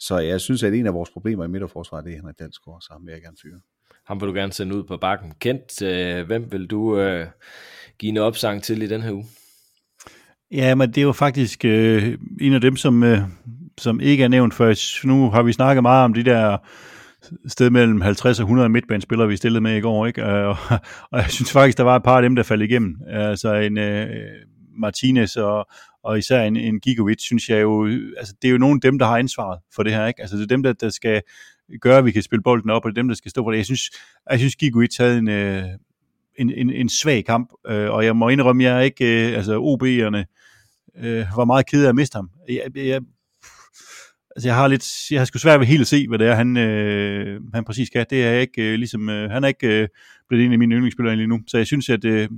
så 0.00 0.18
jeg 0.18 0.40
synes, 0.40 0.62
at 0.62 0.74
en 0.74 0.86
af 0.86 0.94
vores 0.94 1.10
problemer 1.10 1.44
i 1.44 1.48
midterforsvaret, 1.48 2.04
det 2.04 2.12
er 2.12 2.16
Henrik 2.16 2.38
Dalsgaard, 2.38 2.80
så 2.80 2.88
ham 2.92 3.06
vil 3.06 3.12
jeg 3.12 3.22
gerne 3.22 3.36
fyre. 3.42 3.60
Ham 4.06 4.20
vil 4.20 4.28
du 4.28 4.34
gerne 4.34 4.52
sende 4.52 4.76
ud 4.76 4.84
på 4.84 4.96
bakken. 4.96 5.32
Kent, 5.40 5.82
øh, 5.82 6.26
hvem 6.26 6.52
vil 6.52 6.66
du 6.66 6.98
øh, 6.98 7.26
give 7.98 8.10
en 8.10 8.16
opsang 8.16 8.62
til 8.62 8.82
i 8.82 8.86
den 8.86 9.02
her 9.02 9.12
uge? 9.12 9.26
Ja, 10.52 10.74
men 10.74 10.88
det 10.88 10.98
er 10.98 11.02
jo 11.02 11.12
faktisk 11.12 11.64
øh, 11.64 12.18
en 12.40 12.52
af 12.52 12.60
dem, 12.60 12.76
som, 12.76 13.02
øh, 13.02 13.18
som 13.78 14.00
ikke 14.00 14.24
er 14.24 14.28
nævnt 14.28 14.54
før. 14.54 15.06
Nu 15.06 15.30
har 15.30 15.42
vi 15.42 15.52
snakket 15.52 15.82
meget 15.82 16.04
om 16.04 16.14
de 16.14 16.24
der 16.24 16.58
sted 17.48 17.70
mellem 17.70 18.00
50 18.00 18.38
og 18.38 18.44
100 18.44 18.68
midtbanespillere, 18.68 19.28
vi 19.28 19.36
stillede 19.36 19.60
med 19.60 19.76
i 19.76 19.80
går, 19.80 20.06
ikke? 20.06 20.24
Og, 20.24 20.56
og 21.12 21.18
jeg 21.18 21.30
synes 21.30 21.52
faktisk, 21.52 21.78
der 21.78 21.84
var 21.84 21.96
et 21.96 22.02
par 22.02 22.16
af 22.16 22.22
dem, 22.22 22.36
der 22.36 22.42
faldt 22.42 22.62
igennem. 22.62 22.96
Altså 23.06 23.54
en 23.54 23.78
uh, 23.78 24.16
Martinez 24.80 25.36
og, 25.36 25.68
og 26.02 26.18
især 26.18 26.42
en, 26.42 26.56
en 26.56 26.80
Gigovic, 26.80 27.20
synes 27.20 27.48
jeg 27.48 27.62
jo, 27.62 27.86
altså 28.16 28.34
det 28.42 28.48
er 28.48 28.52
jo 28.52 28.58
nogle 28.58 28.74
af 28.74 28.80
dem, 28.80 28.98
der 28.98 29.06
har 29.06 29.18
ansvaret 29.18 29.58
for 29.74 29.82
det 29.82 29.92
her, 29.92 30.06
ikke? 30.06 30.20
Altså 30.20 30.36
det 30.36 30.42
er 30.42 30.46
dem, 30.46 30.62
der, 30.62 30.72
der 30.72 30.90
skal 30.90 31.22
gøre, 31.80 31.98
at 31.98 32.04
vi 32.04 32.10
kan 32.10 32.22
spille 32.22 32.42
bolden 32.42 32.70
op, 32.70 32.84
og 32.84 32.90
det 32.90 32.98
er 32.98 33.02
dem, 33.02 33.08
der 33.08 33.14
skal 33.14 33.30
stå 33.30 33.42
for 33.42 33.50
det. 33.50 33.58
Jeg 33.58 33.64
synes, 33.64 33.90
jeg 34.30 34.38
synes 34.38 34.56
Gigovic 34.56 34.96
havde 34.96 35.18
en, 35.18 35.28
øh, 35.28 35.64
en, 36.38 36.50
en, 36.50 36.70
en 36.70 36.88
svag 36.88 37.24
kamp, 37.24 37.52
øh, 37.66 37.90
og 37.90 38.04
jeg 38.04 38.16
må 38.16 38.28
indrømme, 38.28 38.64
jeg 38.64 38.76
er 38.76 38.80
ikke, 38.80 39.28
øh, 39.30 39.36
altså 39.36 39.58
OB'erne, 39.58 40.24
øh, 41.06 41.26
var 41.36 41.44
meget 41.44 41.66
ked 41.66 41.84
af 41.84 41.88
at 41.88 41.94
miste 41.94 42.16
ham. 42.16 42.30
Jeg, 42.48 42.76
jeg 42.76 43.00
altså 44.36 44.48
jeg 44.48 44.54
har 44.54 44.68
lidt, 44.68 45.10
jeg 45.10 45.20
har 45.20 45.24
sgu 45.24 45.38
svært 45.38 45.60
ved 45.60 45.66
helt 45.66 45.80
at 45.80 45.86
se, 45.86 46.08
hvad 46.08 46.18
det 46.18 46.26
er, 46.26 46.34
han, 46.34 46.56
øh, 46.56 47.40
han 47.54 47.64
præcis 47.64 47.86
skal. 47.86 48.06
Det 48.10 48.24
er 48.24 48.32
ikke 48.38 48.62
øh, 48.62 48.74
ligesom, 48.74 49.08
øh, 49.08 49.30
han 49.30 49.44
er 49.44 49.48
ikke 49.48 49.82
øh, 49.82 49.88
blevet 50.28 50.44
en 50.44 50.52
af 50.52 50.58
mine 50.58 50.74
yndlingsspillere 50.74 51.16
lige 51.16 51.26
nu. 51.26 51.40
Så 51.46 51.56
jeg 51.56 51.66
synes, 51.66 51.88
at 51.88 52.04
øh, 52.04 52.28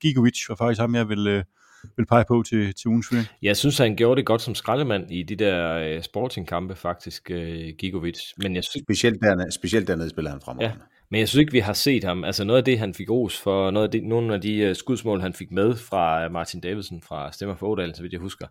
Gigovic 0.00 0.48
var 0.48 0.54
faktisk 0.54 0.80
ham, 0.80 0.94
jeg 0.94 1.08
vil, 1.08 1.26
øh, 1.26 1.44
vil 1.96 2.06
pege 2.06 2.24
på 2.28 2.42
til, 2.48 2.74
til 2.74 2.88
ugens 2.88 3.08
fyring. 3.08 3.26
Jeg 3.42 3.56
synes, 3.56 3.78
han 3.78 3.96
gjorde 3.96 4.18
det 4.18 4.26
godt 4.26 4.42
som 4.42 4.54
skraldemand 4.54 5.10
i 5.10 5.22
de 5.22 5.36
der 5.36 5.74
øh, 5.74 6.02
sportingkampe 6.02 6.74
faktisk, 6.74 7.30
øh, 7.30 7.68
Gigovic. 7.78 8.20
Men 8.36 8.54
jeg 8.54 8.64
synes... 8.64 8.84
specielt, 8.84 9.20
dernede, 9.22 9.52
specielt 9.52 9.88
dernede 9.88 10.10
spiller 10.10 10.30
han 10.30 10.40
fremad. 10.40 10.64
Ja, 10.64 10.72
Men 11.10 11.20
jeg 11.20 11.28
synes 11.28 11.40
ikke, 11.40 11.52
vi 11.52 11.58
har 11.58 11.72
set 11.72 12.04
ham. 12.04 12.24
Altså 12.24 12.44
noget 12.44 12.58
af 12.58 12.64
det, 12.64 12.78
han 12.78 12.94
fik 12.94 13.10
ros 13.10 13.40
for, 13.40 13.70
noget 13.70 13.86
af 13.86 13.90
det, 13.90 14.04
nogle 14.04 14.34
af 14.34 14.40
de 14.40 14.70
uh, 14.70 14.76
skudsmål, 14.76 15.20
han 15.20 15.34
fik 15.34 15.50
med 15.50 15.76
fra 15.76 16.28
Martin 16.28 16.60
Davidsen 16.60 17.02
fra 17.02 17.32
Stemmer 17.32 17.56
for 17.56 17.68
Odal, 17.68 17.94
så 17.94 18.02
vidt 18.02 18.12
jeg 18.12 18.20
husker, 18.20 18.46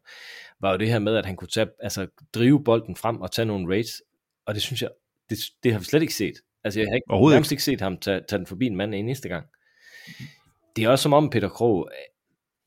var 0.62 0.72
jo 0.72 0.78
det 0.78 0.88
her 0.88 1.00
med, 1.00 1.16
at 1.16 1.26
han 1.26 1.36
kunne 1.36 1.48
tage, 1.48 1.68
altså, 1.80 2.08
drive 2.36 2.64
bolden 2.64 2.96
frem 2.96 3.22
og 3.22 3.32
tage 3.32 3.46
nogle 3.46 3.76
rates. 3.76 4.02
Og 4.46 4.54
det 4.54 4.62
synes 4.62 4.82
jeg, 4.82 4.90
det, 5.30 5.38
det 5.64 5.72
har 5.72 5.80
vi 5.80 5.86
slet 5.86 6.02
ikke 6.02 6.14
set. 6.14 6.34
Altså 6.64 6.80
jeg 6.80 6.88
har 6.90 6.96
ikke, 6.96 7.30
nærmest 7.32 7.52
ikke 7.52 7.64
set 7.64 7.82
ham 7.82 7.98
tage, 7.98 8.22
tage 8.30 8.38
den 8.38 8.48
forbi 8.48 8.66
en 8.66 8.76
mand 8.76 8.96
en 8.96 9.06
eneste 9.06 9.30
gang. 9.30 9.46
Det 10.76 10.84
er 10.84 10.90
også 10.90 11.04
som 11.04 11.14
om 11.14 11.30
Peter 11.30 11.50
Krog, 11.50 11.90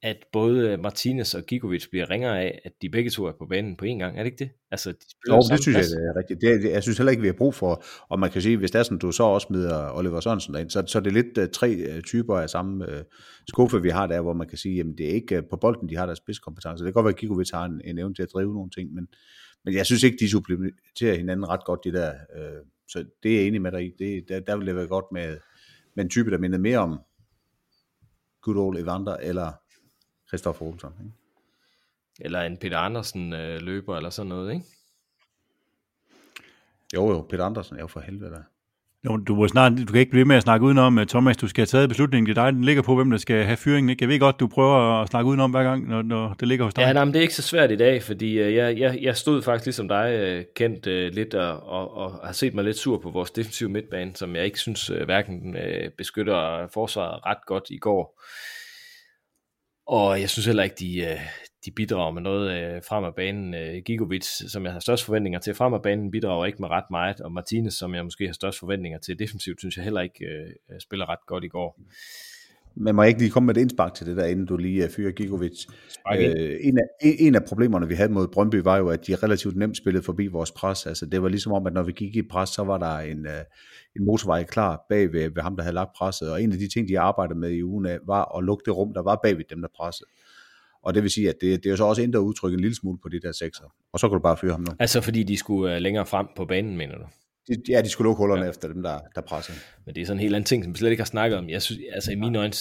at 0.03 0.16
både 0.32 0.76
Martinez 0.76 1.34
og 1.34 1.42
Gigovic 1.42 1.90
bliver 1.90 2.11
ringere 2.11 2.40
af, 2.40 2.61
at 2.64 2.72
de 2.82 2.90
begge 2.90 3.11
to 3.11 3.24
er 3.24 3.32
på 3.38 3.46
banen 3.51 3.76
på 3.76 3.84
en 3.84 3.99
gang. 3.99 4.18
Er 4.18 4.22
det 4.22 4.30
ikke 4.32 4.44
det? 4.44 4.51
Altså, 4.70 4.92
de 4.92 4.96
jo, 5.28 5.36
det 5.36 5.62
synes 5.62 5.74
plads. 5.74 5.90
jeg 5.90 6.01
det 6.01 6.09
er 6.09 6.16
rigtigt. 6.18 6.40
Det, 6.40 6.62
det, 6.62 6.70
jeg 6.70 6.82
synes 6.82 6.99
heller 6.99 7.11
ikke, 7.11 7.20
vi 7.20 7.28
har 7.28 7.34
brug 7.38 7.55
for, 7.55 7.84
og 8.09 8.18
man 8.18 8.30
kan 8.30 8.42
sige, 8.42 8.57
hvis 8.57 8.70
det 8.70 8.78
er 8.78 8.82
sådan, 8.82 8.99
du 8.99 9.12
så 9.12 9.22
også 9.22 9.46
med 9.51 9.70
Oliver 9.92 10.20
Sørensen 10.20 10.55
derind, 10.55 10.70
så, 10.70 10.82
så 10.86 10.99
er 10.99 11.03
det 11.03 11.12
lidt 11.12 11.38
uh, 11.38 11.44
tre 11.53 12.01
typer 12.03 12.36
af 12.36 12.51
samme 12.51 12.86
uh, 12.88 13.01
skuffe, 13.49 13.82
vi 13.82 13.88
har 13.88 14.07
der, 14.07 14.20
hvor 14.20 14.32
man 14.32 14.49
kan 14.49 14.59
sige, 14.59 14.76
jamen 14.76 14.99
det 14.99 15.07
er 15.07 15.14
ikke 15.14 15.38
uh, 15.38 15.44
på 15.51 15.57
bolden, 15.57 15.88
de 15.88 15.96
har 15.96 16.07
deres 16.07 16.18
spidskompetence. 16.18 16.84
Det 16.84 16.88
kan 16.88 16.94
godt 16.94 17.05
være, 17.05 17.14
at 17.14 17.20
Gigovic 17.20 17.51
har 17.51 17.64
en, 17.64 17.80
en 17.84 17.99
evne 17.99 18.14
til 18.14 18.22
at 18.22 18.28
drive 18.34 18.55
nogle 18.55 18.70
ting, 18.70 18.94
men, 18.94 19.07
men 19.64 19.74
jeg 19.74 19.86
synes 19.86 20.03
ikke, 20.03 20.16
de 20.20 20.30
supplementerer 20.30 21.16
hinanden 21.16 21.49
ret 21.49 21.64
godt, 21.64 21.80
de 21.84 21.92
der. 21.92 22.12
Uh, 22.36 22.66
så 22.88 23.05
det 23.22 23.32
er 23.32 23.36
jeg 23.38 23.46
enig 23.46 23.62
med 23.62 23.72
dig 23.72 23.84
i. 23.84 23.90
Det, 23.99 24.24
der, 24.28 24.40
der 24.40 24.57
vil 24.57 24.66
det 24.66 24.76
være 24.76 24.86
godt 24.86 25.05
med, 25.12 25.36
med 25.96 26.05
en 26.05 26.11
type, 26.11 26.30
der 26.30 26.38
minder 26.38 26.59
mere 26.59 26.78
om 26.78 26.99
good 28.42 28.57
old 28.57 28.78
Evander, 28.78 29.16
eller 29.16 29.53
Christoffer 30.28 30.64
Olsen. 30.64 30.90
Ikke? 31.00 31.12
Eller 32.20 32.40
en 32.40 32.56
Peter 32.56 32.78
Andersen 32.78 33.32
øh, 33.32 33.60
løber, 33.60 33.96
eller 33.96 34.10
sådan 34.10 34.28
noget, 34.28 34.52
ikke? 34.52 34.64
Jo, 36.94 37.10
jo, 37.10 37.26
Peter 37.30 37.44
Andersen 37.44 37.76
er 37.76 37.80
jo 37.80 37.86
for 37.86 38.00
helvede 38.00 38.30
der. 38.30 38.42
Jo, 39.04 39.16
du, 39.16 39.34
må 39.34 39.48
snart, 39.48 39.72
du 39.72 39.92
kan 39.92 40.00
ikke 40.00 40.10
blive 40.10 40.24
med 40.24 40.36
at 40.36 40.42
snakke 40.42 40.66
udenom, 40.66 41.06
Thomas, 41.08 41.36
du 41.36 41.48
skal 41.48 41.60
have 41.60 41.66
taget 41.66 41.88
beslutningen. 41.88 42.26
Det 42.26 42.38
er 42.38 42.44
dig, 42.44 42.52
den 42.52 42.64
ligger 42.64 42.82
på, 42.82 42.96
hvem 42.96 43.10
der 43.10 43.18
skal 43.18 43.44
have 43.44 43.56
fyringen. 43.56 43.90
Ikke? 43.90 44.02
Jeg 44.02 44.08
ved 44.08 44.20
godt, 44.20 44.40
du 44.40 44.46
prøver 44.46 45.02
at 45.02 45.08
snakke 45.08 45.28
udenom 45.28 45.50
hver 45.50 45.62
gang, 45.62 45.88
når, 45.88 46.02
når 46.02 46.36
det 46.40 46.48
ligger 46.48 46.64
hos 46.64 46.74
dig. 46.74 46.82
Ja, 46.82 46.92
nej, 46.92 47.04
men 47.04 47.14
det 47.14 47.18
er 47.18 47.22
ikke 47.22 47.34
så 47.34 47.42
svært 47.42 47.70
i 47.70 47.76
dag, 47.76 48.02
fordi 48.02 48.40
uh, 48.40 48.54
jeg, 48.54 48.78
jeg, 48.78 48.98
jeg 49.02 49.16
stod 49.16 49.42
faktisk 49.42 49.66
ligesom 49.66 49.88
dig, 49.88 50.36
uh, 50.38 50.44
kendt 50.54 50.86
uh, 50.86 50.92
lidt, 50.92 51.34
og, 51.34 51.68
og, 51.68 51.94
og 51.94 52.26
har 52.26 52.32
set 52.32 52.54
mig 52.54 52.64
lidt 52.64 52.76
sur 52.76 52.98
på 52.98 53.10
vores 53.10 53.30
defensive 53.30 53.68
midtbane, 53.68 54.16
som 54.16 54.36
jeg 54.36 54.44
ikke 54.44 54.58
synes 54.58 54.90
uh, 54.90 55.02
hverken 55.04 55.56
uh, 55.56 55.90
beskytter 55.98 56.66
forsvaret 56.74 57.26
ret 57.26 57.46
godt 57.46 57.64
i 57.70 57.78
går. 57.78 58.22
Og 59.89 60.20
jeg 60.20 60.30
synes 60.30 60.47
heller 60.47 60.62
ikke, 60.62 60.76
de, 60.78 61.01
øh, 61.01 61.20
de 61.64 61.70
bidrager 61.70 62.11
med 62.11 62.22
noget 62.22 62.51
øh, 62.51 62.82
frem 62.89 63.05
af 63.05 63.14
banen. 63.14 63.55
Øh, 63.55 63.82
Gigovic, 63.84 64.26
som 64.26 64.64
jeg 64.64 64.72
har 64.72 64.80
størst 64.80 65.05
forventninger 65.05 65.41
til 65.41 65.55
frem 65.55 65.74
af 65.74 65.82
banen, 65.82 66.11
bidrager 66.11 66.47
ikke 66.47 66.62
med 66.62 66.68
ret 66.68 66.91
meget, 66.91 67.20
og 67.20 67.32
Martinez, 67.32 67.74
som 67.74 67.95
jeg 67.95 68.05
måske 68.05 68.26
har 68.26 68.32
størst 68.32 68.59
forventninger 68.59 68.99
til 68.99 69.18
defensivt, 69.18 69.61
synes 69.61 69.76
jeg 69.76 69.84
heller 69.84 70.01
ikke 70.01 70.26
spiller 70.80 71.09
ret 71.09 71.26
godt 71.26 71.45
i 71.45 71.49
går. 71.49 71.80
Men 72.80 72.94
må 72.94 73.02
ikke 73.02 73.20
lige 73.20 73.30
komme 73.30 73.46
med 73.46 73.56
et 73.56 73.60
indspark 73.60 73.94
til 73.94 74.06
det 74.06 74.16
der, 74.16 74.24
inden 74.24 74.46
du 74.46 74.56
lige 74.56 74.88
fyrer 74.88 75.12
Gigovic? 75.12 75.66
Øh, 76.12 76.56
en, 76.60 76.78
af, 76.78 76.84
en 77.00 77.34
af 77.34 77.44
problemerne, 77.44 77.88
vi 77.88 77.94
havde 77.94 78.12
mod 78.12 78.28
Brøndby, 78.28 78.56
var 78.56 78.76
jo, 78.76 78.88
at 78.88 79.06
de 79.06 79.14
relativt 79.14 79.56
nemt 79.56 79.76
spillede 79.76 80.04
forbi 80.04 80.26
vores 80.26 80.50
pres. 80.50 80.86
Altså, 80.86 81.06
det 81.06 81.22
var 81.22 81.28
ligesom 81.28 81.52
om, 81.52 81.66
at 81.66 81.72
når 81.72 81.82
vi 81.82 81.92
gik 81.92 82.16
i 82.16 82.22
pres, 82.22 82.48
så 82.48 82.64
var 82.64 82.78
der 82.78 82.98
en, 82.98 83.26
en 83.96 84.06
motorvej 84.06 84.44
klar 84.44 84.80
bag 84.88 85.12
ved, 85.12 85.30
ved 85.34 85.42
ham, 85.42 85.56
der 85.56 85.62
havde 85.62 85.74
lagt 85.74 85.90
presset. 85.96 86.32
Og 86.32 86.42
en 86.42 86.52
af 86.52 86.58
de 86.58 86.68
ting, 86.68 86.88
de 86.88 86.98
arbejdede 86.98 87.38
med 87.38 87.50
i 87.50 87.64
ugen 87.64 87.86
af, 87.86 87.98
var 88.06 88.38
at 88.38 88.44
lukke 88.44 88.62
det 88.66 88.76
rum, 88.76 88.94
der 88.94 89.02
var 89.02 89.20
bag 89.22 89.36
ved 89.36 89.44
dem, 89.50 89.60
der 89.60 89.68
pressede. 89.76 90.08
Og 90.82 90.94
det 90.94 91.02
vil 91.02 91.10
sige, 91.10 91.28
at 91.28 91.34
det, 91.40 91.58
det 91.62 91.66
er 91.66 91.70
jo 91.70 91.76
så 91.76 91.84
også 91.84 92.02
ændret 92.02 92.20
udtryk 92.20 92.52
en 92.52 92.60
lille 92.60 92.74
smule 92.74 92.98
på 93.02 93.08
de 93.08 93.20
der 93.20 93.32
sekser. 93.32 93.64
Og 93.92 94.00
så 94.00 94.08
kan 94.08 94.16
du 94.16 94.22
bare 94.22 94.36
fyre 94.36 94.52
ham 94.52 94.60
nu. 94.60 94.74
Altså 94.78 95.00
fordi 95.00 95.22
de 95.22 95.36
skulle 95.36 95.76
uh, 95.76 95.82
længere 95.82 96.06
frem 96.06 96.26
på 96.36 96.44
banen, 96.44 96.76
mener 96.76 96.94
du? 96.94 97.04
De, 97.49 97.62
ja, 97.68 97.82
de 97.82 97.88
skulle 97.88 98.07
lukke 98.07 98.18
hullerne 98.18 98.42
ja. 98.42 98.51
efter 98.51 98.68
dem, 98.68 98.82
der, 98.82 99.01
der 99.14 99.20
presser. 99.20 99.53
Men 99.86 99.94
det 99.94 100.01
er 100.01 100.07
sådan 100.07 100.16
en 100.16 100.22
helt 100.22 100.34
anden 100.34 100.46
ting, 100.46 100.64
som 100.64 100.74
vi 100.74 100.78
slet 100.78 100.90
ikke 100.90 101.01
har 101.01 101.07
snakket 101.07 101.38
om. 101.38 101.49
Jeg 101.49 101.62
synes, 101.62 101.80
altså 101.92 102.12
i 102.12 102.14
mine 102.14 102.38
øjne 102.38 102.53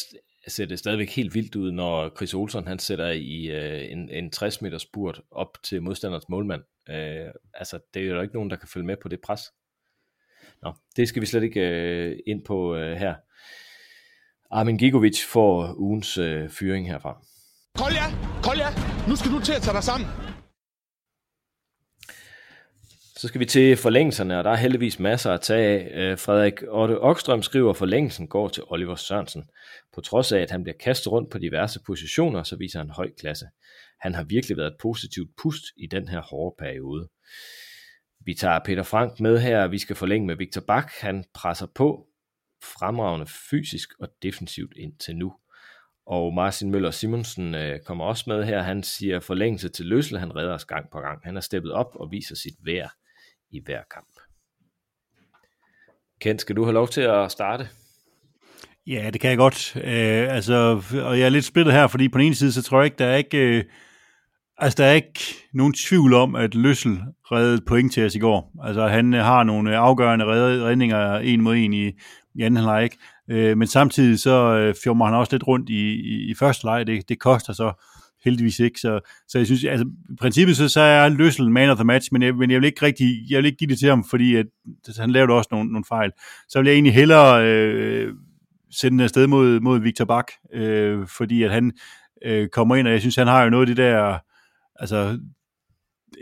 ser 0.47 0.65
det 0.65 0.79
stadigvæk 0.79 1.09
helt 1.09 1.33
vildt 1.33 1.55
ud, 1.55 1.71
når 1.71 2.11
Chris 2.15 2.33
Olsen 2.33 2.67
han 2.67 2.79
sætter 2.79 3.09
i 3.09 3.49
uh, 3.57 3.91
en, 3.91 4.09
en 4.09 4.31
60 4.31 4.61
meter 4.61 4.77
spurt 4.77 5.21
op 5.31 5.57
til 5.63 5.83
modstanders 5.83 6.29
målmand. 6.29 6.61
Uh, 6.89 7.31
altså, 7.53 7.79
det 7.93 8.01
er 8.01 8.07
jo 8.07 8.21
ikke 8.21 8.33
nogen, 8.33 8.49
der 8.49 8.55
kan 8.55 8.67
følge 8.67 8.85
med 8.85 8.95
på 9.01 9.07
det 9.07 9.19
pres. 9.23 9.41
Nå, 10.63 10.73
det 10.95 11.07
skal 11.07 11.21
vi 11.21 11.25
slet 11.25 11.43
ikke 11.43 11.61
uh, 11.61 12.17
ind 12.27 12.45
på 12.45 12.75
uh, 12.75 12.81
her. 12.81 13.15
Armin 14.51 14.77
Gigovic 14.77 15.25
får 15.25 15.75
ugens 15.77 16.17
uh, 16.17 16.49
fyring 16.49 16.87
herfra. 16.87 17.21
Kolja, 17.75 18.03
Kolja, 18.43 18.67
nu 19.09 19.15
skal 19.15 19.31
du 19.31 19.39
til 19.39 19.53
at 19.53 19.61
tage 19.61 19.75
dig 19.75 19.83
sammen. 19.83 20.26
Så 23.17 23.27
skal 23.27 23.39
vi 23.39 23.45
til 23.45 23.77
forlængelserne, 23.77 24.37
og 24.37 24.43
der 24.43 24.49
er 24.49 24.55
heldigvis 24.55 24.99
masser 24.99 25.31
at 25.31 25.41
tage 25.41 25.67
af. 25.67 26.11
Øh, 26.11 26.17
Frederik 26.17 26.53
Otto 26.69 26.95
Okstrøm 27.01 27.43
skriver, 27.43 27.69
at 27.69 27.77
forlængelsen 27.77 28.27
går 28.27 28.47
til 28.47 28.63
Oliver 28.67 28.95
Sørensen. 28.95 29.43
På 29.95 30.01
trods 30.01 30.31
af, 30.31 30.39
at 30.39 30.51
han 30.51 30.63
bliver 30.63 30.77
kastet 30.83 31.11
rundt 31.11 31.31
på 31.31 31.37
diverse 31.37 31.79
positioner, 31.85 32.43
så 32.43 32.55
viser 32.55 32.79
han 32.79 32.89
høj 32.89 33.09
klasse. 33.19 33.45
Han 33.99 34.15
har 34.15 34.23
virkelig 34.23 34.57
været 34.57 34.67
et 34.67 34.77
positivt 34.81 35.29
pust 35.41 35.63
i 35.77 35.87
den 35.87 36.07
her 36.07 36.21
hårde 36.21 36.55
periode. 36.59 37.09
Vi 38.25 38.33
tager 38.33 38.59
Peter 38.65 38.83
Frank 38.83 39.19
med 39.19 39.39
her, 39.39 39.67
vi 39.67 39.77
skal 39.77 39.95
forlænge 39.95 40.27
med 40.27 40.35
Victor 40.35 40.61
Bak. 40.61 40.91
Han 41.01 41.23
presser 41.33 41.67
på 41.75 42.07
fremragende 42.63 43.27
fysisk 43.49 43.89
og 43.99 44.07
defensivt 44.23 44.73
indtil 44.75 45.15
nu. 45.15 45.33
Og 46.05 46.33
Martin 46.33 46.71
Møller 46.71 46.91
Simonsen 46.91 47.55
øh, 47.55 47.79
kommer 47.79 48.05
også 48.05 48.23
med 48.27 48.43
her. 48.43 48.61
Han 48.61 48.83
siger 48.83 49.19
forlængelse 49.19 49.69
til 49.69 49.85
Løsel. 49.85 50.19
Han 50.19 50.35
redder 50.35 50.53
os 50.53 50.65
gang 50.65 50.85
på 50.91 50.99
gang. 50.99 51.19
Han 51.23 51.37
er 51.37 51.41
steppet 51.41 51.71
op 51.71 51.95
og 51.95 52.11
viser 52.11 52.35
sit 52.35 52.55
værd 52.65 52.91
i 53.51 53.61
hver 53.65 53.81
kamp. 53.93 54.07
Kent, 56.21 56.41
skal 56.41 56.55
du 56.55 56.63
have 56.63 56.73
lov 56.73 56.87
til 56.87 57.01
at 57.01 57.31
starte? 57.31 57.67
Ja, 58.87 59.09
det 59.13 59.21
kan 59.21 59.29
jeg 59.29 59.37
godt. 59.37 59.75
Øh, 59.75 60.35
altså, 60.35 60.81
og 60.93 61.19
jeg 61.19 61.25
er 61.25 61.29
lidt 61.29 61.45
splittet 61.45 61.73
her, 61.73 61.87
fordi 61.87 62.09
på 62.09 62.17
den 62.17 62.25
ene 62.25 62.35
side, 62.35 62.51
så 62.51 62.63
tror 62.63 62.79
jeg 62.79 62.85
ikke, 62.85 62.97
der 62.97 63.05
er 63.05 63.15
ikke... 63.15 63.37
Øh, 63.37 63.63
altså, 64.57 64.75
der 64.77 64.85
er 64.89 64.93
ikke 64.93 65.19
nogen 65.53 65.73
tvivl 65.73 66.13
om, 66.13 66.35
at 66.35 66.55
Løssel 66.55 66.99
reddede 67.31 67.61
point 67.67 67.93
til 67.93 68.05
os 68.05 68.15
i 68.15 68.19
går. 68.19 68.51
Altså, 68.63 68.87
han 68.87 69.13
øh, 69.13 69.23
har 69.23 69.43
nogle 69.43 69.77
afgørende 69.77 70.25
redninger 70.25 71.15
en 71.17 71.41
mod 71.41 71.55
en 71.55 71.73
i, 71.73 71.87
i 72.35 72.41
anden 72.41 72.57
halvleg. 72.57 72.89
Øh, 73.29 73.57
men 73.57 73.67
samtidig 73.67 74.19
så 74.19 74.57
øh, 74.57 74.75
fjormer 74.83 75.05
han 75.05 75.15
også 75.15 75.33
lidt 75.33 75.47
rundt 75.47 75.69
i, 75.69 75.93
i, 75.93 76.31
i 76.31 76.35
første 76.35 76.65
leg. 76.65 76.87
Det, 76.87 77.09
det 77.09 77.19
koster 77.19 77.53
så 77.53 77.83
heldigvis 78.29 78.59
ikke. 78.59 78.79
Så, 78.79 78.99
så 79.27 79.37
jeg 79.37 79.45
synes, 79.45 79.65
altså, 79.65 79.85
i 80.09 80.15
princippet 80.19 80.57
så, 80.57 80.69
så 80.69 80.81
er 80.81 81.09
Løssel 81.09 81.51
man 81.51 81.69
of 81.69 81.77
the 81.77 81.85
match, 81.85 82.09
men 82.11 82.21
jeg, 82.21 82.35
men 82.35 82.51
jeg 82.51 82.61
vil 82.61 82.67
ikke 82.67 82.85
rigtig, 82.85 83.15
jeg 83.29 83.37
vil 83.37 83.45
ikke 83.45 83.57
give 83.57 83.69
det 83.69 83.79
til 83.79 83.89
ham, 83.89 84.03
fordi 84.09 84.35
at, 84.35 84.45
han 84.97 85.11
lavede 85.11 85.33
også 85.33 85.47
nogle, 85.51 85.71
nogle 85.71 85.85
fejl. 85.87 86.11
Så 86.49 86.59
vil 86.59 86.67
jeg 86.67 86.73
egentlig 86.73 86.93
hellere 86.93 87.47
øh, 87.47 88.13
sende 88.71 89.03
afsted 89.03 89.27
mod, 89.27 89.59
mod 89.59 89.79
Victor 89.79 90.05
Bak, 90.05 90.25
øh, 90.53 91.07
fordi 91.17 91.43
at 91.43 91.51
han 91.51 91.71
øh, 92.25 92.47
kommer 92.47 92.75
ind, 92.75 92.87
og 92.87 92.93
jeg 92.93 93.01
synes, 93.01 93.15
han 93.15 93.27
har 93.27 93.43
jo 93.43 93.49
noget 93.49 93.69
af 93.69 93.75
det 93.75 93.77
der, 93.77 94.17
altså 94.75 95.19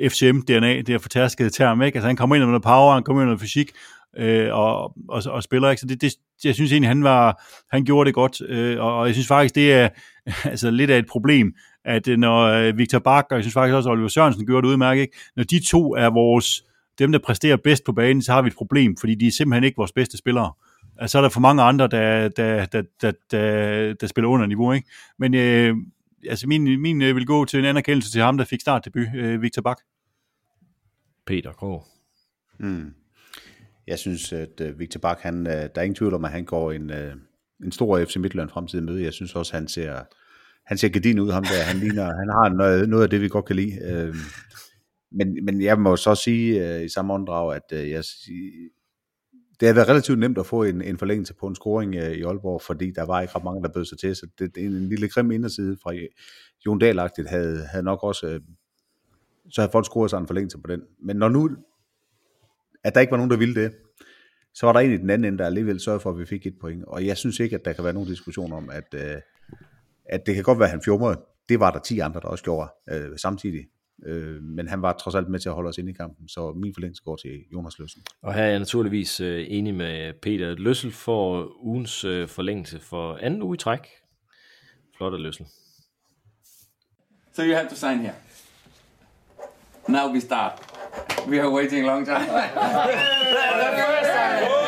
FCM-DNA, 0.01 0.81
det 0.81 0.89
er 0.89 0.97
fortærskede 0.97 1.49
term, 1.49 1.81
ikke? 1.81 1.95
Altså 1.95 2.07
han 2.07 2.15
kommer 2.15 2.35
ind 2.35 2.43
med 2.43 2.51
noget 2.51 2.63
power, 2.63 2.93
han 2.93 3.03
kommer 3.03 3.21
ind 3.21 3.27
med 3.27 3.35
noget 3.35 3.41
fysik, 3.41 3.71
øh, 4.17 4.53
og, 4.53 4.93
og, 5.09 5.23
og 5.25 5.43
spiller, 5.43 5.69
ikke? 5.69 5.81
Så 5.81 5.87
det, 5.87 6.01
det, 6.01 6.13
jeg 6.43 6.55
synes 6.55 6.71
egentlig, 6.71 6.89
han 6.89 7.03
var, 7.03 7.43
han 7.71 7.85
gjorde 7.85 8.07
det 8.07 8.13
godt, 8.13 8.41
øh, 8.41 8.79
og, 8.79 8.97
og 8.97 9.07
jeg 9.07 9.15
synes 9.15 9.27
faktisk, 9.27 9.55
det 9.55 9.73
er 9.73 9.89
altså 10.51 10.71
lidt 10.71 10.91
af 10.91 10.99
et 10.99 11.07
problem, 11.09 11.53
at 11.85 12.07
øh, 12.07 12.17
når 12.17 12.43
øh, 12.45 12.77
Victor 12.77 12.99
Bak, 12.99 13.25
og 13.29 13.35
jeg 13.35 13.43
synes 13.43 13.53
faktisk 13.53 13.75
også, 13.75 13.89
at 13.89 13.93
Oliver 13.93 14.07
Sørensen 14.07 14.45
gjorde 14.45 14.67
det 14.67 14.71
udmærket, 14.71 15.01
ikke? 15.01 15.17
når 15.35 15.43
de 15.43 15.65
to 15.69 15.95
er 15.95 16.09
vores, 16.09 16.63
dem 16.99 17.11
der 17.11 17.19
præsterer 17.19 17.57
bedst 17.57 17.83
på 17.85 17.91
banen, 17.91 18.21
så 18.21 18.31
har 18.31 18.41
vi 18.41 18.47
et 18.47 18.55
problem, 18.55 18.97
fordi 18.97 19.15
de 19.15 19.27
er 19.27 19.31
simpelthen 19.31 19.63
ikke 19.63 19.77
vores 19.77 19.91
bedste 19.91 20.17
spillere. 20.17 20.51
Altså, 20.97 21.11
så 21.11 21.17
er 21.17 21.21
der 21.21 21.29
for 21.29 21.39
mange 21.39 21.63
andre, 21.63 21.87
der, 21.87 22.27
der, 22.27 22.65
der, 22.65 22.83
der, 23.01 23.11
der, 23.31 23.93
der 23.93 24.07
spiller 24.07 24.29
under 24.29 24.45
niveau, 24.45 24.71
ikke? 24.73 24.87
Men 25.19 25.33
øh, 25.33 25.75
altså, 26.29 26.47
min, 26.47 26.81
min 26.81 27.01
øh, 27.01 27.15
vil 27.15 27.25
gå 27.25 27.45
til 27.45 27.59
en 27.59 27.65
anerkendelse 27.65 28.11
til 28.11 28.21
ham, 28.21 28.37
der 28.37 28.45
fik 28.45 28.61
startdebut, 28.61 29.07
øh, 29.15 29.41
Victor 29.41 29.61
Bak. 29.61 29.77
Peter 31.25 31.51
K. 31.51 31.85
Mm. 32.59 32.93
Jeg 33.87 33.99
synes, 33.99 34.33
at 34.33 34.79
Victor 34.79 34.99
Bak, 34.99 35.19
han, 35.19 35.45
der 35.45 35.69
er 35.75 35.81
ingen 35.81 35.95
tvivl 35.95 36.13
om, 36.13 36.25
at 36.25 36.31
han 36.31 36.45
går 36.45 36.71
en, 36.71 36.91
en 37.63 37.71
stor 37.71 38.05
FC 38.05 38.15
Midtjylland 38.15 38.49
fremtidig 38.49 38.85
møde. 38.85 39.03
Jeg 39.03 39.13
synes 39.13 39.35
også, 39.35 39.53
han 39.53 39.67
ser, 39.67 39.99
han 40.65 40.77
ser 40.77 40.89
gardin 40.89 41.19
ud, 41.19 41.31
ham 41.31 41.43
der. 41.43 41.63
Han, 41.63 41.77
ligner, 41.77 42.03
han 42.03 42.29
har 42.29 42.49
noget, 42.49 42.89
noget 42.89 43.03
af 43.03 43.09
det, 43.09 43.21
vi 43.21 43.29
godt 43.29 43.45
kan 43.45 43.55
lide. 43.55 43.91
Øh, 43.91 44.15
men, 45.11 45.45
men 45.45 45.61
jeg 45.61 45.79
må 45.79 45.95
så 45.95 46.15
sige 46.15 46.75
øh, 46.75 46.85
i 46.85 46.89
samme 46.89 47.13
åndedrag, 47.13 47.55
at 47.55 47.79
øh, 47.79 47.89
jeg, 47.89 48.03
det 49.59 49.67
har 49.67 49.73
været 49.73 49.89
relativt 49.89 50.19
nemt 50.19 50.37
at 50.37 50.45
få 50.45 50.63
en, 50.63 50.81
en 50.81 50.97
forlængelse 50.97 51.33
på 51.33 51.47
en 51.47 51.55
scoring 51.55 51.95
øh, 51.95 52.11
i 52.11 52.23
Aalborg, 52.23 52.61
fordi 52.61 52.91
der 52.91 53.05
var 53.05 53.21
ikke 53.21 53.35
ret 53.35 53.43
mange, 53.43 53.63
der 53.63 53.69
bød 53.69 53.85
sig 53.85 53.97
til. 53.97 54.15
Så 54.15 54.27
det, 54.39 54.57
en, 54.57 54.73
er 54.73 54.77
en 54.77 54.89
lille 54.89 55.09
grim 55.09 55.31
inderside 55.31 55.77
fra 55.83 55.93
øh, 55.93 56.07
Jon 56.65 56.79
dahl 56.79 56.99
havde, 57.27 57.65
havde 57.65 57.83
nok 57.83 58.03
også... 58.03 58.27
Øh, 58.27 58.39
så 59.49 59.61
havde 59.61 59.71
folk 59.71 59.85
scoret 59.85 60.09
sig 60.09 60.17
en 60.17 60.27
forlængelse 60.27 60.57
på 60.57 60.67
den. 60.67 60.81
Men 60.99 61.15
når 61.15 61.29
nu 61.29 61.49
at 62.85 62.95
der 62.95 63.01
ikke 63.01 63.11
var 63.11 63.17
nogen, 63.17 63.31
der 63.31 63.37
ville 63.37 63.63
det, 63.63 63.71
så 64.53 64.65
var 64.65 64.73
der 64.73 64.79
en 64.79 64.91
i 64.91 64.97
den 64.97 65.09
anden 65.09 65.25
ende, 65.25 65.37
der 65.37 65.45
alligevel 65.45 65.79
sørgede 65.79 65.99
for, 65.99 66.09
at 66.09 66.19
vi 66.19 66.25
fik 66.25 66.45
et 66.45 66.59
point. 66.61 66.83
Og 66.85 67.05
jeg 67.05 67.17
synes 67.17 67.39
ikke, 67.39 67.55
at 67.55 67.65
der 67.65 67.73
kan 67.73 67.83
være 67.83 67.93
nogen 67.93 68.09
diskussion 68.09 68.53
om, 68.53 68.69
at, 68.69 68.93
øh, 68.93 69.15
at 70.05 70.25
det 70.25 70.35
kan 70.35 70.43
godt 70.43 70.59
være, 70.59 70.67
at 70.67 70.71
han 70.71 70.81
fjumrede. 70.85 71.19
Det 71.49 71.59
var 71.59 71.71
der 71.71 71.79
10 71.79 71.99
andre, 71.99 72.19
der 72.19 72.27
også 72.27 72.43
gjorde 72.43 72.69
øh, 72.89 73.17
samtidig. 73.17 73.65
Øh, 74.05 74.43
men 74.43 74.67
han 74.67 74.81
var 74.81 74.93
trods 74.93 75.15
alt 75.15 75.29
med 75.29 75.39
til 75.39 75.49
at 75.49 75.55
holde 75.55 75.69
os 75.69 75.77
inde 75.77 75.91
i 75.91 75.93
kampen, 75.93 76.27
så 76.27 76.53
min 76.53 76.73
forlængelse 76.73 77.03
går 77.03 77.15
til 77.15 77.43
Jonas 77.53 77.79
Løssen. 77.79 78.03
Og 78.21 78.33
her 78.33 78.43
er 78.43 78.49
jeg 78.49 78.59
naturligvis 78.59 79.19
øh, 79.19 79.45
enig 79.47 79.75
med 79.75 80.13
Peter 80.21 80.55
Løssel 80.55 80.91
for 80.91 81.51
ugens 81.65 82.03
øh, 82.03 82.27
forlængelse 82.27 82.79
for 82.79 83.17
anden 83.21 83.41
uge 83.41 83.55
i 83.55 83.57
træk. 83.57 83.79
Flot 84.97 85.13
af 85.13 85.21
Løssel. 85.21 85.45
So 87.33 87.43
you 87.43 87.55
have 87.55 87.69
to 87.69 87.75
sign 87.75 87.99
here. 87.99 88.15
Now 89.87 90.13
we 90.13 90.21
start. 90.21 90.53
We 91.27 91.41
are 91.41 91.49
waiting 91.49 91.83
a 91.83 91.87
long 91.87 92.05
time. 92.05 92.19
the 92.19 92.29
first 93.77 94.11
time. 94.11 94.64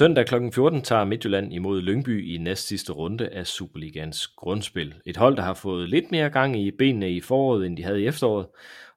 Søndag 0.00 0.26
kl. 0.26 0.34
14 0.52 0.82
tager 0.82 1.04
Midtjylland 1.04 1.52
imod 1.52 1.82
Lyngby 1.82 2.34
i 2.34 2.38
næst 2.38 2.66
sidste 2.66 2.92
runde 2.92 3.28
af 3.28 3.46
Superligans 3.46 4.26
grundspil. 4.26 4.94
Et 5.06 5.16
hold, 5.16 5.36
der 5.36 5.42
har 5.42 5.54
fået 5.54 5.88
lidt 5.90 6.10
mere 6.10 6.30
gang 6.30 6.60
i 6.60 6.70
benene 6.70 7.10
i 7.10 7.20
foråret, 7.20 7.66
end 7.66 7.76
de 7.76 7.82
havde 7.82 8.02
i 8.02 8.06
efteråret, 8.06 8.46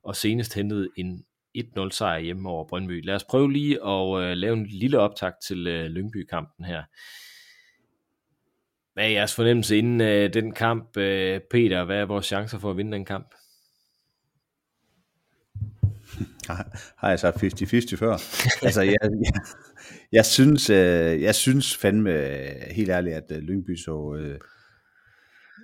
og 0.04 0.16
senest 0.16 0.54
hentede 0.56 0.89
en 0.97 1.24
1-0 1.58 1.89
sejr 1.89 2.20
hjemme 2.20 2.49
over 2.49 2.68
Brøndby. 2.68 3.06
Lad 3.06 3.16
os 3.16 3.24
prøve 3.24 3.54
lige 3.54 3.76
at 3.76 4.32
uh, 4.32 4.38
lave 4.38 4.54
en 4.54 4.66
lille 4.66 4.99
optakt 4.99 5.36
til 5.47 5.68
uh, 5.68 5.84
Lyngby-kampen 5.86 6.66
her. 6.66 6.84
Hvad 8.93 9.04
er 9.04 9.10
jeres 9.10 9.36
fornemmelse 9.36 9.78
inden 9.78 10.01
uh, 10.01 10.34
den 10.34 10.54
kamp, 10.54 10.93
Peter? 11.51 11.84
Hvad 11.86 11.97
er 11.97 12.06
vores 12.06 12.26
chancer 12.26 12.60
for 12.60 12.72
at 12.72 12.78
vinde 12.78 12.91
den 12.91 13.06
kamp? 13.06 13.34
Har 16.97 17.10
jeg 17.10 17.20
sagt 17.20 17.43
50-50 17.43 17.95
før? 17.95 18.12
altså, 18.66 18.82
jeg, 18.82 18.95
jeg, 19.01 19.34
jeg, 20.14 20.26
synes, 20.26 20.70
øh, 20.70 21.22
jeg 21.22 21.36
synes 21.36 21.78
fandme 21.78 22.11
øh, 22.11 22.61
helt 22.72 22.89
ærligt, 22.89 23.16
at 23.16 23.32
øh, 23.32 23.38
Lyngby 23.38 23.76
så, 23.76 24.16
øh, 24.20 24.39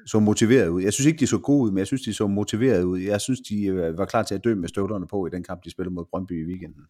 så 0.05 0.19
motiveret 0.19 0.67
ud. 0.67 0.81
Jeg 0.83 0.93
synes 0.93 1.05
ikke, 1.05 1.19
de 1.19 1.27
så 1.27 1.37
gode 1.37 1.63
ud, 1.63 1.71
men 1.71 1.77
jeg 1.77 1.87
synes, 1.87 2.01
de 2.01 2.13
så 2.13 2.27
motiveret 2.27 2.83
ud. 2.83 2.99
Jeg 2.99 3.21
synes, 3.21 3.39
de 3.49 3.65
øh, 3.65 3.97
var 3.97 4.05
klar 4.05 4.23
til 4.23 4.35
at 4.35 4.43
dø 4.43 4.55
med 4.55 4.69
støvlerne 4.69 5.07
på 5.07 5.27
i 5.27 5.29
den 5.29 5.43
kamp, 5.43 5.63
de 5.63 5.71
spillede 5.71 5.93
mod 5.93 6.05
Brøndby 6.05 6.43
i 6.43 6.49
weekenden. 6.49 6.83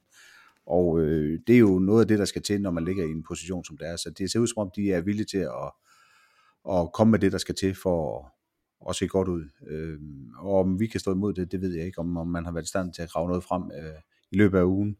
Og 0.67 0.99
øh, 1.01 1.39
det 1.47 1.55
er 1.55 1.59
jo 1.59 1.79
noget 1.79 2.01
af 2.01 2.07
det, 2.07 2.19
der 2.19 2.25
skal 2.25 2.41
til, 2.41 2.61
når 2.61 2.71
man 2.71 2.85
ligger 2.85 3.05
i 3.05 3.11
en 3.11 3.23
position 3.27 3.65
som 3.65 3.77
det 3.77 3.87
er. 3.87 3.95
Så 3.95 4.09
det 4.17 4.31
ser 4.31 4.39
ud 4.39 4.47
som 4.47 4.61
om, 4.61 4.71
de 4.75 4.91
er 4.91 5.01
villige 5.01 5.25
til 5.25 5.37
at, 5.37 5.71
at 6.71 6.91
komme 6.93 7.11
med 7.11 7.19
det, 7.19 7.31
der 7.31 7.37
skal 7.37 7.55
til 7.55 7.75
for 7.75 8.31
at 8.89 8.95
se 8.95 9.07
godt 9.07 9.27
ud. 9.27 9.49
Øh, 9.67 9.99
og 10.39 10.59
om 10.59 10.79
vi 10.79 10.87
kan 10.87 10.99
stå 10.99 11.13
imod 11.13 11.33
det, 11.33 11.51
det 11.51 11.61
ved 11.61 11.75
jeg 11.75 11.85
ikke, 11.85 11.99
om, 11.99 12.17
om 12.17 12.27
man 12.27 12.45
har 12.45 12.51
været 12.51 12.65
i 12.65 12.67
stand 12.67 12.93
til 12.93 13.01
at 13.01 13.09
grave 13.09 13.27
noget 13.27 13.43
frem 13.43 13.63
øh, 13.63 13.99
i 14.31 14.37
løbet 14.37 14.57
af 14.57 14.63
ugen. 14.63 14.97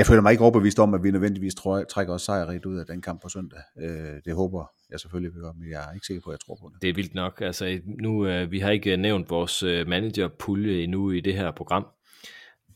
Jeg 0.00 0.06
føler 0.06 0.22
mig 0.22 0.30
ikke 0.30 0.42
overbevist 0.42 0.78
om, 0.78 0.94
at 0.94 1.02
vi 1.02 1.10
nødvendigvis 1.10 1.54
tror, 1.54 1.84
trækker 1.84 2.14
os 2.14 2.22
sejrigt 2.22 2.66
ud 2.66 2.78
af 2.78 2.86
den 2.86 3.02
kamp 3.02 3.22
på 3.22 3.28
søndag. 3.28 3.58
Øh, 3.78 4.20
det 4.24 4.34
håber 4.34 4.66
jeg 4.90 5.00
selvfølgelig, 5.00 5.34
vi 5.34 5.40
gør, 5.40 5.52
men 5.52 5.70
jeg 5.70 5.88
er 5.88 5.94
ikke 5.94 6.06
sikker 6.06 6.22
på, 6.22 6.30
at 6.30 6.34
jeg 6.34 6.40
tror 6.40 6.54
på 6.54 6.70
det. 6.72 6.82
Det 6.82 6.90
er 6.90 6.94
vildt 6.94 7.14
nok. 7.14 7.40
Altså, 7.40 7.80
nu, 7.84 8.26
øh, 8.26 8.50
vi 8.50 8.58
har 8.58 8.70
ikke 8.70 8.92
øh, 8.92 8.98
nævnt 8.98 9.30
vores 9.30 9.62
øh, 9.62 9.86
managerpulje 9.88 10.82
endnu 10.82 11.10
i 11.10 11.20
det 11.20 11.34
her 11.34 11.50
program, 11.50 11.86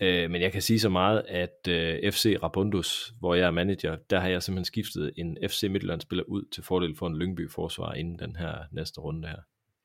øh, 0.00 0.30
men 0.30 0.42
jeg 0.42 0.52
kan 0.52 0.62
sige 0.62 0.80
så 0.80 0.88
meget, 0.88 1.24
at 1.28 1.68
øh, 1.68 2.12
FC 2.12 2.36
Rabundus, 2.42 3.12
hvor 3.20 3.34
jeg 3.34 3.46
er 3.46 3.50
manager, 3.50 3.96
der 4.10 4.20
har 4.20 4.28
jeg 4.28 4.42
simpelthen 4.42 4.64
skiftet 4.64 5.12
en 5.16 5.38
FC 5.48 5.62
Midtjylland-spiller 5.70 6.24
ud 6.24 6.44
til 6.52 6.62
fordel 6.62 6.96
for 6.96 7.06
en 7.06 7.16
Lyngby-forsvar 7.16 7.92
inden 7.92 8.18
den 8.18 8.36
her 8.36 8.54
næste 8.72 9.00
runde 9.00 9.28
her. 9.28 9.38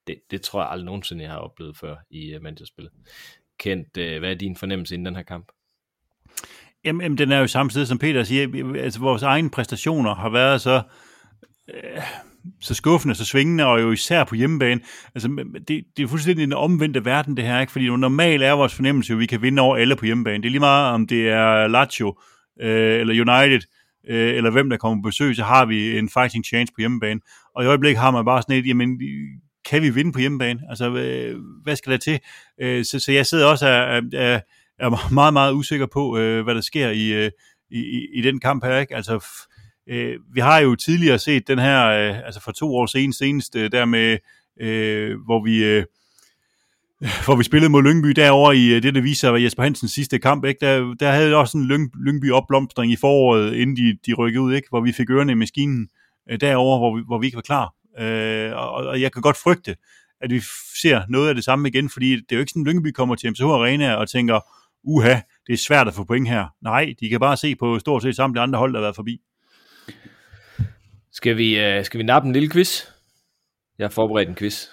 Det, 0.07 0.15
det 0.31 0.41
tror 0.41 0.61
jeg 0.61 0.71
aldrig 0.71 0.85
nogensinde, 0.85 1.23
jeg 1.23 1.31
har 1.31 1.39
oplevet 1.39 1.77
før 1.77 1.95
i 2.09 2.35
uh, 2.35 2.41
managerspillet. 2.41 2.93
Kent, 3.59 3.97
øh, 3.97 4.19
hvad 4.19 4.29
er 4.29 4.35
din 4.35 4.55
fornemmelse 4.55 4.95
inden 4.95 5.05
den 5.05 5.15
her 5.15 5.23
kamp? 5.23 5.51
Jamen, 6.85 7.01
jamen, 7.01 7.17
den 7.17 7.31
er 7.31 7.39
jo 7.39 7.47
samme 7.47 7.71
sted, 7.71 7.85
som 7.85 7.97
Peter 7.97 8.23
siger. 8.23 8.73
Altså, 8.75 8.99
vores 8.99 9.23
egne 9.23 9.49
præstationer 9.49 10.15
har 10.15 10.29
været 10.29 10.61
så, 10.61 10.81
øh, 11.73 12.01
så 12.61 12.73
skuffende, 12.73 13.15
så 13.15 13.25
svingende, 13.25 13.65
og 13.65 13.81
jo 13.81 13.91
især 13.91 14.23
på 14.23 14.35
hjemmebane. 14.35 14.81
Altså, 15.15 15.27
det, 15.67 15.83
det 15.97 16.03
er 16.03 16.07
fuldstændig 16.07 16.43
en 16.43 16.53
omvendte 16.53 17.05
verden, 17.05 17.37
det 17.37 17.45
her, 17.45 17.59
ikke? 17.59 17.71
Fordi 17.71 17.85
normalt 17.85 18.43
er 18.43 18.51
vores 18.51 18.75
fornemmelse, 18.75 19.13
at 19.13 19.19
vi 19.19 19.25
kan 19.25 19.41
vinde 19.41 19.61
over 19.61 19.77
alle 19.77 19.95
på 19.95 20.05
hjemmebane. 20.05 20.37
Det 20.37 20.45
er 20.45 20.51
lige 20.51 20.59
meget, 20.59 20.93
om 20.93 21.07
det 21.07 21.29
er 21.29 21.67
Lazio, 21.67 22.19
øh, 22.61 22.99
eller 22.99 23.13
United, 23.13 23.61
øh, 24.09 24.35
eller 24.35 24.51
hvem 24.51 24.69
der 24.69 24.77
kommer 24.77 25.03
på 25.03 25.07
besøg, 25.07 25.35
så 25.35 25.43
har 25.43 25.65
vi 25.65 25.97
en 25.97 26.09
fighting 26.09 26.45
chance 26.45 26.73
på 26.73 26.81
hjemmebane. 26.81 27.19
Og 27.55 27.63
i 27.63 27.67
øjeblikket 27.67 28.01
har 28.01 28.11
man 28.11 28.25
bare 28.25 28.41
sådan 28.41 28.55
et, 28.55 28.67
jamen, 28.67 28.99
kan 29.65 29.81
vi 29.81 29.89
vinde 29.89 30.11
på 30.11 30.19
hjemmebane? 30.19 30.59
Altså, 30.69 30.89
øh, 30.95 31.39
hvad 31.63 31.75
skal 31.75 31.91
der 31.91 31.97
til? 31.97 32.19
Øh, 32.61 32.85
så, 32.85 32.99
så 32.99 33.11
jeg 33.11 33.25
sidder 33.25 33.45
også 33.45 33.67
af, 33.67 33.95
af, 33.95 34.01
af 34.13 34.41
er 34.79 35.13
meget, 35.13 35.33
meget 35.33 35.53
usikker 35.53 35.85
på, 35.85 36.17
øh, 36.17 36.43
hvad 36.43 36.55
der 36.55 36.61
sker 36.61 36.89
i, 36.89 37.13
øh, 37.13 37.31
i, 37.71 38.07
i 38.13 38.21
den 38.21 38.39
kamp 38.39 38.63
her. 38.63 38.77
Ikke? 38.77 38.95
Altså, 38.95 39.25
øh, 39.89 40.19
vi 40.33 40.39
har 40.39 40.59
jo 40.59 40.75
tidligere 40.75 41.19
set 41.19 41.47
den 41.47 41.59
her, 41.59 41.85
øh, 41.85 42.25
altså 42.25 42.41
for 42.41 42.51
to 42.51 42.75
år 42.75 42.85
siden 42.85 43.13
senest, 43.13 43.55
øh, 43.55 43.71
der 43.71 43.85
med, 43.85 44.17
øh, 44.61 45.17
hvor 45.25 45.43
vi... 45.43 45.63
Øh, 45.63 45.85
hvor 47.25 47.35
vi 47.35 47.43
spillede 47.43 47.69
mod 47.69 47.83
Lyngby 47.83 48.09
derovre 48.09 48.57
i 48.57 48.75
øh, 48.75 48.83
det, 48.83 48.95
der 48.95 49.01
viser 49.01 49.35
sig 49.35 49.43
Jesper 49.43 49.63
Hansens 49.63 49.91
sidste 49.91 50.19
kamp, 50.19 50.45
ikke? 50.45 50.65
Der, 50.65 50.95
der 50.99 51.11
havde 51.11 51.35
også 51.35 51.57
en 51.57 51.65
Lyng, 51.65 51.91
Lyngby 52.05 52.31
opblomstring 52.31 52.91
i 52.91 52.95
foråret, 52.95 53.53
inden 53.53 53.75
de, 53.75 53.97
de 54.05 54.13
rykkede 54.13 54.41
ud, 54.41 54.53
ikke? 54.53 54.67
hvor 54.69 54.81
vi 54.81 54.91
fik 54.91 55.09
ørerne 55.09 55.31
i 55.31 55.35
maskinen 55.35 55.89
øh, 56.31 56.39
hvor 56.39 56.95
vi, 56.95 57.03
hvor 57.07 57.17
vi 57.17 57.25
ikke 57.25 57.35
var 57.35 57.41
klar. 57.41 57.73
Øh, 57.99 58.51
og, 58.55 58.71
og 58.71 59.01
jeg 59.01 59.11
kan 59.11 59.21
godt 59.21 59.37
frygte, 59.37 59.75
at 60.21 60.31
vi 60.31 60.41
ser 60.81 61.01
noget 61.09 61.29
af 61.29 61.35
det 61.35 61.43
samme 61.43 61.67
igen, 61.67 61.89
fordi 61.89 62.15
det 62.15 62.31
er 62.31 62.35
jo 62.35 62.39
ikke 62.39 62.49
sådan, 62.49 62.67
at 62.67 62.73
Lyngby 62.73 62.87
kommer 62.91 63.15
til 63.15 63.29
MCH 63.29 63.43
Arena 63.43 63.93
og 63.93 64.09
tænker, 64.09 64.39
uha, 64.83 65.19
det 65.47 65.53
er 65.53 65.57
svært 65.57 65.87
at 65.87 65.93
få 65.93 66.03
point 66.03 66.29
her. 66.29 66.47
Nej, 66.61 66.93
de 66.99 67.09
kan 67.09 67.19
bare 67.19 67.37
se 67.37 67.55
på 67.55 67.79
stort 67.79 68.01
set 68.03 68.15
samtlige 68.15 68.43
andre 68.43 68.59
hold, 68.59 68.73
der 68.73 68.79
har 68.79 68.85
været 68.85 68.95
forbi. 68.95 69.21
Skal 71.11 71.37
vi, 71.37 71.77
uh, 71.77 71.85
skal 71.85 71.97
vi 71.97 72.03
nappe 72.03 72.27
en 72.27 72.33
lille 72.33 72.49
quiz? 72.49 72.85
Jeg 73.77 73.83
har 73.83 73.91
forberedt 73.91 74.29
en 74.29 74.35
quiz. 74.35 74.67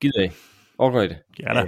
Gider 0.00 0.22
I? 0.22 0.30
Overgår 0.78 1.02
I 1.02 1.08
det? 1.08 1.18
Ja 1.38 1.54
da. 1.54 1.66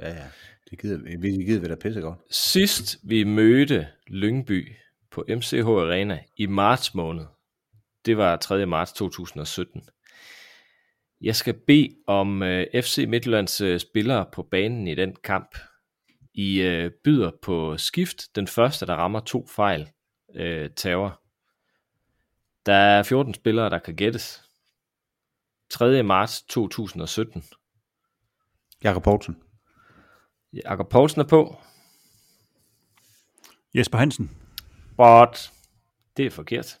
Ja, 0.00 0.08
ja. 0.08 0.26
Det 0.70 0.80
gider 0.80 0.98
vi. 0.98 1.10
Det 1.10 1.46
gider 1.46 1.60
vi 1.60 1.68
da 1.68 1.74
pisse 1.74 2.00
godt. 2.00 2.18
Sidst 2.30 2.98
vi 3.02 3.24
mødte 3.24 3.86
Lyngby 4.06 4.72
på 5.10 5.24
MCH 5.28 5.66
Arena 5.66 6.18
i 6.36 6.46
marts 6.46 6.94
måned, 6.94 7.24
det 8.06 8.16
var 8.16 8.36
3. 8.36 8.66
marts 8.66 8.92
2017, 8.92 9.82
jeg 11.20 11.36
skal 11.36 11.54
bede 11.66 11.96
om 12.06 12.42
uh, 12.42 12.48
øh, 12.48 12.66
FC 12.74 13.04
Midtjyllands 13.08 13.60
uh, 13.60 13.76
spillere 13.76 14.26
på 14.32 14.42
banen 14.42 14.88
i 14.88 14.94
den 14.94 15.16
kamp. 15.24 15.58
I 16.40 16.84
uh, 16.84 16.90
byder 17.04 17.30
på 17.42 17.76
skift. 17.76 18.36
Den 18.36 18.46
første, 18.46 18.86
der 18.86 18.94
rammer 18.94 19.20
to 19.20 19.46
fejl, 19.46 19.90
uh, 20.28 20.70
tager. 20.76 21.20
Der 22.66 22.74
er 22.74 23.02
14 23.02 23.34
spillere, 23.34 23.70
der 23.70 23.78
kan 23.78 23.96
gættes. 23.96 24.42
3. 25.70 26.02
marts 26.02 26.42
2017. 26.42 27.44
Jakob 28.84 29.02
Poulsen. 29.02 29.42
Jakob 30.52 30.88
Poulsen 30.88 31.20
er 31.20 31.24
på. 31.24 31.56
Jesper 33.74 33.98
Hansen. 33.98 34.30
But 34.96 35.52
det 36.16 36.26
er 36.26 36.30
forkert. 36.30 36.80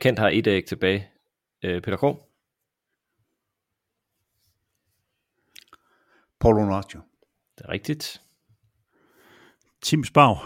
Kent 0.00 0.18
har 0.18 0.28
et 0.28 0.46
æg 0.46 0.66
tilbage. 0.66 1.10
Øh, 1.62 1.82
Peter 1.82 1.96
Krog? 1.96 2.23
Paul 6.44 6.58
Onacho. 6.58 6.98
Det 7.58 7.64
er 7.64 7.68
rigtigt. 7.68 8.20
Tim 9.82 10.04
Spau. 10.04 10.36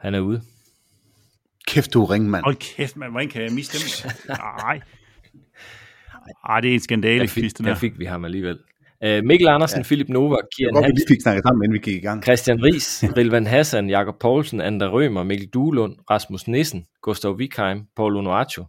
Han 0.00 0.14
er 0.14 0.20
ude. 0.20 0.42
Kæft, 1.68 1.94
du 1.94 2.04
ring, 2.04 2.30
mand. 2.30 2.44
Hold 2.44 2.56
kæft, 2.56 2.96
man. 2.96 3.10
Hvordan 3.10 3.28
kan 3.28 3.42
jeg 3.42 3.52
miste 3.52 3.78
dem? 3.78 4.12
Nej. 4.28 4.80
Ej, 6.48 6.60
det 6.60 6.70
er 6.70 6.74
en 6.74 6.80
skandale, 6.80 7.20
der 7.20 7.26
fik, 7.26 7.58
der 7.58 7.74
fik 7.74 7.98
vi 7.98 8.04
ham 8.04 8.24
alligevel. 8.24 8.58
Uh, 9.06 9.24
Mikkel 9.24 9.48
Andersen, 9.48 9.78
ja. 9.78 9.82
Philip 9.82 10.08
Nova, 10.08 10.36
Kian 10.56 10.74
Hansen. 10.74 10.96
Vi 10.96 11.02
fik 11.08 11.22
snakket 11.22 11.42
sammen, 11.44 11.64
inden 11.64 11.74
vi 11.74 11.78
gik 11.78 11.96
i 11.96 12.06
gang. 12.06 12.22
Christian 12.22 12.64
Ries, 12.64 13.04
Rilvan 13.16 13.46
Hassan, 13.46 13.90
Jakob 13.90 14.18
Poulsen, 14.20 14.60
Ander 14.60 14.88
Rømer, 14.88 15.22
Mikkel 15.22 15.48
Duelund, 15.48 15.96
Rasmus 16.10 16.48
Nissen, 16.48 16.86
Gustav 17.02 17.32
Wikheim, 17.32 17.86
Paul 17.96 18.16
Onoacho, 18.16 18.64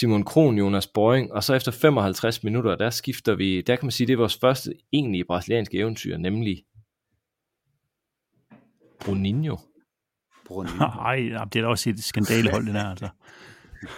Simon 0.00 0.24
Kron, 0.24 0.58
Jonas 0.58 0.86
Boring, 0.86 1.32
og 1.32 1.44
så 1.44 1.54
efter 1.54 1.72
55 1.72 2.44
minutter, 2.44 2.76
der 2.76 2.90
skifter 2.90 3.34
vi, 3.34 3.60
der 3.60 3.76
kan 3.76 3.86
man 3.86 3.90
sige, 3.90 4.06
det 4.06 4.12
er 4.12 4.16
vores 4.16 4.38
første 4.40 4.72
egentlige 4.92 5.24
brasilianske 5.24 5.78
eventyr, 5.78 6.16
nemlig 6.16 6.64
Bruninho. 9.00 9.56
Bruninho. 10.46 10.84
Ej, 11.10 11.16
det 11.16 11.56
er 11.56 11.62
da 11.62 11.66
også 11.66 11.90
et 11.90 12.04
skandalehold, 12.04 12.66
det 12.66 12.74
der, 12.74 12.84
altså. 12.84 13.08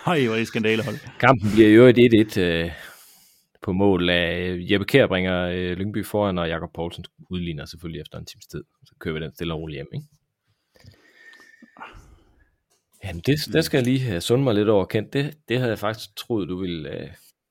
Ej, 0.06 0.24
hvor 0.24 0.32
er 0.32 0.35
det 0.35 0.43
et 0.43 0.47
skandalehold. 0.47 0.97
Kampen 1.20 1.51
bliver 1.55 1.70
jo 1.70 1.86
et 1.86 2.36
1-1 2.36 2.40
øh, 2.40 2.70
på 3.62 3.72
mål 3.72 4.10
af 4.10 4.56
Jeppe 4.70 4.86
Kjær 4.86 5.06
bringer 5.06 5.43
øh, 5.43 5.72
Lyngby 5.77 6.06
foran, 6.06 6.39
og 6.39 6.48
Jakob 6.48 6.70
Poulsen 6.74 7.05
udligner 7.31 7.64
selvfølgelig 7.64 8.01
efter 8.01 8.18
en 8.18 8.27
times 8.27 8.47
tid. 8.47 8.64
Så 8.85 8.94
kører 9.01 9.14
vi 9.14 9.20
den 9.20 9.35
stille 9.35 9.55
og 9.55 9.60
roligt 9.60 9.77
hjem, 9.77 9.89
ikke? 9.94 10.06
Jamen, 13.09 13.22
det, 13.26 13.39
der 13.52 13.60
skal 13.60 13.78
jeg 13.78 13.85
lige 13.85 14.01
have 14.01 14.20
sundt 14.20 14.44
mig 14.44 14.55
lidt 14.55 14.68
over, 14.68 14.85
Kent. 14.85 15.12
Det, 15.12 15.35
det 15.48 15.59
havde 15.59 15.70
jeg 15.70 15.78
faktisk 15.78 16.16
troet, 16.16 16.48
du 16.48 16.60
ville... 16.60 16.89
Øh... 16.90 17.09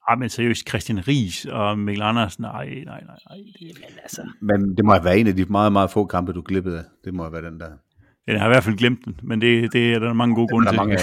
Ej, 0.09 0.15
men 0.15 0.29
seriøst, 0.29 0.69
Christian 0.69 1.07
Ries 1.07 1.45
og 1.45 1.79
Mikkel 1.79 2.01
Andersen, 2.03 2.41
nej, 2.41 2.65
nej, 2.65 2.83
nej, 2.85 3.01
nej. 3.29 3.37
Det, 3.59 3.77
men, 3.79 3.99
altså... 4.03 4.21
men 4.41 4.77
det 4.77 4.85
må 4.85 4.91
have 4.93 5.03
været 5.03 5.19
en 5.19 5.27
af 5.27 5.35
de 5.35 5.45
meget, 5.45 5.71
meget 5.71 5.91
få 5.91 6.05
kampe, 6.05 6.33
du 6.33 6.41
glippede 6.41 6.77
af. 6.77 6.83
Det 7.05 7.13
må 7.13 7.23
have 7.23 7.31
været 7.33 7.43
den 7.43 7.59
der. 7.59 7.67
Jeg 8.27 8.39
har 8.39 8.47
i 8.47 8.49
hvert 8.49 8.63
fald 8.63 8.77
glemt 8.77 9.05
den, 9.05 9.19
men 9.23 9.41
det, 9.41 9.73
det 9.73 9.93
er 9.93 9.99
der 9.99 10.13
mange 10.13 10.35
gode 10.35 10.47
grunde 10.47 10.65
Der 10.65 10.71
til. 10.71 10.79
er 10.79 10.83
mange, 10.83 10.97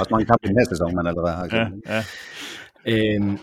også 0.00 0.08
mange 0.10 0.26
kampe 0.26 0.40
i 0.44 0.48
den 0.48 0.56
her 0.58 0.64
sæson, 0.68 0.94
man 0.96 1.06
allerede 1.06 1.32
har 1.36 1.48
Ja, 1.52 1.64
glemt. 1.68 1.84
ja. 1.86 3.14
Øhm, 3.16 3.38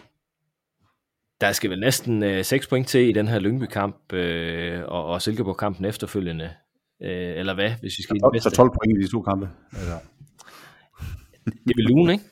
der 1.42 1.52
skal 1.52 1.70
vel 1.70 1.80
næsten 1.80 2.24
øh, 2.24 2.44
6 2.46 2.68
point 2.68 2.88
til 2.88 3.10
i 3.10 3.12
den 3.12 3.28
her 3.28 3.40
Lyngby-kamp 3.40 4.14
øh, 4.14 4.82
og, 4.88 5.06
og 5.06 5.22
Silkeborg-kampen 5.22 5.86
efterfølgende. 5.86 6.50
Øh, 7.04 7.38
eller 7.40 7.54
hvad, 7.54 7.70
hvis 7.82 7.94
vi 7.98 8.04
skal 8.04 8.16
i 8.16 8.20
den 8.20 8.24
Så 8.26 8.30
bedste. 8.34 8.50
12 8.50 8.70
point 8.70 9.00
i 9.00 9.06
de 9.06 9.12
to 9.12 9.22
kampe. 9.22 9.50
Eller, 9.82 9.98
Det 11.46 11.86
er 11.86 11.92
ugen, 11.92 12.12
ikke? 12.12 12.24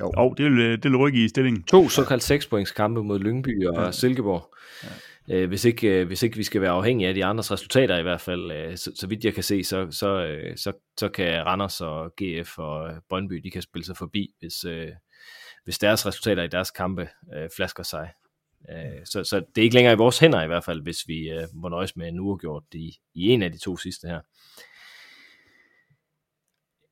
Og 0.00 0.34
det 0.38 0.44
vil, 0.44 0.82
det 0.82 0.84
vil 0.84 0.96
rykke 0.96 1.24
i 1.24 1.28
stillingen. 1.28 1.62
To 1.62 1.88
såkaldt 1.88 2.22
6 2.22 2.46
points 2.46 2.70
kampe 2.70 3.02
mod 3.02 3.18
Lyngby 3.18 3.66
og 3.66 3.84
ja. 3.84 3.92
Silkeborg. 3.92 4.54
Ja. 4.84 4.88
Øh, 5.30 5.48
hvis, 5.48 5.64
ikke, 5.64 5.88
øh, 5.88 6.06
hvis 6.06 6.22
ikke 6.22 6.36
vi 6.36 6.42
skal 6.42 6.60
være 6.60 6.70
afhængige 6.70 7.08
af 7.08 7.14
de 7.14 7.24
andres 7.24 7.50
resultater 7.52 7.98
i 7.98 8.02
hvert 8.02 8.20
fald, 8.20 8.52
øh, 8.52 8.76
så, 8.76 8.92
så 8.94 9.06
vidt 9.06 9.24
jeg 9.24 9.34
kan 9.34 9.42
se, 9.42 9.64
så, 9.64 9.86
så, 9.90 10.24
øh, 10.26 10.56
så, 10.56 10.72
så 10.98 11.08
kan 11.08 11.46
Randers 11.46 11.80
og 11.80 12.12
GF 12.22 12.58
og 12.58 12.90
Brøndby, 13.08 13.34
de 13.34 13.50
kan 13.50 13.62
spille 13.62 13.84
sig 13.84 13.96
forbi, 13.96 14.34
hvis, 14.38 14.64
øh, 14.64 14.88
hvis 15.64 15.78
deres 15.78 16.06
resultater 16.06 16.42
i 16.42 16.48
deres 16.48 16.70
kampe 16.70 17.08
øh, 17.36 17.48
flasker 17.56 17.82
sig. 17.82 18.10
Øh, 18.70 19.00
så, 19.04 19.24
så 19.24 19.36
det 19.54 19.62
er 19.62 19.64
ikke 19.64 19.74
længere 19.74 19.94
i 19.94 19.96
vores 19.96 20.18
hænder 20.18 20.42
i 20.42 20.46
hvert 20.46 20.64
fald, 20.64 20.82
hvis 20.82 21.08
vi 21.08 21.30
øh, 21.30 21.48
må 21.54 21.68
nøjes 21.68 21.96
med 21.96 22.08
en 22.08 22.20
uafgjort 22.20 22.64
i, 22.74 22.96
i 23.14 23.28
en 23.28 23.42
af 23.42 23.52
de 23.52 23.58
to 23.58 23.76
sidste 23.76 24.08
her. 24.08 24.20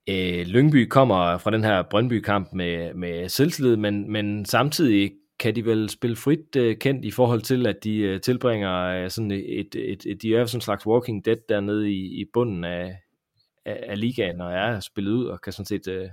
Øh, 0.09 0.47
Lyngby 0.47 0.89
kommer 0.89 1.39
fra 1.39 1.51
den 1.51 1.65
her 1.65 1.83
Brøndby-kamp 1.83 2.53
med, 2.53 2.95
med 2.95 3.29
selvtillid, 3.29 3.77
men, 3.77 4.13
men 4.13 4.45
samtidig 4.45 5.13
kan 5.39 5.57
de 5.57 5.65
vel 5.65 5.89
spille 5.89 6.17
frit 6.17 6.57
øh, 6.57 6.77
kendt 6.77 7.05
i 7.05 7.11
forhold 7.11 7.41
til, 7.41 7.67
at 7.67 7.77
de 7.85 7.97
øh, 7.97 8.21
tilbringer 8.21 8.85
øh, 8.85 9.11
sådan 9.11 9.31
et, 9.31 9.75
et, 9.75 10.07
et, 10.07 10.23
de 10.23 10.37
er 10.37 10.45
sådan 10.45 10.57
en 10.57 10.63
slags 10.63 10.87
walking 10.87 11.25
dead 11.25 11.37
dernede 11.49 11.91
i, 11.93 12.21
i 12.21 12.25
bunden 12.33 12.65
af, 12.65 12.97
af, 13.65 13.85
af 13.89 14.01
ligaen, 14.01 14.41
og 14.41 14.53
er 14.53 14.81
spillet 14.81 15.13
ud 15.13 15.25
og 15.25 15.41
kan 15.41 15.53
sådan 15.53 15.67
set 15.67 15.89
øh, 15.89 16.09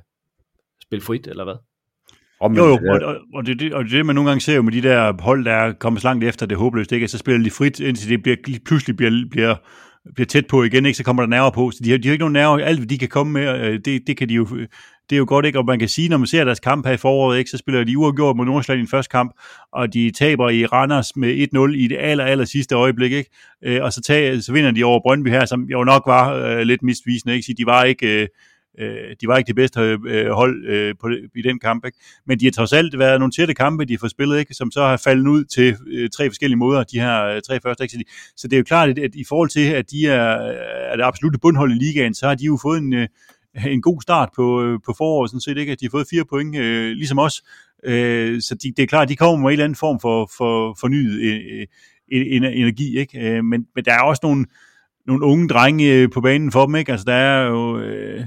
spille 0.81 1.03
frit, 1.05 1.27
eller 1.27 1.43
hvad? 1.43 1.55
om, 2.39 2.55
Jo, 2.55 2.65
jo, 2.65 2.73
og, 2.73 2.99
og, 3.01 3.15
og, 3.33 3.45
det, 3.45 3.51
er 3.51 3.55
det, 3.55 3.73
og 3.73 3.85
det 3.85 4.05
man 4.05 4.15
nogle 4.15 4.29
gange 4.29 4.41
ser 4.41 4.55
jo 4.55 4.61
med 4.61 4.71
de 4.71 4.81
der 4.81 5.21
hold, 5.21 5.45
der 5.45 5.51
er 5.51 5.73
kommet 5.73 6.01
så 6.01 6.07
langt 6.07 6.23
efter, 6.23 6.45
det 6.45 6.57
håbløst, 6.57 6.91
ikke? 6.91 7.07
så 7.07 7.17
spiller 7.17 7.43
de 7.43 7.51
frit, 7.51 7.79
indtil 7.79 8.09
det 8.09 8.23
bliver, 8.23 8.37
pludselig 8.65 8.97
bliver, 8.97 9.25
bliver, 9.31 9.55
bliver 10.15 10.27
tæt 10.27 10.47
på 10.47 10.63
igen, 10.63 10.85
ikke? 10.85 10.97
så 10.97 11.03
kommer 11.03 11.23
der 11.23 11.29
nerver 11.29 11.49
på. 11.49 11.71
Så 11.71 11.79
de 11.83 11.91
har, 11.91 11.97
de 11.97 12.07
har 12.07 12.13
ikke 12.13 12.21
nogen 12.21 12.33
nerver. 12.33 12.57
Alt, 12.57 12.79
hvad 12.79 12.87
de 12.87 12.97
kan 12.97 13.09
komme 13.09 13.33
med, 13.33 13.65
øh, 13.65 13.79
det, 13.85 14.07
det 14.07 14.17
kan 14.17 14.29
de 14.29 14.33
jo... 14.33 14.47
Det 15.09 15.15
er 15.15 15.17
jo 15.17 15.25
godt, 15.27 15.45
ikke? 15.45 15.59
Og 15.59 15.65
man 15.65 15.79
kan 15.79 15.89
sige, 15.89 16.09
når 16.09 16.17
man 16.17 16.27
ser 16.27 16.43
deres 16.43 16.59
kamp 16.59 16.85
her 16.85 16.93
i 16.93 16.97
foråret, 16.97 17.37
ikke? 17.37 17.49
så 17.49 17.57
spiller 17.57 17.83
de 17.83 17.97
uafgjort 17.97 18.35
mod 18.37 18.45
Nordsjælland 18.45 18.79
i 18.79 18.85
den 18.85 18.89
første 18.89 19.09
kamp, 19.09 19.31
og 19.71 19.93
de 19.93 20.11
taber 20.11 20.49
i 20.49 20.65
Randers 20.65 21.15
med 21.15 21.47
1-0 21.55 21.75
i 21.75 21.87
det 21.87 21.97
aller, 21.99 22.25
aller 22.25 22.45
sidste 22.45 22.75
øjeblik, 22.75 23.11
ikke? 23.11 23.29
Øh, 23.63 23.83
og 23.83 23.93
så, 23.93 24.01
tager, 24.01 24.39
så 24.39 24.53
vinder 24.53 24.71
de 24.71 24.83
over 24.83 24.99
Brøndby 24.99 25.29
her, 25.29 25.45
som 25.45 25.63
jo 25.63 25.83
nok 25.83 26.03
var 26.07 26.33
øh, 26.33 26.59
lidt 26.59 26.83
misvisende, 26.83 27.35
ikke? 27.35 27.45
Så 27.45 27.53
de 27.57 27.65
var 27.65 27.83
ikke... 27.83 28.21
Øh, 28.21 28.27
øh, 28.79 29.15
de 29.21 29.27
var 29.27 29.37
ikke 29.37 29.47
det 29.47 29.55
bedste 29.55 29.79
øh, 30.07 30.29
hold 30.29 30.65
øh, 30.65 30.95
på, 31.01 31.09
i 31.35 31.41
den 31.41 31.59
kamp, 31.59 31.85
ikke? 31.85 31.97
men 32.27 32.39
de 32.39 32.45
har 32.45 32.51
trods 32.51 32.73
alt 32.73 32.99
været 32.99 33.19
nogle 33.19 33.31
tætte 33.31 33.53
kampe, 33.53 33.85
de 33.85 33.97
har 34.01 34.07
spillet, 34.07 34.39
ikke? 34.39 34.53
som 34.53 34.71
så 34.71 34.81
har 34.81 34.97
faldet 34.97 35.27
ud 35.27 35.43
til 35.43 35.75
øh, 35.87 36.09
tre 36.09 36.29
forskellige 36.29 36.57
måder, 36.57 36.83
de 36.83 36.99
her 36.99 37.23
øh, 37.23 37.41
tre 37.41 37.59
første. 37.61 37.83
Ikke? 37.83 37.91
Så, 37.91 37.97
de, 37.97 38.03
så 38.35 38.47
det 38.47 38.55
er 38.55 38.57
jo 38.57 38.63
klart, 38.63 38.89
at, 38.89 38.99
at 38.99 39.15
i 39.15 39.23
forhold 39.29 39.49
til, 39.49 39.69
at 39.73 39.91
de 39.91 40.07
er, 40.07 40.35
er 40.91 40.95
det 40.95 41.03
absolutte 41.03 41.39
bundhold 41.39 41.71
i 41.71 41.75
ligaen, 41.75 42.13
så 42.13 42.27
har 42.27 42.35
de 42.35 42.45
jo 42.45 42.59
fået 42.61 42.77
en, 42.77 42.93
øh, 42.93 43.07
en 43.65 43.81
god 43.81 44.01
start 44.01 44.29
på, 44.35 44.63
øh, 44.63 44.79
på 44.85 44.93
foråret, 44.97 45.29
sådan 45.29 45.41
set, 45.41 45.57
ikke? 45.57 45.71
at 45.71 45.79
de 45.79 45.85
har 45.85 45.91
fået 45.91 46.07
fire 46.09 46.25
point, 46.25 46.55
øh, 46.55 46.91
ligesom 46.91 47.19
os. 47.19 47.43
Øh, 47.83 48.41
så 48.41 48.55
de, 48.55 48.73
det 48.77 48.83
er 48.83 48.87
klart, 48.87 49.03
at 49.03 49.09
de 49.09 49.15
kommer 49.15 49.37
med 49.37 49.47
en 49.47 49.51
eller 49.51 49.63
anden 49.63 49.75
form 49.75 49.99
for, 49.99 50.29
for 50.37 50.77
fornyet 50.79 51.21
øh, 51.21 51.61
øh 51.61 51.67
energi, 52.11 52.99
ikke? 52.99 53.19
Øh, 53.19 53.43
men, 53.43 53.67
men 53.75 53.85
der 53.85 53.93
er 53.93 54.01
også 54.01 54.19
nogle, 54.23 54.45
nogle 55.07 55.25
unge 55.25 55.47
drenge 55.47 55.93
øh, 55.93 56.09
på 56.13 56.21
banen 56.21 56.51
for 56.51 56.65
dem, 56.65 56.75
ikke? 56.75 56.91
Altså, 56.91 57.05
der 57.05 57.13
er 57.13 57.47
jo 57.47 57.79
øh, 57.79 58.21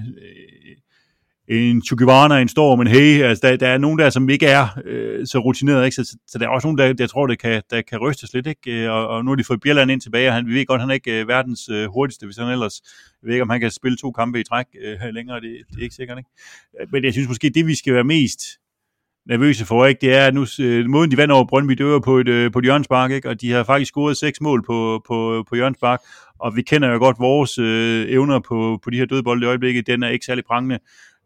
en 1.51 1.83
Chukivana, 1.83 2.41
en 2.41 2.49
Storm, 2.49 2.81
en 2.81 2.87
Hey, 2.87 3.23
altså, 3.23 3.49
der, 3.49 3.57
der 3.57 3.69
er 3.69 3.79
nogen 3.79 3.99
der, 3.99 4.11
som 4.11 4.29
ikke 4.29 4.47
er 4.47 4.67
øh, 4.85 5.27
så 5.27 5.39
rutineret, 5.39 5.85
ikke? 5.85 5.95
Så, 5.95 6.17
så, 6.27 6.39
der 6.39 6.47
er 6.47 6.51
også 6.51 6.67
nogen, 6.67 6.79
der, 6.79 6.93
der 6.93 7.07
tror, 7.07 7.27
det 7.27 7.39
kan, 7.39 7.63
der 7.71 7.83
kan 7.83 7.99
rystes 7.99 8.35
lidt, 8.35 8.47
ikke? 8.47 8.85
Øh, 8.85 8.91
og, 8.91 9.09
og 9.09 9.25
nu 9.25 9.31
har 9.31 9.37
de 9.37 9.45
fået 9.45 9.61
Bjelland 9.61 9.91
ind 9.91 10.01
tilbage, 10.01 10.29
og 10.29 10.35
han, 10.35 10.47
vi 10.47 10.55
ved 10.55 10.67
godt, 10.67 10.81
han 10.81 10.91
er 10.91 10.95
ikke 10.95 11.21
øh, 11.21 11.29
verdens 11.29 11.69
øh, 11.69 11.89
hurtigste, 11.89 12.27
hvis 12.27 12.37
han 12.37 12.49
ellers, 12.49 12.81
jeg 13.23 13.27
ved 13.27 13.35
ikke, 13.35 13.43
om 13.43 13.51
han 13.51 13.61
kan 13.61 13.71
spille 13.71 13.97
to 13.97 14.13
kampe 14.13 14.41
i 14.41 14.45
træk 14.45 14.67
øh, 14.85 14.99
længere, 15.17 15.41
det, 15.41 15.57
det 15.71 15.79
er 15.79 15.83
ikke 15.83 15.95
sikkert, 15.95 16.19
ikke? 16.19 16.31
Øh, 16.81 16.87
men 16.93 17.05
jeg 17.05 17.13
synes 17.13 17.29
måske, 17.29 17.51
det 17.51 17.67
vi 17.67 17.75
skal 17.75 17.95
være 17.95 18.05
mest 18.05 18.41
nervøse 19.27 19.67
for, 19.67 19.87
ikke? 19.87 20.01
det 20.01 20.15
er, 20.15 20.27
at 20.27 20.35
nu, 20.35 20.47
øh, 20.61 20.87
måden 20.87 21.11
de 21.11 21.17
vandt 21.17 21.33
over 21.33 21.45
Brøndby, 21.45 21.73
det 21.73 21.87
var 21.87 22.01
på 22.01 22.19
et, 22.19 22.29
øh, 22.29 22.53
på 22.53 22.59
et 22.59 22.65
hjørnspark, 22.65 23.11
ikke? 23.11 23.29
og 23.29 23.41
de 23.41 23.51
har 23.51 23.65
faktisk 23.65 23.89
scoret 23.89 24.17
seks 24.17 24.41
mål 24.41 24.65
på, 24.67 25.03
på, 25.07 25.45
på 25.49 25.55
hjørnspark, 25.55 26.01
og 26.39 26.57
vi 26.57 26.63
kender 26.63 26.89
jo 26.89 26.99
godt 26.99 27.17
vores 27.19 27.59
øh, 27.59 28.07
evner 28.09 28.39
på, 28.39 28.79
på 28.83 28.91
de 28.91 28.97
her 28.97 29.07
dødbolde 29.07 29.45
i 29.45 29.49
øjeblikket, 29.49 29.87
den 29.87 30.03
er 30.03 30.09
ikke 30.09 30.25
særlig 30.25 30.45
prangende. 30.45 30.79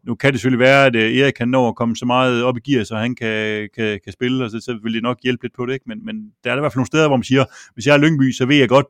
Nu 0.05 0.15
kan 0.15 0.31
det 0.31 0.39
selvfølgelig 0.39 0.59
være, 0.59 0.85
at 0.85 0.95
øh, 0.95 1.17
Erik 1.17 1.33
kan 1.33 1.47
nå 1.47 1.67
at 1.67 1.75
komme 1.75 1.95
så 1.95 2.05
meget 2.05 2.43
op 2.43 2.57
i 2.57 2.71
gear, 2.71 2.83
så 2.83 2.95
han 2.95 3.15
kan, 3.15 3.69
kan, 3.75 3.99
kan 4.03 4.13
spille, 4.13 4.45
og 4.45 4.51
så, 4.51 4.59
så 4.59 4.79
vil 4.83 4.93
det 4.93 5.03
nok 5.03 5.17
hjælpe 5.23 5.43
lidt 5.43 5.53
på 5.53 5.65
det, 5.65 5.73
ikke? 5.73 5.85
Men, 5.87 6.05
men 6.05 6.31
der 6.43 6.51
er 6.51 6.57
i 6.57 6.59
hvert 6.59 6.71
fald 6.71 6.77
nogle 6.79 6.87
steder, 6.87 7.07
hvor 7.07 7.17
man 7.17 7.23
siger, 7.23 7.45
hvis 7.73 7.85
jeg 7.85 7.93
er 7.93 7.97
Lyngby, 7.97 8.31
så 8.31 8.45
ved 8.45 8.55
jeg 8.55 8.69
godt, 8.69 8.85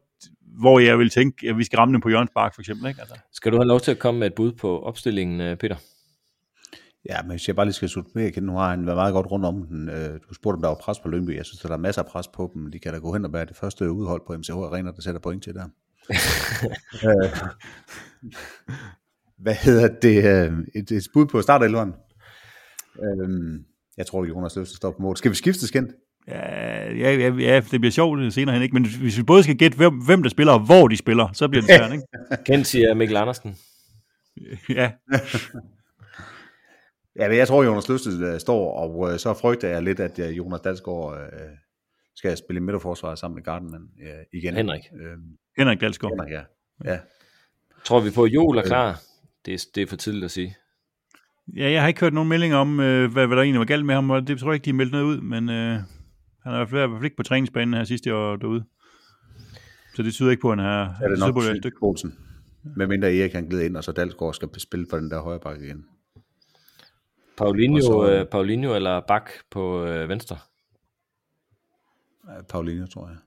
hvor 0.59 0.79
jeg 0.79 0.99
vil 0.99 1.09
tænke, 1.09 1.49
at 1.49 1.57
vi 1.57 1.63
skal 1.63 1.77
ramme 1.77 1.93
dem 1.93 2.01
på 2.01 2.09
hjørnspark, 2.09 2.55
for 2.55 2.61
eksempel. 2.61 2.87
Ikke? 2.87 3.01
Altså. 3.01 3.15
Skal 3.33 3.51
du 3.51 3.57
have 3.57 3.67
lov 3.67 3.79
til 3.79 3.91
at 3.91 3.99
komme 3.99 4.19
med 4.19 4.27
et 4.27 4.33
bud 4.33 4.51
på 4.51 4.79
opstillingen, 4.79 5.41
øh, 5.41 5.57
Peter? 5.57 5.75
Ja, 7.09 7.21
men 7.21 7.31
hvis 7.31 7.47
jeg 7.47 7.55
bare 7.55 7.65
lige 7.65 7.73
skal 7.73 7.89
supplere 7.89 8.27
igen, 8.27 8.43
nu 8.43 8.57
har 8.57 8.69
han 8.69 8.85
været 8.85 8.97
meget 8.97 9.13
godt 9.13 9.31
rundt 9.31 9.45
om 9.45 9.67
den. 9.67 9.89
Øh, 9.89 10.19
Du 10.29 10.33
spurgte, 10.33 10.55
om 10.55 10.61
der 10.61 10.69
var 10.69 10.75
pres 10.75 10.99
på 10.99 11.09
Lyngby. 11.09 11.35
Jeg 11.35 11.45
synes, 11.45 11.65
at 11.65 11.69
der 11.69 11.75
er 11.75 11.79
masser 11.79 12.01
af 12.01 12.07
pres 12.07 12.27
på 12.27 12.51
dem. 12.53 12.71
De 12.71 12.79
kan 12.79 12.93
da 12.93 12.99
gå 12.99 13.13
hen 13.13 13.25
og 13.25 13.33
være 13.33 13.45
det 13.45 13.55
første 13.55 13.91
udhold 13.91 14.21
på 14.27 14.37
MCH 14.37 14.51
Arena, 14.51 14.91
der 14.91 15.01
sætter 15.01 15.19
point 15.19 15.43
til 15.43 15.53
der. 15.53 15.65
Øh, 19.39 19.43
Hvad 19.43 19.53
hedder 19.55 19.87
det? 20.01 20.25
øh, 20.51 20.53
Et, 20.75 20.91
et 20.91 21.07
bud 21.13 21.25
på 21.25 21.41
startelveren. 21.41 21.93
Øhm, 23.03 23.65
Jeg 23.97 24.05
tror, 24.05 24.25
Jonas 24.25 24.55
Løfte 24.55 24.75
står 24.75 24.91
på 24.91 25.01
mål. 25.01 25.17
Skal 25.17 25.31
vi 25.31 25.35
skifte 25.35 25.67
skændt? 25.67 25.91
Ja, 26.27 26.93
ja, 26.93 27.29
ja, 27.33 27.61
det 27.71 27.79
bliver 27.81 27.91
sjovt 27.91 28.33
senere 28.33 28.53
hen, 28.53 28.63
ikke? 28.63 28.73
men 28.73 28.85
hvis 28.85 29.17
vi 29.17 29.23
både 29.23 29.43
skal 29.43 29.57
gætte, 29.57 29.77
hvem, 29.77 29.93
hvem 30.05 30.23
der 30.23 30.29
spiller, 30.29 30.53
og 30.53 30.59
hvor 30.65 30.87
de 30.87 30.97
spiller, 30.97 31.29
så 31.33 31.47
bliver 31.47 31.61
det 31.65 31.75
svært, 31.75 31.91
ikke? 31.91 32.03
Kendt 32.47 32.67
siger 32.67 32.93
Mikkel 32.93 33.17
Andersen. 33.17 33.55
Ja, 34.69 34.91
Ja, 37.19 37.27
men 37.29 37.37
jeg 37.37 37.47
tror, 37.47 37.63
Jonas 37.63 37.89
Løfte 37.89 38.09
øh, 38.09 38.39
står, 38.39 38.71
og 38.79 39.11
øh, 39.13 39.19
så 39.19 39.33
frygter 39.33 39.67
jeg 39.67 39.83
lidt, 39.83 39.99
at 39.99 40.19
øh, 40.19 40.37
Jonas 40.37 40.61
Dalsgaard 40.61 41.17
øh, 41.33 41.39
skal 42.15 42.37
spille 42.37 42.57
i 42.57 42.61
midterforsvaret 42.61 43.19
sammen 43.19 43.35
med 43.35 43.43
Gardenman 43.43 43.87
øh, 44.01 44.09
igen. 44.33 44.55
Henrik. 44.55 44.81
Øhm, 45.01 45.21
Henrik 45.57 45.81
Dalsgaard. 45.81 46.13
Henrik, 46.13 46.31
ja. 46.33 46.41
ja. 46.91 46.99
Tror 47.85 47.99
vi 47.99 48.09
på, 48.11 48.23
at 48.23 48.31
Joel 48.31 48.57
er 48.57 48.63
klar? 48.63 49.01
Det, 49.45 49.53
er- 49.53 49.65
det 49.75 49.83
er 49.83 49.87
for 49.87 49.95
tidligt 49.95 50.25
at 50.25 50.31
sige. 50.31 50.55
Ja, 51.55 51.71
jeg 51.71 51.81
har 51.81 51.87
ikke 51.87 51.99
hørt 51.99 52.13
nogen 52.13 52.29
meldinger 52.29 52.57
om, 52.57 52.79
øh, 52.79 53.11
hvad, 53.11 53.27
hvad 53.27 53.37
der 53.37 53.43
egentlig 53.43 53.59
var 53.59 53.65
galt 53.65 53.85
med 53.85 53.95
ham, 53.95 54.09
og 54.09 54.27
det 54.27 54.39
tror 54.39 54.47
jeg 54.49 54.53
ikke, 54.55 54.65
de 54.65 54.69
har 54.69 54.75
meldt 54.75 54.91
noget 54.91 55.05
ud, 55.05 55.21
men 55.21 55.49
øh, 55.49 55.79
han 56.43 56.53
er 56.53 56.65
i 56.65 56.69
hvert 56.69 56.89
fald- 56.89 57.03
ikke 57.03 57.15
på 57.17 57.23
træningsbanen 57.23 57.73
her 57.73 57.83
sidste 57.83 58.15
år 58.15 58.35
derude. 58.35 58.63
Så 59.95 60.03
det 60.03 60.13
tyder 60.13 60.31
ikke 60.31 60.41
på, 60.41 60.51
at 60.51 60.57
han 60.57 60.65
har 60.65 60.95
Så 60.99 61.05
er 61.05 61.09
det 61.09 61.19
nok 61.19 61.37
er 61.37 61.59
Tyk. 61.61 61.73
Poulsen. 61.79 62.15
Med 62.75 62.87
mindre 62.87 63.15
Erik 63.15 63.33
han 63.33 63.45
glider 63.49 63.65
ind, 63.65 63.77
og 63.77 63.83
så 63.83 63.91
Dalsgaard 63.91 64.33
skal 64.33 64.49
spille 64.59 64.85
på 64.89 64.97
den 64.97 65.11
der 65.11 65.21
højre 65.21 65.39
bakke 65.39 65.65
igen. 65.65 65.85
Paulinho, 67.37 67.75
Og 67.77 67.81
så- 67.83 68.11
øh, 68.11 68.25
Paulinho 68.25 68.75
eller 68.75 68.99
Bak 69.07 69.29
på 69.51 69.85
øh, 69.85 70.09
venstre? 70.09 70.37
Paulinho, 72.49 72.85
tror 72.87 73.07
jeg. 73.07 73.17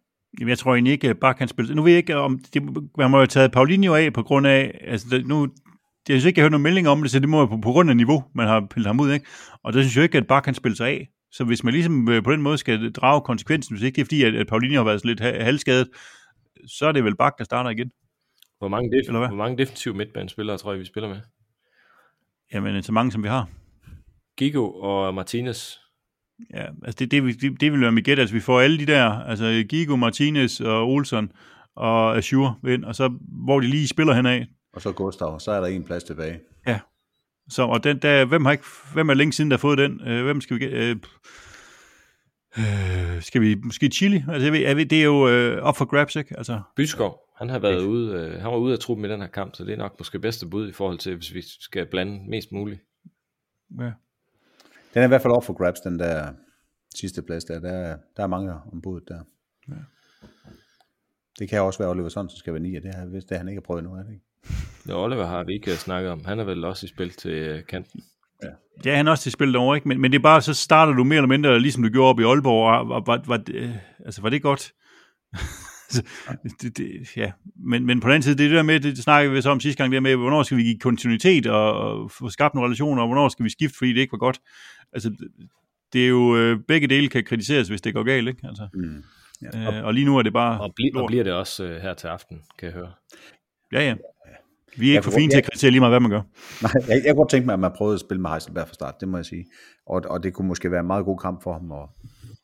Jamen, 0.40 0.48
jeg 0.50 0.58
tror 0.58 0.74
egentlig 0.74 0.92
ikke, 0.92 1.08
at 1.10 1.18
Bak 1.18 1.36
kan 1.36 1.48
spille. 1.48 1.74
Nu 1.74 1.82
ved 1.82 1.92
jeg 1.92 1.98
ikke, 1.98 2.16
om 2.16 2.38
det, 2.54 2.62
man 2.98 3.10
må 3.10 3.16
jo 3.16 3.20
have 3.20 3.26
taget 3.26 3.52
Paulinho 3.52 3.94
af 3.94 4.12
på 4.12 4.22
grund 4.22 4.46
af, 4.46 4.78
altså 4.84 5.22
nu, 5.26 5.48
jeg 6.08 6.14
synes 6.20 6.24
ikke, 6.24 6.38
jeg 6.38 6.42
har 6.42 6.46
hørt 6.46 6.52
nogen 6.52 6.62
melding 6.62 6.88
om 6.88 7.02
det, 7.02 7.10
så 7.10 7.18
det 7.20 7.28
må 7.28 7.36
være 7.38 7.48
på, 7.48 7.56
på 7.62 7.70
grund 7.72 7.90
af 7.90 7.96
niveau, 7.96 8.24
man 8.34 8.46
har 8.46 8.66
pillet 8.70 8.86
ham 8.86 9.00
ud, 9.00 9.12
ikke? 9.12 9.26
Og 9.62 9.72
der 9.72 9.80
synes 9.82 9.96
jeg 9.96 10.02
ikke, 10.04 10.18
at 10.18 10.26
Bak 10.26 10.42
kan 10.42 10.54
spille 10.54 10.76
sig 10.76 10.88
af. 10.88 11.08
Så 11.32 11.44
hvis 11.44 11.64
man 11.64 11.74
ligesom 11.74 12.08
øh, 12.08 12.22
på 12.22 12.32
den 12.32 12.42
måde 12.42 12.58
skal 12.58 12.92
drage 12.92 13.20
konsekvensen, 13.20 13.76
hvis 13.76 13.82
ikke 13.84 13.96
det 13.96 14.00
er 14.00 14.04
fordi, 14.04 14.22
at, 14.22 14.34
at 14.34 14.46
Paulinho 14.46 14.76
har 14.76 14.84
været 14.84 15.04
lidt 15.04 15.20
ha- 15.20 15.42
halvskadet, 15.44 15.88
så 16.66 16.86
er 16.86 16.92
det 16.92 17.04
vel 17.04 17.16
Bak, 17.16 17.32
der 17.38 17.44
starter 17.44 17.70
igen. 17.70 17.90
Hvor 18.58 18.68
mange, 18.68 18.90
def- 18.96 19.06
Eller 19.06 19.18
hvad? 19.18 19.28
hvor 19.28 19.36
mange 19.36 19.58
defensive 19.58 19.94
midtbanespillere 19.94 20.58
tror 20.58 20.72
jeg, 20.72 20.80
vi 20.80 20.84
spiller 20.84 21.08
med? 21.08 21.16
Jamen, 22.54 22.82
så 22.82 22.92
mange 22.92 23.12
som 23.12 23.22
vi 23.22 23.28
har. 23.28 23.48
Gigo 24.38 24.72
og 24.72 25.14
Martinez. 25.14 25.74
Ja, 26.54 26.64
altså 26.84 26.96
det, 26.98 27.10
det, 27.10 27.24
vil- 27.24 27.40
det, 27.40 27.60
det 27.60 27.72
vil 27.72 27.80
være 27.80 27.92
mit 27.92 28.04
gæt. 28.04 28.18
Altså 28.18 28.34
vi 28.34 28.40
får 28.40 28.60
alle 28.60 28.78
de 28.78 28.86
der, 28.86 29.10
altså 29.10 29.64
Gigo, 29.68 29.96
Martinez 29.96 30.60
og 30.60 30.88
Olsen 30.88 31.32
og 31.76 32.16
Azure 32.16 32.54
ind, 32.68 32.84
og 32.84 32.94
så 32.94 33.18
hvor 33.44 33.60
de 33.60 33.66
lige 33.66 33.88
spiller 33.88 34.14
henad. 34.14 34.44
Og 34.72 34.82
så 34.82 34.92
Gustav, 34.92 35.40
så 35.40 35.50
er 35.52 35.60
der 35.60 35.66
en 35.66 35.84
plads 35.84 36.04
tilbage. 36.04 36.40
Så, 37.50 37.62
og 37.62 37.84
den, 37.84 37.98
der, 37.98 38.24
hvem, 38.24 38.44
har 38.44 38.52
ikke, 38.52 38.64
hvem 38.94 39.08
er 39.08 39.14
længe 39.14 39.32
siden, 39.32 39.50
der 39.50 39.56
har 39.56 39.60
fået 39.60 39.78
den? 39.78 40.00
Øh, 40.08 40.24
hvem 40.24 40.40
skal 40.40 40.58
vi? 40.60 40.64
Øh, 40.64 40.96
øh, 42.58 43.22
skal 43.22 43.40
vi 43.40 43.54
måske 43.64 43.88
Chili? 43.88 44.16
Altså, 44.28 44.44
jeg 44.44 44.52
ved, 44.52 44.60
jeg 44.60 44.76
ved, 44.76 44.86
det 44.86 45.00
er 45.00 45.04
jo 45.04 45.28
øh, 45.28 45.62
op 45.62 45.76
for 45.76 45.84
grabs, 45.84 46.16
ikke? 46.16 46.36
Altså, 46.38 46.60
Byskov, 46.76 47.20
han 47.36 47.48
har 47.48 47.58
været 47.58 47.80
ude, 47.84 48.14
øh, 48.14 48.32
han 48.40 48.50
var 48.50 48.56
ude 48.56 48.72
af 48.72 48.78
truppen 48.78 49.04
i 49.06 49.08
den 49.08 49.20
her 49.20 49.28
kamp, 49.28 49.54
så 49.54 49.64
det 49.64 49.72
er 49.72 49.76
nok 49.76 49.94
måske 49.98 50.18
bedste 50.18 50.46
bud 50.46 50.68
i 50.68 50.72
forhold 50.72 50.98
til, 50.98 51.16
hvis 51.16 51.34
vi 51.34 51.42
skal 51.60 51.86
blande 51.86 52.30
mest 52.30 52.52
muligt. 52.52 52.80
ja. 53.80 53.92
Den 54.94 55.02
er 55.02 55.04
i 55.04 55.08
hvert 55.08 55.22
fald 55.22 55.32
op 55.34 55.44
for 55.44 55.52
grabs, 55.52 55.80
den 55.80 55.98
der 55.98 56.32
sidste 56.94 57.22
plads 57.22 57.44
der. 57.44 57.60
Der, 57.60 57.70
er- 57.72 57.98
der 58.16 58.22
er 58.22 58.26
mange 58.26 58.52
ombud 58.72 59.00
der. 59.00 59.22
Ja. 59.68 59.74
Det 61.38 61.48
kan 61.48 61.60
også 61.60 61.78
være, 61.78 61.88
at 61.88 61.94
Oliver 61.94 62.08
Sørensen 62.08 62.38
skal 62.38 62.52
være 62.52 62.62
9, 62.62 62.76
og 62.76 62.82
det 62.82 62.94
har, 62.94 63.06
hvis 63.06 63.24
det 63.24 63.30
har 63.30 63.38
han 63.38 63.48
ikke 63.48 63.56
har 63.60 63.64
prøvet 63.66 63.84
nu, 63.84 63.94
er 63.94 64.02
det 64.02 64.12
ikke? 64.12 64.24
Ja, 64.88 65.04
Oliver 65.04 65.26
har 65.26 65.44
vi 65.44 65.52
ikke 65.54 65.76
snakket 65.76 66.10
om. 66.12 66.24
Han 66.24 66.38
er 66.38 66.44
vel 66.44 66.64
også 66.64 66.86
i 66.86 66.88
spil 66.88 67.10
til 67.10 67.30
øh, 67.30 67.64
kanten. 67.68 68.02
Ja, 68.84 68.96
han 68.96 69.06
er 69.06 69.10
også 69.10 69.22
til 69.22 69.32
spillet 69.32 69.56
over, 69.56 69.74
ikke? 69.74 69.88
Men, 69.88 70.00
men 70.00 70.12
det 70.12 70.18
er 70.18 70.22
bare, 70.22 70.42
så 70.42 70.54
starter 70.54 70.92
du 70.92 71.04
mere 71.04 71.16
eller 71.16 71.28
mindre, 71.28 71.60
ligesom 71.60 71.82
du 71.82 71.88
gjorde 71.88 72.08
op 72.10 72.20
i 72.20 72.22
Aalborg, 72.22 72.78
og 72.80 72.88
var, 72.88 73.02
var, 73.06 73.22
var, 73.26 73.36
det, 73.36 73.80
altså, 74.06 74.22
var 74.22 74.28
det 74.30 74.42
godt? 74.42 74.72
Det, 76.60 76.76
det, 76.76 77.16
ja. 77.16 77.32
men, 77.56 77.86
men 77.86 78.00
på 78.00 78.08
den 78.08 78.12
anden 78.14 78.22
side, 78.22 78.36
det 78.38 78.44
er 78.44 78.48
det 78.48 78.56
der 78.56 78.62
med, 78.62 78.80
det, 78.80 78.96
det 78.96 79.04
snakkede 79.04 79.34
vi 79.34 79.42
så 79.42 79.50
om 79.50 79.60
sidste 79.60 79.82
gang, 79.82 79.92
det 79.92 79.96
der 79.96 80.00
med, 80.00 80.16
hvornår 80.16 80.42
skal 80.42 80.56
vi 80.56 80.62
give 80.62 80.78
kontinuitet 80.78 81.46
og, 81.46 81.72
og 81.72 82.10
få 82.10 82.28
skabt 82.28 82.54
nogle 82.54 82.66
relationer, 82.66 83.02
og 83.02 83.08
hvornår 83.08 83.28
skal 83.28 83.44
vi 83.44 83.50
skifte, 83.50 83.78
fordi 83.78 83.92
det 83.92 84.00
ikke 84.00 84.12
var 84.12 84.18
godt. 84.18 84.40
Altså, 84.92 85.14
det 85.92 86.04
er 86.04 86.08
jo, 86.08 86.36
øh, 86.36 86.58
begge 86.68 86.86
dele 86.88 87.08
kan 87.08 87.24
kritiseres, 87.24 87.68
hvis 87.68 87.80
det 87.80 87.94
går 87.94 88.02
galt, 88.02 88.28
ikke? 88.28 88.40
Altså, 88.48 88.68
Mm. 88.74 89.02
øh, 89.60 89.84
og 89.84 89.94
lige 89.94 90.04
nu 90.04 90.18
er 90.18 90.22
det 90.22 90.32
bare 90.32 90.60
Og, 90.60 90.72
bli, 90.76 90.90
og 90.94 91.06
bliver 91.06 91.24
det 91.24 91.32
også 91.32 91.64
øh, 91.64 91.80
her 91.82 91.94
til 91.94 92.06
aften, 92.06 92.38
kan 92.58 92.66
jeg 92.66 92.74
høre. 92.74 92.92
Ja, 93.72 93.80
ja. 93.80 93.94
Vi 94.76 94.86
er 94.86 94.90
ikke 94.90 94.94
Jeg 94.94 95.04
for 95.04 95.10
fine 95.10 95.30
til 95.30 95.38
at 95.38 95.44
kritisere 95.44 95.70
lige 95.70 95.80
meget, 95.80 95.92
hvad 95.92 96.00
man 96.00 96.10
gør. 96.10 96.22
Nej, 96.62 96.72
jeg, 96.88 97.02
jeg 97.04 97.14
kunne 97.14 97.22
godt 97.22 97.30
tænke 97.30 97.46
mig, 97.46 97.52
at 97.52 97.60
man 97.60 97.72
prøvede 97.76 97.94
at 97.94 98.00
spille 98.00 98.20
med 98.20 98.30
Heiselberg 98.30 98.66
fra 98.68 98.74
start, 98.74 98.94
det 99.00 99.08
må 99.08 99.16
jeg 99.18 99.26
sige. 99.26 99.46
Og, 99.86 100.02
og 100.08 100.22
det 100.22 100.34
kunne 100.34 100.48
måske 100.48 100.70
være 100.70 100.80
en 100.80 100.86
meget 100.86 101.04
god 101.04 101.18
kamp 101.18 101.42
for 101.42 101.52
ham 101.52 101.72
at, 101.72 101.88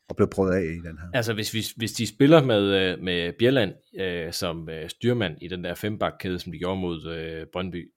at 0.09 0.15
blive 0.15 0.27
prøvet 0.27 0.55
af 0.55 0.61
i 0.61 0.87
den 0.87 0.97
her. 0.97 1.07
Altså, 1.13 1.33
hvis, 1.33 1.53
vi, 1.53 1.65
hvis 1.77 1.93
de 1.93 2.07
spiller 2.07 2.43
med, 2.43 2.63
øh, 2.63 2.99
med 3.03 3.33
Bjelland 3.39 3.73
øh, 3.99 4.33
som 4.33 4.69
øh, 4.69 4.89
styrmand 4.89 5.37
i 5.41 5.47
den 5.47 5.63
der 5.63 5.73
fembakkæde, 5.73 6.39
som 6.39 6.51
de 6.51 6.57
gjorde 6.59 6.81
mod 6.81 7.11
øh, 7.11 7.45
Brøndby, 7.53 7.91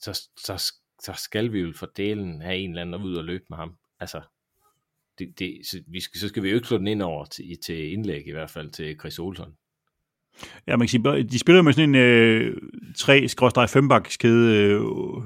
så, 0.00 0.20
så, 0.44 0.72
så 1.02 1.12
skal 1.16 1.52
vi 1.52 1.60
jo 1.60 1.72
for 1.76 1.90
delen 1.96 2.42
have 2.42 2.56
en 2.56 2.70
eller 2.70 2.82
anden 2.82 3.02
ud 3.02 3.16
og 3.16 3.24
løbe 3.24 3.44
med 3.50 3.58
ham. 3.58 3.74
Altså, 4.00 4.20
det, 5.18 5.38
det, 5.38 5.60
så, 5.70 5.78
vi 5.86 6.00
skal, 6.00 6.20
så 6.20 6.28
skal 6.28 6.42
vi 6.42 6.48
jo 6.48 6.54
ikke 6.54 6.68
slå 6.68 6.78
den 6.78 6.86
ind 6.86 7.02
over 7.02 7.24
til, 7.24 7.44
til 7.66 7.92
indlæg 7.92 8.28
i 8.28 8.32
hvert 8.32 8.50
fald 8.50 8.70
til 8.70 8.96
Chris 9.00 9.18
Olsson. 9.18 9.54
Ja, 10.66 10.76
man 10.76 10.88
kan 10.88 10.88
sige, 10.88 11.22
de 11.22 11.38
spiller 11.38 11.62
med 11.62 11.72
sådan 11.72 11.88
en 11.88 11.94
øh, 11.94 12.56
3-5-bakskæde 12.98 14.56
øh, 14.56 14.80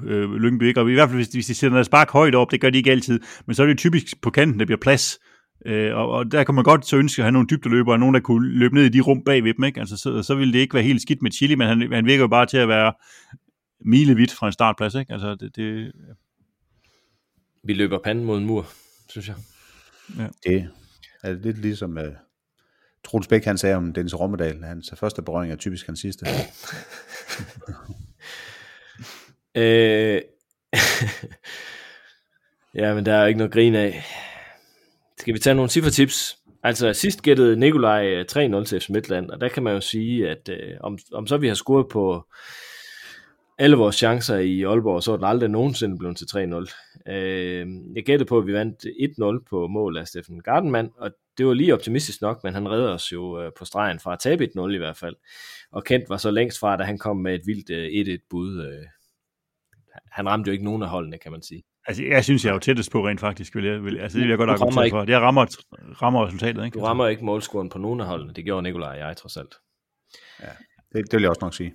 øh, 0.05 0.33
Lyngby, 0.33 0.63
ikke? 0.63 0.81
og 0.81 0.89
i 0.89 0.93
hvert 0.93 1.09
fald 1.09 1.17
hvis, 1.17 1.27
hvis 1.27 1.45
de 1.45 1.55
sætter 1.55 1.75
deres 1.77 1.85
spark 1.85 2.11
højt 2.11 2.35
op, 2.35 2.51
det 2.51 2.61
gør 2.61 2.69
de 2.69 2.77
ikke 2.77 2.91
altid, 2.91 3.19
men 3.45 3.55
så 3.55 3.61
er 3.61 3.67
det 3.67 3.73
jo 3.73 3.77
typisk 3.77 4.21
på 4.21 4.29
kanten, 4.29 4.59
der 4.59 4.65
bliver 4.65 4.79
plads. 4.81 5.19
Øh, 5.65 5.95
og, 5.95 6.09
og, 6.09 6.31
der 6.31 6.43
kan 6.43 6.55
man 6.55 6.63
godt 6.63 6.85
så 6.85 6.97
ønske 6.97 7.21
at 7.21 7.23
have 7.23 7.31
nogle 7.31 7.47
dybdeløbere, 7.51 7.95
og 7.95 7.99
nogen, 7.99 8.15
der 8.15 8.21
kunne 8.21 8.49
løbe 8.49 8.75
ned 8.75 8.83
i 8.83 8.89
de 8.89 8.99
rum 8.99 9.23
bagved 9.23 9.53
dem, 9.53 9.63
ikke? 9.63 9.79
Altså, 9.79 9.97
så, 9.97 10.23
så 10.23 10.35
ville 10.35 10.53
det 10.53 10.59
ikke 10.59 10.73
være 10.73 10.83
helt 10.83 11.01
skidt 11.01 11.21
med 11.21 11.31
Chili, 11.31 11.55
men 11.55 11.67
han, 11.67 11.93
han 11.93 12.05
virker 12.05 12.23
jo 12.23 12.27
bare 12.27 12.45
til 12.45 12.57
at 12.57 12.67
være 12.67 12.93
milevidt 13.85 14.31
fra 14.31 14.47
en 14.47 14.53
startplads, 14.53 14.95
ikke? 14.95 15.13
Altså, 15.13 15.35
det, 15.35 15.55
det, 15.55 15.91
Vi 17.63 17.73
løber 17.73 17.99
panden 18.03 18.25
mod 18.25 18.37
en 18.37 18.45
mur, 18.45 18.67
synes 19.09 19.27
jeg. 19.27 19.35
Det 20.45 20.67
er 21.23 21.33
lidt 21.33 21.57
ligesom 21.57 21.97
uh, 21.97 22.03
Troels 23.03 23.27
Bæk, 23.27 23.45
han 23.45 23.57
sagde 23.57 23.75
om 23.75 23.93
Dennis 23.93 24.19
Rommedal. 24.19 24.63
Hans 24.63 24.93
første 24.99 25.21
berøring 25.21 25.51
er 25.51 25.55
typisk 25.55 25.85
hans 25.85 25.99
sidste. 25.99 26.25
Øh... 29.55 30.21
ja, 32.75 32.93
men 32.93 33.05
der 33.05 33.13
er 33.13 33.21
jo 33.21 33.27
ikke 33.27 33.37
noget 33.37 33.53
grin 33.53 33.75
af. 33.75 34.03
Skal 35.17 35.33
vi 35.33 35.39
tage 35.39 35.53
nogle 35.55 35.69
cifretips? 35.69 36.37
Altså 36.63 36.93
sidst 36.93 37.21
gættede 37.21 37.55
Nikolaj 37.55 38.05
øh, 38.05 38.25
3-0 38.31 38.65
til 38.65 38.79
FC 38.79 38.89
Midtland, 38.89 39.29
og 39.29 39.41
der 39.41 39.49
kan 39.49 39.63
man 39.63 39.73
jo 39.73 39.81
sige, 39.81 40.29
at 40.29 40.49
øh, 40.49 40.77
om, 40.81 40.97
om 41.13 41.27
så 41.27 41.37
vi 41.37 41.47
har 41.47 41.55
scoret 41.55 41.87
på 41.91 42.25
alle 43.59 43.75
vores 43.77 43.95
chancer 43.95 44.37
i 44.37 44.63
Aalborg, 44.63 45.03
så 45.03 45.11
er 45.11 45.15
den 45.15 45.25
aldrig 45.25 45.49
nogensinde 45.49 45.97
blevet 45.97 46.17
til 46.17 46.25
3-0. 46.25 47.11
Øh, 47.11 47.67
jeg 47.95 48.03
gættede 48.05 48.27
på, 48.29 48.37
at 48.37 48.47
vi 48.47 48.53
vandt 48.53 48.85
1-0 49.39 49.43
på 49.49 49.67
mål 49.67 49.97
af 49.97 50.07
Steffen 50.07 50.41
Gardenman, 50.41 50.89
og 50.97 51.11
det 51.37 51.45
var 51.47 51.53
lige 51.53 51.73
optimistisk 51.73 52.21
nok, 52.21 52.43
men 52.43 52.53
han 52.53 52.69
redder 52.69 52.89
os 52.93 53.11
jo 53.11 53.41
øh, 53.41 53.51
på 53.57 53.65
stregen 53.65 53.99
fra 53.99 54.13
at 54.13 54.19
tabe 54.19 54.49
1-0 54.57 54.69
i 54.69 54.77
hvert 54.77 54.97
fald. 54.97 55.15
Og 55.71 55.83
Kent 55.83 56.09
var 56.09 56.17
så 56.17 56.31
længst 56.31 56.59
fra, 56.59 56.77
da 56.77 56.83
han 56.83 56.97
kom 56.97 57.17
med 57.17 57.35
et 57.35 57.41
vildt 57.45 57.69
øh, 57.69 58.15
1-1 58.17 58.27
bud. 58.29 58.65
Øh, 58.65 58.85
han 60.11 60.29
ramte 60.29 60.47
jo 60.47 60.51
ikke 60.51 60.63
nogen 60.65 60.83
af 60.83 60.89
holdene, 60.89 61.17
kan 61.17 61.31
man 61.31 61.41
sige. 61.41 61.63
altså, 61.87 62.03
jeg 62.03 62.23
synes, 62.23 62.43
jeg 62.45 62.49
er 62.49 62.53
jo 62.53 62.59
tættest 62.59 62.91
på 62.91 63.07
rent 63.07 63.19
faktisk, 63.19 63.55
vil 63.55 63.65
jeg, 63.65 63.83
vil, 63.83 63.97
altså, 63.97 64.17
det 64.17 64.23
vil 64.23 64.29
jeg 64.29 64.37
godt 64.37 64.49
argumentere 64.49 64.85
ikke- 64.85 64.95
for. 64.95 65.05
Det 65.05 65.15
rammer, 65.15 65.45
rammer 66.01 66.25
resultatet, 66.27 66.65
ikke? 66.65 66.79
Du 66.79 66.83
rammer 66.83 67.07
ikke 67.07 67.25
målscoren 67.25 67.69
på 67.69 67.77
nogen 67.77 67.99
af 67.99 68.05
holdene. 68.07 68.33
Det 68.33 68.43
gjorde 68.45 68.63
Nikolaj 68.63 68.91
og 68.91 68.97
jeg 69.07 69.17
trods 69.17 69.37
alt. 69.37 69.55
Det, 70.93 71.05
det 71.11 71.13
vil 71.13 71.21
jeg 71.21 71.29
også 71.29 71.39
nok 71.41 71.53
sige. 71.53 71.73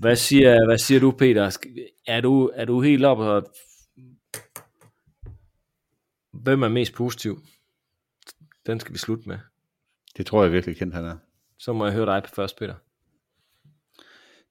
Hvad 0.00 0.16
siger, 0.16 0.66
hvad 0.66 0.78
siger 0.78 1.00
du, 1.00 1.10
Peter? 1.10 1.58
Er 2.06 2.20
du, 2.20 2.50
er 2.54 2.64
du 2.64 2.80
helt 2.80 3.04
op 3.04 3.18
og... 3.18 3.52
Hvem 6.32 6.62
er 6.62 6.68
mest 6.68 6.94
positiv? 6.94 7.40
Den 8.66 8.80
skal 8.80 8.92
vi 8.92 8.98
slutte 8.98 9.28
med. 9.28 9.38
Det 10.16 10.26
tror 10.26 10.42
jeg 10.42 10.52
virkelig 10.52 10.76
kendt, 10.76 10.94
han 10.94 11.04
er. 11.04 11.16
Så 11.58 11.72
må 11.72 11.84
jeg 11.84 11.94
høre 11.94 12.06
dig 12.06 12.22
på 12.22 12.30
først, 12.34 12.58
Peter. 12.58 12.74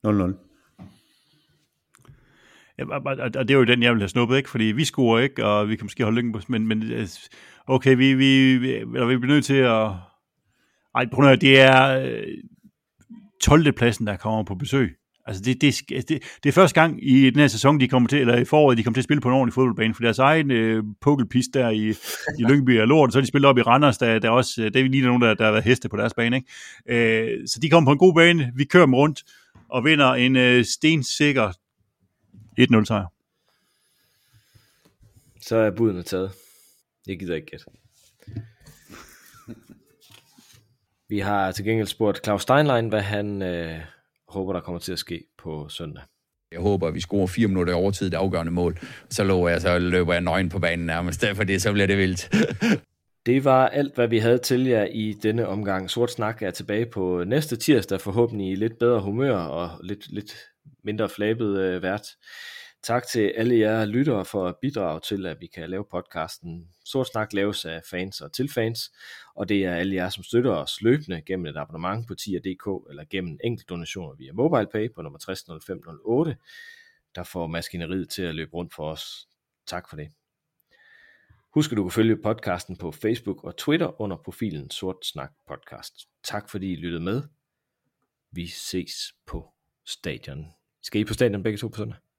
0-0. 0.07 0.51
Ja, 2.77 2.85
og, 2.95 3.33
det 3.33 3.51
er 3.51 3.55
jo 3.55 3.63
den, 3.63 3.83
jeg 3.83 3.91
vil 3.91 4.01
have 4.01 4.09
snuppet, 4.09 4.37
ikke? 4.37 4.49
Fordi 4.49 4.63
vi 4.63 4.85
scorer 4.85 5.19
ikke, 5.19 5.45
og 5.45 5.69
vi 5.69 5.75
kan 5.75 5.85
måske 5.85 6.03
holde 6.03 6.15
lykken 6.15 6.33
på, 6.33 6.39
men, 6.47 6.67
men 6.67 6.91
øh, 6.91 7.07
okay, 7.67 7.95
vi, 7.95 8.13
vi, 8.13 8.57
vi, 8.57 8.73
eller 8.73 9.05
vi 9.05 9.17
bliver 9.17 9.33
nødt 9.33 9.45
til 9.45 9.55
at... 9.55 9.91
Ej, 10.95 11.09
prøv 11.11 11.25
at 11.25 11.29
høre, 11.29 11.35
det 11.35 11.59
er 11.59 11.99
øh, 12.05 12.27
12. 13.41 13.73
pladsen, 13.73 14.07
der 14.07 14.17
kommer 14.17 14.43
på 14.43 14.55
besøg. 14.55 14.97
Altså, 15.25 15.43
det, 15.43 15.61
det, 15.61 15.75
det, 15.89 16.23
det 16.43 16.49
er 16.49 16.51
første 16.51 16.81
gang 16.81 17.09
i 17.09 17.29
den 17.29 17.39
her 17.39 17.47
sæson, 17.47 17.79
de 17.79 17.87
kommer 17.87 18.09
til, 18.09 18.19
eller 18.19 18.37
i 18.37 18.45
foråret, 18.45 18.77
de 18.77 18.83
kommer 18.83 18.95
til 18.95 19.01
at 19.01 19.03
spille 19.03 19.21
på 19.21 19.27
en 19.27 19.33
ordentlig 19.33 19.53
fodboldbane, 19.53 19.93
for 19.93 20.01
deres 20.01 20.19
egen 20.19 20.51
øh, 20.51 20.83
pukkelpist 21.01 21.49
der 21.53 21.69
i, 21.69 21.89
i 22.39 22.43
Lyngby 22.43 22.69
er 22.69 22.85
lort, 22.85 23.13
så 23.13 23.19
har 23.19 23.21
de 23.21 23.27
spillet 23.27 23.49
op 23.49 23.57
i 23.57 23.61
Randers, 23.61 23.97
der, 23.97 24.19
der 24.19 24.29
også, 24.29 24.61
øh, 24.61 24.73
der 24.73 24.79
er 24.79 24.83
lige 24.83 25.05
nogen, 25.05 25.21
der, 25.21 25.33
der 25.33 25.43
har 25.43 25.51
været 25.51 25.63
heste 25.63 25.89
på 25.89 25.97
deres 25.97 26.13
bane, 26.13 26.35
ikke? 26.35 27.31
Øh, 27.33 27.47
så 27.47 27.59
de 27.59 27.69
kommer 27.69 27.87
på 27.87 27.91
en 27.91 27.97
god 27.97 28.15
bane, 28.15 28.51
vi 28.55 28.63
kører 28.63 28.85
dem 28.85 28.93
rundt, 28.93 29.23
og 29.69 29.85
vinder 29.85 30.13
en 30.13 30.35
øh, 30.35 30.65
stensikker 30.65 31.51
1-0 32.59 32.85
sejr. 32.85 33.05
Så 35.41 35.55
er 35.55 35.71
budene 35.71 36.03
taget. 36.03 36.31
Jeg 37.07 37.19
gider 37.19 37.35
ikke 37.35 37.47
gætte. 37.47 37.65
Vi 41.11 41.19
har 41.19 41.51
til 41.51 41.65
gengæld 41.65 41.87
spurgt 41.87 42.23
Claus 42.23 42.41
Steinlein, 42.41 42.89
hvad 42.89 43.01
han 43.01 43.41
øh, 43.41 43.79
håber, 44.27 44.53
der 44.53 44.59
kommer 44.59 44.79
til 44.79 44.91
at 44.91 44.99
ske 44.99 45.23
på 45.37 45.69
søndag. 45.69 46.03
Jeg 46.51 46.59
håber, 46.59 46.87
at 46.87 46.93
vi 46.93 46.99
scorer 46.99 47.27
fire 47.27 47.47
minutter 47.47 47.73
i 47.73 47.75
overtid, 47.75 48.09
det 48.09 48.17
afgørende 48.17 48.51
mål. 48.51 48.79
Så 49.09 49.23
lover 49.23 49.49
jeg, 49.49 49.61
så 49.61 49.79
løber 49.79 50.13
jeg 50.13 50.21
nøgen 50.21 50.49
på 50.49 50.59
banen 50.59 50.85
nærmest, 50.85 51.25
for 51.35 51.43
det, 51.43 51.61
så 51.61 51.73
bliver 51.73 51.87
det 51.87 51.97
vildt. 51.97 52.29
Det 53.25 53.45
var 53.45 53.67
alt, 53.67 53.95
hvad 53.95 54.07
vi 54.07 54.17
havde 54.17 54.37
til 54.37 54.65
jer 54.65 54.87
i 54.91 55.13
denne 55.23 55.47
omgang. 55.47 55.89
Sort 55.89 56.11
Snak 56.11 56.41
er 56.41 56.51
tilbage 56.51 56.85
på 56.85 57.23
næste 57.23 57.55
tirsdag, 57.55 58.01
forhåbentlig 58.01 58.51
i 58.51 58.55
lidt 58.55 58.79
bedre 58.79 59.01
humør 59.01 59.35
og 59.35 59.69
lidt, 59.83 60.11
lidt 60.11 60.33
mindre 60.83 61.09
flabet 61.09 61.59
øh, 61.59 61.83
vært. 61.83 62.07
Tak 62.83 63.07
til 63.07 63.33
alle 63.35 63.59
jer 63.59 63.85
lyttere 63.85 64.25
for 64.25 64.47
at 64.47 64.55
bidrage 64.61 64.99
til, 64.99 65.25
at 65.25 65.41
vi 65.41 65.47
kan 65.47 65.69
lave 65.69 65.85
podcasten. 65.91 66.69
Sort 66.85 67.07
Snak 67.07 67.33
laves 67.33 67.65
af 67.65 67.81
fans 67.89 68.21
og 68.21 68.33
til 68.33 68.49
fans, 68.49 68.91
og 69.35 69.49
det 69.49 69.65
er 69.65 69.75
alle 69.75 69.95
jer, 69.95 70.09
som 70.09 70.23
støtter 70.23 70.51
os 70.51 70.81
løbende 70.81 71.21
gennem 71.21 71.45
et 71.45 71.57
abonnement 71.57 72.07
på 72.07 72.15
tier.dk 72.15 72.89
eller 72.89 73.05
gennem 73.09 73.39
enkeltdonationer 73.43 74.15
via 74.15 74.33
MobilePay 74.33 74.93
på 74.95 75.01
nummer 75.01 75.19
600508, 75.19 76.37
der 77.15 77.23
får 77.23 77.47
maskineriet 77.47 78.09
til 78.09 78.21
at 78.21 78.35
løbe 78.35 78.53
rundt 78.53 78.73
for 78.73 78.91
os. 78.91 79.27
Tak 79.65 79.89
for 79.89 79.95
det. 79.95 80.11
Husk 81.53 81.71
at 81.71 81.77
du 81.77 81.83
kan 81.83 81.91
følge 81.91 82.17
podcasten 82.17 82.77
på 82.77 82.91
Facebook 82.91 83.43
og 83.43 83.57
Twitter 83.57 84.01
under 84.01 84.17
profilen 84.17 84.69
Sort 84.69 85.05
Snak 85.05 85.31
Podcast. 85.47 85.93
Tak 86.23 86.49
fordi 86.49 86.71
I 86.71 86.75
lyttede 86.75 87.03
med. 87.03 87.23
Vi 88.31 88.47
ses 88.47 89.13
på 89.25 89.53
stadion. 89.85 90.45
Skal 90.81 91.01
I 91.01 91.05
på 91.05 91.13
stadion 91.13 91.43
begge 91.43 91.57
to 91.57 91.67
på 91.67 91.77
søndag? 91.77 92.10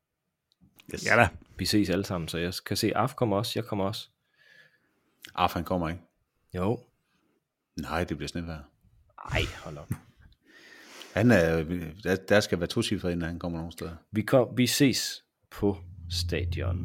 Yes. 0.94 1.06
Ja 1.06 1.16
da. 1.16 1.28
Vi 1.58 1.64
ses 1.64 1.90
alle 1.90 2.04
sammen, 2.04 2.28
så 2.28 2.38
jeg 2.38 2.52
kan 2.66 2.76
se, 2.76 2.96
Af 2.96 3.16
kommer 3.16 3.36
også, 3.36 3.52
jeg 3.54 3.64
kommer 3.64 3.84
også. 3.84 4.08
Af, 5.34 5.52
han 5.52 5.64
kommer 5.64 5.88
ikke. 5.88 6.00
Jo. 6.54 6.80
Nej, 7.80 8.04
det 8.04 8.16
bliver 8.16 8.28
snevejr. 8.28 8.62
Ej, 9.32 9.42
hold 9.64 9.78
op. 9.78 9.90
Han 11.14 11.30
er, 11.30 11.62
der, 12.02 12.16
der 12.16 12.40
skal 12.40 12.58
være 12.58 12.66
to 12.66 12.82
cifre, 12.82 13.12
inden 13.12 13.26
han 13.26 13.38
kommer 13.38 13.58
nogen 13.58 13.72
steder. 13.72 13.96
Vi, 14.10 14.22
kom, 14.22 14.48
vi 14.56 14.66
ses 14.66 15.24
på 15.50 15.78
stadion. 16.10 16.78